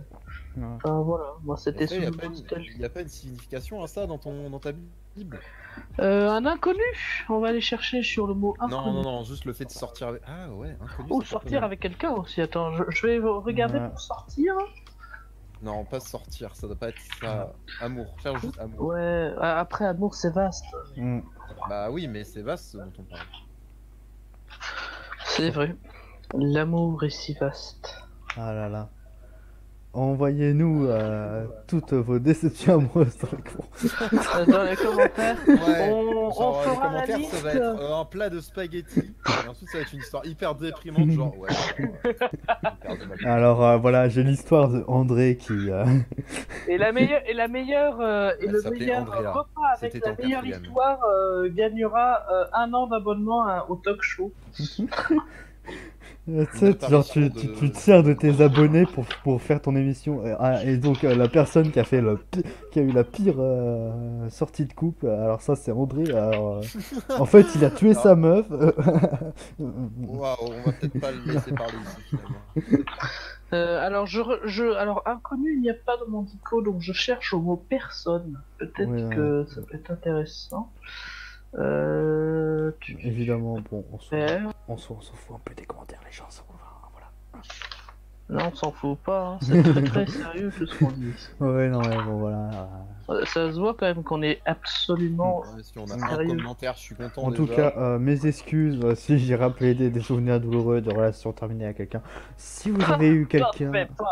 ouais. 0.55 0.63
enfin 0.77 1.01
voilà, 1.01 1.33
moi 1.43 1.57
c'était 1.57 1.85
Il 1.85 1.99
n'y 1.99 2.05
a, 2.05 2.07
souvent 2.07 2.17
pas 2.17 2.25
une- 2.27 2.43
tel- 2.45 2.79
y 2.79 2.85
a 2.85 2.89
pas 2.89 3.01
une 3.01 3.09
signification 3.09 3.83
à 3.83 3.87
ça 3.87 4.07
dans, 4.07 4.17
ton, 4.17 4.49
dans 4.49 4.59
ta 4.59 4.71
Bible? 5.15 5.39
Euh, 5.99 6.29
un 6.29 6.45
inconnu, 6.45 6.79
on 7.29 7.39
va 7.39 7.49
aller 7.49 7.61
chercher 7.61 8.01
sur 8.01 8.25
le 8.27 8.33
mot 8.33 8.55
inconnu. 8.59 8.71
Non, 8.81 8.93
non, 8.93 9.03
non, 9.03 9.23
juste 9.23 9.45
le 9.45 9.53
fait 9.53 9.65
de 9.65 9.71
sortir 9.71 10.07
avec. 10.07 10.21
Ah 10.25 10.49
ouais, 10.51 10.75
inconnu. 10.81 11.09
Ou 11.11 11.19
pas 11.19 11.25
sortir 11.25 11.63
avec 11.63 11.79
quelqu'un 11.81 12.11
aussi. 12.11 12.41
Attends, 12.41 12.71
je, 12.73 12.83
je 12.89 13.05
vais 13.07 13.19
regarder 13.19 13.77
Ouais. 13.79 13.89
pour 13.89 13.99
sortir. 13.99 14.55
Non, 15.61 15.85
pas 15.85 15.99
sortir, 15.99 16.55
ça 16.55 16.65
doit 16.67 16.75
pas 16.75 16.89
être 16.89 17.01
ça. 17.19 17.53
Amour, 17.81 18.15
faire 18.21 18.37
juste 18.39 18.59
amour. 18.59 18.79
Ouais, 18.87 19.33
après 19.41 19.85
amour 19.85 20.13
c'est 20.15 20.31
vaste. 20.33 20.65
Mm. 20.95 21.19
Bah 21.69 21.89
oui, 21.91 22.07
mais 22.07 22.23
c'est 22.23 22.41
vaste 22.43 22.71
ce 22.71 22.77
dont 22.77 22.93
on 22.99 23.03
parle. 23.03 23.21
C'est 25.37 25.51
vrai. 25.51 25.75
L'amour 26.33 27.03
est 27.03 27.11
si 27.11 27.35
vaste. 27.35 27.95
Ah 28.35 28.53
là 28.53 28.69
là. 28.69 28.89
Envoyez-nous 29.97 30.85
euh, 30.85 31.45
toutes 31.67 31.93
vos 31.93 32.19
déceptions 32.19 32.75
amoureuses 32.75 33.17
dans 33.17 33.29
les 33.35 33.43
cours. 33.51 33.65
Euh, 34.37 34.45
Dans 34.45 34.63
les 34.63 34.75
commentaires, 34.75 35.37
Ouais, 35.47 35.89
on, 35.91 36.27
on 36.27 36.31
genre 36.31 36.61
les 36.61 36.69
la 36.69 36.75
commentaires, 36.87 37.17
liste. 37.17 37.33
ça 37.33 37.41
va 37.43 37.53
être 37.53 37.61
euh, 37.81 37.95
un 38.01 38.05
plat 38.05 38.29
de 38.29 38.39
spaghettis. 38.39 38.99
Et 38.99 39.47
ensuite, 39.49 39.69
ça 39.69 39.79
va 39.79 39.81
être 39.81 39.93
une 39.93 39.99
histoire 39.99 40.23
hyper 40.25 40.53
déprimante, 40.53 41.09
genre 41.09 41.33
ouais. 41.39 41.49
Alors 43.25 43.65
euh, 43.65 43.77
voilà, 43.77 44.07
j'ai 44.07 44.21
l'histoire 44.23 44.69
de 44.69 44.83
André 44.87 45.35
qui. 45.37 45.71
euh, 45.71 45.83
Et 46.67 46.77
la 46.77 46.91
meilleure, 46.91 47.21
et 47.27 47.33
la 47.33 47.47
meilleure, 47.47 47.99
euh, 47.99 48.31
et 48.39 48.45
le 48.47 48.61
meilleur 48.69 49.01
Andrea. 49.01 49.31
repas 49.31 49.47
avec 49.81 49.93
la 50.05 50.13
meilleure 50.13 50.41
quatrième. 50.41 50.63
histoire 50.63 50.99
euh, 51.05 51.49
gagnera 51.49 52.21
euh, 52.31 52.45
un 52.53 52.71
an 52.73 52.85
d'abonnement 52.85 53.45
à- 53.47 53.65
au 53.67 53.75
talk 53.77 54.01
show. 54.03 54.31
euh, 56.29 56.45
tu 56.51 56.57
sais, 56.57 56.77
genre 56.87 57.05
tu, 57.05 57.31
tu, 57.33 57.47
de- 57.47 57.53
tu 57.53 57.71
te 57.71 57.77
sers 57.77 58.03
de 58.03 58.13
tes 58.13 58.41
abonnés 58.41 58.85
pour, 58.85 59.05
pour 59.23 59.41
faire 59.41 59.61
ton 59.61 59.75
émission. 59.75 60.25
Euh, 60.25 60.35
ah, 60.39 60.63
et 60.65 60.77
donc 60.77 61.03
euh, 61.03 61.15
la 61.15 61.27
personne 61.29 61.71
qui 61.71 61.79
a 61.79 61.83
fait 61.83 62.01
le 62.01 62.17
pi- 62.17 62.43
qui 62.71 62.79
a 62.79 62.81
eu 62.81 62.91
la 62.91 63.03
pire 63.03 63.35
euh, 63.39 64.29
sortie 64.29 64.65
de 64.65 64.73
coupe, 64.73 65.03
alors 65.05 65.41
ça 65.41 65.55
c'est 65.55 65.71
André. 65.71 66.11
Alors, 66.11 66.57
euh, 66.57 66.67
en 67.17 67.25
fait, 67.25 67.55
il 67.55 67.63
a 67.65 67.71
tué 67.71 67.93
sa 67.95 68.15
meuf. 68.15 68.45
Waouh, 70.05 70.35
on 70.41 70.63
va 70.63 70.73
peut-être 70.73 70.99
pas 70.99 71.11
le 71.11 71.21
laisser 71.23 71.51
parler 71.57 71.79
ici 71.79 72.01
finalement. 72.09 72.45
Euh, 73.53 73.79
alors, 73.79 74.05
je, 74.07 74.19
re- 74.21 74.45
je, 74.45 74.65
alors 74.75 75.03
inconnu, 75.05 75.53
il 75.55 75.61
n'y 75.61 75.69
a 75.69 75.73
pas 75.73 75.95
de 75.97 76.03
mon 76.09 76.21
dico, 76.23 76.61
donc 76.61 76.81
je 76.81 76.91
cherche 76.93 77.33
au 77.33 77.39
mot 77.39 77.55
personne. 77.69 78.41
Peut-être 78.57 78.89
Ouais, 78.89 79.09
que 79.09 79.45
ça 79.45 79.61
peut 79.61 79.77
être 79.77 79.91
intéressant. 79.91 80.73
Euh, 81.57 82.71
tu... 82.79 82.97
Évidemment, 83.03 83.59
bon, 83.71 83.83
on 83.91 83.99
s'en 84.77 84.93
on 84.95 85.01
fout 85.01 85.35
un 85.35 85.39
peu 85.43 85.53
des 85.55 85.65
commentaires, 85.65 85.99
les 86.05 86.11
gens. 86.11 86.29
s'en 86.29 86.43
foutent, 86.43 86.59
Voilà. 86.93 87.41
Non, 88.29 88.51
on 88.51 88.55
s'en 88.55 88.71
fout 88.71 88.97
pas, 88.99 89.25
hein. 89.25 89.37
c'est 89.41 89.63
très 89.63 89.83
très 89.83 90.05
sérieux 90.11 90.51
tout 90.55 90.65
ce 90.67 90.77
qu'on 90.77 90.91
dit. 90.91 91.13
Ouais, 91.39 91.69
non, 91.69 91.79
ouais, 91.79 92.03
bon 92.03 92.17
voilà. 92.19 92.69
Euh, 93.09 93.23
Ça 93.25 93.51
se 93.51 93.57
voit 93.59 93.73
quand 93.73 93.85
même 93.85 94.03
qu'on 94.03 94.21
est 94.21 94.41
absolument. 94.45 95.39
Ouais, 95.39 95.63
si 95.63 95.79
on 95.79 95.85
a 95.85 95.93
un 95.95 96.09
Sérieux. 96.09 96.35
commentaire, 96.35 96.73
je 96.75 96.79
suis 96.81 96.95
content. 96.95 97.23
En 97.23 97.31
tout 97.31 97.45
déjà. 97.45 97.71
cas, 97.71 97.77
euh, 97.79 97.99
mes 97.99 98.25
excuses 98.27 98.79
euh, 98.83 98.95
si 98.95 99.17
j'ai 99.17 99.35
rappelé 99.35 99.73
des, 99.75 99.89
des 99.89 100.01
souvenirs 100.01 100.41
douloureux 100.41 100.81
de 100.81 100.91
relations 100.91 101.31
terminées 101.31 101.67
à 101.67 101.73
quelqu'un. 101.73 102.01
Si 102.35 102.69
vous 102.69 102.83
avez 102.91 103.07
eu 103.07 103.25
quelqu'un. 103.29 103.71
Oh, 103.99 104.03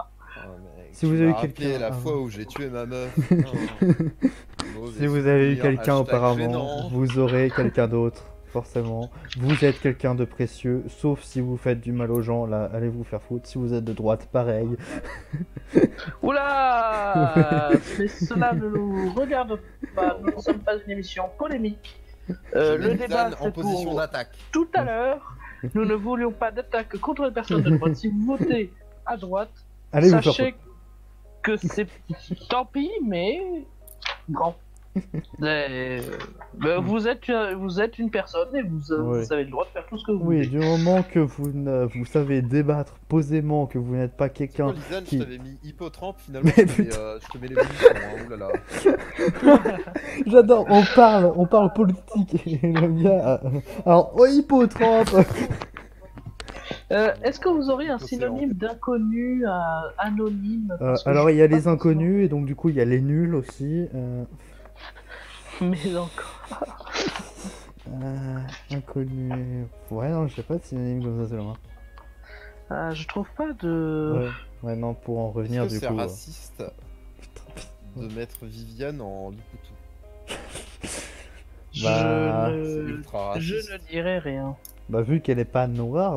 Si 0.94 1.06
vous 1.06 1.16
avez 1.22 1.32
rappelé 1.34 1.52
quelqu'un 1.54 1.80
la 1.80 1.88
avant. 1.88 2.00
fois 2.00 2.22
où 2.22 2.30
j'ai 2.30 2.46
tué 2.46 2.70
ma 2.70 2.86
meuf. 2.86 3.14
Si 4.98 5.06
vous 5.08 5.28
avez 5.28 5.54
eu 5.54 5.58
quelqu'un 5.60 5.96
auparavant, 5.98 6.90
vous 6.92 7.20
aurez 7.20 7.50
quelqu'un 7.56 7.88
d'autre. 7.88 8.24
forcément. 8.48 9.10
Vous 9.38 9.66
êtes 9.66 9.80
quelqu'un 9.82 10.16
de 10.16 10.24
précieux, 10.24 10.84
sauf 10.88 11.22
si 11.24 11.42
vous 11.42 11.58
faites 11.58 11.82
du 11.82 11.92
mal 11.92 12.10
aux 12.12 12.22
gens, 12.22 12.46
là, 12.46 12.70
allez 12.74 12.88
vous 12.88 13.04
faire 13.04 13.22
foutre. 13.22 13.48
Si 13.48 13.58
vous 13.58 13.74
êtes 13.74 13.84
de 13.84 13.92
droite, 13.94 14.30
pareil. 14.32 14.70
Oula 16.22 17.72
Mais 18.00 18.08
cela 18.08 18.54
ne 18.54 18.68
nous 18.70 19.14
regarde 19.14 19.60
pas, 19.96 20.18
nous 20.22 20.32
ne 20.36 20.42
sommes 20.42 20.60
pas 20.60 20.76
une 20.86 20.92
émission 20.92 21.26
polémique. 21.38 22.00
Euh, 22.56 22.78
le 22.78 22.96
débat, 22.96 23.32
en 23.40 23.46
c'est 23.46 23.52
position 23.52 23.90
pour 23.90 23.96
d'attaque. 23.96 24.38
tout 24.52 24.68
à 24.74 24.84
l'heure. 24.84 25.36
Nous 25.74 25.86
ne 25.86 25.94
voulions 25.94 26.32
pas 26.32 26.52
d'attaque 26.52 26.98
contre 27.00 27.26
les 27.26 27.32
personnes 27.32 27.62
de 27.62 27.70
droite. 27.72 27.96
Si 27.96 28.08
vous 28.08 28.26
votez 28.26 28.72
à 29.06 29.18
droite, 29.18 29.52
Allez 29.92 30.10
vous 30.10 30.22
faire 30.22 30.24
sachez 30.24 30.52
foutre. 30.54 30.58
que 31.44 31.58
c'est 31.58 31.88
tant 32.50 32.66
pis, 32.66 32.90
mais 33.04 33.66
grand. 34.30 34.56
Euh, 35.44 36.00
ben, 36.58 36.80
vous, 36.80 37.06
êtes, 37.06 37.28
une- 37.28 37.56
vous 37.56 37.82
êtes 37.82 38.00
une 38.00 38.10
personne 38.10 38.48
et 38.56 38.62
vous, 38.62 38.94
euh, 38.94 39.02
Ouais. 39.02 39.26
vous 39.26 39.34
avez 39.34 39.44
le 39.44 39.50
droit 39.50 39.66
de 39.66 39.70
faire 39.72 39.86
tout 39.88 39.98
ce 39.98 40.06
que 40.06 40.14
vous 40.14 40.20
Oui, 40.24 40.36
voulez. 40.38 40.48
du 40.48 40.58
moment 40.60 41.04
que 41.04 41.20
vous, 41.20 41.52
ne- 41.52 41.84
vous 41.84 42.06
savez 42.06 42.42
débattre 42.42 42.94
posément, 43.10 43.66
que 43.66 43.78
vous 43.78 43.94
n'êtes 43.98 44.16
pas 44.16 44.30
quelqu'un 44.30 44.74
qui- 45.04 45.18
je 45.20 45.24
t'avais 45.26 45.38
mis 45.40 45.60
hippotrampe, 45.66 46.16
finalement, 46.20 46.50
Mais 46.58 46.66
je, 46.66 46.74
te 46.74 46.82
mets, 46.82 46.88
putain. 46.88 46.98
euh, 47.02 47.20
je 47.22 47.28
te 47.28 47.38
mets 47.38 47.48
l'évolution, 47.50 47.90
hein. 49.44 49.70
J'adore, 50.28 50.66
on 50.70 50.84
parle, 50.96 51.34
on 51.36 51.46
parle 51.46 51.74
politique. 51.74 52.48
Et 52.48 52.60
le 52.72 53.04
gars, 53.04 53.42
euh, 53.44 53.50
alors, 53.86 54.14
oh, 54.16 54.26
hypotrampe 54.26 55.10
Euh, 56.92 57.14
Est-ce 57.24 57.40
que 57.40 57.50
vous 57.50 57.70
auriez 57.70 57.90
un 57.90 57.98
synonyme 57.98 58.54
d'inconnu 58.54 59.46
à 59.48 59.92
anonyme? 59.98 60.76
Euh, 60.82 60.96
Alors, 61.06 61.30
il 61.32 61.38
y 61.38 61.42
a 61.42 61.48
les 61.48 61.68
inconnus, 61.68 62.26
et 62.26 62.28
donc 62.28 62.46
du 62.46 62.56
coup, 62.56 62.70
il 62.70 62.76
y 62.76 62.82
a 62.82 62.86
les 62.86 63.02
nuls 63.02 63.34
aussi. 63.36 63.88
Euh. 63.96 64.24
Mais 65.62 65.96
encore. 65.96 66.92
euh, 67.92 68.40
inconnus. 68.72 69.66
Ouais, 69.90 70.10
non, 70.10 70.28
je 70.28 70.36
sais 70.36 70.44
pas 70.44 70.56
de 70.58 70.64
synonyme 70.64 71.04
comme 71.04 71.24
ça, 71.24 71.30
c'est 71.30 71.38
loin. 71.38 71.58
Ah, 72.70 72.94
je 72.94 73.08
trouve 73.08 73.28
pas 73.38 73.54
de. 73.54 74.32
Ouais. 74.64 74.70
ouais, 74.70 74.76
non, 74.76 74.94
pour 74.94 75.20
en 75.20 75.32
revenir 75.32 75.68
du 75.68 75.78
c'est 75.78 75.88
coup. 75.88 75.94
euh, 75.94 75.98
raciste 75.98 76.64
de 77.96 78.08
mettre 78.14 78.44
Viviane 78.46 79.02
en 79.02 79.30
Lipoutou 79.32 79.74
Bah, 80.28 80.38
je, 81.72 81.84
C'est 81.84 82.04
ne... 82.04 82.94
Euh, 82.98 83.40
je 83.40 83.56
ne 83.74 83.78
dirais 83.90 84.20
rien. 84.20 84.56
Bah, 84.90 85.02
vu 85.02 85.22
qu'elle 85.22 85.40
est 85.40 85.46
pas 85.46 85.68
noire, 85.68 86.14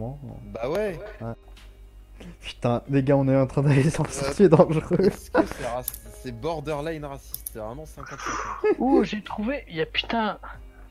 techniquement. 0.00 0.18
Bah 0.52 0.68
ouais 0.70 0.98
Putain, 2.42 2.82
les 2.90 3.02
gars, 3.02 3.16
on 3.16 3.26
est 3.28 3.36
en 3.36 3.46
train 3.46 3.62
d'aller 3.62 3.88
sur 3.88 4.02
le 4.04 4.10
sentier 4.10 4.48
dangereux. 4.48 4.98
Est-ce 5.00 5.30
que 5.30 5.40
c'est 5.46 5.66
raciste 5.66 6.06
C'est 6.22 6.32
borderline 6.38 7.04
raciste, 7.04 7.50
c'est 7.52 7.58
vraiment 7.58 7.84
50-50. 7.84 8.76
Ouh, 8.78 9.04
j'ai 9.04 9.22
trouvé. 9.22 9.64
Il 9.68 9.76
y 9.76 9.80
a 9.80 9.86
putain. 9.86 10.38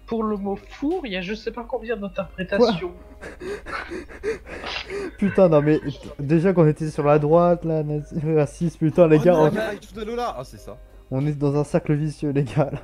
Pour 0.07 0.23
le 0.23 0.37
mot 0.37 0.55
four, 0.71 1.05
il 1.05 1.11
y 1.13 1.17
a 1.17 1.21
je 1.21 1.35
sais 1.35 1.51
pas 1.51 1.63
combien 1.69 1.95
d'interprétations. 1.95 2.93
Putain, 5.19 5.49
non, 5.49 5.61
mais 5.61 5.79
déjà 6.17 6.51
qu'on 6.53 6.65
était 6.67 6.89
sur 6.89 7.03
la 7.03 7.19
droite, 7.19 7.63
là, 7.65 7.83
nazi- 7.83 8.15
raciste, 8.35 8.79
putain, 8.79 9.07
les 9.07 9.17
Oh 9.19 9.23
gars, 9.23 9.33
non, 9.33 9.51
on, 9.51 10.17
Ah, 10.19 10.43
c'est 10.43 10.57
ça. 10.59 10.77
on 11.11 11.25
est 11.27 11.33
dans 11.37 11.55
un 11.55 11.63
cercle 11.63 11.93
vicieux, 11.93 12.31
les 12.31 12.43
gars. 12.43 12.69
là. 12.71 12.79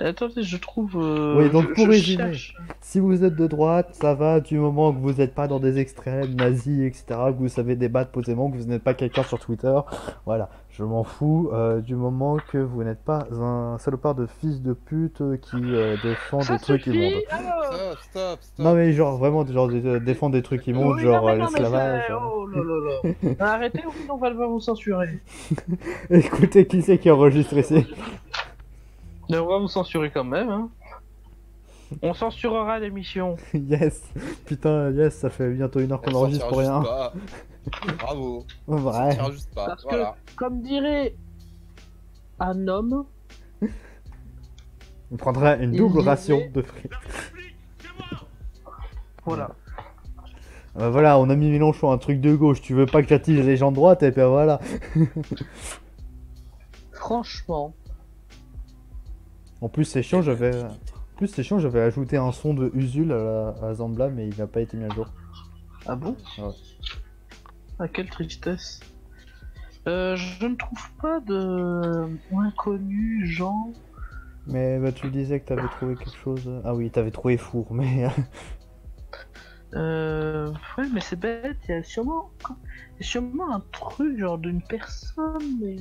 Attendez, 0.00 0.42
je 0.42 0.56
trouve. 0.56 0.96
euh, 0.96 1.36
Oui, 1.38 1.50
donc 1.50 1.68
je- 1.68 1.74
pour 1.74 1.84
je 1.86 1.90
résumer. 1.90 2.22
cherche. 2.32 2.54
Si 2.80 2.98
vous 3.00 3.22
êtes 3.24 3.36
de 3.36 3.46
droite, 3.46 3.88
ça 3.92 4.14
va 4.14 4.40
du 4.40 4.58
moment 4.58 4.92
que 4.92 4.98
vous 4.98 5.12
n'êtes 5.12 5.34
pas 5.34 5.46
dans 5.46 5.60
des 5.60 5.78
extrêmes 5.78 6.34
nazis, 6.34 6.80
etc., 6.86 7.04
que 7.08 7.38
vous 7.38 7.48
savez 7.48 7.76
débattre 7.76 8.10
posément, 8.10 8.50
que 8.50 8.56
vous 8.56 8.64
n'êtes 8.64 8.82
pas 8.82 8.94
quelqu'un 8.94 9.22
sur 9.22 9.38
Twitter. 9.38 9.78
Voilà, 10.26 10.48
je 10.70 10.82
m'en 10.84 11.04
fous. 11.04 11.50
euh, 11.52 11.80
du 11.80 11.94
moment 11.96 12.38
que 12.50 12.58
vous 12.58 12.82
n'êtes 12.82 13.02
pas 13.04 13.26
un 13.32 13.76
salopard 13.78 14.14
de 14.14 14.26
fils 14.26 14.62
de 14.62 14.72
pute 14.72 15.22
qui 15.42 15.56
euh, 15.56 15.96
défend 16.02 16.40
Ça 16.40 16.54
des 16.54 16.60
trucs 16.62 16.86
immondes. 16.86 17.12
Stop, 17.28 17.98
stop, 18.10 18.38
stop. 18.40 18.64
Non 18.64 18.74
mais 18.74 18.92
genre 18.92 19.16
vraiment 19.18 19.44
genre 19.46 19.68
défendre 20.00 20.32
des 20.32 20.42
trucs 20.42 20.66
immondes, 20.66 20.96
Oui, 20.96 21.02
genre 21.02 21.30
l'esclavage. 21.34 22.04
Oh. 22.10 22.48
Arrêtez 23.38 23.82
ou 23.86 23.92
sinon 24.00 24.14
on 24.14 24.16
va 24.18 24.30
devoir 24.30 24.48
vous 24.48 24.60
censurer. 24.60 25.20
Écoutez, 26.10 26.66
qui 26.66 26.82
c'est 26.82 26.98
qui 26.98 27.10
enregistre 27.10 27.56
ici 27.58 27.86
Mais 29.30 29.38
on 29.38 29.46
va 29.46 29.58
vous 29.58 29.68
censurer 29.68 30.10
quand 30.10 30.24
même, 30.24 30.48
hein. 30.50 30.68
On 32.02 32.14
censurera 32.14 32.78
l'émission. 32.78 33.36
Yes 33.54 34.02
Putain, 34.46 34.90
yes, 34.92 35.16
ça 35.18 35.28
fait 35.30 35.50
bientôt 35.50 35.80
une 35.80 35.90
heure 35.92 36.00
qu'on 36.00 36.14
enregistre 36.14 36.46
pour 36.48 36.58
rien. 36.58 36.80
juste 36.80 36.92
pas. 36.92 37.12
Bravo. 37.98 38.44
Ouais, 38.68 38.80
sortira 38.82 39.30
juste 39.32 39.54
pas. 39.54 39.66
Parce 39.66 39.82
voilà. 39.84 40.14
que, 40.26 40.34
comme 40.36 40.62
dirait 40.62 41.14
un 42.38 42.68
homme, 42.68 43.04
On 45.12 45.16
prendra 45.16 45.56
une 45.56 45.72
double 45.72 45.98
disait- 45.98 46.08
ration 46.10 46.40
de 46.54 46.62
frites. 46.62 46.92
voilà. 49.24 49.50
Euh, 50.78 50.88
voilà, 50.90 51.18
on 51.18 51.28
a 51.28 51.34
mis 51.34 51.50
Mélenchon 51.50 51.90
un 51.90 51.98
truc 51.98 52.20
de 52.20 52.36
gauche, 52.36 52.60
tu 52.62 52.74
veux 52.74 52.86
pas 52.86 53.02
que 53.02 53.08
j'attise 53.08 53.44
les 53.44 53.56
gens 53.56 53.72
de 53.72 53.76
droite, 53.76 54.04
et 54.04 54.12
ben 54.12 54.28
voilà. 54.28 54.60
Franchement, 56.92 57.74
En 59.60 59.68
plus, 59.68 59.84
c'est 59.84 60.02
chiant, 60.02 60.22
j'avais. 60.22 60.54
En 60.62 61.16
plus, 61.16 61.28
c'est 61.28 61.42
chiant, 61.42 61.58
j'avais 61.58 61.80
ajouté 61.80 62.16
un 62.16 62.32
son 62.32 62.54
de 62.54 62.70
Usul 62.74 63.12
à, 63.12 63.16
la- 63.18 63.68
à 63.68 63.74
Zambla, 63.74 64.08
mais 64.08 64.28
il 64.28 64.36
n'a 64.38 64.46
pas 64.46 64.60
été 64.60 64.76
mis 64.76 64.84
à 64.84 64.94
jour. 64.94 65.06
ah 65.86 65.96
bon? 65.96 66.16
Ouais. 66.38 66.44
Ah, 67.78 67.88
quelle 67.88 68.08
tristesse. 68.10 68.80
Euh, 69.88 70.14
je 70.16 70.46
ne 70.46 70.54
trouve 70.56 70.90
pas 71.00 71.20
de 71.20 72.06
inconnu, 72.36 73.26
gens. 73.26 73.72
Mais 74.46 74.78
bah, 74.78 74.92
tu 74.92 75.08
disais 75.10 75.40
que 75.40 75.46
t'avais 75.48 75.68
trouvé 75.68 75.94
quelque 75.96 76.16
chose. 76.16 76.50
Ah 76.64 76.74
oui, 76.74 76.90
t'avais 76.90 77.10
trouvé 77.10 77.36
four, 77.36 77.66
mais. 77.74 78.06
Euh, 79.74 80.50
ouais, 80.78 80.88
mais 80.92 81.00
c'est 81.00 81.18
bête, 81.18 81.56
il 81.68 81.74
y 81.76 81.78
a 81.78 81.82
sûrement, 81.84 82.30
il 82.98 83.02
y 83.02 83.04
a 83.04 83.06
sûrement 83.08 83.54
un 83.54 83.62
truc 83.72 84.18
genre 84.18 84.36
d'une 84.38 84.62
personne, 84.62 85.58
mais 85.60 85.76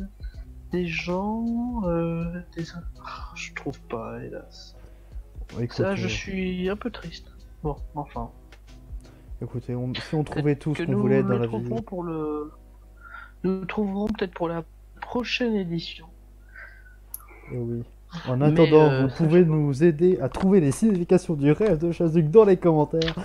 des 0.71 0.85
gens, 0.87 1.81
euh, 1.85 2.41
des... 2.55 2.63
Ah, 3.05 3.31
je 3.35 3.53
trouve 3.53 3.79
pas, 3.81 4.21
hélas. 4.23 4.75
Écoutez, 5.59 5.83
Ça, 5.83 5.95
je 5.95 6.07
suis 6.07 6.69
un 6.69 6.75
peu 6.75 6.91
triste. 6.91 7.31
Bon, 7.63 7.75
enfin. 7.95 8.29
écoutez 9.41 9.75
on- 9.75 9.93
si 9.93 10.15
on 10.15 10.23
trouvait 10.23 10.55
tout 10.55 10.75
ce 10.75 10.83
que 10.83 10.85
qu'on 10.87 10.97
voulait 10.97 11.23
dans 11.23 11.29
la 11.39 11.47
vie. 11.47 11.81
pour 11.85 12.03
le. 12.03 12.51
Nous 13.43 13.65
trouverons 13.65 14.07
peut-être 14.07 14.33
pour 14.33 14.47
la 14.47 14.63
prochaine 15.01 15.55
édition. 15.55 16.07
Eh 17.51 17.57
oui. 17.57 17.83
En 18.27 18.41
attendant, 18.41 18.89
euh, 18.89 19.05
vous 19.05 19.15
pouvez 19.15 19.45
nous 19.45 19.83
aider 19.83 20.19
à 20.19 20.29
trouver 20.29 20.59
les 20.59 20.71
significations 20.71 21.35
du 21.35 21.51
rêve 21.51 21.77
de 21.77 21.91
Chazuk 21.91 22.29
dans 22.29 22.43
les 22.43 22.57
commentaires. 22.57 23.15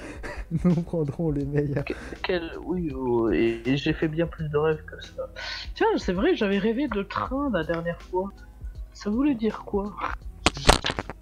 nous 0.64 0.74
prendrons 0.74 1.30
les 1.30 1.44
meilleurs. 1.44 1.84
Quel... 2.22 2.52
Oui, 2.64 2.90
oh, 2.94 3.30
et, 3.30 3.62
et 3.64 3.76
j'ai 3.76 3.92
fait 3.94 4.08
bien 4.08 4.26
plus 4.26 4.48
de 4.48 4.58
rêves 4.58 4.84
que 4.84 5.02
ça. 5.02 5.28
Tiens, 5.74 5.86
c'est 5.96 6.12
vrai, 6.12 6.34
j'avais 6.36 6.58
rêvé 6.58 6.88
de 6.88 7.02
train 7.02 7.50
la 7.52 7.64
dernière 7.64 8.00
fois. 8.02 8.30
Ça 8.92 9.10
voulait 9.10 9.34
dire 9.34 9.64
quoi? 9.64 9.94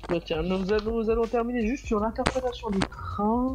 Bah, 0.08 0.18
Tiens, 0.24 0.42
nous 0.42 0.72
allons, 0.72 0.98
nous 0.98 1.10
allons 1.10 1.24
terminer 1.24 1.66
juste 1.66 1.86
sur 1.86 2.00
l'interprétation 2.00 2.68
du 2.70 2.80
train. 2.80 3.54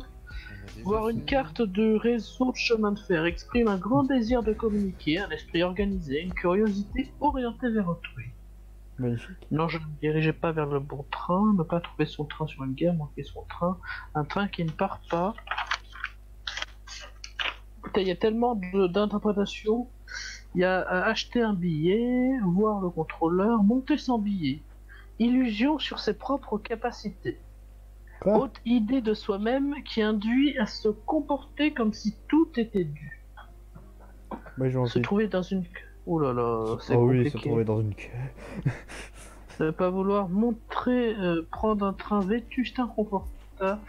Voir 0.84 1.10
une 1.10 1.24
carte 1.26 1.62
de 1.62 1.96
réseau 1.96 2.52
de 2.52 2.58
chemin 2.58 2.92
de 2.92 3.00
fer 3.00 3.26
exprime 3.26 3.68
un 3.68 3.78
grand 3.78 4.04
désir 4.04 4.44
de 4.44 4.54
communiquer, 4.54 5.20
un 5.20 5.30
esprit 5.30 5.64
organisé, 5.64 6.22
une 6.22 6.34
curiosité 6.34 7.12
orientée 7.20 7.70
vers 7.70 7.90
autrui. 7.90 8.26
Magnifique. 9.00 9.48
Non, 9.52 9.68
je 9.68 9.78
ne 9.78 9.84
me 9.84 10.00
dirigeais 10.02 10.34
pas 10.34 10.52
vers 10.52 10.66
le 10.66 10.80
bon 10.80 11.06
train, 11.12 11.54
ne 11.54 11.64
pas 11.64 11.80
trouver 11.80 12.06
son 12.06 12.26
train 12.26 12.48
sur 12.48 12.64
une 12.64 12.74
gare, 12.74 12.96
manquer 12.96 13.24
son 13.24 13.44
train, 13.44 13.78
un 14.16 14.24
train 14.24 14.48
qui 14.48 14.64
ne 14.64 14.72
part 14.72 15.02
pas. 15.10 15.36
Il 17.96 18.08
y 18.08 18.12
a 18.12 18.16
tellement 18.16 18.56
d'interprétations. 18.56 19.88
Il 20.56 20.62
y 20.62 20.64
a 20.64 20.80
euh, 20.80 21.04
acheter 21.04 21.42
un 21.42 21.54
billet, 21.54 22.40
voir 22.44 22.82
le 22.82 22.90
contrôleur, 22.90 23.64
monter 23.64 23.98
sans 23.98 24.18
billet. 24.18 24.62
Illusion 25.20 25.80
sur 25.80 26.00
ses 26.00 26.14
propres 26.14 26.58
capacités. 26.58 27.40
Quoi? 28.22 28.38
Haute 28.38 28.62
idée 28.66 29.02
de 29.02 29.14
soi-même 29.14 29.76
qui 29.84 30.02
induit 30.02 30.58
à 30.58 30.66
se 30.66 30.90
comporter 30.90 31.74
comme 31.74 31.94
si 31.94 32.16
tout 32.28 32.50
était 32.58 32.84
dû. 32.84 33.22
Se 34.88 35.00
trouver 35.00 35.28
dans 35.28 35.44
une... 35.44 35.64
Oh 36.10 36.20
là 36.20 36.32
là, 36.34 36.78
c'est 36.82 36.96
Oh 36.96 37.06
oui, 37.06 37.18
compliqué. 37.18 37.30
se 37.38 37.38
trouver 37.46 37.64
dans 37.66 37.82
une 37.82 37.94
queue. 37.94 38.72
Ne 39.60 39.72
pas 39.72 39.90
vouloir 39.90 40.30
montrer, 40.30 41.16
euh, 41.16 41.42
prendre 41.52 41.86
un 41.86 41.94
train 41.94 42.20
vétuste 42.22 42.80
inconfortable, 42.80 43.80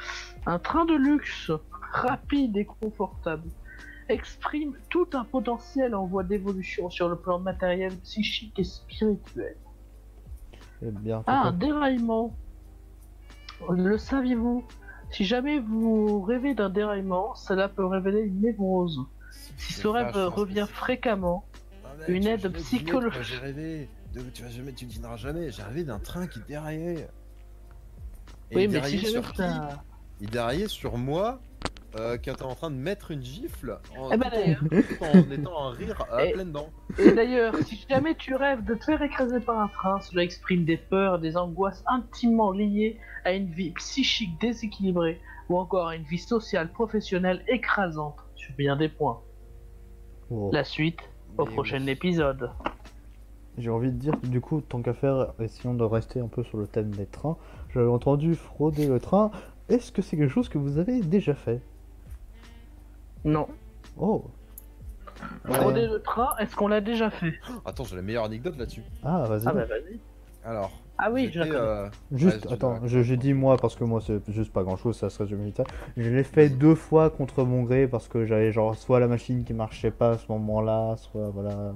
un 0.47 0.59
train 0.59 0.85
de 0.87 0.95
luxe, 0.95 1.53
rapide 1.93 2.57
et 2.57 2.65
confortable, 2.65 3.49
exprime 4.09 4.73
tout 4.89 5.07
un 5.13 5.25
potentiel 5.25 5.95
en 5.95 6.07
voie 6.07 6.25
d'évolution 6.25 6.89
sur 6.91 7.09
le 7.09 7.17
plan 7.17 7.39
matériel, 7.39 7.95
psychique 7.99 8.59
et 8.59 8.65
spirituel. 8.65 9.57
Eh 10.83 10.91
bien, 10.91 11.23
Ah, 11.27 11.49
un 11.49 11.53
déraillement. 11.53 12.35
Le 13.71 13.99
saviez-vous? 13.99 14.65
Si 15.11 15.25
jamais 15.25 15.59
vous 15.59 16.21
rêvez 16.23 16.55
d'un 16.55 16.71
déraillement, 16.71 17.35
cela 17.35 17.69
peut 17.69 17.85
révéler 17.85 18.21
une 18.23 18.41
névrose. 18.41 19.01
Si 19.57 19.73
ce 19.75 19.87
rêve 19.89 20.15
revient 20.17 20.67
fréquemment, 20.71 21.45
mec, 21.99 22.09
une 22.09 22.27
aide 22.27 22.41
jamais 22.41 22.55
deviner 22.55 22.55
de 22.55 22.59
psycholo- 22.59 23.11
quoi 23.13 23.23
J'ai 23.23 23.37
rêvé. 23.37 23.89
De- 24.15 24.23
tu 24.31 24.43
vas 24.43 24.49
jamais, 24.51 24.73
tu 24.73 24.85
diras 24.87 25.17
jamais. 25.17 25.51
J'ai 25.51 25.63
rêvé 25.63 25.85
d'un 25.85 25.99
train 25.99 26.27
qui 26.27 26.41
déraillait. 26.49 27.09
Et 28.51 28.57
Oui, 28.57 28.65
il 28.65 28.71
mais 28.71 28.83
si 28.85 28.99
sur 28.99 29.33
qui? 29.33 29.43
Il 30.21 30.31
déraillait 30.31 30.69
sur 30.69 30.97
moi 30.99 31.41
euh, 31.99 32.17
quand 32.23 32.35
t'es 32.35 32.43
en 32.43 32.55
train 32.55 32.71
de 32.71 32.77
mettre 32.77 33.11
une 33.11 33.23
gifle 33.23 33.79
en, 33.97 34.11
Eh 34.13 34.17
ben, 34.17 34.29
tout 34.31 34.37
en- 34.37 34.41
d'ailleurs. 34.41 34.61
tout 34.61 35.05
en 35.05 35.31
étant 35.31 35.69
un 35.69 35.71
rire 35.73 36.05
à 36.13 36.25
Et- 36.27 36.33
pleines 36.33 36.53
dents. 36.53 36.71
Et 36.99 37.13
d'ailleurs, 37.13 37.55
si 37.65 37.85
jamais 37.89 38.15
tu 38.15 38.35
rêves 38.35 38.65
de 38.65 38.75
te 38.75 38.85
faire 38.85 39.01
écraser 39.03 39.41
par 39.41 39.59
un 39.59 39.69
train, 39.69 40.01
cela 40.01 40.23
exprime 40.23 40.65
des 40.65 40.77
peurs, 40.77 41.19
des 41.19 41.37
angoisses 41.37 41.83
intimement 41.87 42.51
liées 42.53 42.99
à 43.25 43.33
une 43.33 43.47
vie 43.51 43.71
psychique 43.73 44.39
déséquilibrée 44.41 45.21
ou 45.49 45.59
encore 45.59 45.89
à 45.89 45.97
une 45.97 46.05
vie 46.05 46.19
sociale, 46.19 46.71
professionnelle 46.73 47.43
écrasante 47.49 48.17
sur 48.35 48.55
bien 48.57 48.77
des 48.77 48.89
points. 48.89 49.21
Wow. 50.31 50.51
La 50.53 50.65
suite 50.65 51.01
au 51.39 51.45
prochain 51.47 51.81
oui. 51.81 51.91
épisode. 51.91 52.51
J'ai 53.57 53.71
envie 53.71 53.91
de 53.91 53.97
dire, 53.97 54.17
du 54.23 54.41
coup, 54.41 54.61
tant 54.61 54.83
qu'à 54.83 54.95
faire, 54.95 55.33
essayons 55.41 55.75
de 55.75 55.85
rester 55.85 56.21
un 56.21 56.29
peu 56.29 56.45
sur 56.45 56.59
le 56.59 56.67
thème 56.67 56.91
des 56.91 57.07
trains. 57.07 57.37
J'avais 57.75 57.89
entendu 57.89 58.35
frauder 58.35 58.87
le 58.87 59.01
train. 59.01 59.31
Est-ce 59.69 59.91
que 59.91 60.01
c'est 60.03 60.17
quelque 60.17 60.33
chose 60.33 60.49
que 60.49 60.59
vous 60.59 60.79
avez 60.79 61.01
déjà 61.01 61.35
fait? 61.35 61.61
Non. 63.25 63.49
Oh 63.99 64.25
Ouais. 65.49 65.55
Frauder 65.55 65.89
le 65.89 66.01
train, 66.01 66.37
est-ce 66.39 66.55
qu'on 66.55 66.69
l'a 66.69 66.81
déjà 66.81 67.11
fait? 67.11 67.35
Attends, 67.65 67.83
j'ai 67.83 67.97
la 67.97 68.03
meilleure 68.03 68.25
anecdote 68.25 68.57
là-dessus. 68.57 68.85
Ah, 69.03 69.25
vas-y. 69.29 69.43
Ah 69.47 69.53
bah 69.53 69.65
vas-y. 69.65 69.99
Alors, 70.45 70.71
Ah 71.01 71.11
oui, 71.13 71.31
je 71.33 71.39
la 71.39 71.47
euh, 71.47 71.89
Juste, 72.13 72.47
Ouais, 72.47 72.53
attends, 72.55 72.81
j'ai 72.85 73.17
dit 73.17 73.33
moi 73.33 73.57
parce 73.57 73.77
que 73.77 73.85
moi 73.85 74.01
c'est 74.05 74.21
juste 74.33 74.53
pas 74.53 74.65
grand 74.65 74.77
chose, 74.77 74.97
ça 74.97 75.11
se 75.11 75.19
résume 75.23 75.45
vite. 75.45 75.63
Je 75.97 76.11
l'ai 76.11 76.25
fait 76.25 76.49
deux 76.49 76.75
fois 76.75 77.09
contre 77.09 77.45
mon 77.45 77.63
gré 77.63 77.87
parce 77.87 78.09
que 78.09 78.27
j'avais 78.27 78.51
genre 78.51 78.75
soit 78.75 78.99
la 78.99 79.07
machine 79.07 79.45
qui 79.45 79.55
marchait 79.55 79.93
pas 79.93 80.11
à 80.11 80.19
ce 80.19 80.27
moment-là, 80.31 80.97
soit 80.97 81.31
voilà, 81.31 81.73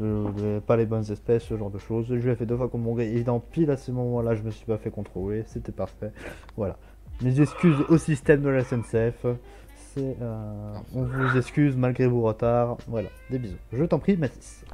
euh, 0.00 0.28
euh, 0.38 0.60
pas 0.60 0.76
les 0.76 0.86
bonnes 0.86 1.10
espèces, 1.10 1.44
ce 1.44 1.56
genre 1.56 1.70
de 1.70 1.78
choses. 1.78 2.06
Je 2.08 2.28
l'ai 2.28 2.36
fait 2.36 2.46
deux 2.46 2.56
fois 2.56 2.68
contre 2.68 2.84
mon 2.84 2.94
gré 2.94 3.12
et 3.12 3.24
dans 3.24 3.40
pile 3.40 3.72
à 3.72 3.76
ce 3.76 3.90
moment-là, 3.90 4.36
je 4.36 4.42
me 4.42 4.50
suis 4.50 4.66
pas 4.66 4.78
fait 4.78 4.90
contrôler, 4.90 5.42
c'était 5.46 5.72
parfait. 5.72 6.12
Voilà. 6.56 6.76
Mes 7.22 7.40
excuses 7.40 7.80
au 7.88 7.98
système 7.98 8.42
de 8.42 8.48
la 8.50 8.62
SNCF. 8.62 9.26
C'est, 9.94 10.16
euh, 10.20 10.74
on 10.94 11.02
vous 11.02 11.36
excuse 11.36 11.76
malgré 11.76 12.06
vos 12.06 12.22
retards. 12.22 12.76
Voilà, 12.88 13.08
des 13.30 13.38
bisous. 13.38 13.56
Je 13.72 13.84
t'en 13.84 13.98
prie, 13.98 14.16
Mathis. 14.16 14.64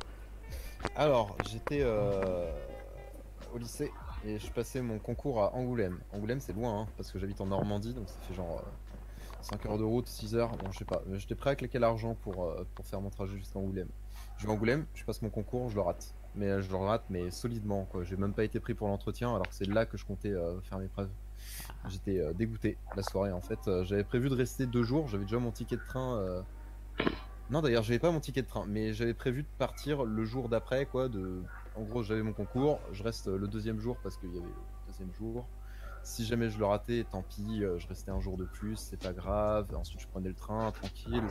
alors 0.96 1.36
j'étais 1.50 1.80
euh, 1.82 2.50
au 3.54 3.58
lycée 3.58 3.92
et 4.24 4.38
je 4.38 4.50
passais 4.52 4.80
mon 4.82 4.98
concours 4.98 5.42
à 5.42 5.54
Angoulême. 5.54 5.98
Angoulême, 6.12 6.40
c'est 6.40 6.52
loin 6.52 6.80
hein, 6.82 6.86
parce 6.96 7.10
que 7.10 7.18
j'habite 7.18 7.40
en 7.40 7.46
Normandie, 7.46 7.94
donc 7.94 8.08
ça 8.08 8.16
fait 8.28 8.34
genre 8.34 8.62
5 9.42 9.66
heures 9.66 9.78
de 9.78 9.84
route, 9.84 10.06
6 10.06 10.34
heures. 10.34 10.56
Bon, 10.56 10.70
je 10.70 10.78
sais 10.78 10.84
pas, 10.84 11.02
j'étais 11.14 11.34
prêt 11.34 11.50
à 11.50 11.54
claquer 11.54 11.78
l'argent 11.78 12.14
pour, 12.22 12.44
euh, 12.44 12.66
pour 12.74 12.86
faire 12.86 13.00
mon 13.00 13.10
trajet 13.10 13.36
jusqu'à 13.36 13.58
Angoulême. 13.58 13.88
Je 14.36 14.46
vais 14.46 14.52
à 14.52 14.54
Angoulême, 14.54 14.86
je 14.94 15.04
passe 15.04 15.22
mon 15.22 15.30
concours, 15.30 15.70
je 15.70 15.74
le 15.76 15.80
rate. 15.82 16.14
Mais 16.34 16.46
euh, 16.46 16.62
je 16.62 16.70
le 16.70 16.76
rate, 16.76 17.04
mais 17.10 17.30
solidement 17.30 17.86
quoi. 17.90 18.04
J'ai 18.04 18.16
même 18.16 18.32
pas 18.34 18.44
été 18.44 18.60
pris 18.60 18.74
pour 18.74 18.88
l'entretien 18.88 19.30
alors 19.30 19.48
que 19.48 19.54
c'est 19.54 19.66
là 19.66 19.84
que 19.86 19.96
je 19.96 20.04
comptais 20.04 20.30
euh, 20.32 20.60
faire 20.60 20.78
mes 20.78 20.86
preuves. 20.88 21.10
J'étais 21.88 22.20
euh, 22.20 22.32
dégoûté 22.32 22.76
la 22.94 23.02
soirée 23.02 23.32
en 23.32 23.40
fait. 23.40 23.58
Euh, 23.66 23.84
j'avais 23.84 24.04
prévu 24.04 24.28
de 24.28 24.34
rester 24.34 24.66
deux 24.66 24.82
jours, 24.82 25.08
j'avais 25.08 25.24
déjà 25.24 25.38
mon 25.38 25.50
ticket 25.50 25.76
de 25.76 25.82
train. 25.84 26.18
euh, 26.18 26.42
Non 27.50 27.62
d'ailleurs 27.62 27.82
j'avais 27.82 27.98
pas 27.98 28.12
mon 28.12 28.20
ticket 28.20 28.42
de 28.42 28.46
train, 28.46 28.64
mais 28.68 28.92
j'avais 28.92 29.14
prévu 29.14 29.42
de 29.42 29.48
partir 29.58 30.04
le 30.04 30.24
jour 30.24 30.48
d'après 30.48 30.86
quoi. 30.86 31.08
De... 31.08 31.42
En 31.80 31.84
gros 31.84 32.02
j'avais 32.02 32.22
mon 32.22 32.34
concours, 32.34 32.78
je 32.92 33.02
reste 33.02 33.26
le 33.26 33.48
deuxième 33.48 33.80
jour 33.80 33.96
parce 34.02 34.18
qu'il 34.18 34.28
y 34.34 34.36
avait 34.36 34.46
le 34.46 34.86
deuxième 34.86 35.10
jour. 35.14 35.46
Si 36.02 36.26
jamais 36.26 36.50
je 36.50 36.58
le 36.58 36.66
ratais, 36.66 37.06
tant 37.10 37.22
pis, 37.22 37.64
euh, 37.64 37.78
je 37.78 37.88
restais 37.88 38.10
un 38.10 38.20
jour 38.20 38.36
de 38.36 38.44
plus, 38.44 38.76
c'est 38.76 39.00
pas 39.00 39.14
grave. 39.14 39.74
Ensuite 39.74 40.00
je 40.00 40.06
prenais 40.06 40.28
le 40.28 40.34
train 40.34 40.70
tranquille. 40.72 41.24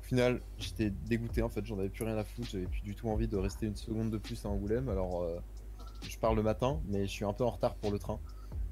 Au 0.00 0.02
final 0.02 0.40
j'étais 0.56 0.88
dégoûté 0.88 1.42
en 1.42 1.50
fait, 1.50 1.66
j'en 1.66 1.78
avais 1.78 1.90
plus 1.90 2.04
rien 2.04 2.16
à 2.16 2.24
foutre, 2.24 2.48
j'avais 2.50 2.66
plus 2.66 2.80
du 2.80 2.94
tout 2.94 3.10
envie 3.10 3.28
de 3.28 3.36
rester 3.36 3.66
une 3.66 3.76
seconde 3.76 4.10
de 4.10 4.16
plus 4.16 4.46
à 4.46 4.48
Angoulême. 4.48 4.88
Alors 4.88 5.22
euh, 5.22 5.38
je 6.08 6.18
pars 6.18 6.34
le 6.34 6.42
matin, 6.42 6.80
mais 6.86 7.02
je 7.02 7.10
suis 7.10 7.26
un 7.26 7.34
peu 7.34 7.44
en 7.44 7.50
retard 7.50 7.74
pour 7.74 7.90
le 7.90 7.98
train. 7.98 8.18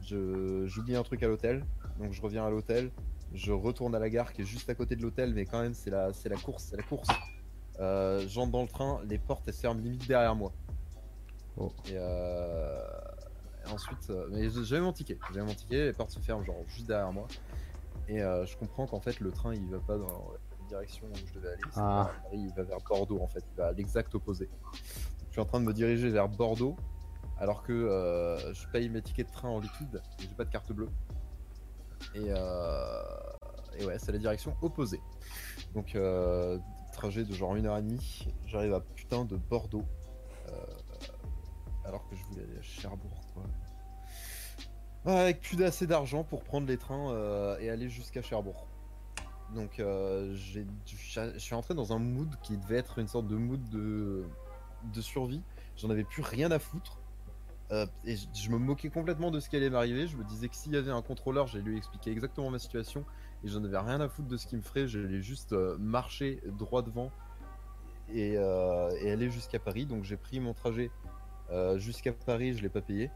J'oublie 0.00 0.96
un 0.96 1.02
truc 1.02 1.22
à 1.22 1.28
l'hôtel, 1.28 1.66
donc 1.98 2.12
je 2.12 2.22
reviens 2.22 2.46
à 2.46 2.50
l'hôtel, 2.50 2.90
je 3.34 3.52
retourne 3.52 3.94
à 3.94 3.98
la 3.98 4.08
gare 4.08 4.32
qui 4.32 4.40
est 4.40 4.46
juste 4.46 4.70
à 4.70 4.74
côté 4.74 4.96
de 4.96 5.02
l'hôtel, 5.02 5.34
mais 5.34 5.44
quand 5.44 5.60
même 5.60 5.74
c'est 5.74 5.90
la, 5.90 6.14
c'est 6.14 6.30
la 6.30 6.36
course, 6.36 6.64
c'est 6.70 6.78
la 6.78 6.82
course. 6.82 7.08
Euh, 7.80 8.24
J'entre 8.28 8.52
dans 8.52 8.62
le 8.62 8.68
train, 8.68 9.00
les 9.06 9.18
portes 9.18 9.46
elles 9.48 9.54
se 9.54 9.60
ferment 9.60 9.82
limite 9.82 10.08
derrière 10.08 10.34
moi. 10.34 10.52
Oh. 11.56 11.70
Et, 11.86 11.92
euh, 11.94 12.80
et 13.64 13.70
ensuite, 13.70 14.10
euh, 14.10 14.28
mais 14.30 14.48
j'avais 14.50 14.82
mon 14.82 14.92
ticket, 14.92 15.18
j'avais 15.32 15.46
mon 15.46 15.54
ticket, 15.54 15.86
les 15.86 15.92
portes 15.92 16.10
se 16.10 16.20
ferment 16.20 16.44
genre 16.44 16.56
juste 16.66 16.86
derrière 16.86 17.12
moi. 17.12 17.26
Et 18.08 18.22
euh, 18.22 18.44
je 18.44 18.56
comprends 18.56 18.86
qu'en 18.86 19.00
fait 19.00 19.20
le 19.20 19.30
train 19.30 19.54
il 19.54 19.70
va 19.70 19.78
pas 19.78 19.96
dans 19.96 20.32
la 20.32 20.68
direction 20.68 21.06
où 21.06 21.26
je 21.26 21.34
devais 21.34 21.48
aller. 21.48 21.62
Ah. 21.76 22.10
il 22.32 22.52
va 22.54 22.64
vers 22.64 22.78
Bordeaux 22.80 23.20
en 23.20 23.28
fait, 23.28 23.44
il 23.52 23.56
va 23.56 23.68
à 23.68 23.72
l'exact 23.72 24.14
opposé. 24.14 24.50
Je 25.28 25.32
suis 25.32 25.40
en 25.40 25.46
train 25.46 25.60
de 25.60 25.64
me 25.64 25.72
diriger 25.72 26.10
vers 26.10 26.28
Bordeaux 26.28 26.76
alors 27.38 27.62
que 27.62 27.72
euh, 27.72 28.54
je 28.54 28.66
paye 28.68 28.88
mes 28.88 29.02
tickets 29.02 29.28
de 29.28 29.32
train 29.32 29.48
en 29.48 29.60
liquide 29.60 30.02
et 30.20 30.22
j'ai 30.22 30.34
pas 30.34 30.44
de 30.44 30.50
carte 30.50 30.72
bleue. 30.72 30.88
Et, 32.14 32.26
euh, 32.28 33.02
et 33.78 33.84
ouais, 33.84 33.98
c'est 33.98 34.12
la 34.12 34.18
direction 34.18 34.54
opposée. 34.62 35.00
Donc, 35.74 35.94
euh, 35.94 36.58
trajet 36.92 37.24
de 37.24 37.32
genre 37.32 37.56
une 37.56 37.66
heure 37.66 37.78
et 37.78 37.82
demie, 37.82 38.28
j'arrive 38.46 38.74
à 38.74 38.80
putain 38.80 39.24
de 39.24 39.36
Bordeaux. 39.36 39.84
Alors 41.84 42.08
que 42.08 42.16
je 42.16 42.24
voulais 42.24 42.42
aller 42.42 42.58
à 42.58 42.62
Cherbourg. 42.62 43.20
Ouais, 45.04 45.12
avec 45.12 45.40
plus 45.40 45.56
d'assez 45.56 45.86
d'argent 45.86 46.24
pour 46.24 46.44
prendre 46.44 46.66
les 46.66 46.78
trains 46.78 47.12
euh, 47.12 47.58
et 47.58 47.68
aller 47.68 47.90
jusqu'à 47.90 48.22
Cherbourg. 48.22 48.66
Donc, 49.54 49.78
euh, 49.78 50.34
j'ai 50.34 50.66
je 50.86 51.38
suis 51.38 51.54
entré 51.54 51.74
dans 51.74 51.92
un 51.92 51.98
mood 51.98 52.34
qui 52.42 52.56
devait 52.56 52.78
être 52.78 52.98
une 52.98 53.06
sorte 53.06 53.28
de 53.28 53.36
mood 53.36 53.60
de, 53.68 54.24
survie. 55.00 55.42
J'en 55.76 55.90
avais 55.90 56.04
plus 56.04 56.22
rien 56.22 56.50
à 56.50 56.58
foutre. 56.58 57.00
Euh, 57.70 57.86
et 58.04 58.16
je, 58.16 58.50
me 58.50 58.58
moquais 58.58 58.90
complètement 58.90 59.30
de 59.30 59.40
ce 59.40 59.48
qui 59.48 59.56
allait 59.56 59.70
m'arriver. 59.70 60.06
Je 60.06 60.16
me 60.16 60.24
disais 60.24 60.48
que 60.48 60.56
s'il 60.56 60.72
y 60.72 60.76
avait 60.76 60.90
un 60.90 61.02
contrôleur, 61.02 61.46
j'allais 61.46 61.64
lui 61.64 61.76
expliquer 61.76 62.10
exactement 62.10 62.50
ma 62.50 62.58
situation. 62.58 63.04
Et 63.44 63.48
j'en 63.48 63.62
avais 63.62 63.78
rien 63.78 64.00
à 64.00 64.08
foutre 64.08 64.28
de 64.28 64.36
ce 64.38 64.46
qu'il 64.46 64.58
me 64.58 64.62
ferait. 64.62 64.88
J'allais 64.88 65.20
juste 65.20 65.52
marcher 65.52 66.42
droit 66.58 66.82
devant 66.82 67.10
et 68.08 68.38
aller 68.38 69.30
jusqu'à 69.30 69.58
Paris. 69.58 69.84
Donc 69.84 70.04
j'ai 70.04 70.16
pris 70.16 70.40
mon 70.40 70.54
trajet 70.54 70.90
euh, 71.50 71.78
jusqu'à 71.78 72.12
Paris, 72.12 72.54
je 72.54 72.62
l'ai 72.62 72.68
pas 72.68 72.80
payé. 72.80 73.10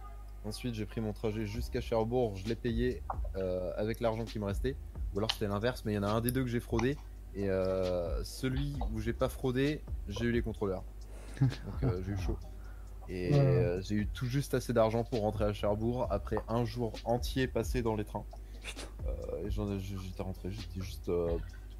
Ensuite, 0.45 0.75
j'ai 0.75 0.87
pris 0.87 1.01
mon 1.01 1.13
trajet 1.13 1.47
jusqu'à 1.47 1.81
Cherbourg, 1.81 2.37
je 2.37 2.47
l'ai 2.47 2.55
payé 2.55 3.03
euh, 3.37 3.73
avec 3.77 4.01
l'argent 4.01 4.25
qui 4.25 4.39
me 4.39 4.45
restait. 4.45 4.77
Ou 5.15 5.19
alors 5.19 5.31
c'était 5.33 5.49
l'inverse, 5.49 5.85
mais 5.85 5.93
il 5.93 5.97
y 5.97 5.99
en 5.99 6.03
a 6.05 6.09
un 6.09 6.21
des 6.21 6.31
deux 6.31 6.43
que 6.43 6.49
j'ai 6.49 6.61
fraudé. 6.61 6.97
Et 7.35 7.49
euh, 7.51 8.23
celui 8.25 8.75
où 8.93 9.01
j'ai 9.01 9.13
pas 9.13 9.29
fraudé, 9.29 9.83
j'ai 10.09 10.27
eu 10.27 10.33
les 10.33 10.43
contrôleurs. 10.43 10.85
Donc 11.41 11.51
euh, 11.85 12.03
j'ai 12.07 12.13
eu 12.13 12.17
chaud. 12.19 12.37
Et 13.09 13.33
Ouais. 13.33 13.39
euh, 13.39 13.81
j'ai 13.81 13.95
eu 13.97 14.07
tout 14.07 14.27
juste 14.27 14.55
assez 14.55 14.73
d'argent 14.73 15.03
pour 15.03 15.21
rentrer 15.21 15.45
à 15.45 15.53
Cherbourg 15.53 16.07
après 16.11 16.37
un 16.49 16.65
jour 16.65 16.93
entier 17.05 17.47
passé 17.49 17.83
dans 17.83 17.97
les 17.97 18.05
trains. 18.05 18.25
Euh, 19.07 19.49
j'étais 19.49 20.23
rentré, 20.23 20.51
j'étais 20.51 20.81
juste 20.81 21.09
euh, 21.09 21.31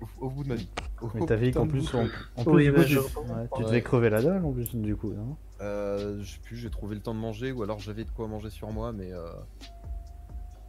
au, 0.01 0.27
au 0.27 0.31
bout 0.31 0.43
de 0.45 0.49
ma 0.49 0.55
vie. 0.55 0.69
Au 1.03 1.09
Mais 1.15 1.27
t'as 1.27 1.37
vu 1.37 1.47
putain 1.47 1.61
qu'en 1.61 1.67
plus, 1.69 1.95
en, 1.95 2.07
en 2.37 2.45
plus 2.45 2.53
Oui, 2.53 2.71
bah, 2.71 2.87
je 2.87 2.99
tu, 2.99 3.05
ouais, 3.19 3.65
devais 3.65 3.83
crever 3.83 4.11
la 4.11 4.23
dalle 4.23 4.45
en 4.45 4.53
plus 4.53 4.75
du 4.75 4.97
coup, 4.97 5.13
non? 5.13 5.37
Euh, 5.61 6.23
je 6.23 6.33
sais 6.35 6.41
plus, 6.41 6.57
j'ai 6.57 6.71
trouvé 6.71 6.95
le 6.95 7.01
temps 7.03 7.15
de 7.15 7.19
manger 7.21 7.53
ou 7.53 7.63
alors 7.63 7.79
j'avais 7.79 8.05
de 8.05 8.11
quoi 8.11 8.29
manger 8.29 8.51
sur 8.51 8.71
moi, 8.71 8.93
mais 8.93 9.13
euh, 9.13 9.27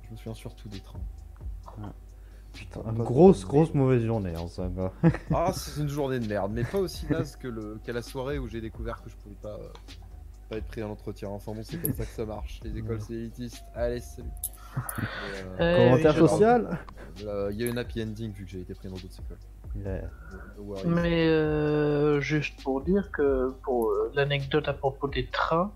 je 0.05 0.11
me 0.11 0.17
souviens 0.17 0.33
surtout 0.33 0.67
des 0.69 0.79
trains. 0.79 0.99
Putain, 2.53 2.81
une 2.89 2.97
de 2.97 3.03
grosse, 3.03 3.45
grosse 3.45 3.73
mauvaise 3.75 4.03
journée, 4.03 4.33
hein, 4.35 4.47
ça. 4.47 4.69
Ah, 5.33 5.51
c'est 5.55 5.81
une 5.81 5.87
journée 5.89 6.19
de 6.19 6.27
merde, 6.27 6.51
mais 6.53 6.63
pas 6.63 6.79
aussi 6.79 7.05
naze 7.07 7.35
que 7.35 7.47
le 7.47 7.79
qu'à 7.83 7.93
la 7.93 8.01
soirée 8.01 8.39
où 8.39 8.47
j'ai 8.47 8.59
découvert 8.61 9.03
que 9.03 9.09
je 9.09 9.15
pouvais 9.17 9.35
pas, 9.35 9.53
euh, 9.53 9.69
pas 10.49 10.57
être 10.57 10.65
pris 10.65 10.81
à 10.81 10.87
l'entretien. 10.87 11.29
Enfin 11.29 11.53
bon, 11.53 11.61
c'est 11.63 11.77
comme 11.79 11.93
ça 11.93 12.05
que 12.05 12.11
ça 12.11 12.25
marche. 12.25 12.59
Les 12.63 12.75
écoles 12.77 12.99
c'est 13.01 13.13
élitiste. 13.13 13.63
Allez, 13.75 14.01
salut. 14.01 14.29
Et, 14.97 15.01
euh, 15.35 15.57
Euh, 15.59 15.85
Commentaire 15.85 16.15
social 16.15 16.79
euh, 17.23 17.49
Il 17.53 17.59
y 17.61 17.63
a 17.63 17.67
une 17.67 17.77
happy 17.77 18.01
ending 18.03 18.31
vu 18.33 18.45
que 18.45 18.49
j'ai 18.51 18.61
été 18.61 18.73
pris 18.73 18.87
dans 18.89 18.95
d'autres 18.95 19.19
écoles. 19.23 19.37
Mais 20.85 21.27
euh, 21.27 22.19
juste 22.21 22.61
pour 22.63 22.81
dire 22.81 23.09
que 23.11 23.51
pour 23.63 23.89
euh, 23.89 24.11
l'anecdote 24.15 24.67
à 24.67 24.73
propos 24.73 25.07
des 25.07 25.25
trains, 25.27 25.71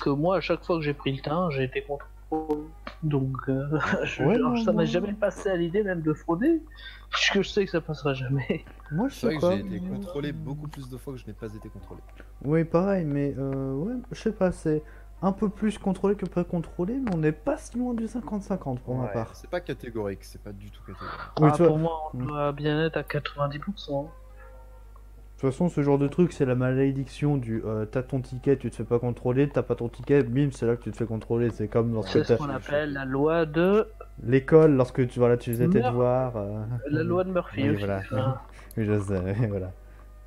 que 0.00 0.10
moi 0.10 0.36
à 0.36 0.40
chaque 0.40 0.64
fois 0.64 0.76
que 0.78 0.82
j'ai 0.82 0.94
pris 0.94 1.12
le 1.12 1.22
train, 1.22 1.50
j'ai 1.50 1.64
été 1.64 1.82
contrôlé. 1.82 2.08
Donc 3.02 3.36
euh, 3.48 3.62
je- 4.04 4.24
Ouais, 4.24 4.34
genre, 4.38 4.50
non, 4.50 4.56
ça 4.64 4.72
m'est 4.72 4.86
jamais 4.86 5.12
passé 5.12 5.48
à 5.50 5.56
l'idée 5.56 5.82
même 5.82 6.00
de 6.02 6.12
frauder, 6.14 6.62
puisque 7.10 7.42
je 7.42 7.48
sais 7.48 7.64
que 7.64 7.70
ça 7.70 7.80
passera 7.80 8.14
jamais. 8.14 8.64
Moi 8.90 9.08
je 9.08 9.14
sais 9.14 9.36
quoi. 9.36 9.52
j'ai 9.52 9.60
été 9.60 9.80
contrôlé 9.88 10.32
beaucoup 10.32 10.68
plus 10.68 10.90
de 10.90 10.96
fois 10.96 11.12
que 11.14 11.18
je 11.20 11.26
n'ai 11.26 11.32
pas 11.32 11.46
été 11.46 11.68
contrôlé. 11.68 12.00
Oui, 12.44 12.64
pareil, 12.64 13.04
mais 13.04 13.34
euh, 13.38 13.74
ouais, 13.74 13.94
je 14.12 14.20
sais 14.20 14.32
pas, 14.32 14.52
c'est 14.52 14.82
un 15.26 15.32
peu 15.32 15.48
plus 15.48 15.78
contrôlé 15.78 16.16
que 16.16 16.26
pas 16.26 16.44
contrôlé, 16.44 16.94
mais 16.94 17.14
on 17.14 17.18
n'est 17.18 17.32
pas 17.32 17.56
si 17.56 17.78
loin 17.78 17.94
du 17.94 18.06
50-50 18.06 18.78
pour 18.80 18.94
ma 18.96 19.06
Ouais, 19.06 19.12
part. 19.12 19.34
C'est 19.34 19.48
pas 19.50 19.60
catégorique, 19.60 20.22
c'est 20.24 20.42
pas 20.42 20.52
du 20.52 20.70
tout 20.70 20.82
catégorique. 20.86 21.18
Oui, 21.40 21.48
Ah, 21.50 21.56
tu 21.56 21.62
vois, 21.62 21.66
pour 21.68 21.78
moi, 21.78 21.92
on 22.12 22.18
Mm. 22.18 22.26
doit 22.26 22.52
bien 22.52 22.84
être 22.86 22.96
à 22.96 23.02
90%. 23.02 24.02
De 24.04 25.40
toute 25.40 25.50
façon, 25.50 25.68
ce 25.68 25.82
genre 25.82 25.98
de 25.98 26.06
truc, 26.08 26.32
c'est 26.32 26.44
la 26.46 26.54
malédiction 26.54 27.36
du 27.36 27.62
euh, 27.64 27.84
t'as 27.86 28.02
ton 28.02 28.20
ticket, 28.20 28.56
tu 28.56 28.70
te 28.70 28.76
fais 28.76 28.84
pas 28.84 28.98
contrôler, 28.98 29.48
t'as 29.48 29.62
pas 29.62 29.74
ton 29.74 29.88
ticket, 29.88 30.22
bim, 30.22 30.50
c'est 30.52 30.64
là 30.66 30.76
que 30.76 30.82
tu 30.82 30.90
te 30.92 30.96
fais 30.96 31.06
contrôler. 31.06 31.50
C'est 31.50 31.68
comme 31.68 31.92
lorsque 31.92 32.12
C'est 32.12 32.24
ce 32.24 32.34
qu'on 32.34 32.48
appelle 32.50 32.92
la 32.92 33.04
loi 33.04 33.44
de 33.44 33.88
l'école, 34.22 34.72
lorsque 34.76 35.06
tu, 35.08 35.18
voilà, 35.18 35.36
tu 35.36 35.50
faisais 35.50 35.68
tes 35.68 35.82
devoirs. 35.82 36.36
euh, 36.36 36.64
la 36.88 37.02
loi 37.02 37.24
de 37.24 37.30
Murphy. 37.32 37.62
Oui, 37.62 37.70
aussi. 37.70 37.78
voilà. 37.78 38.02
Oui, 38.76 38.84
je 38.84 38.98
sais, 39.00 39.34
voilà. 39.48 39.72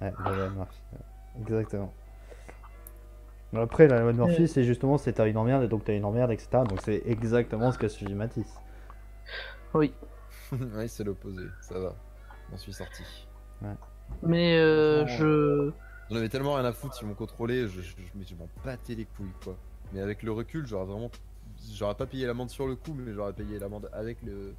Ouais, 0.01 0.13
la 0.23 0.31
loi 0.31 0.49
de 0.49 0.53
Murphy. 0.55 0.81
Exactement. 1.39 1.93
Après, 3.55 3.87
la 3.87 4.01
loi 4.01 4.11
de 4.11 4.17
Murphy, 4.17 4.47
c'est 4.47 4.63
justement, 4.63 4.97
c'est 4.97 5.13
t'as 5.13 5.27
une 5.27 5.37
emmerde 5.37 5.63
et 5.63 5.67
donc 5.67 5.83
t'as 5.85 5.93
une 5.95 6.05
emmerde, 6.05 6.31
etc. 6.31 6.49
Donc 6.67 6.81
c'est 6.83 7.01
exactement 7.05 7.71
ce 7.71 7.77
que 7.77 7.87
suivi 7.87 8.13
Matisse. 8.13 8.53
Oui. 9.73 9.93
oui, 10.51 10.87
c'est 10.89 11.03
l'opposé, 11.03 11.43
ça 11.61 11.79
va. 11.79 11.95
J'en 12.51 12.57
suis 12.57 12.73
sorti. 12.73 13.03
Mais 14.23 14.57
euh, 14.57 15.03
Oh. 15.03 15.07
je. 15.07 15.71
J'en 16.09 16.15
avais 16.17 16.29
tellement 16.29 16.53
rien 16.55 16.63
à 16.65 16.71
foutre, 16.71 16.97
ils 17.01 17.07
m'ont 17.07 17.13
contrôlé, 17.15 17.67
je, 17.67 17.81
je, 17.81 17.93
je- 18.23 18.35
m'en 18.35 18.47
battais 18.63 18.95
les 18.95 19.03
couilles, 19.05 19.33
quoi. 19.43 19.57
Mais 19.91 19.99
avec 19.99 20.23
le 20.23 20.31
recul, 20.31 20.65
j'aurais 20.65 20.85
vraiment. 20.85 21.11
J'aurais 21.73 21.95
pas 21.95 22.05
payé 22.05 22.25
l'amende 22.27 22.49
sur 22.49 22.67
le 22.67 22.75
coup, 22.75 22.93
mais 22.93 23.13
j'aurais 23.13 23.33
payé 23.33 23.59
l'amende 23.59 23.89
avec 23.91 24.21
le. 24.23 24.53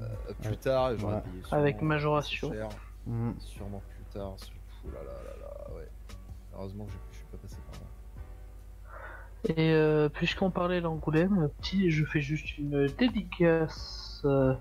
euh, 0.00 0.06
plus 0.42 0.50
Ouais. 0.50 0.56
tard, 0.56 0.90
et 0.92 0.98
j'aurais 0.98 1.14
Ouais. 1.16 1.20
payé 1.22 1.42
sûrement 1.42 1.62
Avec 1.62 1.80
majoration. 1.82 2.52
cher, 2.52 2.68
Mm. 3.06 3.30
sûrement 3.38 3.82
plus 3.88 4.04
tard. 4.12 4.34
sur- 4.38 4.52
Ouh 4.84 4.90
là 4.90 4.98
là 5.02 5.12
là 5.24 5.36
là, 5.40 5.74
ouais. 5.76 5.88
Heureusement 6.54 6.84
que 6.84 6.90
je 6.92 6.96
je 7.12 7.16
suis 7.16 7.26
pas 7.26 7.36
passé. 7.38 7.56
Et 9.44 9.72
euh, 9.72 10.08
puisqu'on 10.08 10.50
parlait 10.50 10.80
d'Angoulême, 10.80 11.48
petit, 11.60 11.90
je 11.90 12.04
fais 12.04 12.20
juste 12.20 12.58
une 12.58 12.86
dédicace 12.86 14.20
euh, 14.24 14.54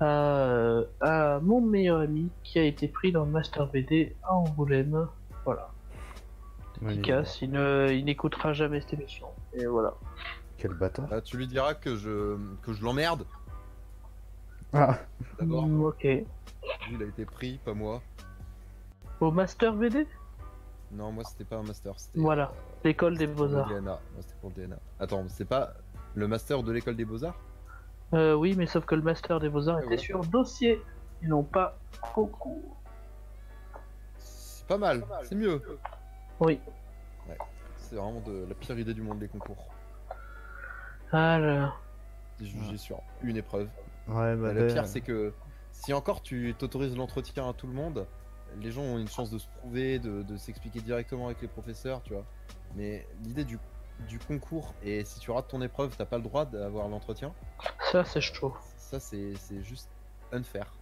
à, 0.00 0.80
à 1.00 1.38
mon 1.40 1.60
meilleur 1.60 2.00
ami 2.00 2.28
qui 2.42 2.58
a 2.58 2.64
été 2.64 2.88
pris 2.88 3.12
dans 3.12 3.24
le 3.24 3.30
Master 3.30 3.66
BD 3.68 4.16
à 4.24 4.34
Angoulême. 4.34 5.06
Voilà. 5.44 5.70
Dédicace, 6.82 7.40
il 7.42 7.50
ne- 7.52 7.88
il 7.92 8.04
n'écoutera 8.04 8.52
jamais 8.52 8.80
cette 8.80 8.94
émission. 8.94 9.26
Et 9.54 9.66
voilà. 9.66 9.94
Quel 10.58 10.74
bâtard. 10.74 11.06
Bah, 11.08 11.20
tu 11.20 11.36
lui 11.36 11.46
diras 11.46 11.74
que 11.74 11.96
je, 11.96 12.36
que 12.62 12.72
je 12.72 12.82
l'emmerde, 12.82 13.24
Ah, 14.72 14.98
d'abord. 15.38 15.66
Mm, 15.66 15.84
ok. 15.84 16.02
Lui, 16.02 16.26
il 16.92 17.02
a 17.02 17.06
été 17.06 17.24
pris, 17.24 17.58
pas 17.64 17.74
moi. 17.74 18.02
Au 19.20 19.30
Master 19.30 19.74
BD 19.74 20.06
Non, 20.92 21.12
moi 21.12 21.24
c'était 21.24 21.44
pas 21.44 21.56
un 21.56 21.62
master, 21.62 21.92
c'était. 21.98 22.18
Voilà, 22.18 22.44
euh, 22.52 22.69
l'école 22.84 23.16
des 23.18 23.26
beaux-arts. 23.26 23.68
C'était 24.20 24.34
pour 24.40 24.50
le 24.56 24.62
DNA. 24.66 24.78
Attends, 24.98 25.24
c'est 25.28 25.44
pas 25.44 25.74
le 26.14 26.26
master 26.28 26.62
de 26.62 26.72
l'école 26.72 26.96
des 26.96 27.04
beaux-arts? 27.04 27.38
Euh, 28.12 28.34
oui, 28.34 28.54
mais 28.58 28.66
sauf 28.66 28.84
que 28.86 28.96
le 28.96 29.02
Master 29.02 29.38
des 29.38 29.48
Beaux-Arts 29.48 29.78
Ouais, 29.78 29.84
était 29.86 29.96
sur 29.98 30.24
dossier. 30.24 30.82
Ils 31.22 31.28
n'ont 31.28 31.44
pas 31.44 31.78
concours. 32.12 32.76
C'est 34.16 34.66
pas 34.66 34.78
mal, 34.78 35.04
c'est 35.22 35.36
mieux. 35.36 35.62
Oui. 36.40 36.58
C'est 37.76 37.94
vraiment 37.94 38.20
de 38.20 38.46
la 38.48 38.54
pire 38.56 38.76
idée 38.78 38.94
du 38.94 39.02
monde, 39.02 39.20
les 39.20 39.28
concours. 39.28 39.64
Alors. 41.12 41.80
Jugé 42.40 42.76
sur 42.78 43.00
une 43.22 43.36
épreuve. 43.36 43.68
ouais, 44.08 44.34
bah, 44.34 44.48
Bah, 44.48 44.52
le 44.54 44.66
pire, 44.66 44.86
c'est 44.86 45.00
que 45.02 45.32
si 45.70 45.92
encore 45.92 46.22
tu 46.22 46.54
t'autorises 46.58 46.96
l'entretien 46.96 47.48
à 47.48 47.52
tout 47.52 47.66
le 47.66 47.74
monde, 47.74 48.06
les 48.58 48.70
gens 48.72 48.82
ont 48.82 48.98
une 48.98 49.08
chance 49.08 49.30
de 49.30 49.38
se 49.38 49.46
prouver, 49.58 49.98
de, 49.98 50.22
de 50.22 50.36
s'expliquer 50.36 50.80
directement 50.80 51.26
avec 51.26 51.40
les 51.42 51.48
professeurs, 51.48 52.02
tu 52.02 52.12
vois. 52.14 52.24
Mais 52.76 53.06
l'idée 53.24 53.44
du, 53.44 53.58
du 54.08 54.18
concours, 54.18 54.74
et 54.82 55.04
si 55.04 55.20
tu 55.20 55.30
rates 55.30 55.48
ton 55.48 55.60
épreuve, 55.62 55.94
t'as 55.96 56.04
pas 56.06 56.16
le 56.18 56.22
droit 56.22 56.44
d'avoir 56.44 56.88
l'entretien, 56.88 57.32
Ça, 57.92 58.04
c'est 58.04 58.20
chaud. 58.20 58.54
ça 58.76 59.00
c'est 59.00 59.34
c'est 59.36 59.62
juste 59.62 59.90
unfair. 60.32 60.72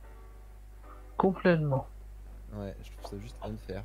Complètement. 1.17 1.87
Ouais, 2.55 2.75
je 2.83 2.91
trouve 2.97 3.11
ça 3.11 3.19
juste 3.19 3.37
unfair. 3.43 3.85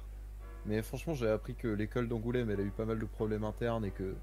Mais 0.65 0.81
franchement, 0.81 1.13
j'ai 1.13 1.29
appris 1.29 1.55
que 1.55 1.67
l'école 1.67 2.07
d'Angoulême, 2.07 2.49
elle 2.49 2.59
a 2.59 2.63
eu 2.63 2.71
pas 2.71 2.85
mal 2.85 2.99
de 2.99 3.05
problèmes 3.05 3.43
internes 3.43 3.83
et 3.85 3.91
que 3.91 4.15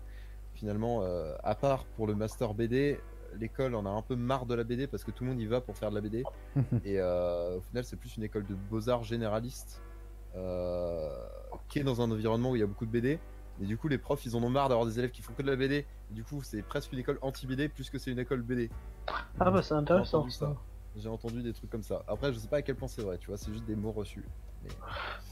finalement, 0.55 1.03
euh, 1.03 1.35
à 1.43 1.55
part 1.55 1.85
pour 1.97 2.07
le 2.07 2.15
master 2.15 2.55
BD, 2.55 2.99
l'école 3.39 3.75
en 3.75 3.85
a 3.85 3.91
un 3.91 4.03
peu 4.03 4.17
marre 4.17 4.47
de 4.47 4.55
la 4.55 4.65
BD 4.65 4.87
parce 4.87 5.05
que 5.05 5.11
tout 5.11 5.25
le 5.25 5.31
monde 5.31 5.41
y 5.41 5.47
va 5.47 5.61
pour 5.61 5.77
faire 5.77 5.91
de 5.91 5.97
la 5.97 6.01
BD. 6.01 6.25
et 6.85 6.99
euh, 7.01 7.59
au 7.59 7.61
final, 7.61 7.85
c'est 7.85 7.97
plus 7.97 8.17
une 8.17 8.23
école 8.23 8.47
de 8.47 8.55
beaux-arts 8.55 9.05
généraliste 9.05 9.83
euh, 10.37 11.11
qui 11.69 11.81
est 11.81 11.85
dans 11.85 12.01
un 12.01 12.11
environnement 12.11 12.53
où 12.53 12.57
il 12.57 12.61
y 12.61 12.65
a 12.65 12.67
beaucoup 12.67 12.87
de 12.87 12.91
BD. 12.91 13.19
Et 13.63 13.67
du 13.67 13.77
coup, 13.77 13.89
les 13.89 13.99
profs, 13.99 14.25
ils 14.25 14.35
en 14.37 14.43
ont 14.43 14.49
marre 14.51 14.69
d'avoir 14.71 14.87
des 14.87 14.99
élèves 14.99 15.11
qui 15.11 15.21
font 15.23 15.33
que 15.35 15.43
de 15.43 15.51
la 15.51 15.57
BD. 15.57 15.87
Et 16.11 16.15
du 16.15 16.25
coup, 16.25 16.43
c'est 16.43 16.63
presque 16.63 16.93
une 16.93 16.99
école 16.99 17.19
anti-BD 17.23 17.69
plus 17.69 17.91
que 17.91 17.99
c'est 17.99 18.11
une 18.11 18.19
école 18.19 18.43
BD. 18.43 18.71
Ah 19.39 19.51
bah 19.51 19.63
c'est 19.63 19.75
intéressant. 19.75 20.27
J'ai 20.97 21.09
entendu 21.09 21.43
des 21.43 21.53
trucs 21.53 21.71
comme 21.71 21.83
ça. 21.85 22.03
Après, 22.09 22.33
je 22.33 22.39
sais 22.39 22.49
pas 22.49 22.57
à 22.57 22.63
quel 22.63 22.75
point 22.75 22.89
c'est 22.89 23.03
vrai, 23.03 23.17
tu 23.19 23.29
vois, 23.29 23.37
c'est 23.37 23.53
juste 23.53 23.65
des 23.65 23.77
mots 23.77 23.93
reçus. 23.93 24.25
Mais, 24.65 24.71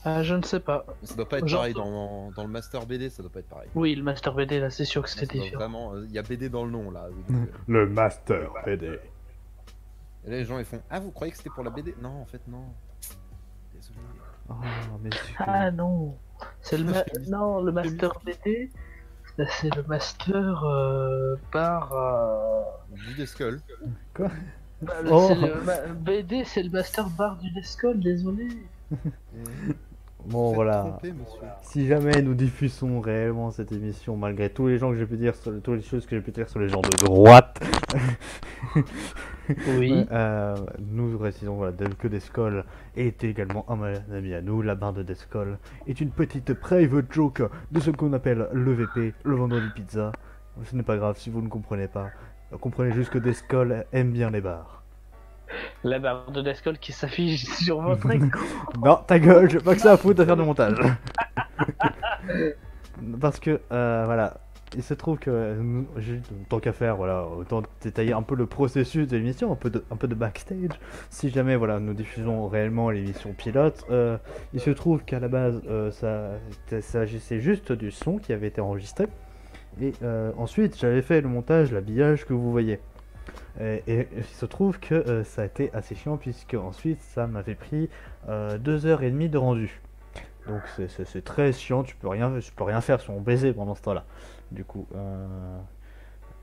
Ah, 0.05 0.22
je 0.22 0.35
ne 0.35 0.43
sais 0.43 0.61
pas. 0.61 0.85
mais 1.01 1.07
ça 1.07 1.16
doit 1.16 1.29
pas 1.29 1.39
être 1.39 1.49
Genre- 1.49 1.61
pareil 1.61 1.74
dans, 1.74 2.31
dans 2.31 2.45
le 2.45 2.49
master 2.51 2.87
BD, 2.87 3.11
ça 3.11 3.22
doit 3.22 3.33
pas 3.33 3.41
être 3.41 3.49
pareil. 3.49 3.68
Oui, 3.74 3.95
le 3.97 4.03
Master 4.05 4.33
BD 4.35 4.61
là, 4.61 4.70
c'est 4.70 4.85
sûr 4.85 5.03
que 5.03 5.09
doit 5.16 5.26
différent. 5.26 5.59
Vraiment, 5.59 5.95
euh, 5.95 6.05
il 6.07 6.12
y 6.12 6.18
a 6.18 6.22
BD 6.22 6.49
dans 6.49 6.64
le 6.64 6.70
nom 6.70 6.91
là. 6.93 7.09
donc, 7.11 7.37
euh, 7.37 7.47
Le 7.66 7.89
Master 7.89 8.53
PD. 8.64 8.87
et 8.87 10.31
là, 10.31 10.37
les 10.37 10.45
gens 10.45 10.59
ils 10.61 10.64
font 10.64 10.81
Ah, 10.91 11.01
vous 11.01 11.11
croyez 11.11 11.33
que 11.33 11.39
c'était 11.39 11.51
pour 11.51 11.64
la 11.64 11.70
BD 11.70 11.95
Non, 12.01 12.20
en 12.22 12.26
fait, 12.26 12.41
non. 12.47 12.64
Désolé. 13.74 13.99
Oh, 14.49 14.55
mais 15.03 15.11
c'est 15.12 15.35
Ah 15.39 15.70
non, 15.72 16.16
c'est 16.63 16.79
le 16.79 16.85
ma- 16.85 17.05
non 17.29 17.61
le 17.63 17.73
Master 17.73 18.13
BD, 18.25 18.71
c'est 19.61 19.75
le 19.75 19.83
Master 19.85 20.65
euh, 20.65 21.37
par. 21.53 21.93
euh, 21.93 22.63
Du 23.09 23.15
Deskull. 23.15 23.61
bah, 24.19 24.29
le- 25.03 25.11
Oh. 25.13 25.27
c'est 25.29 25.35
le 25.35 25.61
ma- 25.63 25.87
BD, 25.95 26.45
c'est 26.45 26.63
le 26.63 26.71
Master 26.71 27.09
bar 27.11 27.37
du 27.39 27.51
Descol, 27.51 28.01
désolé. 28.01 28.49
Bon, 30.29 30.53
voilà. 30.53 30.99
Si 31.62 31.87
jamais 31.87 32.20
nous 32.20 32.35
diffusons 32.35 33.01
réellement 33.01 33.51
cette 33.51 33.72
émission, 33.72 34.16
malgré 34.16 34.51
tous 34.51 34.66
les 34.68 34.79
gens 34.79 34.91
que 34.91 34.97
j'ai 34.99 35.07
pu 35.07 35.16
dire, 35.16 35.35
sur, 35.35 35.53
toutes 35.62 35.76
les 35.76 35.83
choses 35.83 36.05
que 36.07 36.16
j'ai 36.16 36.22
pu 36.22 36.33
dire 36.33 36.49
sur 36.49 36.61
les 36.61 36.68
gens 36.68 36.83
de 36.83 36.91
droite, 37.05 37.59
Oui. 39.79 40.07
euh, 40.12 40.57
nous 40.91 41.16
précisons 41.18 41.55
voilà, 41.57 41.72
que 41.99 42.09
Descol 42.09 42.64
est 42.97 43.24
également 43.24 43.64
un 43.70 43.81
ami 44.12 44.35
à 44.35 44.43
nous. 44.43 44.61
La 44.61 44.74
barre 44.74 44.93
de 44.93 45.03
Descol 45.03 45.59
est 45.87 46.01
une 46.01 46.11
petite 46.11 46.53
private 46.53 47.11
joke 47.11 47.43
de 47.72 47.81
ce 47.81 47.91
qu'on 47.91 48.12
appelle 48.12 48.49
le 48.53 48.72
VP, 48.74 49.14
le 49.24 49.35
vendredi 49.35 49.68
pizza. 49.74 50.12
Ce 50.64 50.76
n'est 50.76 50.83
pas 50.83 50.99
grave 50.99 51.16
si 51.18 51.31
vous 51.31 51.41
ne 51.41 51.49
comprenez 51.49 51.89
pas. 51.89 52.11
Comprenez 52.61 52.93
juste 52.93 53.11
que 53.11 53.18
Descol 53.18 53.87
aime 53.93 54.11
bien 54.12 54.31
les 54.31 54.41
bars. 54.43 54.78
La 55.85 55.99
barre 55.99 56.31
de 56.31 56.41
Descol 56.43 56.79
qui 56.79 56.93
s'affiche 56.93 57.45
sur 57.65 57.81
votre 57.81 58.11
écran. 58.13 58.29
Non, 58.85 58.97
ta 59.07 59.19
gueule, 59.19 59.51
j'ai 59.51 59.59
pas 59.61 59.75
que 59.75 59.81
ça 59.81 59.93
à 59.93 59.97
foutre 59.97 60.19
de 60.21 60.25
faire 60.25 60.37
du 60.37 60.43
montage. 60.43 60.77
Parce 63.21 63.39
que, 63.39 63.61
euh, 63.73 64.03
voilà, 64.07 64.39
il 64.77 64.83
se 64.83 64.93
trouve 64.95 65.19
que, 65.19 65.57
nous- 65.61 65.87
j'ai- 65.99 66.21
tant 66.49 66.59
qu'à 66.59 66.73
faire, 66.73 66.97
voilà, 66.97 67.25
autant 67.27 67.63
détailler 67.81 68.13
un 68.13 68.23
peu 68.23 68.35
le 68.35 68.47
processus 68.47 69.07
de 69.07 69.17
l'émission, 69.17 69.53
un 69.53 69.57
peu 69.57 69.71
de, 69.71 69.85
un 69.91 69.97
peu 69.97 70.09
de 70.09 70.15
backstage. 70.15 70.71
Si 71.11 71.31
jamais, 71.31 71.57
voilà, 71.57 71.79
nous 71.79 71.95
diffusons 71.95 72.49
réellement 72.49 72.91
l'émission 72.91 73.33
pilote, 73.33 73.85
euh, 73.91 74.19
il 74.53 74.61
se 74.61 74.71
trouve 74.71 75.05
qu'à 75.05 75.21
la 75.21 75.29
base, 75.29 75.63
euh, 75.69 75.91
ça, 75.93 76.33
ça 76.69 76.81
s'agissait 76.83 77.41
juste 77.41 77.73
du 77.73 77.91
son 77.91 78.19
qui 78.19 78.33
avait 78.33 78.49
été 78.49 78.61
enregistré. 78.61 79.07
Et 79.81 79.93
ensuite, 80.37 80.77
j'avais 80.77 81.03
fait 81.03 81.21
le 81.21 81.29
montage, 81.29 81.71
l'habillage 81.71 82.25
que 82.27 82.33
vous 82.33 82.51
voyez. 82.51 82.81
Et, 83.61 84.07
il 84.17 84.25
se 84.25 84.47
trouve 84.47 84.79
que 84.79 84.95
euh, 84.95 85.25
ça 85.25 85.43
a 85.43 85.45
été 85.45 85.71
assez 85.75 85.95
chiant 85.95 86.17
puisque 86.17 86.55
ensuite 86.55 87.01
ça 87.03 87.27
m'avait 87.27 87.55
pris 87.55 87.89
euh, 88.29 88.57
deux 88.59 88.87
heures 88.87 89.03
et 89.03 89.11
demie 89.11 89.29
de 89.29 89.39
rendu. 89.39 89.81
Donc 90.47 90.63
c'est- 90.89 91.25
très 91.25 91.53
chiant, 91.53 91.83
tu 91.83 91.95
peux 91.97 92.09
rien, 92.09 92.33
tu 92.41 92.53
peux 92.53 92.65
rien 92.65 92.81
faire 92.81 93.01
sur 93.01 93.13
mon 93.13 93.21
baiser 93.21 93.53
pendant 93.53 93.75
ce 93.75 93.83
temps-là. 93.83 94.05
Du 94.51 94.65
coup, 94.65 94.87
euh, 94.95 95.27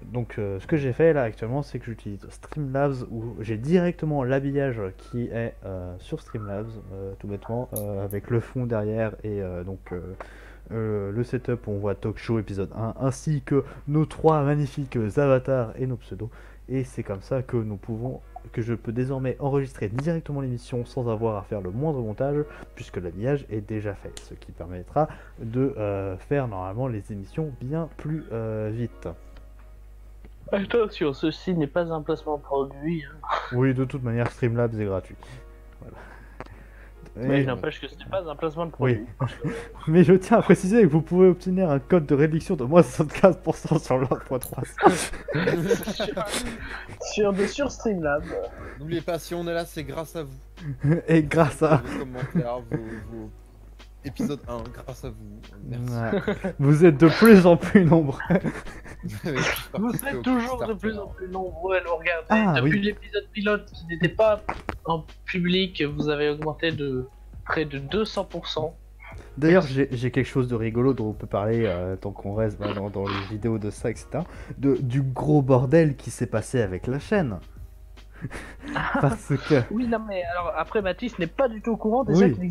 donc 0.03 0.35
euh, 0.37 0.59
ce 0.59 0.67
que 0.67 0.77
j'ai 0.77 0.93
fait 0.93 1.13
là 1.13 1.23
actuellement, 1.23 1.63
c'est 1.63 1.79
que 1.79 1.85
j'utilise 1.85 2.27
Streamlabs 2.29 3.03
où 3.09 3.35
j'ai 3.39 3.57
directement 3.57 4.23
l'habillage 4.23 4.79
qui 4.97 5.27
est 5.31 5.55
euh, 5.65 5.95
sur 5.99 6.21
Streamlabs, 6.21 6.69
euh, 6.93 7.13
tout 7.19 7.27
bêtement, 7.27 7.69
euh, 7.73 8.03
avec 8.03 8.29
le 8.29 8.39
fond 8.41 8.65
derrière 8.65 9.15
et 9.23 9.41
euh, 9.41 9.63
donc 9.63 9.79
euh, 9.91 10.01
euh, 10.71 11.11
le 11.11 11.23
setup 11.23 11.67
où 11.67 11.71
on 11.71 11.77
voit 11.77 11.95
Talk 11.95 12.17
Show 12.17 12.39
épisode 12.39 12.71
1 12.75 12.95
ainsi 12.99 13.41
que 13.43 13.63
nos 13.87 14.05
trois 14.05 14.43
magnifiques 14.43 14.97
avatars 15.17 15.73
et 15.77 15.87
nos 15.87 15.95
pseudos. 15.97 16.29
Et 16.69 16.83
c'est 16.83 17.03
comme 17.03 17.21
ça 17.21 17.43
que 17.43 17.57
nous 17.57 17.77
pouvons, 17.77 18.21
que 18.51 18.61
je 18.61 18.73
peux 18.73 18.91
désormais 18.91 19.37
enregistrer 19.39 19.87
directement 19.87 20.41
l'émission 20.41 20.83
sans 20.85 21.07
avoir 21.09 21.37
à 21.37 21.43
faire 21.43 21.61
le 21.61 21.69
moindre 21.71 22.01
montage, 22.01 22.43
puisque 22.75 22.97
l'habillage 22.97 23.45
est 23.49 23.61
déjà 23.61 23.93
fait, 23.93 24.17
ce 24.19 24.33
qui 24.33 24.51
permettra 24.51 25.07
de 25.39 25.75
euh, 25.77 26.17
faire 26.17 26.47
normalement 26.47 26.87
les 26.87 27.11
émissions 27.11 27.51
bien 27.61 27.87
plus 27.97 28.23
euh, 28.31 28.71
vite. 28.73 29.07
Attention, 30.51 31.13
ceci 31.13 31.55
n'est 31.55 31.67
pas 31.67 31.91
un 31.91 32.01
placement 32.01 32.37
produit. 32.37 33.03
hein. 33.03 33.27
Oui, 33.53 33.73
de 33.73 33.83
toute 33.85 34.03
manière, 34.03 34.29
Streamlabs 34.31 34.79
est 34.79 34.85
gratuit. 34.85 35.15
Voilà. 35.81 35.97
Mais 37.15 37.41
il 37.41 37.47
n'empêche 37.47 37.79
que 37.79 37.87
ce 37.87 37.95
n'est 37.95 38.05
pas 38.05 38.29
un 38.29 38.35
placement 38.35 38.65
de 38.65 38.71
produit. 38.71 39.05
Oui. 39.21 39.29
Mais 39.87 40.03
je 40.03 40.13
tiens 40.13 40.37
à 40.37 40.41
préciser 40.41 40.81
que 40.81 40.87
vous 40.87 41.01
pouvez 41.01 41.27
obtenir 41.27 41.69
un 41.69 41.79
code 41.79 42.05
de 42.05 42.15
réduction 42.15 42.55
de 42.55 42.63
moins 42.65 42.81
75% 42.81 43.83
sur 43.83 43.97
l'offre 43.97 44.37
3. 44.37 44.63
sur, 47.13 47.33
de, 47.33 47.45
sur 47.45 47.71
Streamlab. 47.71 48.23
N'oubliez 48.79 49.01
pas, 49.01 49.17
si 49.19 49.33
on 49.33 49.47
est 49.47 49.53
là, 49.53 49.65
c'est 49.65 49.83
grâce 49.83 50.15
à 50.15 50.23
vous. 50.23 50.93
Et 51.07 51.23
grâce 51.23 51.63
à... 51.63 51.77
Vos 51.77 51.99
commentaires, 51.99 52.59
vos, 52.69 52.77
vos 53.11 53.29
épisodes 54.05 54.39
1, 54.47 54.63
grâce 54.73 55.03
à 55.05 55.09
vous. 55.09 55.39
Merci. 55.63 55.93
Ouais. 55.93 56.53
Vous 56.59 56.85
êtes 56.85 56.97
de 56.97 57.07
plus 57.07 57.45
en 57.45 57.57
plus 57.57 57.85
nombreux. 57.85 58.19
Vous 59.77 59.93
êtes 60.07 60.21
toujours 60.23 60.65
de 60.65 60.73
plus 60.73 60.97
en 60.97 61.07
plus 61.07 61.27
nombreux 61.27 61.77
à 61.77 61.83
nous 61.83 61.95
regarder. 61.95 62.25
Ah, 62.29 62.53
Depuis 62.57 62.79
oui. 62.79 62.81
l'épisode 62.81 63.27
pilote 63.31 63.71
qui 63.71 63.85
n'était 63.87 64.09
pas 64.09 64.41
en 64.85 65.03
public, 65.25 65.83
vous 65.83 66.09
avez 66.09 66.29
augmenté 66.29 66.71
de 66.71 67.07
près 67.45 67.65
de 67.65 67.79
200%. 67.79 68.71
D'ailleurs, 69.37 69.63
j'ai 69.67 70.11
quelque 70.11 70.23
chose 70.27 70.47
de 70.47 70.55
rigolo 70.55 70.93
dont 70.93 71.09
on 71.09 71.13
peut 71.13 71.27
parler 71.27 71.65
euh, 71.65 71.95
tant 71.97 72.11
qu'on 72.11 72.33
reste 72.33 72.57
bah, 72.59 72.73
dans, 72.73 72.89
dans 72.89 73.07
les 73.07 73.21
vidéos 73.29 73.57
de 73.59 73.69
ça, 73.69 73.89
etc. 73.89 74.07
De, 74.57 74.75
du 74.75 75.01
gros 75.01 75.41
bordel 75.41 75.95
qui 75.95 76.09
s'est 76.09 76.25
passé 76.27 76.61
avec 76.61 76.87
la 76.87 76.99
chaîne. 76.99 77.39
Parce 79.01 79.33
que. 79.47 79.61
Oui, 79.71 79.87
non, 79.87 79.99
mais 80.07 80.23
alors 80.23 80.53
après, 80.55 80.81
Mathis 80.81 81.19
n'est 81.19 81.27
pas 81.27 81.47
du 81.47 81.61
tout 81.61 81.71
au 81.71 81.77
courant 81.77 82.05
Oui. 82.07 82.13
déjà 82.13 82.29
qu'il 82.29 82.49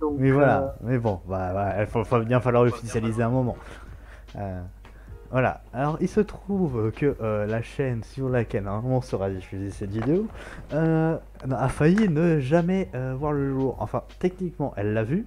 Donc, 0.00 0.16
Mais 0.18 0.30
euh, 0.30 0.34
voilà, 0.34 0.74
mais 0.82 0.98
bon, 0.98 1.20
bah, 1.28 1.52
bah, 1.52 1.74
il 1.80 1.86
faut, 1.86 2.04
faut 2.04 2.20
bien 2.20 2.40
falloir 2.40 2.64
officialiser 2.64 3.22
un 3.22 3.30
moment. 3.30 3.56
Euh, 4.36 4.60
voilà, 5.30 5.60
alors 5.74 5.98
il 6.00 6.08
se 6.08 6.20
trouve 6.20 6.90
que 6.92 7.16
euh, 7.20 7.46
la 7.46 7.60
chaîne 7.60 8.02
sur 8.02 8.28
laquelle 8.30 8.64
normalement 8.64 9.02
sera 9.02 9.28
diffusée 9.28 9.70
cette 9.70 9.90
vidéo 9.90 10.26
euh, 10.72 11.18
a 11.50 11.68
failli 11.68 12.08
ne 12.08 12.40
jamais 12.40 12.88
euh, 12.94 13.14
voir 13.14 13.32
le 13.32 13.50
jour. 13.50 13.76
Enfin, 13.78 14.04
techniquement, 14.20 14.72
elle 14.76 14.94
l'a 14.94 15.04
vu, 15.04 15.26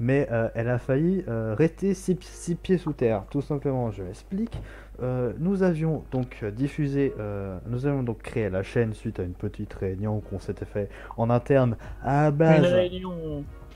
mais 0.00 0.26
euh, 0.32 0.48
elle 0.54 0.68
a 0.70 0.78
failli 0.78 1.24
euh, 1.28 1.54
rester 1.56 1.92
six, 1.92 2.16
six 2.20 2.54
pieds 2.54 2.78
sous 2.78 2.92
terre. 2.94 3.24
Tout 3.30 3.42
simplement, 3.42 3.90
je 3.90 4.02
m'explique. 4.02 4.58
Euh, 5.02 5.32
nous 5.38 5.62
avions 5.62 6.04
donc 6.12 6.38
euh, 6.42 6.50
diffusé, 6.50 7.12
euh, 7.18 7.58
nous 7.66 7.86
avions 7.86 8.02
donc 8.02 8.22
créé 8.22 8.48
la 8.48 8.62
chaîne 8.62 8.94
suite 8.94 9.20
à 9.20 9.22
une 9.22 9.32
petite 9.32 9.72
réunion 9.74 10.20
qu'on 10.20 10.38
s'était 10.38 10.64
fait 10.64 10.88
en 11.16 11.28
interne 11.28 11.76
à 12.02 12.22
la 12.22 12.28
Une 12.28 12.36
base. 12.36 12.62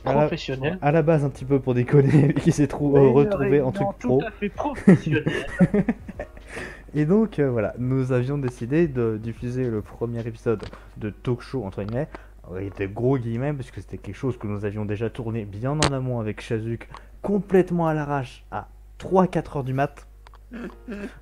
Réunion 0.07 0.19
À 0.19 0.23
la- 0.23 0.27
professionnelle. 0.29 0.79
À 0.83 0.93
la 0.93 1.03
base, 1.03 1.25
un 1.25 1.31
petit 1.31 1.45
peu 1.45 1.61
pour 1.61 1.75
déconner, 1.75 2.33
qui 2.43 2.53
s'est 2.53 2.67
trou- 2.67 2.97
euh, 2.97 3.09
retrouvé 3.11 3.61
en 3.61 3.73
truc 3.73 3.89
tout 3.99 4.09
pro. 4.09 4.23
à 4.27 4.31
fait 4.31 4.49
professionnelle. 4.49 5.25
Et 6.95 7.05
donc, 7.05 7.39
euh, 7.39 7.51
voilà, 7.51 7.75
nous 7.79 8.13
avions 8.13 8.39
décidé 8.39 8.89
de 8.89 9.19
diffuser 9.23 9.69
le 9.69 9.83
premier 9.83 10.27
épisode 10.27 10.65
de 10.97 11.11
Talk 11.11 11.43
Show, 11.43 11.65
entre 11.65 11.83
guillemets. 11.83 12.09
Il 12.61 12.67
était 12.69 12.87
gros 12.87 13.19
guillemets, 13.19 13.53
parce 13.53 13.71
que 13.71 13.81
c'était 13.81 13.99
quelque 13.99 14.15
chose 14.17 14.39
que 14.39 14.47
nous 14.47 14.65
avions 14.65 14.85
déjà 14.85 15.11
tourné 15.11 15.45
bien 15.45 15.73
en 15.73 15.93
amont 15.93 16.21
avec 16.21 16.41
Shazuk, 16.41 16.89
complètement 17.21 17.89
à 17.89 17.93
l'arrache, 17.95 18.45
à 18.53 18.69
3-4 19.01 19.59
heures 19.59 19.65
du 19.65 19.75
mat. 19.75 20.07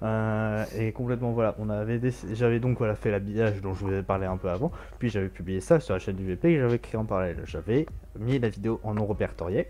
Euh, 0.02 0.64
et 0.76 0.92
complètement 0.92 1.32
voilà, 1.32 1.54
on 1.58 1.70
avait 1.70 1.98
j'avais 2.32 2.60
donc 2.60 2.76
voilà 2.76 2.94
fait 2.94 3.10
l'habillage 3.10 3.62
dont 3.62 3.72
je 3.72 3.84
vous 3.84 3.92
ai 3.92 4.02
parlé 4.02 4.26
un 4.26 4.36
peu 4.36 4.50
avant, 4.50 4.70
puis 4.98 5.08
j'avais 5.08 5.28
publié 5.28 5.60
ça 5.60 5.80
sur 5.80 5.94
la 5.94 5.98
chaîne 5.98 6.16
du 6.16 6.26
VP 6.26 6.50
et 6.50 6.58
j'avais 6.58 6.78
créé 6.78 7.00
en 7.00 7.06
parallèle. 7.06 7.40
J'avais 7.44 7.86
mis 8.18 8.38
la 8.38 8.50
vidéo 8.50 8.80
en 8.82 8.94
non 8.94 9.06
répertorié 9.06 9.68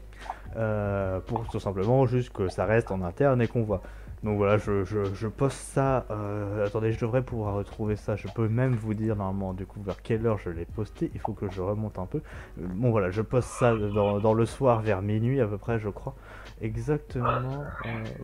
euh, 0.57 1.21
pour 1.21 1.47
tout 1.47 1.61
simplement 1.61 2.07
juste 2.07 2.33
que 2.33 2.49
ça 2.49 2.65
reste 2.65 2.91
en 2.91 3.03
interne 3.03 3.41
et 3.43 3.47
qu'on 3.47 3.63
voit. 3.63 3.83
Donc 4.25 4.39
voilà, 4.39 4.57
je, 4.57 5.27
poste 5.29 5.59
ça. 5.59 6.07
euh, 6.11 6.67
attendez, 6.67 6.93
je 6.93 6.99
devrais 6.99 7.23
pouvoir 7.23 7.55
retrouver 7.55 7.95
ça. 7.95 8.17
Je 8.17 8.27
peux 8.27 8.49
même 8.49 8.75
vous 8.75 8.95
dire 8.95 9.17
normalement 9.17 9.53
du 9.53 9.67
coup 9.67 9.83
vers 9.83 10.01
quelle 10.03 10.27
heure 10.27 10.39
je 10.39 10.49
l'ai 10.51 10.65
posté. 10.65 11.11
Il 11.15 11.21
faut 11.21 11.35
que 11.35 11.51
je 11.51 11.61
remonte 11.61 11.99
un 11.99 12.07
peu. 12.07 12.23
Bon 12.57 12.91
voilà, 12.91 13.11
je 13.11 13.21
poste 13.21 13.51
ça 13.51 13.75
dans 13.77 14.35
le 14.35 14.47
soir 14.47 14.81
vers 14.81 15.03
minuit 15.03 15.41
à 15.41 15.47
peu 15.47 15.59
près, 15.59 15.79
je 15.79 15.91
crois. 15.91 16.15
Exactement. 16.61 17.65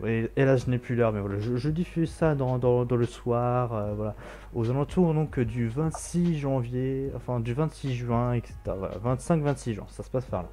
euh, 0.04 0.26
et, 0.36 0.44
là, 0.44 0.56
je 0.56 0.70
n'ai 0.70 0.78
plus 0.78 0.94
l'heure, 0.94 1.12
mais 1.12 1.20
voilà, 1.20 1.38
je, 1.38 1.68
diffuse 1.68 2.10
ça 2.10 2.34
dans, 2.34 2.56
le 2.56 3.06
soir, 3.06 3.74
euh, 3.74 3.92
voilà, 3.94 4.14
aux 4.54 4.70
alentours 4.70 5.14
donc 5.14 5.40
du 5.40 5.68
26 5.68 6.38
janvier, 6.38 7.10
enfin 7.16 7.40
du 7.40 7.54
26 7.54 7.94
juin, 7.94 8.32
etc. 8.34 8.54
Voilà, 8.66 8.96
25-26 9.04 9.74
juin, 9.74 9.86
ça 9.88 10.02
se 10.02 10.10
passe 10.10 10.24
par 10.26 10.42
là. 10.42 10.48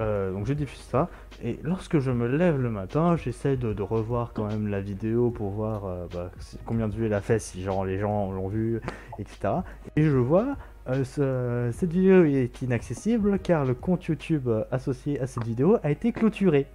Euh, 0.00 0.32
donc 0.32 0.46
je 0.46 0.52
diffuse 0.52 0.80
ça, 0.80 1.08
et 1.42 1.58
lorsque 1.62 1.98
je 1.98 2.10
me 2.10 2.26
lève 2.26 2.60
le 2.60 2.70
matin, 2.70 3.16
j'essaie 3.16 3.56
de, 3.56 3.80
revoir 3.80 4.32
quand 4.34 4.46
même 4.46 4.68
la 4.68 4.80
vidéo 4.80 5.30
pour 5.30 5.50
voir 5.50 5.82
bah, 6.12 6.30
combien 6.66 6.88
de 6.88 6.94
vues 6.94 7.06
elle 7.06 7.14
a 7.14 7.20
fait, 7.20 7.38
si 7.38 7.62
genre 7.62 7.84
les 7.84 7.98
gens 7.98 8.30
l'ont 8.32 8.48
vu, 8.48 8.80
etc. 9.18 9.54
Et 9.96 10.02
je 10.02 10.16
vois 10.16 10.56
ce- 11.04 11.70
cette 11.72 11.92
vidéo 11.92 12.24
est 12.24 12.60
inaccessible 12.62 13.38
car 13.38 13.64
le 13.64 13.74
compte 13.74 14.04
YouTube 14.06 14.48
associé 14.70 15.20
à 15.20 15.26
cette 15.26 15.44
vidéo 15.44 15.78
a 15.82 15.90
été 15.90 16.12
clôturé. 16.12 16.66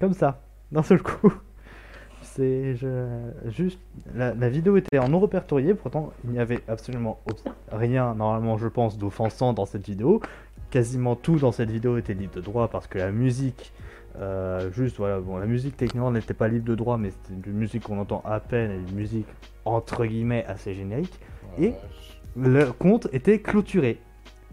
Comme 0.00 0.14
ça, 0.14 0.40
d'un 0.72 0.82
seul 0.82 1.02
coup. 1.02 1.32
C'est 2.22 2.74
juste. 3.46 3.78
La, 4.14 4.34
la 4.34 4.48
vidéo 4.48 4.76
était 4.76 4.98
en 4.98 5.08
non 5.08 5.20
répertorié, 5.20 5.74
pourtant 5.74 6.12
il 6.24 6.30
n'y 6.30 6.38
avait 6.38 6.60
absolument 6.68 7.20
rien, 7.70 8.14
normalement, 8.14 8.56
je 8.56 8.68
pense, 8.68 8.98
d'offensant 8.98 9.52
dans 9.52 9.66
cette 9.66 9.86
vidéo. 9.86 10.20
Quasiment 10.70 11.16
tout 11.16 11.36
dans 11.36 11.52
cette 11.52 11.70
vidéo 11.70 11.98
était 11.98 12.14
libre 12.14 12.34
de 12.34 12.40
droit 12.40 12.68
parce 12.68 12.86
que 12.86 12.98
la 12.98 13.10
musique. 13.10 13.72
euh, 14.16 14.70
juste 14.72 14.96
voilà, 14.96 15.20
bon, 15.20 15.36
la 15.36 15.46
musique 15.46 15.76
techniquement 15.76 16.10
n'était 16.10 16.34
pas 16.34 16.48
libre 16.48 16.66
de 16.66 16.74
droit, 16.74 16.96
mais 16.96 17.10
c'était 17.10 17.48
une 17.50 17.56
musique 17.56 17.84
qu'on 17.84 17.98
entend 17.98 18.22
à 18.24 18.40
peine 18.40 18.70
et 18.70 18.76
une 18.76 18.94
musique 18.94 19.26
entre 19.64 20.06
guillemets 20.06 20.44
assez 20.46 20.74
générique. 20.74 21.18
Et 21.58 21.74
le 22.36 22.66
compte 22.72 23.08
était 23.12 23.40
clôturé, 23.40 24.00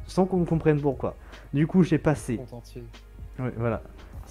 sans 0.08 0.26
qu'on 0.26 0.46
comprenne 0.46 0.82
pourquoi. 0.82 1.16
Du 1.54 1.68
coup, 1.68 1.84
j'ai 1.84 2.00
passé 2.00 2.40
oui, 3.40 3.50
voilà. 3.56 3.84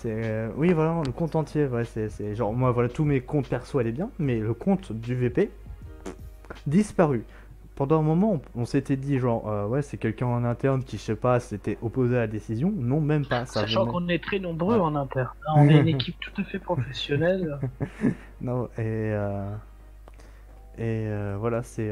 C'est 0.06 0.20
euh, 0.24 0.48
oui, 0.56 0.72
voilà, 0.72 1.02
le 1.04 1.10
compte 1.10 1.34
entier, 1.34 1.66
ouais, 1.66 1.82
c'est 1.84 2.36
genre 2.36 2.52
moi 2.52 2.70
voilà, 2.70 2.88
tous 2.88 3.04
mes 3.04 3.20
comptes 3.22 3.48
perso 3.48 3.80
allaient 3.80 3.90
bien, 3.90 4.08
mais 4.20 4.38
le 4.38 4.54
compte 4.54 4.92
du 4.92 5.16
VP 5.16 5.50
disparu. 6.64 7.24
Pendant 7.74 7.98
un 7.98 8.02
moment, 8.02 8.40
on, 8.54 8.62
on 8.62 8.64
s'était 8.66 8.94
dit 8.94 9.18
genre 9.18 9.48
euh, 9.50 9.66
ouais, 9.66 9.82
c'est 9.82 9.96
quelqu'un 9.96 10.26
en 10.26 10.44
interne 10.44 10.84
qui 10.84 10.96
je 10.96 11.02
sais 11.02 11.16
pas, 11.16 11.40
s'était 11.40 11.76
opposé 11.82 12.14
à 12.16 12.20
la 12.20 12.26
décision. 12.28 12.72
Non, 12.76 13.00
même 13.00 13.26
pas. 13.26 13.46
Ça 13.46 13.62
Sachant 13.62 13.82
venait- 13.82 13.92
qu'on 13.92 14.08
est 14.08 14.22
très 14.22 14.38
nombreux 14.38 14.76
Ouais. 14.76 14.80
en 14.80 14.94
interne. 14.94 15.28
hein. 15.48 15.54
On 15.56 15.68
est 15.68 15.80
une 15.80 15.88
équipe 15.96 16.14
tout 16.20 16.40
à 16.40 16.44
fait 16.44 16.60
professionnelle. 16.60 17.58
Non, 18.40 18.66
et 18.78 18.82
euh, 18.86 19.50
et 20.78 21.08
euh, 21.08 21.36
voilà, 21.40 21.64
c'est 21.64 21.90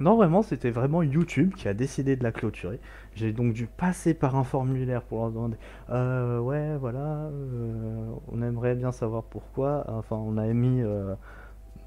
non 0.00 0.16
vraiment, 0.16 0.42
c'était 0.42 0.70
vraiment 0.70 1.02
YouTube 1.02 1.54
qui 1.54 1.68
a 1.68 1.74
décidé 1.74 2.16
de 2.16 2.24
la 2.24 2.32
clôturer. 2.32 2.80
J'ai 3.14 3.32
donc 3.32 3.52
dû 3.52 3.66
passer 3.66 4.14
par 4.14 4.34
un 4.34 4.44
formulaire 4.44 5.02
pour 5.02 5.18
leur 5.18 5.30
demander. 5.30 5.56
Euh, 5.90 6.38
ouais, 6.40 6.76
voilà, 6.78 7.28
euh, 7.32 8.06
on 8.32 8.40
aimerait 8.40 8.74
bien 8.74 8.92
savoir 8.92 9.22
pourquoi. 9.24 9.84
Enfin, 9.88 10.16
on 10.16 10.38
a 10.38 10.46
émis, 10.46 10.80
euh, 10.80 11.14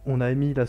on 0.05 0.21
a 0.21 0.29
émis 0.29 0.53
la 0.53 0.65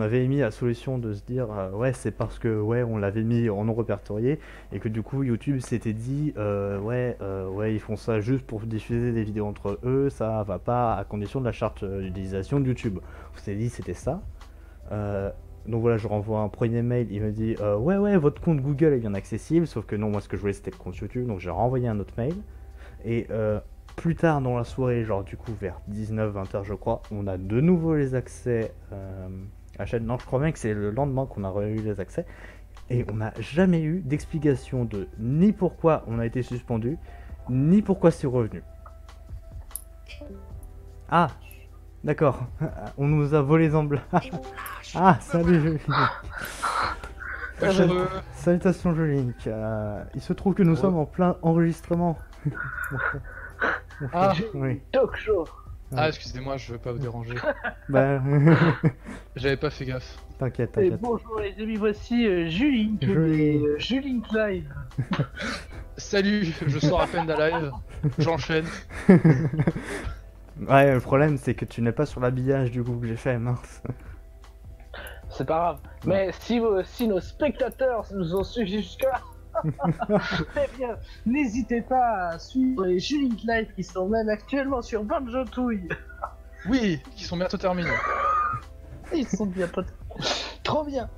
avait 0.00 0.24
émis 0.24 0.38
la 0.38 0.52
solution 0.52 0.98
de 0.98 1.12
se 1.12 1.24
dire, 1.24 1.48
ouais, 1.72 1.92
c'est 1.92 2.12
parce 2.12 2.38
que 2.38 2.60
ouais, 2.60 2.84
on 2.84 2.98
l'avait 2.98 3.24
mis 3.24 3.50
en 3.50 3.64
non 3.64 3.74
répertorié 3.74 4.38
et 4.70 4.78
que 4.78 4.88
du 4.88 5.02
coup 5.02 5.24
YouTube 5.24 5.58
s'était 5.58 5.92
dit, 5.92 6.34
ouais, 6.36 7.16
ouais, 7.50 7.74
ils 7.74 7.80
font 7.80 7.96
ça 7.96 8.20
juste 8.20 8.46
pour 8.46 8.60
diffuser 8.60 9.10
des 9.10 9.24
vidéos 9.24 9.46
entre 9.46 9.80
eux, 9.82 10.08
ça 10.08 10.44
va 10.44 10.60
pas 10.60 10.94
à 10.94 11.04
condition 11.04 11.40
de 11.40 11.46
la 11.46 11.52
charte 11.52 11.84
d'utilisation 11.84 12.60
de 12.60 12.68
YouTube. 12.68 13.00
On 13.34 13.38
s'est 13.38 13.56
dit, 13.56 13.70
c'était 13.70 13.94
ça. 13.94 14.22
Donc 15.66 15.80
voilà, 15.80 15.96
je 15.96 16.06
renvoie 16.06 16.40
un 16.40 16.48
premier 16.48 16.82
mail, 16.82 17.08
il 17.10 17.22
me 17.22 17.32
dit 17.32 17.56
euh, 17.60 17.76
ouais 17.76 17.96
ouais 17.96 18.16
votre 18.18 18.40
compte 18.40 18.60
Google 18.60 18.92
est 18.92 18.98
bien 18.98 19.14
accessible, 19.14 19.66
sauf 19.66 19.86
que 19.86 19.96
non 19.96 20.10
moi 20.10 20.20
ce 20.20 20.28
que 20.28 20.36
je 20.36 20.42
voulais 20.42 20.52
c'était 20.52 20.70
le 20.70 20.76
compte 20.76 20.96
YouTube, 20.96 21.26
donc 21.26 21.40
j'ai 21.40 21.50
renvoyé 21.50 21.88
un 21.88 21.98
autre 22.00 22.12
mail. 22.18 22.34
Et 23.04 23.26
euh, 23.30 23.60
plus 23.96 24.14
tard 24.14 24.42
dans 24.42 24.56
la 24.56 24.64
soirée, 24.64 25.04
genre 25.04 25.24
du 25.24 25.36
coup 25.36 25.52
vers 25.58 25.80
19-20h 25.90 26.64
je 26.64 26.74
crois, 26.74 27.02
on 27.10 27.26
a 27.26 27.38
de 27.38 27.60
nouveau 27.60 27.94
les 27.94 28.14
accès 28.14 28.72
euh, 28.92 29.28
à 29.76 29.80
la 29.80 29.86
chaîne. 29.86 30.04
Non 30.04 30.18
je 30.18 30.26
crois 30.26 30.38
bien 30.38 30.52
que 30.52 30.58
c'est 30.58 30.74
le 30.74 30.90
lendemain 30.90 31.24
qu'on 31.24 31.44
a 31.44 31.66
eu 31.66 31.76
les 31.76 31.98
accès. 31.98 32.26
Et 32.90 33.06
on 33.10 33.14
n'a 33.14 33.32
jamais 33.40 33.80
eu 33.80 34.00
d'explication 34.00 34.84
de 34.84 35.08
ni 35.18 35.52
pourquoi 35.52 36.04
on 36.06 36.18
a 36.18 36.26
été 36.26 36.42
suspendu, 36.42 36.98
ni 37.48 37.80
pourquoi 37.80 38.10
c'est 38.10 38.26
revenu. 38.26 38.62
Ah 41.08 41.28
D'accord, 42.04 42.46
on 42.98 43.08
nous 43.08 43.34
a 43.34 43.40
volé 43.42 43.74
en 43.74 43.84
blanc. 43.84 44.00
Ah, 44.96 45.18
salut 45.20 45.60
Jolink. 45.60 45.80
Salutations 48.34 48.94
Jolink. 48.94 49.34
Euh, 49.48 50.04
il 50.14 50.20
se 50.20 50.32
trouve 50.32 50.54
que 50.54 50.62
nous 50.62 50.76
sommes 50.76 50.96
en 50.96 51.04
plein 51.04 51.36
enregistrement. 51.42 52.16
Ah. 54.12 54.34
oui. 54.54 54.80
Talk 54.92 55.16
show. 55.16 55.48
Ah, 55.96 56.06
excusez-moi, 56.08 56.58
je 56.58 56.72
veux 56.72 56.78
pas 56.78 56.92
vous 56.92 57.00
déranger. 57.00 57.34
Bah, 57.88 58.20
J'avais 59.34 59.56
pas 59.56 59.70
fait 59.70 59.84
gaffe. 59.86 60.16
t'inquiète, 60.38 60.70
Et 60.78 60.90
t'inquiète. 60.90 61.00
bonjour 61.00 61.40
les 61.40 61.60
amis, 61.60 61.74
voici 61.74 62.24
euh, 62.24 62.48
Julink, 62.48 63.02
euh, 63.02 63.74
Julink 63.78 64.26
Live. 64.32 64.72
Salut, 65.96 66.54
je 66.68 66.78
sors 66.78 67.00
à 67.00 67.08
peine 67.08 67.26
d'un 67.26 67.48
live. 67.50 67.72
J'enchaîne. 68.18 68.66
Ouais, 70.60 70.92
le 70.94 71.00
problème 71.00 71.36
c'est 71.36 71.54
que 71.54 71.64
tu 71.64 71.82
n'es 71.82 71.92
pas 71.92 72.06
sur 72.06 72.20
l'habillage 72.20 72.70
du 72.70 72.82
coup 72.84 72.96
que 72.98 73.06
j'ai 73.06 73.16
fait, 73.16 73.38
mince. 73.38 73.82
C'est 75.30 75.46
pas 75.46 75.54
grave. 75.58 75.78
Mais 76.06 76.30
si, 76.40 76.60
vous- 76.60 76.82
si 76.84 77.08
nos 77.08 77.20
spectateurs 77.20 78.04
nous 78.14 78.36
ont 78.36 78.44
suivi 78.44 78.82
jusque-là, 78.82 79.20
eh 79.64 80.76
bien, 80.78 80.96
n'hésitez 81.26 81.82
pas 81.82 82.28
à 82.28 82.38
suivre 82.38 82.84
les 82.86 82.98
Julink 83.00 83.40
Live 83.44 83.68
qui 83.74 83.82
sont 83.82 84.08
même 84.08 84.28
actuellement 84.28 84.82
sur 84.82 85.02
Banjo 85.04 85.44
Touille. 85.44 85.88
Oui, 86.68 87.00
qui 87.16 87.24
sont 87.24 87.36
bientôt 87.36 87.56
terminés. 87.56 87.90
Ils 89.14 89.26
sont 89.26 89.46
bien 89.46 89.66
potes. 89.68 89.92
Trop 90.62 90.84
bien. 90.84 91.08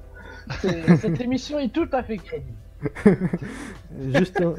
Cette 0.60 1.20
émission 1.20 1.58
est 1.58 1.72
tout 1.72 1.88
à 1.92 2.02
fait 2.02 2.18
crédible. 2.18 2.56
Juste, 4.14 4.40
euh, 4.40 4.54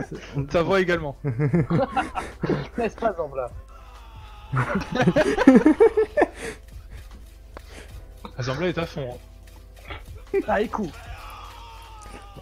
Ta 0.50 0.62
voix 0.64 0.82
également. 0.82 1.16
N'est-ce 2.78 2.96
pas, 2.96 3.14
Zambla 3.14 3.50
Assemblée 8.38 8.70
est 8.70 8.78
à 8.78 8.86
fond. 8.86 9.16
hein. 9.16 10.40
Ah, 10.48 10.62
écoute. 10.62 10.94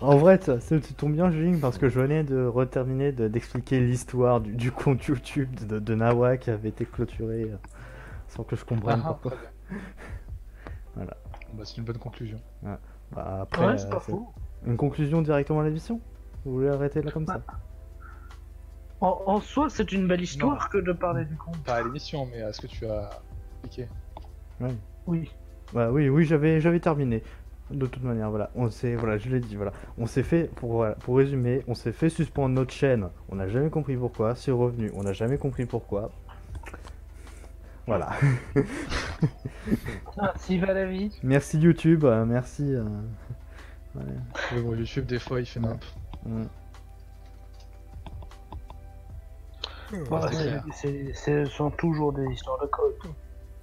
En 0.02 0.18
vrai, 0.18 0.38
tu 0.40 0.80
tombes 0.96 1.14
bien, 1.14 1.32
Julie, 1.32 1.58
parce 1.60 1.78
que 1.78 1.88
je 1.88 2.00
venais 2.00 2.24
de 2.24 2.46
reterminer 2.46 3.12
de- 3.14 3.28
d'expliquer 3.30 3.80
l'histoire 3.80 4.42
du, 4.42 4.54
du 4.54 4.72
compte 4.72 5.04
YouTube 5.06 5.54
de, 5.66 5.80
de 5.80 5.96
Nawa 5.96 6.36
qui 6.38 6.50
avait 6.52 6.70
été 6.70 6.86
clôturé 6.86 7.44
euh, 7.44 7.56
sans 8.28 8.44
que 8.44 8.56
je 8.58 8.66
comprenne 8.66 9.02
Ah, 9.04 9.08
pourquoi. 9.08 9.34
Voilà. 10.96 11.16
Bah, 11.54 11.64
c'est 11.66 11.78
une 11.78 11.84
bonne 11.86 11.98
conclusion. 11.98 12.40
Bah, 13.12 13.40
après, 13.42 13.66
Ouais, 13.66 13.78
c'est 13.78 13.88
euh, 13.88 13.90
pas 13.92 14.02
c'est- 14.06 14.12
faux. 14.12 14.28
une 14.66 14.78
conclusion 14.78 15.22
directement 15.22 15.62
à 15.62 15.64
l'émission? 15.64 16.00
Vous 16.44 16.54
voulez 16.54 16.70
arrêter 16.70 17.02
là 17.02 17.12
comme 17.12 17.26
ça? 17.26 17.42
En, 19.02 19.22
en 19.26 19.42
soi, 19.42 19.70
c'est 19.70 19.92
une 19.92 20.08
belle 20.08 20.22
histoire 20.22 20.70
que 20.70 20.78
de 20.78 20.92
parler 20.94 21.26
du 21.26 21.36
compte. 21.36 21.58
Pas 21.64 21.76
à 21.76 21.84
l'émission, 21.84 22.28
mais 22.32 22.42
à 22.42 22.54
ce 22.54 22.62
que 22.62 22.68
tu 22.68 22.86
as 22.86 23.10
expliqué. 23.64 23.90
Oui. 25.06 25.30
Bah 25.74 25.92
oui, 25.92 26.10
oui, 26.10 26.26
j'avais, 26.26 26.62
j'avais 26.62 26.80
terminé. 26.80 27.24
De 27.72 27.88
toute 27.88 28.04
manière, 28.04 28.30
voilà, 28.30 28.52
on 28.56 28.70
s'est, 28.70 28.96
voilà, 28.96 29.18
je 29.18 29.28
l'ai 29.28 29.40
dit, 29.40 29.56
voilà, 29.56 29.74
on 29.98 30.06
s'est 30.06 30.22
fait, 30.22 30.44
pour, 30.56 30.74
voilà, 30.74 30.94
pour 30.96 31.18
résumer, 31.18 31.64
on 31.68 31.74
s'est 31.74 31.92
fait 31.92 32.10
suspendre 32.10 32.54
notre 32.54 32.72
chaîne. 32.72 33.10
On 33.30 33.36
n'a 33.36 33.48
jamais 33.48 33.72
compris 33.72 33.98
pourquoi. 33.98 34.36
C'est 34.36 34.52
revenu, 34.52 34.92
on 34.94 35.02
n'a 35.02 35.14
jamais 35.14 35.38
compris 35.40 35.66
pourquoi. 35.66 36.12
Voilà. 37.88 38.12
Ainsi 40.18 40.58
va 40.60 40.74
la 40.74 40.86
vie. 40.86 41.20
Merci 41.24 41.60
YouTube, 41.60 42.06
euh, 42.06 42.24
merci. 42.26 42.64
euh, 42.74 42.84
ouais, 43.96 44.62
bon, 44.62 44.76
YouTube, 44.76 45.06
des 45.08 45.20
fois, 45.20 45.40
il 45.40 45.46
fait 45.46 45.60
nimp. 45.60 45.84
Ouais, 46.26 46.44
c'est- 50.74 51.14
Ce 51.14 51.46
sont 51.46 51.72
toujours 51.72 52.14
des 52.14 52.26
histoires 52.28 52.60
de 52.62 52.68
code. 52.68 52.96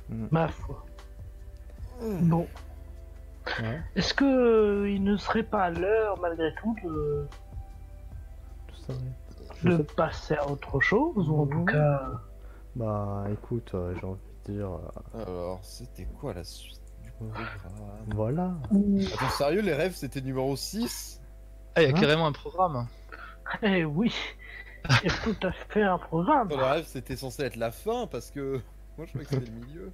Mm. 0.08 0.26
Ma 0.30 0.48
foi. 0.48 0.84
Bon. 2.00 2.46
Ouais. 3.60 3.80
Est-ce 3.96 4.14
que 4.14 4.24
euh, 4.24 4.90
il 4.90 5.02
ne 5.02 5.16
serait 5.16 5.42
pas 5.42 5.70
l'heure, 5.70 6.18
malgré 6.20 6.54
tout, 6.54 6.76
de, 6.84 7.26
ouais. 8.88 8.94
De 9.64 9.76
sais- 9.78 9.94
passer 9.96 10.34
à 10.34 10.48
autre 10.48 10.80
chose 10.80 11.28
Ou 11.28 11.42
en 11.42 11.46
tout 11.46 11.58
Mhm. 11.58 11.66
cas. 11.66 12.02
Bah 12.74 13.24
écoute, 13.32 13.72
euh, 13.74 13.94
j'ai 14.00 14.06
envie 14.06 14.20
de 14.46 14.52
dire, 14.52 14.68
euh, 15.14 15.24
Alors, 15.26 15.58
c'était 15.62 16.06
quoi 16.20 16.32
la 16.34 16.42
suite 16.44 16.80
du 17.04 17.10
programme? 17.12 17.46
Voilà. 18.14 18.50
Attends, 19.14 19.28
sérieux, 19.30 19.60
les 19.60 19.74
rêves, 19.74 19.94
c'était 19.94 20.20
numéro 20.20 20.56
6 20.56 21.20
Ah, 21.74 21.82
il 21.82 21.88
y 21.88 21.92
a 21.92 21.96
Hein? 21.96 22.00
carrément 22.00 22.26
un 22.26 22.32
programme. 22.32 22.86
Eh 23.62 23.84
oui 23.84 24.12
Tout 25.24 25.46
à 25.46 25.52
fait 25.52 25.82
un 25.82 25.98
programme 25.98 26.48
Dans 26.48 26.56
le 26.56 26.64
rêve, 26.64 26.84
c'était 26.86 27.16
censé 27.16 27.42
être 27.44 27.56
la 27.56 27.70
fin 27.70 28.06
parce 28.06 28.30
que. 28.30 28.60
Moi, 28.98 29.06
je 29.06 29.10
croyais 29.12 29.26
que 29.26 29.34
c'était 29.34 29.50
le 29.50 29.66
milieu. 29.66 29.90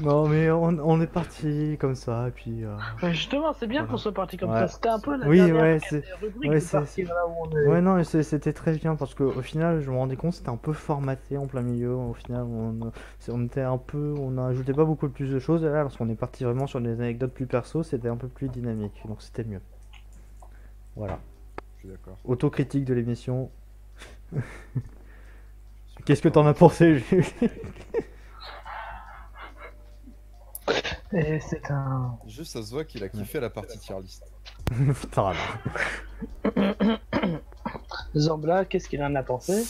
Non 0.00 0.26
mais 0.26 0.50
on, 0.50 0.62
on 0.82 1.00
est 1.00 1.06
parti 1.06 1.76
comme 1.78 1.94
ça, 1.94 2.26
et 2.28 2.30
puis. 2.32 2.64
euh, 2.64 2.74
Mais 3.02 3.12
Justement, 3.14 3.52
c'est 3.52 3.66
bien 3.68 3.80
Voilà. 3.82 3.92
qu'on 3.92 3.96
soit 3.98 4.12
parti 4.12 4.36
comme 4.36 4.50
Ouais. 4.50 4.58
ça. 4.60 4.68
C'était 4.68 4.88
un 4.88 4.98
peu 4.98 5.16
la 5.16 5.28
Oui, 5.28 5.36
dernière 5.36 5.62
ouais, 5.62 5.78
c'est- 5.88 6.02
rubrique 6.20 6.50
ouais, 6.50 6.56
de 6.56 6.60
c'est- 6.60 7.02
là 7.04 7.26
où 7.28 7.32
on 7.46 7.50
est. 7.56 7.66
Ouais, 7.68 7.80
non, 7.80 8.02
c'était 8.02 8.52
très 8.52 8.72
bien 8.76 8.96
parce 8.96 9.14
qu'au 9.14 9.40
final, 9.42 9.80
je 9.82 9.90
me 9.90 9.96
rendais 9.96 10.16
compte, 10.16 10.32
c'était 10.34 10.48
un 10.48 10.56
peu 10.56 10.72
formaté 10.72 11.36
en 11.38 11.46
plein 11.46 11.62
milieu. 11.62 11.94
Au 11.94 12.14
final, 12.14 12.42
on, 12.42 12.90
on 13.28 13.44
était 13.46 13.60
un 13.60 13.78
peu, 13.78 14.14
on 14.18 14.36
a 14.38 14.46
ajouté 14.48 14.72
pas 14.72 14.84
beaucoup 14.84 15.08
plus 15.08 15.30
de 15.30 15.38
choses. 15.38 15.62
Et 15.62 15.68
là, 15.68 15.82
lorsqu'on 15.82 16.08
est 16.08 16.16
parti 16.16 16.42
vraiment 16.44 16.66
sur 16.66 16.80
des 16.80 16.92
anecdotes 17.00 17.32
plus 17.32 17.46
perso, 17.46 17.82
c'était 17.84 18.08
un 18.08 18.16
peu 18.16 18.28
plus 18.28 18.48
dynamique. 18.48 19.00
Donc 19.06 19.22
c'était 19.22 19.44
mieux. 19.44 19.60
Voilà. 20.96 21.20
Je 21.76 21.80
suis 21.80 21.88
d'accord. 21.88 22.16
Autocritique 22.24 22.84
de 22.84 22.94
l'émission. 22.94 23.50
Qu'est-ce 26.04 26.22
que 26.22 26.28
t'en 26.28 26.46
as 26.46 26.54
pensé, 26.54 26.98
Jules 26.98 27.24
Et 31.12 31.38
c'est 31.38 31.70
un. 31.70 32.18
Juste, 32.26 32.52
ça 32.52 32.62
se 32.62 32.70
voit 32.70 32.84
qu'il 32.84 33.04
a 33.04 33.08
kiffé 33.08 33.38
la 33.38 33.48
partie 33.48 33.78
tier 33.78 33.94
list. 34.00 34.24
Putain. 35.00 35.32
Zambla, 38.16 38.64
qu'est-ce 38.64 38.88
qu'il 38.88 39.02
en 39.02 39.14
a 39.14 39.22
pensé 39.22 39.64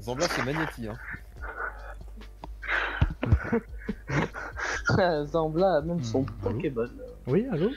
Zambla, 0.00 0.26
c'est 0.28 0.42
Magnetti, 0.44 0.88
hein. 0.88 0.98
Zambla 5.26 5.76
a 5.76 5.80
même 5.82 6.02
son 6.02 6.24
allô 6.24 6.32
Pokémon. 6.42 6.88
Oui, 7.26 7.46
allô 7.52 7.70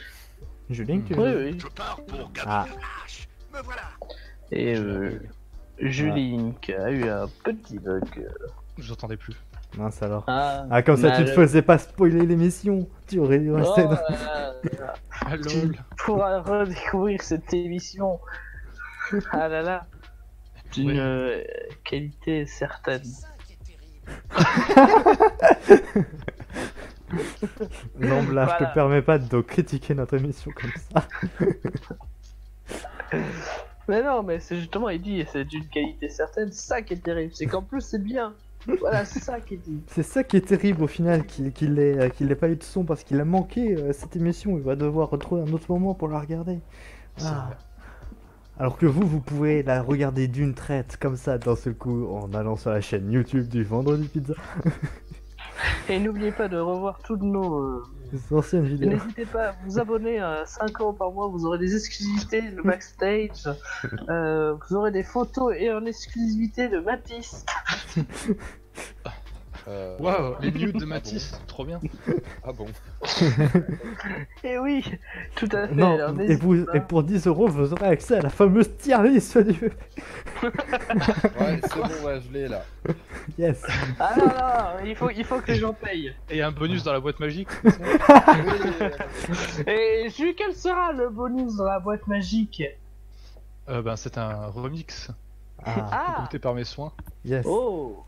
Julien, 0.70 1.02
tu 1.02 1.14
Oui, 1.14 1.34
oui. 1.36 1.60
Je 1.60 1.68
pars 1.68 2.00
pour 2.08 2.32
Ah, 2.46 2.66
Et 4.52 4.76
euh, 4.78 5.20
Julie 5.80 6.38
Inc 6.40 6.70
a 6.70 6.92
eu 6.92 7.08
un 7.10 7.28
petit 7.44 7.80
bug. 7.80 8.04
Je 8.78 8.90
n'entendais 8.90 9.18
plus. 9.18 9.34
mince 9.78 10.02
alors. 10.04 10.24
Ah, 10.28 10.66
Ah, 10.70 10.82
comme 10.84 10.98
ça, 10.98 11.12
tu 11.12 11.24
te 11.24 11.28
mal- 11.30 11.36
faisais 11.36 11.62
pas 11.62 11.78
spoiler 11.78 12.26
l'émission. 12.26 12.88
Tu 13.08 13.20
aurais 13.20 13.40
dû 13.40 13.52
Oh, 13.52 13.56
rester 13.56 13.84
dans- 13.84 13.92
là. 13.92 14.04
Ah, 15.26 15.38
Tu 15.48 15.72
pourras 16.06 16.42
redécouvrir 16.42 17.22
cette 17.22 17.54
émission. 17.54 18.20
Ah 19.32 19.48
là 19.48 19.62
là. 19.62 19.86
D'une 20.74 20.92
Oui. 20.92 21.00
euh, 21.00 21.44
qualité 21.84 22.46
certaine. 22.46 23.04
Non, 28.00 28.16
là, 28.16 28.22
je 28.24 28.32
Voilà. 28.32 28.56
te 28.58 28.74
permets 28.74 29.02
pas 29.02 29.18
de 29.20 29.42
critiquer 29.42 29.94
notre 29.96 30.16
émission 30.16 30.52
comme 30.52 30.72
ça. 30.92 31.08
Mais 33.88 34.02
non, 34.04 34.24
mais 34.24 34.40
c'est 34.40 34.56
justement, 34.58 34.90
il 34.90 35.02
dit, 35.02 35.24
c'est 35.32 35.46
d'une 35.46 35.68
qualité 35.68 36.10
certaine, 36.10 36.52
c'est 36.52 36.68
ça 36.68 36.82
qui 36.82 36.94
est 36.94 37.04
terrible, 37.04 37.34
c'est 37.36 37.46
qu'en 37.46 37.62
plus 37.62 37.82
c'est 37.82 38.02
bien. 38.04 38.34
Voilà, 38.80 39.06
c'est 39.06 39.20
ça 39.20 39.40
qui 39.40 39.54
est 39.56 39.58
dit. 39.58 39.80
C'est 39.88 40.02
ça 40.02 40.24
qui 40.24 40.38
est 40.38 40.48
terrible 40.48 40.82
au 40.84 40.88
final, 40.88 41.24
qu'il 41.28 41.52
qu'il 41.54 41.78
ait, 41.78 42.00
euh, 42.00 42.10
qu'il 42.10 42.32
ait 42.32 42.36
pas 42.36 42.50
eu 42.50 42.56
de 42.56 42.64
son 42.64 42.84
parce 42.84 43.04
qu'il 43.04 43.20
a 43.20 43.26
manqué 43.26 43.76
euh, 43.76 43.94
cette 43.94 44.16
émission. 44.16 44.58
Il 44.58 44.64
va 44.64 44.76
devoir 44.76 45.12
retrouver 45.12 45.44
un 45.44 45.54
autre 45.54 45.72
moment 45.72 45.94
pour 45.94 46.08
la 46.08 46.20
regarder. 46.20 46.62
Ah. 47.22 47.52
Alors 48.58 48.78
que 48.80 48.88
vous, 48.88 49.06
vous 49.06 49.22
pouvez 49.22 49.62
la 49.62 49.84
regarder 49.84 50.28
d'une 50.28 50.56
traite 50.56 50.98
comme 51.00 51.16
ça 51.16 51.38
d'un 51.38 51.56
seul 51.56 51.76
coup 51.76 52.08
en 52.08 52.34
allant 52.34 52.56
sur 52.56 52.72
la 52.72 52.82
chaîne 52.82 53.12
YouTube 53.12 53.48
du 53.48 53.64
Vendredi 53.64 54.08
Pizza. 54.08 54.34
Et 55.90 56.00
n'oubliez 56.00 56.32
pas 56.32 56.48
de 56.48 56.58
revoir 56.58 57.02
toutes 57.04 57.22
nos. 57.22 57.60
euh, 57.60 57.84
N'hésitez 58.12 59.26
pas 59.26 59.50
à 59.50 59.56
vous 59.66 59.80
abonner 59.80 60.20
à 60.20 60.46
5 60.46 60.80
euros 60.82 60.94
par 60.94 61.12
mois, 61.12 61.28
vous 61.28 61.46
aurez 61.46 61.58
des 61.58 61.76
exclusivités, 61.76 62.42
le 62.42 62.64
backstage, 62.64 63.50
euh, 64.10 64.54
vous 64.54 64.76
aurez 64.76 64.92
des 64.92 65.04
photos 65.04 65.54
et 65.58 65.72
en 65.72 65.86
exclusivité 65.86 66.68
de 66.70 66.80
Matisse. 66.80 67.46
Euh, 69.68 69.98
Waouh, 70.00 70.36
les 70.42 70.52
nudes 70.52 70.78
de 70.78 70.86
Matisse, 70.86 71.40
trop 71.48 71.66
bien. 71.66 71.80
Ah 72.44 72.52
bon 72.52 72.68
Et 74.44 74.60
oui, 74.60 74.84
tout 75.36 75.50
à 75.52 75.68
fait. 75.68 75.74
Non, 75.76 75.96
alors 75.96 76.22
et, 76.22 76.36
vous, 76.36 76.66
pour 76.88 77.04
10 77.04 77.26
euros, 77.28 77.48
vous 77.48 77.74
aurez 77.74 77.88
accès 77.88 78.18
à 78.18 78.22
la 78.22 78.30
fameuse 78.30 78.70
tier 78.78 79.02
list 79.04 79.38
du... 79.38 79.54
Ouais, 80.44 81.60
c'est 81.64 81.76
bon, 81.76 82.06
ouais, 82.06 82.22
je 82.22 82.32
l'ai 82.34 82.48
là. 82.48 82.64
Yes 83.38 83.64
Ah 84.00 84.14
non, 84.18 84.26
non, 84.26 84.86
il 84.86 84.96
faut, 84.96 85.10
il 85.10 85.24
faut 85.24 85.40
que 85.40 85.48
les 85.52 85.56
gens 85.58 85.74
payent. 85.74 86.14
Et 86.30 86.42
un 86.44 86.52
bonus 86.52 86.84
dans 86.84 86.94
la 86.94 87.00
boîte 87.00 87.20
magique. 87.20 87.50
Et 89.68 90.10
Jules, 90.16 90.36
quel 90.38 90.54
sera 90.54 90.92
le 90.94 91.10
bonus 91.10 91.56
dans 91.56 91.66
la 91.66 91.80
boîte 91.80 92.06
magique? 92.08 92.62
Euh, 93.70 93.82
ben, 93.82 93.96
c'est 93.96 94.18
un 94.18 94.46
remix 94.48 95.10
Ah, 95.64 95.90
Ah 95.92 96.22
goûté 96.22 96.38
par 96.38 96.54
mes 96.54 96.66
soins. 96.66 96.92
yes 97.24 97.46
Oh 97.48 98.04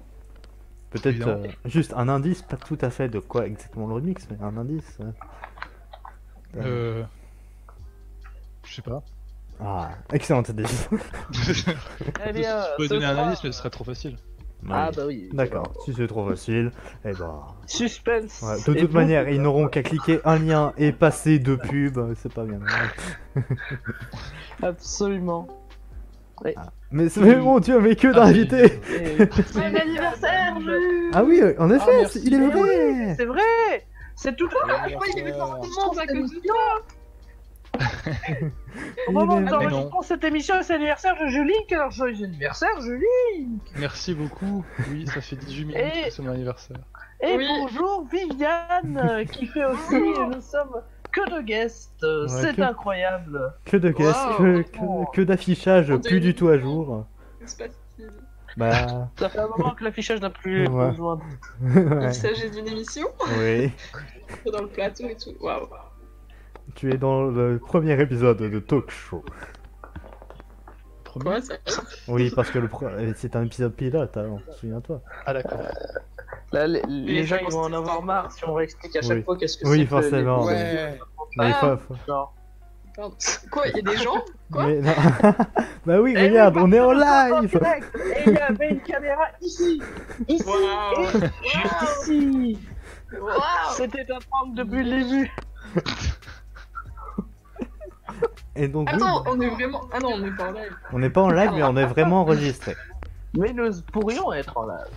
Peut-être 0.90 1.28
euh, 1.28 1.48
juste 1.66 1.94
un 1.96 2.08
indice, 2.08 2.42
pas 2.42 2.56
tout 2.58 2.78
à 2.82 2.90
fait 2.90 3.10
de 3.10 3.20
quoi 3.20 3.46
exactement 3.46 3.88
le 3.88 3.96
remix, 3.96 4.28
mais 4.30 4.38
un 4.42 4.56
indice. 4.58 4.98
ouais. 5.00 5.06
Euh... 6.58 7.04
Je 8.64 8.76
sais 8.76 8.82
pas. 8.82 9.02
Ah, 9.60 9.90
excellente 10.14 10.50
idée. 10.50 10.64
Eh 11.34 12.34
Je 12.44 12.78
peux 12.78 12.88
donner 12.88 13.06
un 13.06 13.18
indice, 13.18 13.44
mais 13.44 13.52
ce 13.52 13.60
serait 13.60 13.70
trop 13.70 13.84
facile. 13.84 14.18
Ah 14.70 14.92
bah 14.96 15.04
oui. 15.06 15.30
D'accord, 15.34 15.72
si 15.86 15.94
c'est 15.94 16.08
trop 16.08 16.28
facile, 16.28 16.72
eh 17.06 17.14
ben... 17.14 17.42
Suspense. 17.68 18.42
ouais, 18.42 18.58
de 18.58 18.80
toute 18.80 18.90
vous- 18.90 18.96
manière, 18.98 19.30
ils 19.30 19.42
n'auront 19.42 19.68
qu'à 19.68 19.84
cliquer 19.84 20.20
un 20.26 20.40
lien 20.40 20.74
et 20.78 20.92
passer 20.92 21.38
deux 21.40 21.58
pubs, 21.58 22.14
c'est 22.16 22.34
pas 22.34 22.44
bien. 22.44 22.60
Absolument. 24.64 25.48
Mais 26.92 27.10
c'est 27.10 27.22
mais 27.22 27.36
mon 27.36 27.60
dieu, 27.60 27.80
mais 27.80 27.96
que 27.96 28.08
d'invités 28.08 28.66
Et- 29.20 29.26
Bon 29.26 29.76
anniversaire, 29.76 30.60
Jules 30.60 31.12
Ah 31.14 31.24
oui, 31.24 31.42
en 31.60 31.70
effet, 31.72 32.04
Ah, 32.06 32.10
il 32.24 32.34
est 32.34 32.38
Mais 32.38 32.48
vrai 32.48 33.16
C'est 33.18 33.26
vrai. 33.26 33.42
C'est 34.16 34.36
tout 34.36 34.48
le 34.48 34.74
Anniversaire. 34.74 35.00
Au 39.08 39.12
moment 39.12 39.36
où 39.36 39.40
Il 39.40 39.42
est 39.42 39.42
nous 39.42 39.48
vrai. 39.56 39.66
enregistrons 39.68 40.02
cette 40.02 40.24
émission, 40.24 40.56
c'est 40.64 40.74
l'anniversaire 40.74 41.16
de 41.22 41.28
Julie, 41.28 41.54
alors 41.72 41.92
joyeux 41.92 42.26
anniversaire 42.26 42.82
Julie. 42.82 43.48
Merci 43.78 44.14
beaucoup. 44.16 44.64
Oui, 44.92 45.06
ça 45.08 45.22
fait 45.22 45.36
18 45.36 45.66
minutes 45.66 45.84
Et- 45.96 46.04
que 46.08 46.14
c'est 46.14 46.22
mon 46.24 46.32
anniversaire. 46.32 46.78
Et 47.22 47.36
Oui. 47.36 47.46
bonjour 47.48 48.08
Viviane, 48.12 49.00
euh, 49.04 49.26
qui 49.26 49.46
fait 49.48 49.66
aussi, 49.66 49.96
nous 50.00 50.42
sommes 50.42 50.82
que 51.26 51.36
de 51.36 51.42
guests, 51.42 52.04
euh, 52.04 52.24
Ouais, 52.24 52.30
c'est 52.30 52.56
que- 52.56 52.62
incroyable 52.62 53.54
Que 53.66 53.78
de 53.78 53.90
guests, 53.92 54.18
Wow. 54.30 54.38
que, 54.38 54.62
que, 54.62 55.12
que 55.16 55.22
d'affichage 55.22 55.96
plus 55.98 56.20
du 56.20 56.34
tout 56.36 56.50
à 56.50 56.58
jour. 56.58 57.06
Bah, 58.58 58.72
Ça 59.20 59.30
fait 59.30 59.40
un 59.40 59.48
moment 59.48 59.72
que 59.76 59.84
l'affichage 59.84 60.20
n'a 60.22 60.30
plus 60.30 60.68
Ouais. 60.68 60.90
besoin. 60.90 61.20
ouais. 61.62 62.08
Il 62.08 62.14
s'agit 62.14 62.50
d'une 62.50 62.68
émission 62.68 63.08
oui. 63.40 63.72
dans 64.52 64.62
le 64.62 64.68
plateau 64.68 65.08
et 65.08 65.16
tout. 65.16 65.34
Waouh. 65.40 65.68
Tu 66.76 66.92
es 66.94 66.98
dans 66.98 67.26
le 67.26 67.60
premier 67.60 68.00
épisode 68.02 68.38
de 68.38 68.60
Talk 68.60 68.90
Show. 68.92 69.24
Quoi, 71.22 71.42
ça 71.42 71.56
Oui, 72.08 72.32
parce 72.36 72.52
que 72.52 72.60
le 72.60 72.68
pro- 72.68 72.86
c'est 73.16 73.36
un 73.36 73.44
épisode 73.46 73.74
pilote, 73.74 74.16
alors, 74.18 74.40
souviens-toi. 74.60 75.02
Ah 75.26 75.34
d'accord. 75.34 75.60
Là, 76.52 76.68
les, 76.68 76.82
les 76.88 77.14
Les 77.14 77.24
gens 77.26 77.38
ils 77.46 77.52
vont 77.52 77.62
en 77.64 77.74
avoir 77.74 78.02
marre 78.04 78.32
si 78.32 78.44
on 78.48 78.54
réexplique 78.54 78.96
à 78.96 79.02
chaque 79.02 79.18
Oui. 79.18 79.24
fois 79.24 79.38
qu'est-ce 79.38 79.58
que 79.58 79.68
Oui, 79.68 79.78
c'est. 79.80 79.84
que 79.84 79.90
forcément. 79.90 80.48
les- 80.48 80.54
Ouais. 80.56 81.00
Mais 81.38 81.52
Ah. 81.62 81.78
Pardon. 82.08 82.32
Quoi, 83.52 83.68
il 83.68 83.76
y 83.76 83.80
a 83.80 83.82
des 83.92 83.98
gens 83.98 84.24
Quoi 84.52 84.66
mais 84.68 84.82
non. 84.82 84.92
bah 85.86 86.00
oui, 86.02 86.14
Eh 86.18 86.30
regarde, 86.30 86.56
oui, 86.56 86.62
on 86.66 86.72
est 86.72 86.80
en 86.80 86.90
que 86.90 86.96
live 87.38 87.60
Et 88.16 88.24
il 88.30 88.34
y 88.34 88.38
avait 88.38 88.70
une 88.70 88.80
caméra 88.82 89.24
ici, 89.42 89.82
ici, 90.28 90.44
et 91.44 91.58
juste 91.60 92.02
ici. 92.02 92.60
C'était 93.74 94.12
un 94.12 94.20
prank 94.32 94.56
depuis 94.56 94.84
le 94.84 95.04
début. 95.04 95.32
Et 98.56 98.68
donc, 98.68 98.90
oui, 98.92 98.96
Attends, 98.96 99.24
on 99.28 99.40
est 99.42 99.50
vraiment. 99.50 99.82
Ah 99.94 100.00
non, 100.00 100.14
on 100.16 100.26
est 100.26 100.36
pas 100.36 100.48
en 100.48 100.52
live. 100.52 100.76
on 100.94 101.00
n'est 101.00 101.10
pas 101.12 101.22
en 101.22 101.30
live, 101.30 101.52
mais 101.54 101.64
on 101.64 101.78
est 101.78 101.86
vraiment 101.86 102.22
enregistré. 102.22 102.76
Mais 103.38 103.54
nous 103.54 103.70
pourrions 103.94 104.34
être 104.34 104.58
en 104.58 104.66
live. 104.66 104.88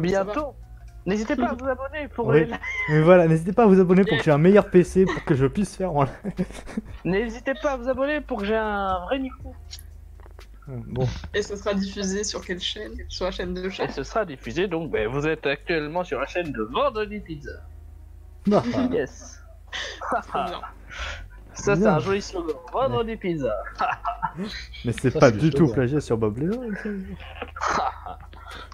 Bientôt. 0.00 0.54
N'hésitez 1.06 1.36
pas 1.36 1.48
à 1.48 1.54
vous 1.54 1.66
abonner 1.68 2.08
pour 2.08 2.26
Oui. 2.28 2.40
les 2.40 2.44
lives. 2.46 2.58
Mais 2.88 3.02
voilà, 3.02 3.28
n'hésitez 3.28 3.52
pas 3.52 3.64
à 3.64 3.66
vous 3.66 3.78
abonner 3.78 4.04
pour 4.04 4.16
que 4.16 4.24
j'ai 4.24 4.30
un 4.30 4.38
meilleur 4.38 4.70
PC 4.70 5.04
pour 5.04 5.22
que 5.24 5.34
je 5.34 5.44
puisse 5.46 5.76
faire 5.76 5.92
en 5.94 6.04
live. 6.04 6.46
N'hésitez 7.04 7.52
pas 7.62 7.72
à 7.72 7.76
vous 7.76 7.88
abonner 7.90 8.22
pour 8.22 8.38
que 8.38 8.46
j'ai 8.46 8.56
un 8.56 9.00
vrai 9.04 9.18
micro. 9.18 9.54
Bon, 10.66 11.06
Et 11.34 11.42
ça 11.42 11.56
sera 11.58 11.74
diffusé 11.74 12.24
sur 12.24 12.42
quelle 12.42 12.58
chaîne? 12.60 12.92
Sur 13.08 13.26
la 13.26 13.32
chaîne 13.32 13.52
de 13.52 13.66
Et 13.66 13.70
chat 13.70 13.88
ce 13.90 14.02
sera 14.02 14.24
diffusé 14.24 14.66
donc. 14.66 14.90
Ben, 14.90 15.06
vous 15.08 15.26
êtes 15.26 15.46
actuellement 15.46 16.04
sur 16.04 16.18
la 16.20 16.26
chaîne 16.26 16.52
de 16.52 16.62
Vendredi 16.62 17.20
Pizza. 17.20 17.50
Yes. 18.90 19.42
Trop 20.10 20.44
bien. 20.46 20.60
Ça 21.52 21.76
c'est 21.76 21.86
un 21.86 21.98
joli 21.98 22.22
slogan. 22.22 22.56
Vendredi 22.72 23.16
Pizza. 23.16 23.54
mais 24.86 24.92
c'est 24.92 25.18
pas 25.18 25.30
du 25.30 25.50
tout 25.50 25.68
plagié 25.68 26.00
sur 26.00 26.16
Bob 26.16 26.38
Léon. 26.38 26.62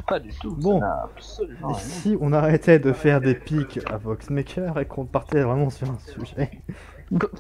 Pas 0.07 0.19
du 0.21 0.31
tout. 0.39 0.57
Bon. 0.57 0.81
ça 0.81 1.03
absolument 1.05 1.75
si 1.75 2.17
on 2.21 2.33
arrêtait 2.33 2.79
de 2.79 2.93
faire 2.93 3.21
des 3.21 3.35
pics 3.35 3.81
à 3.91 3.97
Voxmaker 3.97 4.79
et 4.79 4.87
qu'on 4.87 5.05
partait 5.07 5.43
vraiment 5.43 5.71
sur 5.71 5.89
un 5.91 5.99
sujet 5.99 6.51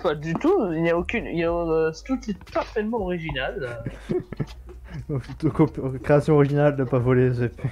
Pas 0.02 0.14
du 0.14 0.34
tout. 0.34 0.72
Il 0.72 0.82
n'y 0.82 0.90
a 0.90 0.96
aucune. 0.98 1.26
Il 1.26 1.38
y 1.38 1.44
a, 1.44 1.52
euh, 1.52 1.92
tout 2.06 2.18
est 2.28 2.52
parfaitement 2.52 2.98
original. 2.98 3.82
Plutôt 5.08 5.50
qu'au- 5.50 5.66
création 6.02 6.34
originale 6.34 6.76
de 6.76 6.84
pas 6.84 6.98
voler 6.98 7.28
les 7.30 7.44
épées. 7.44 7.70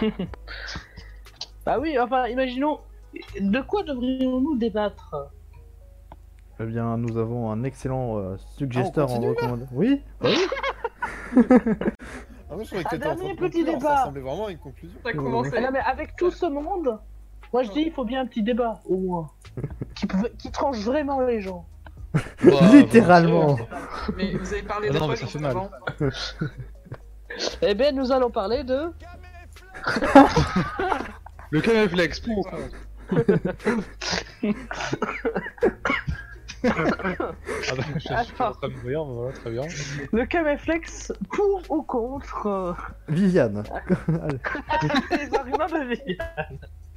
Bah 1.64 1.78
oui. 1.80 1.96
Enfin, 1.98 2.26
imaginons. 2.26 2.80
De 3.40 3.60
quoi 3.60 3.82
devrions-nous 3.84 4.56
débattre? 4.56 5.14
Eh 6.60 6.64
bien, 6.64 6.96
nous 6.96 7.18
avons 7.18 7.50
un 7.50 7.62
excellent 7.64 8.18
euh, 8.18 8.36
suggesteur 8.56 9.08
Ah, 9.10 9.14
on 9.18 9.24
en 9.24 9.28
recommandation. 9.28 9.76
Oui 9.76 10.00
bah 10.20 10.28
oui 10.30 10.38
Ah, 12.52 12.56
moi, 12.56 12.64
je 12.64 12.68
croyais 12.68 12.84
que 12.84 12.88
Un 12.88 12.90
t'étais 12.98 13.06
en 13.06 13.14
train 13.14 13.18
dernier 13.24 13.34
de 13.34 13.40
petit 13.40 13.58
conclure, 13.60 13.78
débat. 13.78 13.88
Ça 13.96 14.00
ressemblait 14.02 14.20
vraiment 14.20 14.46
à 14.46 14.50
une 14.50 14.58
conclusion. 14.58 14.98
Ça 15.02 15.08
a 15.08 15.12
commencé. 15.14 15.50
Ah 15.56 15.60
non, 15.62 15.68
mais 15.72 15.78
avec 15.80 16.16
tout 16.16 16.30
ce 16.30 16.46
monde, 16.46 16.98
moi 17.52 17.62
je 17.62 17.70
dis 17.72 17.80
il 17.86 17.92
faut 17.92 18.04
bien 18.04 18.20
un 18.20 18.26
petit 18.26 18.42
débat, 18.42 18.80
au 18.84 18.96
moins. 18.98 19.30
qui, 19.94 20.06
peut- 20.06 20.32
qui 20.38 20.50
tranche 20.50 20.78
vraiment 20.80 21.20
les 21.22 21.40
gens. 21.40 21.64
Littéralement 22.72 23.56
Mais 24.18 24.34
vous 24.36 24.52
avez 24.52 24.62
parlé 24.62 24.88
Ah 24.90 24.92
de 24.92 24.98
non, 24.98 25.06
quoi 25.06 25.14
mais 25.14 25.16
ça 25.16 25.26
fait 25.26 25.38
mal. 25.38 25.50
avant 25.52 25.70
Eh 27.62 27.74
bien, 27.74 27.92
nous 27.92 28.12
allons 28.12 28.30
parler 28.30 28.62
de. 28.64 28.92
Le 31.50 31.60
caméflex 31.62 32.20
pour 32.20 32.46
Ah 36.64 37.74
bah, 37.76 37.82
je 37.94 37.98
suis 38.00 38.12
en 38.14 38.52
train 38.52 38.68
de 38.68 38.74
mourir, 38.74 39.04
voilà, 39.04 39.32
très 39.32 39.50
bien. 39.50 39.62
Le 40.12 40.26
caméflex 40.26 41.12
pour 41.30 41.62
ou 41.70 41.82
contre 41.82 42.46
euh, 42.46 42.72
Viviane 43.08 43.64
Allez, 44.22 44.38
les 45.28 45.34
arguments 45.34 45.66
de 45.66 45.88
vie. 45.94 46.18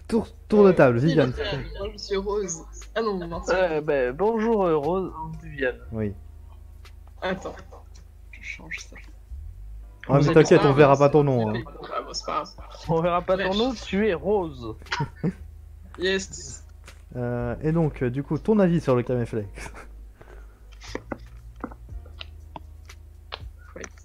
tour, 0.07 0.28
tour 0.47 0.66
de 0.66 0.72
table, 0.72 0.97
Viviane 0.99 1.34
Moi, 1.80 1.89
je 1.93 1.97
suis 1.97 2.16
Rose. 2.18 2.61
Ah 2.95 3.01
non, 3.01 3.16
non, 3.28 3.41
Euh, 3.49 3.82
ben, 3.82 4.13
bonjour 4.13 4.66
euh, 4.66 4.78
Rose, 4.78 5.11
Viviane. 5.43 5.78
Oui. 5.91 6.13
Attends. 7.22 7.55
Je 8.32 8.41
change 8.43 8.78
ça. 8.80 8.95
Ah, 10.07 10.20
mais 10.24 10.32
t'inquiète, 10.34 10.61
Ah, 10.63 10.68
on 10.70 10.74
verra 10.74 10.95
pas 10.97 11.09
ton 11.09 11.24
nom. 11.24 11.49
hein. 11.55 11.61
On 12.88 13.01
verra 13.01 13.22
pas 13.24 13.38
ton 13.38 13.55
nom, 13.55 13.74
tu 13.74 14.07
es 14.07 14.13
Rose. 14.13 14.76
Yes. 15.97 16.63
Euh, 17.16 17.55
et 17.61 17.72
donc, 17.72 18.01
euh, 18.03 18.09
du 18.09 18.24
coup, 18.24 18.38
ton 18.38 18.59
avis 18.59 18.82
sur 18.82 18.95
le 18.95 19.03
caméflex 19.03 19.47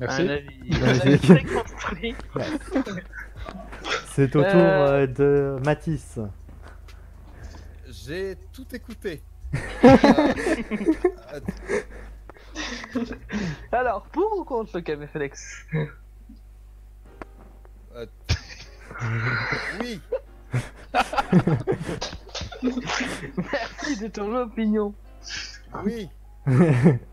Merci. 0.01 0.23
Un 0.23 0.29
avis, 0.29 0.49
un 0.73 0.79
Magnifique. 0.81 1.07
avis 1.07 1.19
très 1.19 1.45
construit. 1.45 2.15
C'est 4.15 4.35
au 4.37 4.43
tour 4.43 4.51
Euh. 4.55 5.07
euh, 5.07 5.07
de 5.07 5.57
Matisse. 5.65 6.19
J'ai 7.89 8.37
tout 8.53 8.67
écouté. 8.75 9.23
Euh, 9.85 10.31
Alors, 13.73 14.03
pour 14.13 14.39
ou 14.39 14.45
contre 14.45 14.77
le 14.77 14.83
caméflex 14.83 15.65
euh, 17.95 18.07
oui, 19.81 20.01
Merci 22.63 23.97
de 24.01 24.09
ton 24.09 24.35
opinion. 24.37 24.95
oui. 25.85 26.09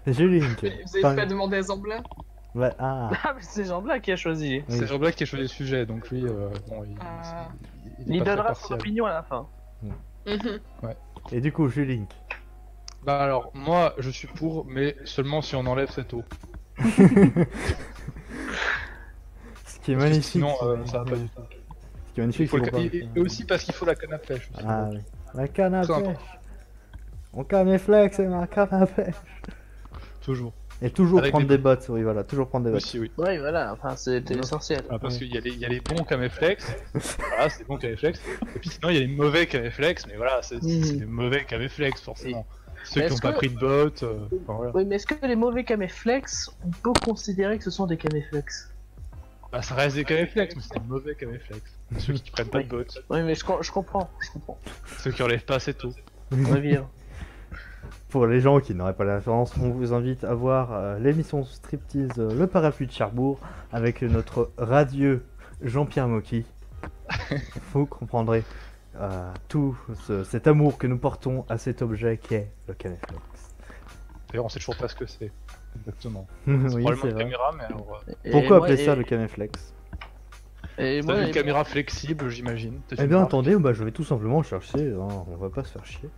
J'ai. 0.08 0.26
Mais 0.28 0.40
Vous 0.40 1.06
avez 1.06 1.16
pas 1.16 1.26
demandé 1.26 1.58
à 1.58 1.62
Zambla 1.64 2.02
Ouais, 2.56 2.72
ah, 2.80 3.12
Ah, 3.24 3.34
mais 3.36 3.42
c'est 3.42 3.66
Jean-Blac 3.66 4.02
qui 4.02 4.12
a 4.12 4.16
choisi. 4.16 4.64
Oui. 4.70 4.76
C'est 4.78 4.88
Jean-Blac 4.88 5.16
qui 5.16 5.24
a 5.24 5.26
choisi 5.26 5.44
le 5.44 5.48
sujet, 5.50 5.86
donc 5.86 6.10
lui, 6.10 6.26
euh, 6.26 6.50
bon, 6.70 6.84
il, 6.86 6.96
Ah. 7.02 7.50
il, 8.06 8.14
est 8.14 8.18
Il 8.18 8.20
pas 8.20 8.26
très 8.26 8.36
donnera 8.38 8.56
son 8.56 8.62
partial. 8.62 8.80
opinion 8.80 9.06
à 9.06 9.10
la 9.14 9.24
fin. 9.24 9.48
Mhm. 10.26 10.60
et 11.32 11.42
du 11.42 11.52
coup, 11.52 11.68
j'ai 11.70 11.86
Link. 11.86 12.10
Bah 13.04 13.22
alors, 13.22 13.52
moi, 13.54 13.94
je 14.00 14.10
suis 14.10 14.28
pour, 14.28 14.66
mais 14.66 14.96
seulement 15.06 15.42
si 15.42 15.56
on 15.56 15.66
enlève 15.68 15.92
cette 15.92 16.14
eau. 16.14 16.24
Ce 16.80 16.84
qui 19.80 19.92
est 19.92 19.96
Parce 19.96 20.06
que 20.06 20.10
magnifique. 20.10 20.24
Sinon, 20.24 20.56
euh, 20.64 20.86
ça 20.86 21.00
va 21.00 21.06
pas 21.12 21.16
du 21.18 21.30
tout. 21.30 21.42
Ce 22.10 22.14
qui 22.14 22.20
est 22.20 22.24
magnifique, 22.24 22.42
Il 22.42 22.48
faut 22.50 22.58
c'est 22.58 22.66
le 22.66 22.72
qu'on 22.72 22.78
ca- 22.78 22.90
parle- 22.90 22.96
et, 22.96 23.10
et 23.16 23.20
aussi 23.22 23.46
parce 23.46 23.64
qu'il 23.64 23.74
faut 23.74 23.86
la 23.86 23.96
canne 23.96 24.14
à 24.14 24.18
pêche. 24.18 24.50
aussi. 24.54 24.66
Ah 24.68 24.90
oui. 24.92 25.00
La 25.38 25.48
canne 25.48 25.76
à 25.76 25.84
Très 25.84 26.02
pêche. 26.04 26.18
Mon 27.34 27.44
caméflex 27.44 28.20
et 28.20 28.28
ma 28.28 28.48
canne 28.48 28.68
à 28.72 28.86
pêche. 28.86 29.16
Toujours. 30.22 30.52
Et 30.82 30.92
toujours 30.92 31.20
Avec 31.20 31.32
prendre 31.32 31.48
des- 31.48 31.58
des 31.58 31.64
bottes, 31.64 31.86
oui, 31.90 32.04
voilà, 32.04 32.24
toujours 32.24 32.48
prendre 32.50 32.66
des 32.66 32.72
bottes. 32.72 32.84
Aussi, 32.84 33.00
oui. 33.00 33.12
Oui, 33.18 33.38
voilà, 33.40 33.74
enfin, 33.74 33.96
c'était 33.96 34.36
essentiel. 34.38 34.82
Ah, 34.92 35.00
parce 35.00 35.18
qu'il 35.18 35.34
y, 35.34 35.38
a 35.38 35.40
les- 35.42 35.50
il 35.50 35.58
y 35.60 35.66
a 35.66 35.70
les 35.70 35.80
bons 35.80 36.04
caméflex, 36.04 36.76
voilà, 36.94 37.50
c'est 37.50 37.60
les 37.60 37.66
bons 37.66 37.78
caméflex. 37.78 38.20
Et 38.56 38.60
puis 38.60 38.70
sinon, 38.70 38.90
il 38.90 38.94
y 38.96 38.98
a 38.98 39.02
les 39.02 39.08
mauvais 39.08 39.48
caméflex, 39.48 40.06
mais 40.08 40.16
voilà, 40.18 40.40
c'est 40.44 40.62
c'est 40.62 40.96
les 41.00 41.06
mauvais 41.06 41.46
caméflex, 41.46 42.02
forcément. 42.02 42.46
Ceux 42.84 43.02
qui 43.02 43.10
n'ont 43.10 43.18
pas 43.18 43.34
pris 43.34 43.50
de 43.50 43.58
bottes, 43.60 44.04
euh, 44.04 44.28
enfin, 44.44 44.54
voilà. 44.58 44.72
Oui, 44.76 44.86
mais 44.86 44.96
est-ce 44.98 45.08
que 45.08 45.26
les 45.26 45.36
mauvais 45.36 45.64
caméflex, 45.64 46.52
on 46.66 46.70
peut 46.70 46.94
considérer 47.04 47.58
que 47.58 47.64
ce 47.64 47.72
sont 47.72 47.88
des 47.88 47.98
caméflex 47.98 48.70
Bah, 49.52 49.62
ça 49.62 49.76
reste 49.76 49.96
des 49.96 50.04
caméflex, 50.04 50.56
mais 50.56 50.62
c'est 50.62 50.80
des 50.80 50.88
mauvais 50.88 51.16
caméflex. 51.16 51.62
Ceux 52.00 52.14
qui 52.14 52.32
prennent 52.32 52.50
pas 52.50 52.62
de 52.64 52.68
bottes, 52.68 53.02
Oui, 53.10 53.24
mais 53.24 53.34
je, 53.36 53.46
com- 53.46 53.60
je 53.62 53.72
comprends, 53.72 54.10
je 54.20 54.32
comprends. 54.32 54.58
ceux 55.00 55.12
qui 55.12 55.24
enlèvent 55.24 55.46
pas 55.46 55.56
assez 55.56 55.74
tôt. 55.74 55.94
On 56.32 56.36
va 56.38 56.60
vivre. 56.60 56.90
Pour 58.10 58.26
les 58.28 58.40
gens 58.42 58.60
qui 58.60 58.74
n'auraient 58.74 58.94
pas 58.96 59.04
la 59.06 59.16
référence, 59.16 59.54
on 59.58 59.70
vous 59.70 59.94
invite 59.94 60.24
à 60.24 60.34
voir 60.34 60.74
euh, 60.74 61.00
l'émission 61.00 61.44
Striptease 61.44 62.10
euh, 62.18 62.34
Le 62.38 62.48
Parapluie 62.48 62.88
de 62.88 62.92
Cherbourg 62.92 63.40
avec 63.72 64.02
notre 64.02 64.52
radieux 64.58 65.24
Jean-Pierre 65.62 66.08
Mocky. 66.08 66.46
Vous 67.74 67.86
comprendrez 67.86 68.44
euh, 68.98 69.32
tout 69.48 69.78
ce- 70.08 70.24
cet 70.24 70.48
amour 70.48 70.78
que 70.78 70.88
nous 70.88 70.98
portons 70.98 71.46
à 71.50 71.58
cet 71.58 71.82
objet 71.82 72.18
qui 72.18 72.36
est 72.36 72.52
le 72.68 72.74
caméflex. 72.74 73.22
D'ailleurs, 74.30 74.46
on 74.46 74.50
sait 74.50 74.60
toujours 74.60 74.78
pas 74.78 74.88
ce 74.88 74.96
que 74.96 75.06
c'est. 75.06 75.32
Exactement. 75.80 76.28
oui, 76.48 76.54
Probablement 76.58 76.96
c'est 77.02 77.08
une 77.08 77.14
vrai. 77.14 77.24
caméra, 77.24 77.52
mais 77.58 77.64
alors. 77.66 78.02
euh, 78.08 78.14
Et 78.24 78.32
Pourquoi 78.32 78.58
moi- 78.58 78.68
appeler 78.68 78.84
ça 78.86 78.96
le 78.96 79.04
caméflex 79.04 79.74
Et 80.78 81.02
C'est 81.02 81.08
moi, 81.08 81.22
une 81.22 81.28
et- 81.30 81.32
caméra 81.32 81.64
flexible, 81.64 82.30
j'imagine. 82.30 82.80
Eh 82.98 83.08
bien 83.08 83.22
attendez, 83.24 83.56
bah, 83.58 83.74
je 83.74 83.84
vais 83.84 83.92
tout 83.92 84.04
simplement 84.04 84.44
chercher, 84.44 84.92
hein, 84.94 85.08
on 85.28 85.36
va 85.38 85.50
pas 85.50 85.64
se 85.64 85.72
faire 85.72 85.86
chier. 85.86 86.10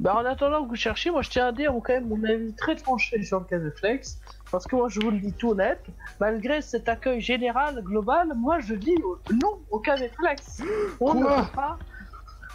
Bah, 0.00 0.16
en 0.16 0.24
attendant 0.24 0.64
que 0.64 0.68
vous 0.70 0.74
cherchiez, 0.76 1.12
moi 1.12 1.22
je 1.22 1.30
tiens 1.30 1.46
à 1.48 1.52
dire 1.52 1.72
quand 1.84 1.92
même 1.92 2.08
mon 2.08 2.22
avis 2.24 2.52
très 2.54 2.74
tranché 2.74 3.22
sur 3.22 3.38
le 3.38 3.44
caméflex. 3.46 4.18
Parce 4.50 4.66
que 4.66 4.74
moi 4.74 4.88
je 4.88 4.98
vous 5.00 5.10
le 5.10 5.18
dis 5.18 5.32
tout 5.32 5.54
net, 5.54 5.80
malgré 6.20 6.62
cet 6.62 6.88
accueil 6.88 7.20
général, 7.20 7.80
global, 7.82 8.28
moi 8.36 8.58
je 8.60 8.74
dis 8.74 8.94
non 9.30 9.58
au 9.70 9.78
caméflex. 9.78 10.62
On 11.00 11.14
ne 11.14 11.20
peut 11.24 11.50
pas, 11.54 11.78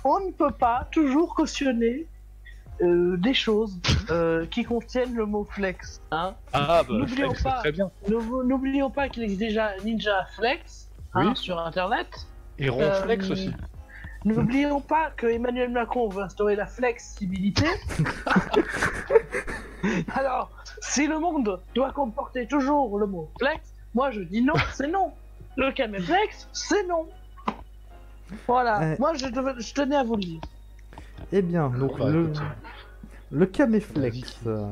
on 0.03 0.19
ne 0.19 0.31
peut 0.31 0.51
pas 0.51 0.87
toujours 0.91 1.33
cautionner 1.33 2.07
euh, 2.81 3.18
des 3.18 3.34
choses 3.34 3.77
euh, 4.10 4.45
qui 4.45 4.64
contiennent 4.64 5.15
le 5.15 5.26
mot 5.26 5.45
flex. 5.49 6.01
Hein 6.11 6.35
Ah, 6.53 6.84
bah, 6.88 6.93
N'oublions 6.95 7.34
flex, 7.34 7.38
c'est 7.38 7.43
pas. 7.49 7.60
très 7.60 7.72
bien. 7.72 7.91
N'oublions 8.10 8.89
pas 8.89 9.10
qu'il 9.10 9.23
existe 9.23 9.39
déjà 9.41 9.72
Ninja 9.84 10.26
Flex 10.35 10.89
hein, 11.14 11.35
sur 11.35 11.60
internet. 11.60 12.07
Et 12.57 12.69
Ronflex 12.69 13.30
Euh, 13.30 13.34
aussi. 13.34 13.51
N'oublions 14.26 14.81
pas 14.81 15.11
que 15.15 15.27
Emmanuel 15.27 15.69
Macron 15.72 16.10
veut 16.10 16.23
instaurer 16.23 16.56
la 16.57 16.65
flexibilité. 16.65 17.65
Alors, 20.14 20.51
si 20.81 21.07
le 21.07 21.19
monde 21.19 21.60
doit 21.73 21.91
comporter 21.91 22.45
toujours 22.47 22.97
le 22.99 23.07
mot 23.07 23.30
flex, 23.39 23.61
moi 23.93 24.11
je 24.11 24.22
dis 24.22 24.41
non, 24.41 24.53
c'est 24.73 24.88
non. 24.88 25.11
Le 25.56 25.72
caméflex, 25.72 26.47
c'est 26.53 26.85
non. 26.88 27.07
Voilà, 28.47 28.95
moi 28.99 29.14
je, 29.15 29.26
devais- 29.27 29.60
je 29.60 29.73
tenais 29.73 29.95
à 29.95 30.03
vous 30.03 30.15
le 30.15 30.22
dire. 30.22 30.41
Eh 31.31 31.41
bien, 31.41 31.69
donc 31.69 31.97
Bah, 31.99 32.10
le, 32.10 32.23
écoute, 32.23 32.41
le 33.31 33.45
Caméflex, 33.45 34.39
euh, 34.47 34.72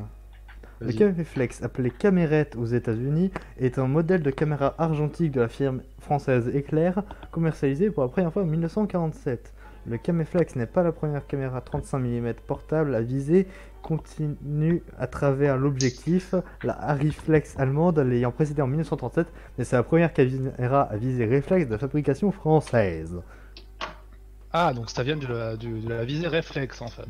le. 0.80 0.92
Caméflex 0.92 1.62
appelé 1.62 1.90
Camérette 1.90 2.56
aux 2.56 2.66
États-Unis 2.66 3.30
est 3.58 3.78
un 3.78 3.86
modèle 3.86 4.22
de 4.22 4.30
caméra 4.30 4.74
argentique 4.78 5.32
de 5.32 5.40
la 5.40 5.48
firme 5.48 5.82
française 6.00 6.48
Eclair, 6.48 7.02
commercialisé 7.30 7.90
pour 7.90 8.02
la 8.02 8.08
première 8.08 8.32
fois 8.32 8.42
en 8.42 8.46
1947. 8.46 9.54
Le 9.86 9.96
Caméflex 9.96 10.56
n'est 10.56 10.66
pas 10.66 10.82
la 10.82 10.92
première 10.92 11.26
caméra 11.26 11.60
35 11.60 11.98
mm 11.98 12.34
portable 12.46 12.94
à 12.94 13.00
viser 13.00 13.46
continue 13.82 14.82
à 14.98 15.06
travers 15.06 15.56
l'objectif, 15.56 16.34
la 16.62 16.78
Hariflex 16.78 17.58
allemande 17.58 17.98
l'ayant 18.00 18.32
précédé 18.32 18.60
en 18.60 18.66
1937, 18.66 19.26
mais 19.56 19.64
c'est 19.64 19.76
la 19.76 19.82
première 19.82 20.12
caméra 20.12 20.82
à 20.82 20.96
visée 20.96 21.24
réflexe 21.24 21.68
de 21.68 21.76
fabrication 21.76 22.30
française. 22.32 23.22
Ah, 24.52 24.72
donc 24.72 24.90
ça 24.90 25.02
vient 25.02 25.16
de 25.16 25.26
la, 25.26 25.56
de 25.56 25.88
la 25.88 26.04
visée 26.04 26.28
réflexe 26.28 26.80
en 26.80 26.88
fait. 26.88 27.08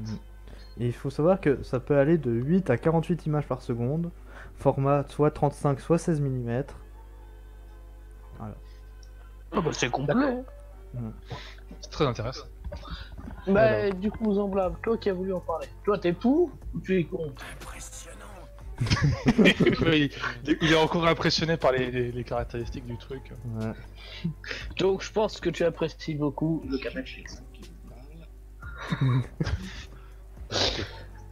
Et 0.80 0.86
il 0.86 0.92
faut 0.92 1.10
savoir 1.10 1.40
que 1.40 1.62
ça 1.62 1.80
peut 1.80 1.98
aller 1.98 2.18
de 2.18 2.30
8 2.30 2.70
à 2.70 2.76
48 2.78 3.26
images 3.26 3.46
par 3.46 3.62
seconde, 3.62 4.10
format 4.56 5.04
soit 5.08 5.30
35 5.30 5.80
soit 5.80 5.98
16 5.98 6.20
mm. 6.20 6.62
Ah 8.40 9.60
bah, 9.60 9.70
c'est 9.72 9.90
complet. 9.90 10.42
C'est 11.80 11.90
très 11.90 12.06
intéressant. 12.06 12.46
Bah, 13.46 13.62
Alors. 13.62 13.94
du 13.94 14.10
coup, 14.10 14.34
Zamblave, 14.34 14.76
toi 14.82 14.98
qui 14.98 15.08
as 15.10 15.14
voulu 15.14 15.32
en 15.32 15.40
parler, 15.40 15.68
toi 15.84 15.98
t'es 15.98 16.12
pour 16.12 16.50
ou 16.74 16.80
tu 16.80 16.98
es 16.98 17.04
contre? 17.04 17.44
il, 19.38 20.10
il 20.62 20.72
est 20.72 20.76
encore 20.76 21.06
impressionné 21.06 21.56
par 21.56 21.72
les, 21.72 21.90
les- 21.90 22.12
les 22.12 22.24
caractéristiques 22.24 22.86
du 22.86 22.96
truc. 22.96 23.22
Ouais. 23.56 23.72
Donc 24.78 25.02
je 25.02 25.10
pense 25.12 25.40
que 25.40 25.50
tu 25.50 25.64
apprécies 25.64 26.14
beaucoup 26.14 26.62
le 26.68 26.78
caméflex. 26.78 27.42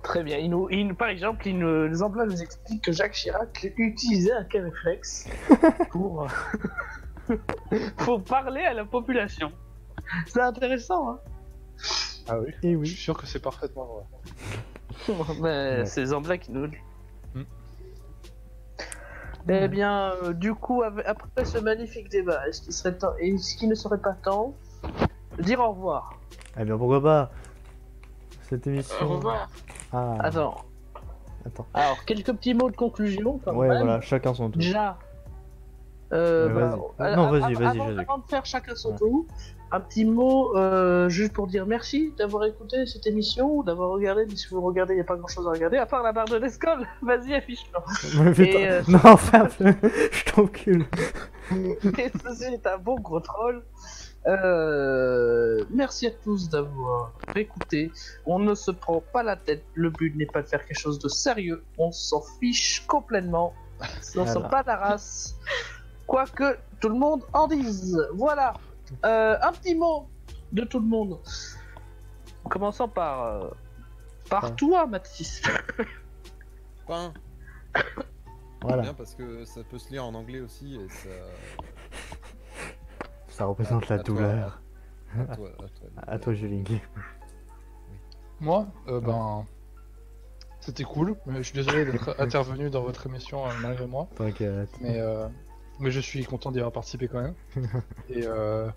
Très 0.02 0.22
bien. 0.22 0.38
Il 0.38 0.50
nous, 0.50 0.68
il 0.70 0.88
nous- 0.88 0.94
par 0.94 1.08
exemple, 1.08 1.46
il 1.48 1.58
nous, 1.58 1.86
les 1.88 2.02
emplois 2.02 2.26
nous 2.26 2.40
expliquent 2.42 2.84
que 2.84 2.92
Jacques 2.92 3.12
Chirac 3.14 3.72
utilisait 3.76 4.32
un 4.32 4.44
caméflex 4.44 5.28
pour, 5.90 6.28
pour 7.98 8.22
parler 8.22 8.62
à 8.62 8.72
la 8.74 8.84
population. 8.84 9.50
C'est 10.26 10.40
intéressant, 10.40 11.10
hein 11.10 11.18
Ah 12.28 12.38
oui 12.38 12.52
Et 12.62 12.72
Je 12.72 12.76
oui. 12.76 12.86
suis 12.88 12.96
sûr 12.96 13.16
que 13.18 13.26
c'est 13.26 13.40
parfaitement 13.42 13.84
vrai. 13.86 14.04
Mais 15.40 15.78
Ouais. 15.78 15.86
c'est 15.86 16.06
Zambla 16.06 16.38
qui 16.38 16.52
nous 16.52 16.62
le 16.62 16.68
dit. 16.68 16.76
Eh 19.48 19.68
bien, 19.68 20.12
euh, 20.24 20.32
du 20.32 20.54
coup, 20.54 20.82
après 20.82 21.44
ce 21.44 21.58
magnifique 21.58 22.08
débat, 22.08 22.46
est-ce 22.48 22.62
qu'il 22.62 22.72
serait 22.72 22.96
temps, 22.96 23.12
est-ce 23.20 23.56
qu'il 23.56 23.68
ne 23.68 23.74
serait 23.76 23.98
pas 24.00 24.12
temps 24.14 24.54
de 25.38 25.42
dire 25.42 25.60
au 25.60 25.68
revoir? 25.70 26.18
Eh 26.58 26.64
bien 26.64 26.76
pourquoi 26.76 27.00
pas? 27.02 27.30
Cette 28.42 28.66
émission. 28.66 28.96
Au 29.06 29.08
revoir. 29.16 29.48
Ah, 29.92 30.16
Attends. 30.20 30.56
attends. 31.46 31.66
Alors, 31.74 32.04
quelques 32.04 32.32
petits 32.32 32.54
mots 32.54 32.70
de 32.70 32.76
conclusion 32.76 33.40
quand 33.44 33.54
Ouais, 33.54 33.68
même. 33.68 33.84
voilà, 33.84 34.00
chacun 34.00 34.34
son 34.34 34.50
tour. 34.50 34.60
Déjà. 34.60 34.98
Euh, 36.12 36.48
bah, 36.48 36.78
euh, 37.04 37.16
Non, 37.16 37.30
vas-y, 37.30 37.54
vas-y, 37.54 37.66
avant, 37.66 37.86
vas-y. 37.86 37.98
avant 38.00 38.18
de 38.18 38.24
faire 38.26 38.46
chacun 38.46 38.74
son 38.74 38.90
Ouais. 38.92 38.96
tour, 38.98 39.26
un 39.72 39.80
petit 39.80 40.04
mot 40.04 40.56
euh, 40.56 41.08
juste 41.08 41.32
pour 41.32 41.46
dire 41.48 41.66
merci 41.66 42.12
d'avoir 42.18 42.44
écouté 42.44 42.86
cette 42.86 43.06
émission, 43.06 43.56
ou 43.58 43.62
d'avoir 43.64 43.90
regardé, 43.90 44.24
mais 44.28 44.36
si 44.36 44.46
vous 44.48 44.60
regardez, 44.60 44.94
il 44.94 44.98
n'y 44.98 45.00
a 45.02 45.04
pas 45.04 45.16
grand 45.16 45.26
chose 45.28 45.46
à 45.46 45.50
regarder, 45.50 45.76
à 45.76 45.86
part 45.86 46.02
la 46.02 46.12
barre 46.12 46.26
de 46.28 46.36
l'escole. 46.36 46.86
Vas-y, 47.02 47.34
affiche-le. 47.34 48.40
Euh, 48.40 48.82
Non, 48.88 49.16
ferme 49.16 49.48
Je 49.60 50.24
t'encule 50.32 50.86
Et 51.98 52.10
ceci 52.24 52.44
est 52.44 52.66
un 52.66 52.78
bon 52.78 52.96
gros 52.96 53.20
troll. 53.20 53.62
Euh, 54.26 55.64
merci 55.70 56.06
à 56.08 56.10
tous 56.10 56.48
d'avoir 56.48 57.12
écouté. 57.36 57.92
On 58.24 58.38
ne 58.40 58.54
se 58.54 58.70
prend 58.72 59.00
pas 59.12 59.22
la 59.22 59.36
tête. 59.36 59.62
Le 59.74 59.90
but 59.90 60.14
n'est 60.16 60.26
pas 60.26 60.42
de 60.42 60.48
faire 60.48 60.64
quelque 60.64 60.78
chose 60.78 60.98
de 60.98 61.08
sérieux. 61.08 61.62
On 61.78 61.92
s'en 61.92 62.22
fiche 62.40 62.84
complètement. 62.88 63.54
On 64.16 64.20
ne 64.20 64.24
Voilà. 64.32 64.48
pas 64.48 64.62
la 64.66 64.76
race. 64.76 65.36
Quoique 66.06 66.56
tout 66.80 66.88
le 66.88 66.96
monde 66.96 67.22
en 67.32 67.46
dise. 67.46 67.96
Voilà. 68.14 68.54
Euh, 69.04 69.36
un 69.42 69.52
petit 69.52 69.74
mot 69.74 70.08
de 70.52 70.62
tout 70.64 70.78
le 70.78 70.86
monde. 70.86 71.18
Commençons 72.48 72.88
par 72.88 73.24
euh, 73.24 73.50
par 74.30 74.54
toi, 74.56 74.86
Mathis. 74.86 75.42
Pain. 76.86 77.12
Voilà, 78.62 78.82
Bien 78.82 78.94
parce 78.94 79.14
que 79.14 79.44
ça 79.44 79.62
peut 79.64 79.78
se 79.78 79.90
lire 79.90 80.04
en 80.04 80.14
anglais 80.14 80.40
aussi 80.40 80.76
et 80.76 80.88
ça. 80.88 81.08
ça 83.28 83.44
représente 83.44 83.84
À- 83.90 83.94
la 83.94 84.00
à 84.00 84.04
toi, 84.04 84.14
douleur. 84.14 84.62
À 85.18 85.36
toi, 85.36 85.48
à 85.48 85.68
toi. 85.68 85.88
À 86.06 86.18
toi. 86.18 86.34
Moi, 88.40 88.66
euh, 88.88 89.00
ben. 89.00 89.46
C'était 90.60 90.82
cool, 90.84 91.14
mais 91.26 91.36
je 91.38 91.42
suis 91.42 91.54
désolé 91.54 91.84
d'être 91.84 92.16
intervenu 92.20 92.70
dans 92.70 92.82
votre 92.82 93.06
émission 93.06 93.46
euh, 93.46 93.50
malgré 93.62 93.86
moi. 93.86 94.08
T'inquiète. 94.16 94.70
Mais, 94.80 94.98
euh, 94.98 95.28
mais 95.80 95.90
je 95.90 96.00
suis 96.00 96.24
content 96.24 96.50
d'y 96.50 96.58
avoir 96.58 96.72
participé 96.72 97.08
quand 97.08 97.22
même. 97.22 97.34
Et 98.08 98.24
euh, 98.26 98.68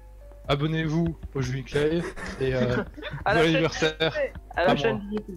abonnez-vous 0.47 1.15
au 1.35 1.41
Julie 1.41 1.63
Clay 1.63 2.01
et 2.41 2.55
euh, 2.55 2.83
À 3.25 3.35
bon 3.35 3.41
anniversaire. 3.41 3.93
À 4.55 4.65
la 4.65 4.75
chaîne 4.75 4.99
du 4.99 5.15
VP. 5.17 5.33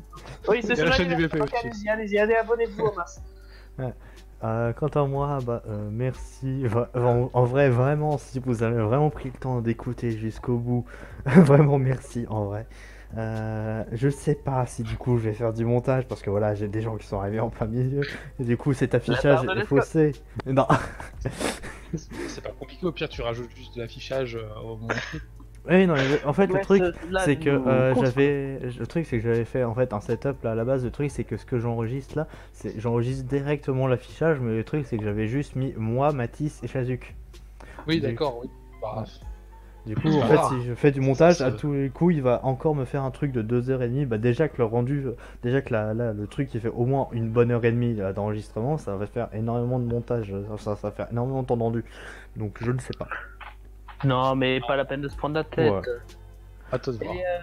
Oui, 0.48 0.60
c'est 0.62 0.76
sur 0.76 0.86
la 0.86 0.92
chaîne. 0.92 1.12
Allez-y, 1.12 1.88
allez-y, 1.88 2.18
allez, 2.18 2.34
abonnez-vous 2.34 2.82
au 2.82 2.94
max. 2.94 3.20
Euh, 4.44 4.72
quant 4.72 4.88
à 4.88 5.06
moi, 5.06 5.38
bah, 5.44 5.62
euh, 5.68 5.88
merci. 5.90 6.64
En, 6.94 7.30
en 7.32 7.44
vrai, 7.44 7.70
vraiment, 7.70 8.18
si 8.18 8.40
vous 8.40 8.64
avez 8.64 8.82
vraiment 8.82 9.10
pris 9.10 9.30
le 9.32 9.38
temps 9.38 9.60
d'écouter 9.60 10.10
jusqu'au 10.10 10.56
bout, 10.56 10.84
vraiment 11.26 11.78
merci, 11.78 12.26
en 12.28 12.46
vrai. 12.46 12.66
Euh, 13.16 13.84
je 13.92 14.08
sais 14.08 14.34
pas 14.34 14.64
si 14.66 14.82
du 14.82 14.96
coup 14.96 15.18
je 15.18 15.24
vais 15.24 15.34
faire 15.34 15.52
du 15.52 15.64
montage 15.64 16.06
parce 16.06 16.22
que 16.22 16.30
voilà, 16.30 16.54
j'ai 16.54 16.68
des 16.68 16.80
gens 16.80 16.96
qui 16.96 17.06
sont 17.06 17.18
arrivés 17.20 17.40
en 17.40 17.50
plein 17.50 17.66
milieu. 17.66 18.02
Et 18.40 18.44
du 18.44 18.56
coup 18.56 18.72
cet 18.72 18.94
affichage 18.94 19.40
est 19.44 19.64
faussé. 19.64 20.12
Non, 20.46 20.66
C'est 21.94 22.42
pas 22.42 22.52
compliqué, 22.58 22.86
au 22.86 22.92
pire 22.92 23.08
tu 23.08 23.22
rajoutes 23.22 23.50
juste 23.54 23.74
de 23.76 23.82
l'affichage 23.82 24.36
euh, 24.36 24.60
au 24.62 24.76
moment 24.76 24.88
oui, 25.70 25.86
non, 25.86 25.94
en 26.24 26.32
fait, 26.32 26.48
le 26.48 26.60
truc, 26.60 26.82
c'est 27.24 27.36
que 27.36 27.48
euh, 27.48 27.94
j'avais 27.94 28.58
le 28.58 28.86
truc 28.86 29.06
c'est 29.06 29.18
que 29.18 29.22
j'avais 29.22 29.44
fait 29.44 29.62
en 29.62 29.74
fait 29.74 29.92
un 29.92 30.00
setup 30.00 30.42
là 30.42 30.52
à 30.52 30.54
la 30.56 30.64
base. 30.64 30.84
Le 30.84 30.90
truc 30.90 31.10
c'est 31.10 31.22
que 31.22 31.36
ce 31.36 31.46
que 31.46 31.60
j'enregistre 31.60 32.16
là 32.16 32.26
c'est 32.52 32.80
j'enregistre 32.80 33.24
directement 33.28 33.86
l'affichage 33.86 34.40
mais 34.40 34.56
le 34.56 34.64
truc 34.64 34.86
c'est 34.88 34.98
que 34.98 35.04
j'avais 35.04 35.28
juste 35.28 35.54
mis 35.54 35.72
moi 35.76 36.12
Mathis 36.12 36.60
et 36.64 36.66
Chazuk 36.66 37.14
Oui, 37.86 38.00
d'accord, 38.00 38.40
oui. 38.42 38.50
Bah, 38.80 39.04
du 39.86 39.96
coup 39.96 40.08
en 40.08 40.20
pas 40.20 40.48
fait 40.50 40.54
si 40.60 40.64
je 40.64 40.74
fais 40.74 40.90
du 40.92 41.00
montage 41.00 41.40
à 41.40 41.50
tous 41.50 41.72
les 41.72 41.90
coups 41.90 42.14
il 42.14 42.22
va 42.22 42.44
encore 42.44 42.74
me 42.74 42.84
faire 42.84 43.02
un 43.02 43.10
truc 43.10 43.32
de 43.32 43.42
2h30 43.42 44.06
bah 44.06 44.18
déjà 44.18 44.48
que 44.48 44.58
le 44.58 44.64
rendu 44.64 45.04
euh, 45.06 45.16
déjà 45.42 45.60
que 45.60 45.72
la, 45.72 45.92
là, 45.94 46.12
le 46.12 46.26
truc 46.26 46.54
il 46.54 46.60
fait 46.60 46.68
au 46.68 46.84
moins 46.86 47.08
une 47.12 47.28
bonne 47.28 47.50
heure 47.50 47.64
et 47.64 47.72
demie 47.72 47.94
là, 47.94 48.12
d'enregistrement 48.12 48.78
ça 48.78 48.94
va 48.96 49.06
faire 49.06 49.28
énormément 49.32 49.78
de 49.80 49.84
montage 49.84 50.32
ça, 50.58 50.76
ça 50.76 50.88
va 50.88 50.90
faire 50.92 51.08
énormément 51.10 51.42
de 51.42 51.46
temps 51.48 51.56
rendu 51.56 51.84
donc 52.36 52.58
je 52.60 52.70
ne 52.70 52.78
sais 52.78 52.94
pas 52.98 53.08
Non, 54.04 54.34
mais 54.36 54.60
pas 54.60 54.76
la 54.76 54.84
peine 54.84 55.00
de 55.00 55.08
se 55.08 55.16
prendre 55.16 55.34
la 55.34 55.44
tête. 55.44 55.72
Ouais. 55.72 55.80
euh, 55.88 57.38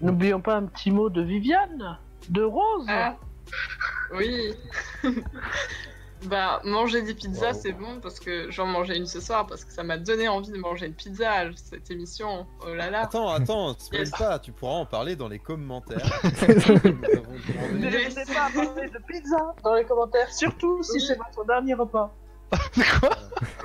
N'oublions 0.00 0.40
pas 0.40 0.56
un 0.56 0.64
petit 0.66 0.90
mot 0.90 1.08
de 1.10 1.22
Viviane, 1.22 1.98
de 2.28 2.42
Rose. 2.42 2.86
Ah. 2.88 3.16
Oui. 4.14 4.54
Bah, 6.28 6.60
manger 6.64 7.02
des 7.02 7.14
pizzas, 7.14 7.52
Wow. 7.52 7.58
c'est 7.62 7.72
bon 7.72 8.00
parce 8.00 8.20
que 8.20 8.50
j'en 8.50 8.66
mangeais 8.66 8.96
une 8.96 9.06
ce 9.06 9.20
soir 9.20 9.46
parce 9.46 9.64
que 9.64 9.72
ça 9.72 9.82
m'a 9.82 9.96
donné 9.98 10.28
envie 10.28 10.50
de 10.52 10.58
manger 10.58 10.86
une 10.86 10.94
pizza 10.94 11.44
cette 11.56 11.90
émission. 11.90 12.46
Oh 12.66 12.74
là 12.74 12.90
là. 12.90 13.02
Attends, 13.02 13.28
attends, 13.30 13.74
spoil 13.78 14.00
Yes. 14.00 14.10
pas, 14.10 14.38
tu 14.38 14.52
pourras 14.52 14.74
en 14.74 14.86
parler 14.86 15.16
dans 15.16 15.28
les 15.28 15.38
commentaires. 15.38 15.98
Nous 16.22 16.30
avons 16.40 16.78
demandé- 16.78 17.90
N'hésitez 17.90 18.24
pas 18.32 18.46
à 18.46 18.50
parler 18.64 18.88
de 18.90 18.98
pizza 19.06 19.54
dans 19.62 19.74
les 19.74 19.84
commentaires, 19.84 20.32
surtout 20.32 20.82
si 20.82 20.92
Oui. 20.94 21.00
c'est 21.06 21.16
votre 21.18 21.44
dernier 21.46 21.74
repas. 21.74 22.12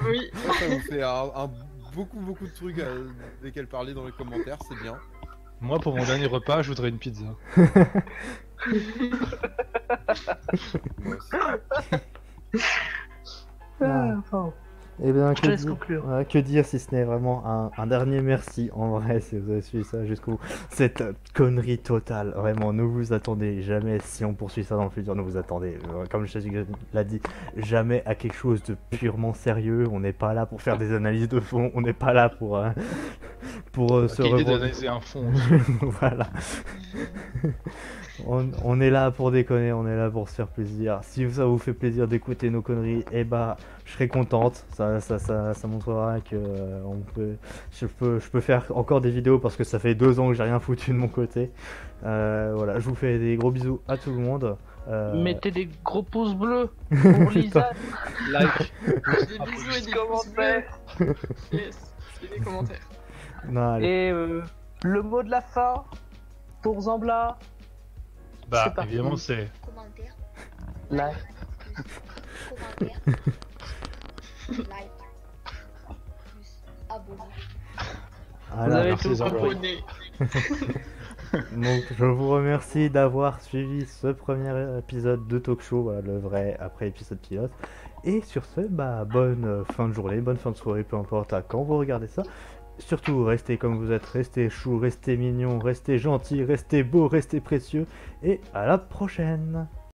Oui. 0.05 0.31
Ça, 0.33 0.53
ça 0.53 0.67
vous 0.67 0.79
fait 0.81 1.03
un, 1.03 1.31
un- 1.35 1.51
beaucoup, 1.93 2.19
beaucoup 2.19 2.45
de 2.47 2.53
trucs 2.55 2.79
euh, 2.79 3.07
desquels 3.43 3.67
parler 3.67 3.93
dans 3.93 4.05
les 4.05 4.11
commentaires, 4.13 4.57
c'est 4.67 4.79
bien. 4.81 4.97
Moi, 5.61 5.77
pour 5.79 5.95
mon 5.95 6.05
dernier 6.05 6.25
repas, 6.27 6.61
je 6.61 6.69
voudrais 6.69 6.87
une 6.89 6.97
pizza. 6.99 7.25
Moi 10.99 11.15
aussi. 11.17 11.97
Ah. 13.81 14.15
enfin, 14.19 14.53
et 15.03 15.11
bien 15.11 15.33
je 15.33 15.41
que 15.41 15.45
te 15.45 15.51
laisse 15.51 15.65
dire-. 15.65 16.05
Ouais, 16.05 16.25
que 16.25 16.39
dire 16.39 16.65
si 16.65 16.79
ce 16.79 16.93
n'est 16.93 17.03
vraiment 17.03 17.43
un, 17.45 17.71
un 17.77 17.87
dernier 17.87 18.21
merci 18.21 18.69
en 18.73 18.99
vrai 18.99 19.19
si 19.21 19.37
vous 19.37 19.51
avez 19.51 19.61
suivi 19.61 19.83
ça 19.83 20.05
jusqu'au 20.05 20.31
bout. 20.31 20.39
Cette 20.69 21.03
connerie 21.33 21.77
totale, 21.77 22.33
vraiment, 22.35 22.73
ne 22.73 22.83
vous 22.83 23.13
attendez 23.13 23.61
jamais, 23.61 23.99
si 24.03 24.25
on 24.25 24.33
poursuit 24.33 24.63
ça 24.63 24.75
dans 24.75 24.85
le 24.85 24.89
futur, 24.89 25.15
ne 25.15 25.21
vous 25.21 25.37
attendez, 25.37 25.77
euh, 25.93 26.05
comme 26.09 26.25
je 26.25 26.39
l'a 26.93 27.03
dit, 27.03 27.21
jamais 27.57 28.03
à 28.05 28.15
quelque 28.15 28.35
chose 28.35 28.63
de 28.63 28.75
purement 28.91 29.33
sérieux. 29.33 29.85
On 29.91 29.99
n'est 29.99 30.13
pas 30.13 30.33
là 30.33 30.45
pour 30.45 30.61
faire 30.61 30.77
des 30.77 30.93
analyses 30.93 31.29
de 31.29 31.39
fond, 31.39 31.71
on 31.75 31.81
n'est 31.81 31.93
pas 31.93 32.13
là 32.13 32.29
pour, 32.29 32.57
euh, 32.57 32.69
pour 33.71 33.95
euh, 33.95 34.07
se 34.07 34.21
d'analyser 34.43 34.87
un 34.87 34.99
fond. 34.99 35.25
voilà. 35.81 36.27
on, 38.27 38.49
on 38.63 38.81
est 38.81 38.89
là 38.89 39.11
pour 39.11 39.31
déconner, 39.31 39.71
on 39.71 39.87
est 39.87 39.95
là 39.95 40.09
pour 40.09 40.29
se 40.29 40.35
faire 40.35 40.47
plaisir. 40.47 40.99
Si 41.03 41.29
ça 41.31 41.45
vous 41.45 41.57
fait 41.57 41.73
plaisir 41.73 42.07
d'écouter 42.07 42.49
nos 42.49 42.61
conneries, 42.61 43.05
eh 43.11 43.23
bah, 43.23 43.57
je 43.89 43.93
serai 43.95 44.07
contente. 44.07 44.65
Ça, 44.73 44.99
ça, 44.99 45.17
ça, 45.17 45.53
ça 45.55 45.67
montrera 45.67 46.19
que 46.21 46.35
euh, 46.35 46.81
on 46.85 46.99
peut, 46.99 47.37
je 47.71 47.87
peux, 47.87 48.19
je 48.19 48.29
peux 48.29 48.39
faire 48.39 48.65
encore 48.75 49.01
des 49.01 49.09
vidéos 49.09 49.39
parce 49.39 49.55
que 49.55 49.63
ça 49.63 49.79
fait 49.79 49.95
deux 49.95 50.19
ans 50.19 50.27
que 50.29 50.35
j'ai 50.35 50.43
rien 50.43 50.59
foutu 50.59 50.91
de 50.91 50.95
mon 50.97 51.07
côté. 51.07 51.51
Euh, 52.05 52.53
voilà, 52.55 52.77
je 52.79 52.87
vous 52.87 52.93
fais 52.95 53.17
des 53.17 53.35
gros 53.35 53.49
bisous 53.49 53.81
à 53.87 53.97
tout 53.97 54.11
le 54.11 54.17
monde. 54.17 54.57
Euh, 54.87 55.21
Mettez 55.21 55.49
des 55.49 55.69
gros 55.83 56.03
pouces 56.03 56.35
bleus 56.35 56.69
pour 56.89 57.31
Lisa. 57.31 57.71
Like. 58.31 58.73
Des 58.85 59.39
bisous 59.51 59.77
et 59.77 59.85
des 59.85 59.91
commentaires. 59.91 60.63
commentaires. 60.97 61.15
Yes, 61.51 61.93
et 62.23 62.27
des 62.27 62.43
commentaires. 62.43 62.87
non. 63.49 63.79
Et 63.79 64.11
euh, 64.11 64.41
le 64.83 65.01
mot 65.01 65.23
de 65.23 65.31
la 65.31 65.41
fin 65.41 65.83
pour 66.61 66.79
Zambla. 66.81 67.37
Bah, 68.49 68.73
évidemment, 68.83 69.15
c'est. 69.17 69.49
Commentaire. 69.65 70.15
Like. 70.91 71.15
Commentaire. 72.77 73.23
Like. 74.57 74.89
Plus 76.25 76.63
abonné. 76.89 77.19
Voilà. 78.53 78.67
vous 78.67 78.75
avez 78.75 78.95
tout. 78.97 79.23
Abonnez. 79.23 79.77
Donc, 81.55 81.83
je 81.95 82.05
vous 82.05 82.29
remercie 82.29 82.89
d'avoir 82.89 83.39
suivi 83.41 83.85
ce 83.85 84.07
premier 84.07 84.51
épisode 84.79 85.27
de 85.27 85.37
Talk 85.37 85.61
Show, 85.61 85.83
voilà, 85.83 86.01
le 86.01 86.17
vrai 86.17 86.57
après 86.59 86.87
épisode 86.87 87.19
pilote. 87.19 87.51
Et 88.03 88.21
sur 88.21 88.45
ce, 88.45 88.61
bah, 88.61 89.05
bonne 89.05 89.45
euh, 89.45 89.63
fin 89.63 89.87
de 89.87 89.93
journée, 89.93 90.21
bonne 90.21 90.37
fin 90.37 90.51
de 90.51 90.55
soirée, 90.55 90.83
peu 90.83 90.95
importe 90.95 91.33
à 91.33 91.41
quand 91.41 91.61
vous 91.61 91.77
regardez 91.77 92.07
ça. 92.07 92.23
Surtout, 92.79 93.25
restez 93.25 93.57
comme 93.57 93.77
vous 93.77 93.91
êtes, 93.91 94.05
restez 94.05 94.49
chou, 94.49 94.79
restez 94.79 95.17
mignon, 95.17 95.59
restez 95.59 95.97
gentil, 95.97 96.43
restez 96.43 96.81
beau, 96.81 97.07
restez 97.07 97.41
précieux. 97.41 97.85
Et 98.23 98.39
à 98.53 98.65
la 98.65 98.77
prochaine! 98.77 99.67